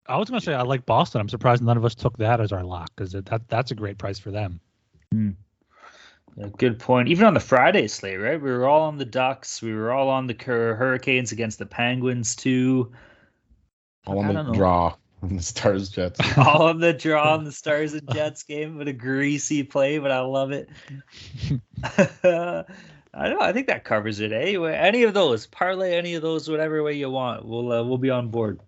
I 0.06 0.16
was 0.16 0.30
going 0.30 0.40
to 0.40 0.44
say 0.46 0.54
I 0.54 0.62
like 0.62 0.86
Boston. 0.86 1.20
I'm 1.20 1.28
surprised 1.28 1.62
none 1.62 1.76
of 1.76 1.84
us 1.84 1.94
took 1.94 2.16
that 2.16 2.40
as 2.40 2.52
our 2.52 2.64
lock 2.64 2.90
because 2.96 3.12
that 3.12 3.48
that's 3.48 3.70
a 3.70 3.74
great 3.74 3.98
price 3.98 4.18
for 4.18 4.30
them. 4.30 4.60
Yeah, 6.36 6.46
good 6.56 6.78
point. 6.78 7.08
Even 7.08 7.26
on 7.26 7.34
the 7.34 7.40
Friday 7.40 7.88
slate, 7.88 8.18
right? 8.18 8.40
We 8.40 8.50
were 8.50 8.66
all 8.66 8.82
on 8.82 8.96
the 8.96 9.04
Ducks. 9.04 9.60
We 9.60 9.74
were 9.74 9.92
all 9.92 10.08
on 10.08 10.26
the 10.26 10.34
Hurricanes 10.34 11.32
against 11.32 11.58
the 11.58 11.66
Penguins 11.66 12.34
too. 12.34 12.92
All 14.06 14.20
I 14.20 14.28
on 14.28 14.34
the 14.34 14.42
know. 14.44 14.54
draw 14.54 14.94
on 15.22 15.36
the 15.36 15.42
Stars 15.42 15.90
Jets. 15.90 16.20
all 16.38 16.68
of 16.68 16.80
the 16.80 16.92
draw 16.92 17.34
on 17.34 17.44
the 17.44 17.52
Stars 17.52 17.92
and 17.92 18.10
Jets 18.12 18.42
game, 18.42 18.78
but 18.78 18.88
a 18.88 18.92
greasy 18.92 19.62
play, 19.62 19.98
but 19.98 20.10
I 20.10 20.20
love 20.20 20.52
it. 20.52 20.68
I 23.14 23.28
don't 23.28 23.38
know. 23.38 23.44
I 23.44 23.52
think 23.52 23.66
that 23.66 23.84
covers 23.84 24.20
it. 24.20 24.32
Anyway, 24.32 24.74
Any 24.74 25.02
of 25.02 25.12
those, 25.12 25.46
parlay 25.46 25.96
any 25.96 26.14
of 26.14 26.22
those, 26.22 26.48
whatever 26.48 26.82
way 26.82 26.94
you 26.94 27.10
want. 27.10 27.44
We'll 27.44 27.70
uh, 27.70 27.82
we'll 27.84 27.98
be 27.98 28.10
on 28.10 28.28
board. 28.28 28.60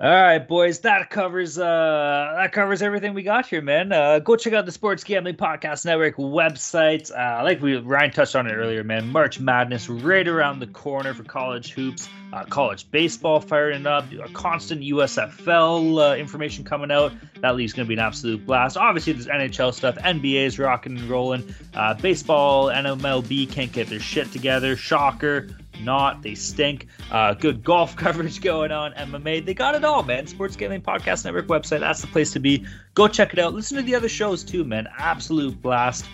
All 0.00 0.08
right, 0.08 0.38
boys. 0.38 0.78
That 0.80 1.10
covers 1.10 1.58
uh 1.58 2.34
that 2.36 2.52
covers 2.52 2.82
everything 2.82 3.14
we 3.14 3.24
got 3.24 3.46
here, 3.46 3.60
man. 3.60 3.90
Uh, 3.90 4.20
go 4.20 4.36
check 4.36 4.52
out 4.52 4.64
the 4.64 4.70
Sports 4.70 5.02
Gambling 5.02 5.34
Podcast 5.34 5.84
Network 5.84 6.14
website. 6.18 7.10
Uh, 7.10 7.42
like 7.42 7.60
we 7.60 7.74
Ryan 7.78 8.12
touched 8.12 8.36
on 8.36 8.46
it 8.46 8.52
earlier, 8.52 8.84
man. 8.84 9.08
March 9.08 9.40
Madness 9.40 9.88
right 9.88 10.28
around 10.28 10.60
the 10.60 10.68
corner 10.68 11.14
for 11.14 11.24
college 11.24 11.72
hoops, 11.72 12.08
uh, 12.32 12.44
college 12.44 12.90
baseball 12.90 13.40
firing 13.40 13.86
up, 13.86 14.12
a 14.12 14.28
constant 14.30 14.82
USFL 14.82 16.12
uh, 16.12 16.16
information 16.16 16.64
coming 16.64 16.90
out. 16.90 17.12
That 17.40 17.56
league's 17.56 17.72
going 17.72 17.86
to 17.86 17.88
be 17.88 17.94
an 17.94 18.00
absolute 18.00 18.44
blast. 18.44 18.76
Obviously, 18.76 19.14
there's 19.14 19.26
NHL 19.26 19.72
stuff. 19.72 19.96
NBA's 19.96 20.58
rocking 20.58 20.98
and 20.98 21.08
rolling. 21.08 21.54
Uh, 21.74 21.94
baseball, 21.94 22.66
NMLB 22.66 23.50
can't 23.50 23.72
get 23.72 23.88
their 23.88 24.00
shit 24.00 24.30
together. 24.32 24.76
Shocker. 24.76 25.48
Not. 25.80 26.22
They 26.22 26.34
stink. 26.34 26.88
Uh, 27.10 27.34
good 27.34 27.62
golf 27.62 27.96
coverage 27.96 28.40
going 28.40 28.72
on. 28.72 28.92
MMA. 28.94 29.44
They 29.44 29.54
got 29.54 29.74
it 29.74 29.84
all, 29.84 30.02
man. 30.02 30.26
Sports 30.26 30.56
Gambling 30.56 30.82
Podcast 30.82 31.24
Network 31.24 31.46
website. 31.46 31.80
That's 31.80 32.00
the 32.00 32.08
place 32.08 32.32
to 32.32 32.40
be. 32.40 32.66
Go 32.94 33.06
check 33.08 33.32
it 33.32 33.38
out. 33.38 33.54
Listen 33.54 33.76
to 33.76 33.82
the 33.82 33.94
other 33.94 34.08
shows 34.08 34.42
too, 34.42 34.64
man. 34.64 34.88
Absolute 34.98 35.60
blast. 35.62 36.04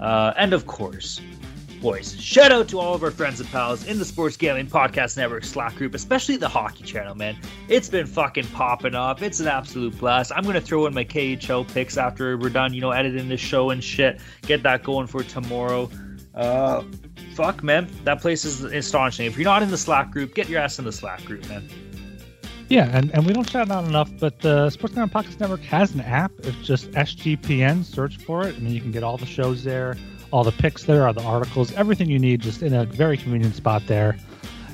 Uh, 0.00 0.32
and 0.36 0.52
of 0.52 0.66
course, 0.66 1.20
boys, 1.82 2.14
shout 2.22 2.52
out 2.52 2.68
to 2.68 2.78
all 2.78 2.94
of 2.94 3.02
our 3.02 3.10
friends 3.10 3.40
and 3.40 3.48
pals 3.50 3.84
in 3.88 3.98
the 3.98 4.04
Sports 4.04 4.36
Gambling 4.36 4.68
Podcast 4.68 5.16
Network 5.16 5.42
Slack 5.42 5.74
group, 5.74 5.96
especially 5.96 6.36
the 6.36 6.48
hockey 6.48 6.84
channel, 6.84 7.16
man. 7.16 7.36
It's 7.68 7.88
been 7.88 8.06
fucking 8.06 8.46
popping 8.48 8.94
off. 8.94 9.20
It's 9.20 9.40
an 9.40 9.48
absolute 9.48 9.98
blast. 9.98 10.30
I'm 10.36 10.44
gonna 10.44 10.60
throw 10.60 10.86
in 10.86 10.94
my 10.94 11.04
KHL 11.04 11.66
picks 11.74 11.96
after 11.96 12.38
we're 12.38 12.50
done, 12.50 12.72
you 12.72 12.80
know, 12.80 12.92
editing 12.92 13.28
this 13.28 13.40
show 13.40 13.70
and 13.70 13.82
shit. 13.82 14.20
Get 14.42 14.62
that 14.62 14.84
going 14.84 15.08
for 15.08 15.24
tomorrow. 15.24 15.90
Uh, 16.36 16.84
fuck, 17.34 17.64
man, 17.64 17.90
that 18.04 18.20
place 18.20 18.44
is 18.44 18.62
astonishing. 18.62 19.26
If 19.26 19.36
you're 19.36 19.44
not 19.44 19.64
in 19.64 19.70
the 19.70 19.76
Slack 19.76 20.12
group, 20.12 20.36
get 20.36 20.48
your 20.48 20.60
ass 20.60 20.78
in 20.78 20.84
the 20.84 20.92
Slack 20.92 21.24
group, 21.24 21.48
man. 21.48 21.68
Yeah, 22.68 22.96
and, 22.96 23.10
and 23.10 23.26
we 23.26 23.32
don't 23.32 23.50
shout 23.50 23.72
out 23.72 23.84
enough, 23.86 24.08
but 24.20 24.38
the 24.38 24.70
Sports 24.70 24.94
Gambling 24.94 25.24
Podcast 25.24 25.40
Network 25.40 25.62
has 25.62 25.92
an 25.94 26.00
app. 26.02 26.30
It's 26.44 26.56
just 26.58 26.92
SGPN. 26.92 27.84
Search 27.84 28.18
for 28.18 28.46
it, 28.46 28.56
and 28.56 28.68
then 28.68 28.72
you 28.72 28.80
can 28.80 28.92
get 28.92 29.02
all 29.02 29.16
the 29.16 29.26
shows 29.26 29.64
there, 29.64 29.96
all 30.32 30.42
the 30.42 30.52
picks 30.52 30.84
there, 30.84 31.06
all 31.06 31.12
the 31.12 31.22
articles, 31.22 31.72
everything 31.72 32.08
you 32.08 32.18
need, 32.18 32.40
just 32.40 32.62
in 32.62 32.74
a 32.74 32.84
very 32.84 33.16
convenient 33.16 33.54
spot 33.54 33.82
there. 33.86 34.16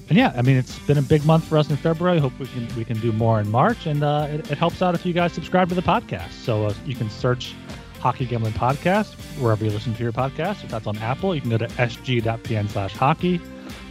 And 0.08 0.16
yeah, 0.16 0.32
I 0.36 0.42
mean, 0.42 0.56
it's 0.56 0.78
been 0.80 0.96
a 0.96 1.02
big 1.02 1.24
month 1.26 1.44
for 1.44 1.58
us 1.58 1.68
in 1.68 1.76
February. 1.76 2.18
Hope 2.18 2.38
we 2.38 2.46
can 2.46 2.66
we 2.76 2.84
can 2.84 2.98
do 3.00 3.12
more 3.12 3.40
in 3.40 3.50
March, 3.50 3.84
and 3.86 4.02
uh, 4.02 4.26
it, 4.30 4.50
it 4.50 4.56
helps 4.56 4.80
out 4.80 4.94
if 4.94 5.04
you 5.04 5.12
guys 5.12 5.32
subscribe 5.32 5.68
to 5.68 5.74
the 5.74 5.82
podcast. 5.82 6.30
So 6.30 6.66
uh, 6.66 6.74
you 6.86 6.94
can 6.94 7.10
search 7.10 7.54
Hockey 8.00 8.24
Gambling 8.24 8.54
Podcast 8.54 9.14
wherever 9.38 9.64
you 9.64 9.70
listen 9.70 9.94
to 9.94 10.02
your 10.02 10.12
podcast. 10.12 10.64
If 10.64 10.70
that's 10.70 10.86
on 10.86 10.96
Apple, 10.98 11.34
you 11.34 11.42
can 11.42 11.50
go 11.50 11.58
to 11.58 11.66
sg.pn 11.66 12.70
slash 12.70 12.94
hockey. 12.94 13.38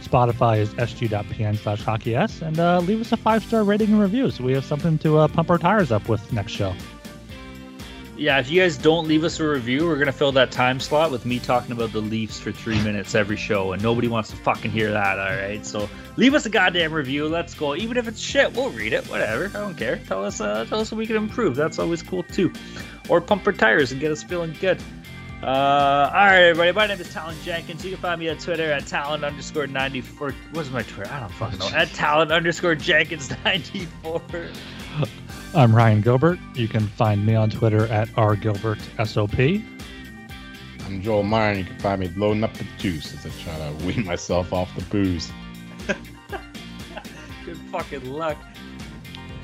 Spotify 0.02 0.58
is 0.58 0.70
sg.pn 0.74 1.56
slash 1.58 1.82
hockey 1.82 2.16
s, 2.16 2.42
and 2.42 2.58
uh, 2.58 2.80
leave 2.80 3.00
us 3.00 3.12
a 3.12 3.16
five 3.16 3.44
star 3.44 3.62
rating 3.62 3.90
and 3.92 4.00
review 4.00 4.30
so 4.30 4.42
we 4.42 4.54
have 4.54 4.64
something 4.64 4.98
to 4.98 5.18
uh, 5.18 5.28
pump 5.28 5.50
our 5.50 5.58
tires 5.58 5.92
up 5.92 6.08
with 6.08 6.32
next 6.32 6.52
show. 6.52 6.74
Yeah, 8.18 8.40
if 8.40 8.50
you 8.50 8.60
guys 8.60 8.76
don't 8.76 9.06
leave 9.06 9.22
us 9.22 9.38
a 9.38 9.48
review, 9.48 9.86
we're 9.86 9.96
gonna 9.96 10.10
fill 10.10 10.32
that 10.32 10.50
time 10.50 10.80
slot 10.80 11.12
with 11.12 11.24
me 11.24 11.38
talking 11.38 11.70
about 11.70 11.92
the 11.92 12.00
Leafs 12.00 12.40
for 12.40 12.50
three 12.50 12.82
minutes 12.82 13.14
every 13.14 13.36
show, 13.36 13.72
and 13.72 13.80
nobody 13.80 14.08
wants 14.08 14.30
to 14.30 14.36
fucking 14.36 14.72
hear 14.72 14.90
that. 14.90 15.20
All 15.20 15.36
right, 15.36 15.64
so 15.64 15.88
leave 16.16 16.34
us 16.34 16.44
a 16.44 16.50
goddamn 16.50 16.92
review. 16.92 17.28
Let's 17.28 17.54
go. 17.54 17.76
Even 17.76 17.96
if 17.96 18.08
it's 18.08 18.18
shit, 18.18 18.52
we'll 18.54 18.70
read 18.70 18.92
it. 18.92 19.06
Whatever. 19.06 19.46
I 19.56 19.60
don't 19.60 19.76
care. 19.76 19.98
Tell 20.08 20.24
us. 20.24 20.40
Uh, 20.40 20.64
tell 20.64 20.80
us 20.80 20.90
what 20.90 20.98
we 20.98 21.06
can 21.06 21.14
improve. 21.14 21.54
That's 21.54 21.78
always 21.78 22.02
cool 22.02 22.24
too. 22.24 22.52
Or 23.08 23.20
pump 23.20 23.46
our 23.46 23.52
tires 23.52 23.92
and 23.92 24.00
get 24.00 24.10
us 24.10 24.24
feeling 24.24 24.52
good. 24.60 24.82
Uh, 25.40 25.46
all 25.46 26.26
right, 26.26 26.48
everybody. 26.48 26.72
My 26.72 26.88
name 26.88 27.00
is 27.00 27.12
Talon 27.12 27.36
Jenkins. 27.44 27.84
You 27.84 27.92
can 27.92 28.00
find 28.00 28.18
me 28.18 28.28
on 28.28 28.38
Twitter 28.38 28.72
at 28.72 28.88
Talon 28.88 29.22
underscore 29.22 29.68
ninety 29.68 30.00
four. 30.00 30.34
What's 30.50 30.70
my 30.70 30.82
Twitter? 30.82 31.12
I 31.12 31.20
don't 31.20 31.30
fucking 31.30 31.60
know. 31.60 31.68
At 31.68 31.90
Talon 31.90 32.32
underscore 32.32 32.74
Jenkins 32.74 33.30
ninety 33.44 33.86
four. 34.02 34.20
I'm 35.54 35.74
Ryan 35.74 36.02
Gilbert. 36.02 36.38
You 36.54 36.68
can 36.68 36.86
find 36.86 37.24
me 37.24 37.34
on 37.34 37.48
Twitter 37.48 37.86
at 37.86 38.08
rgilbertsop. 38.08 39.64
I'm 40.84 41.02
Joel 41.02 41.22
Meyer, 41.22 41.50
and 41.50 41.58
you 41.58 41.64
can 41.64 41.78
find 41.78 42.00
me 42.00 42.08
blowing 42.08 42.44
up 42.44 42.52
the 42.54 42.66
juice 42.78 43.14
as 43.14 43.24
I 43.24 43.30
try 43.42 43.56
to 43.56 43.72
wean 43.86 44.04
myself 44.04 44.52
off 44.52 44.74
the 44.76 44.84
booze. 44.84 45.32
Good 47.46 47.56
fucking 47.72 48.10
luck. 48.10 48.36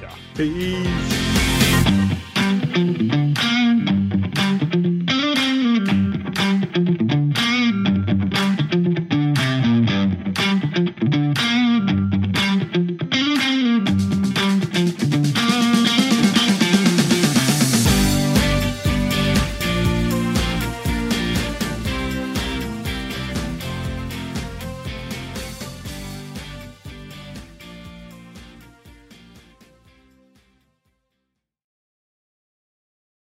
Yeah. 0.02 0.14
Peace. 0.34 0.84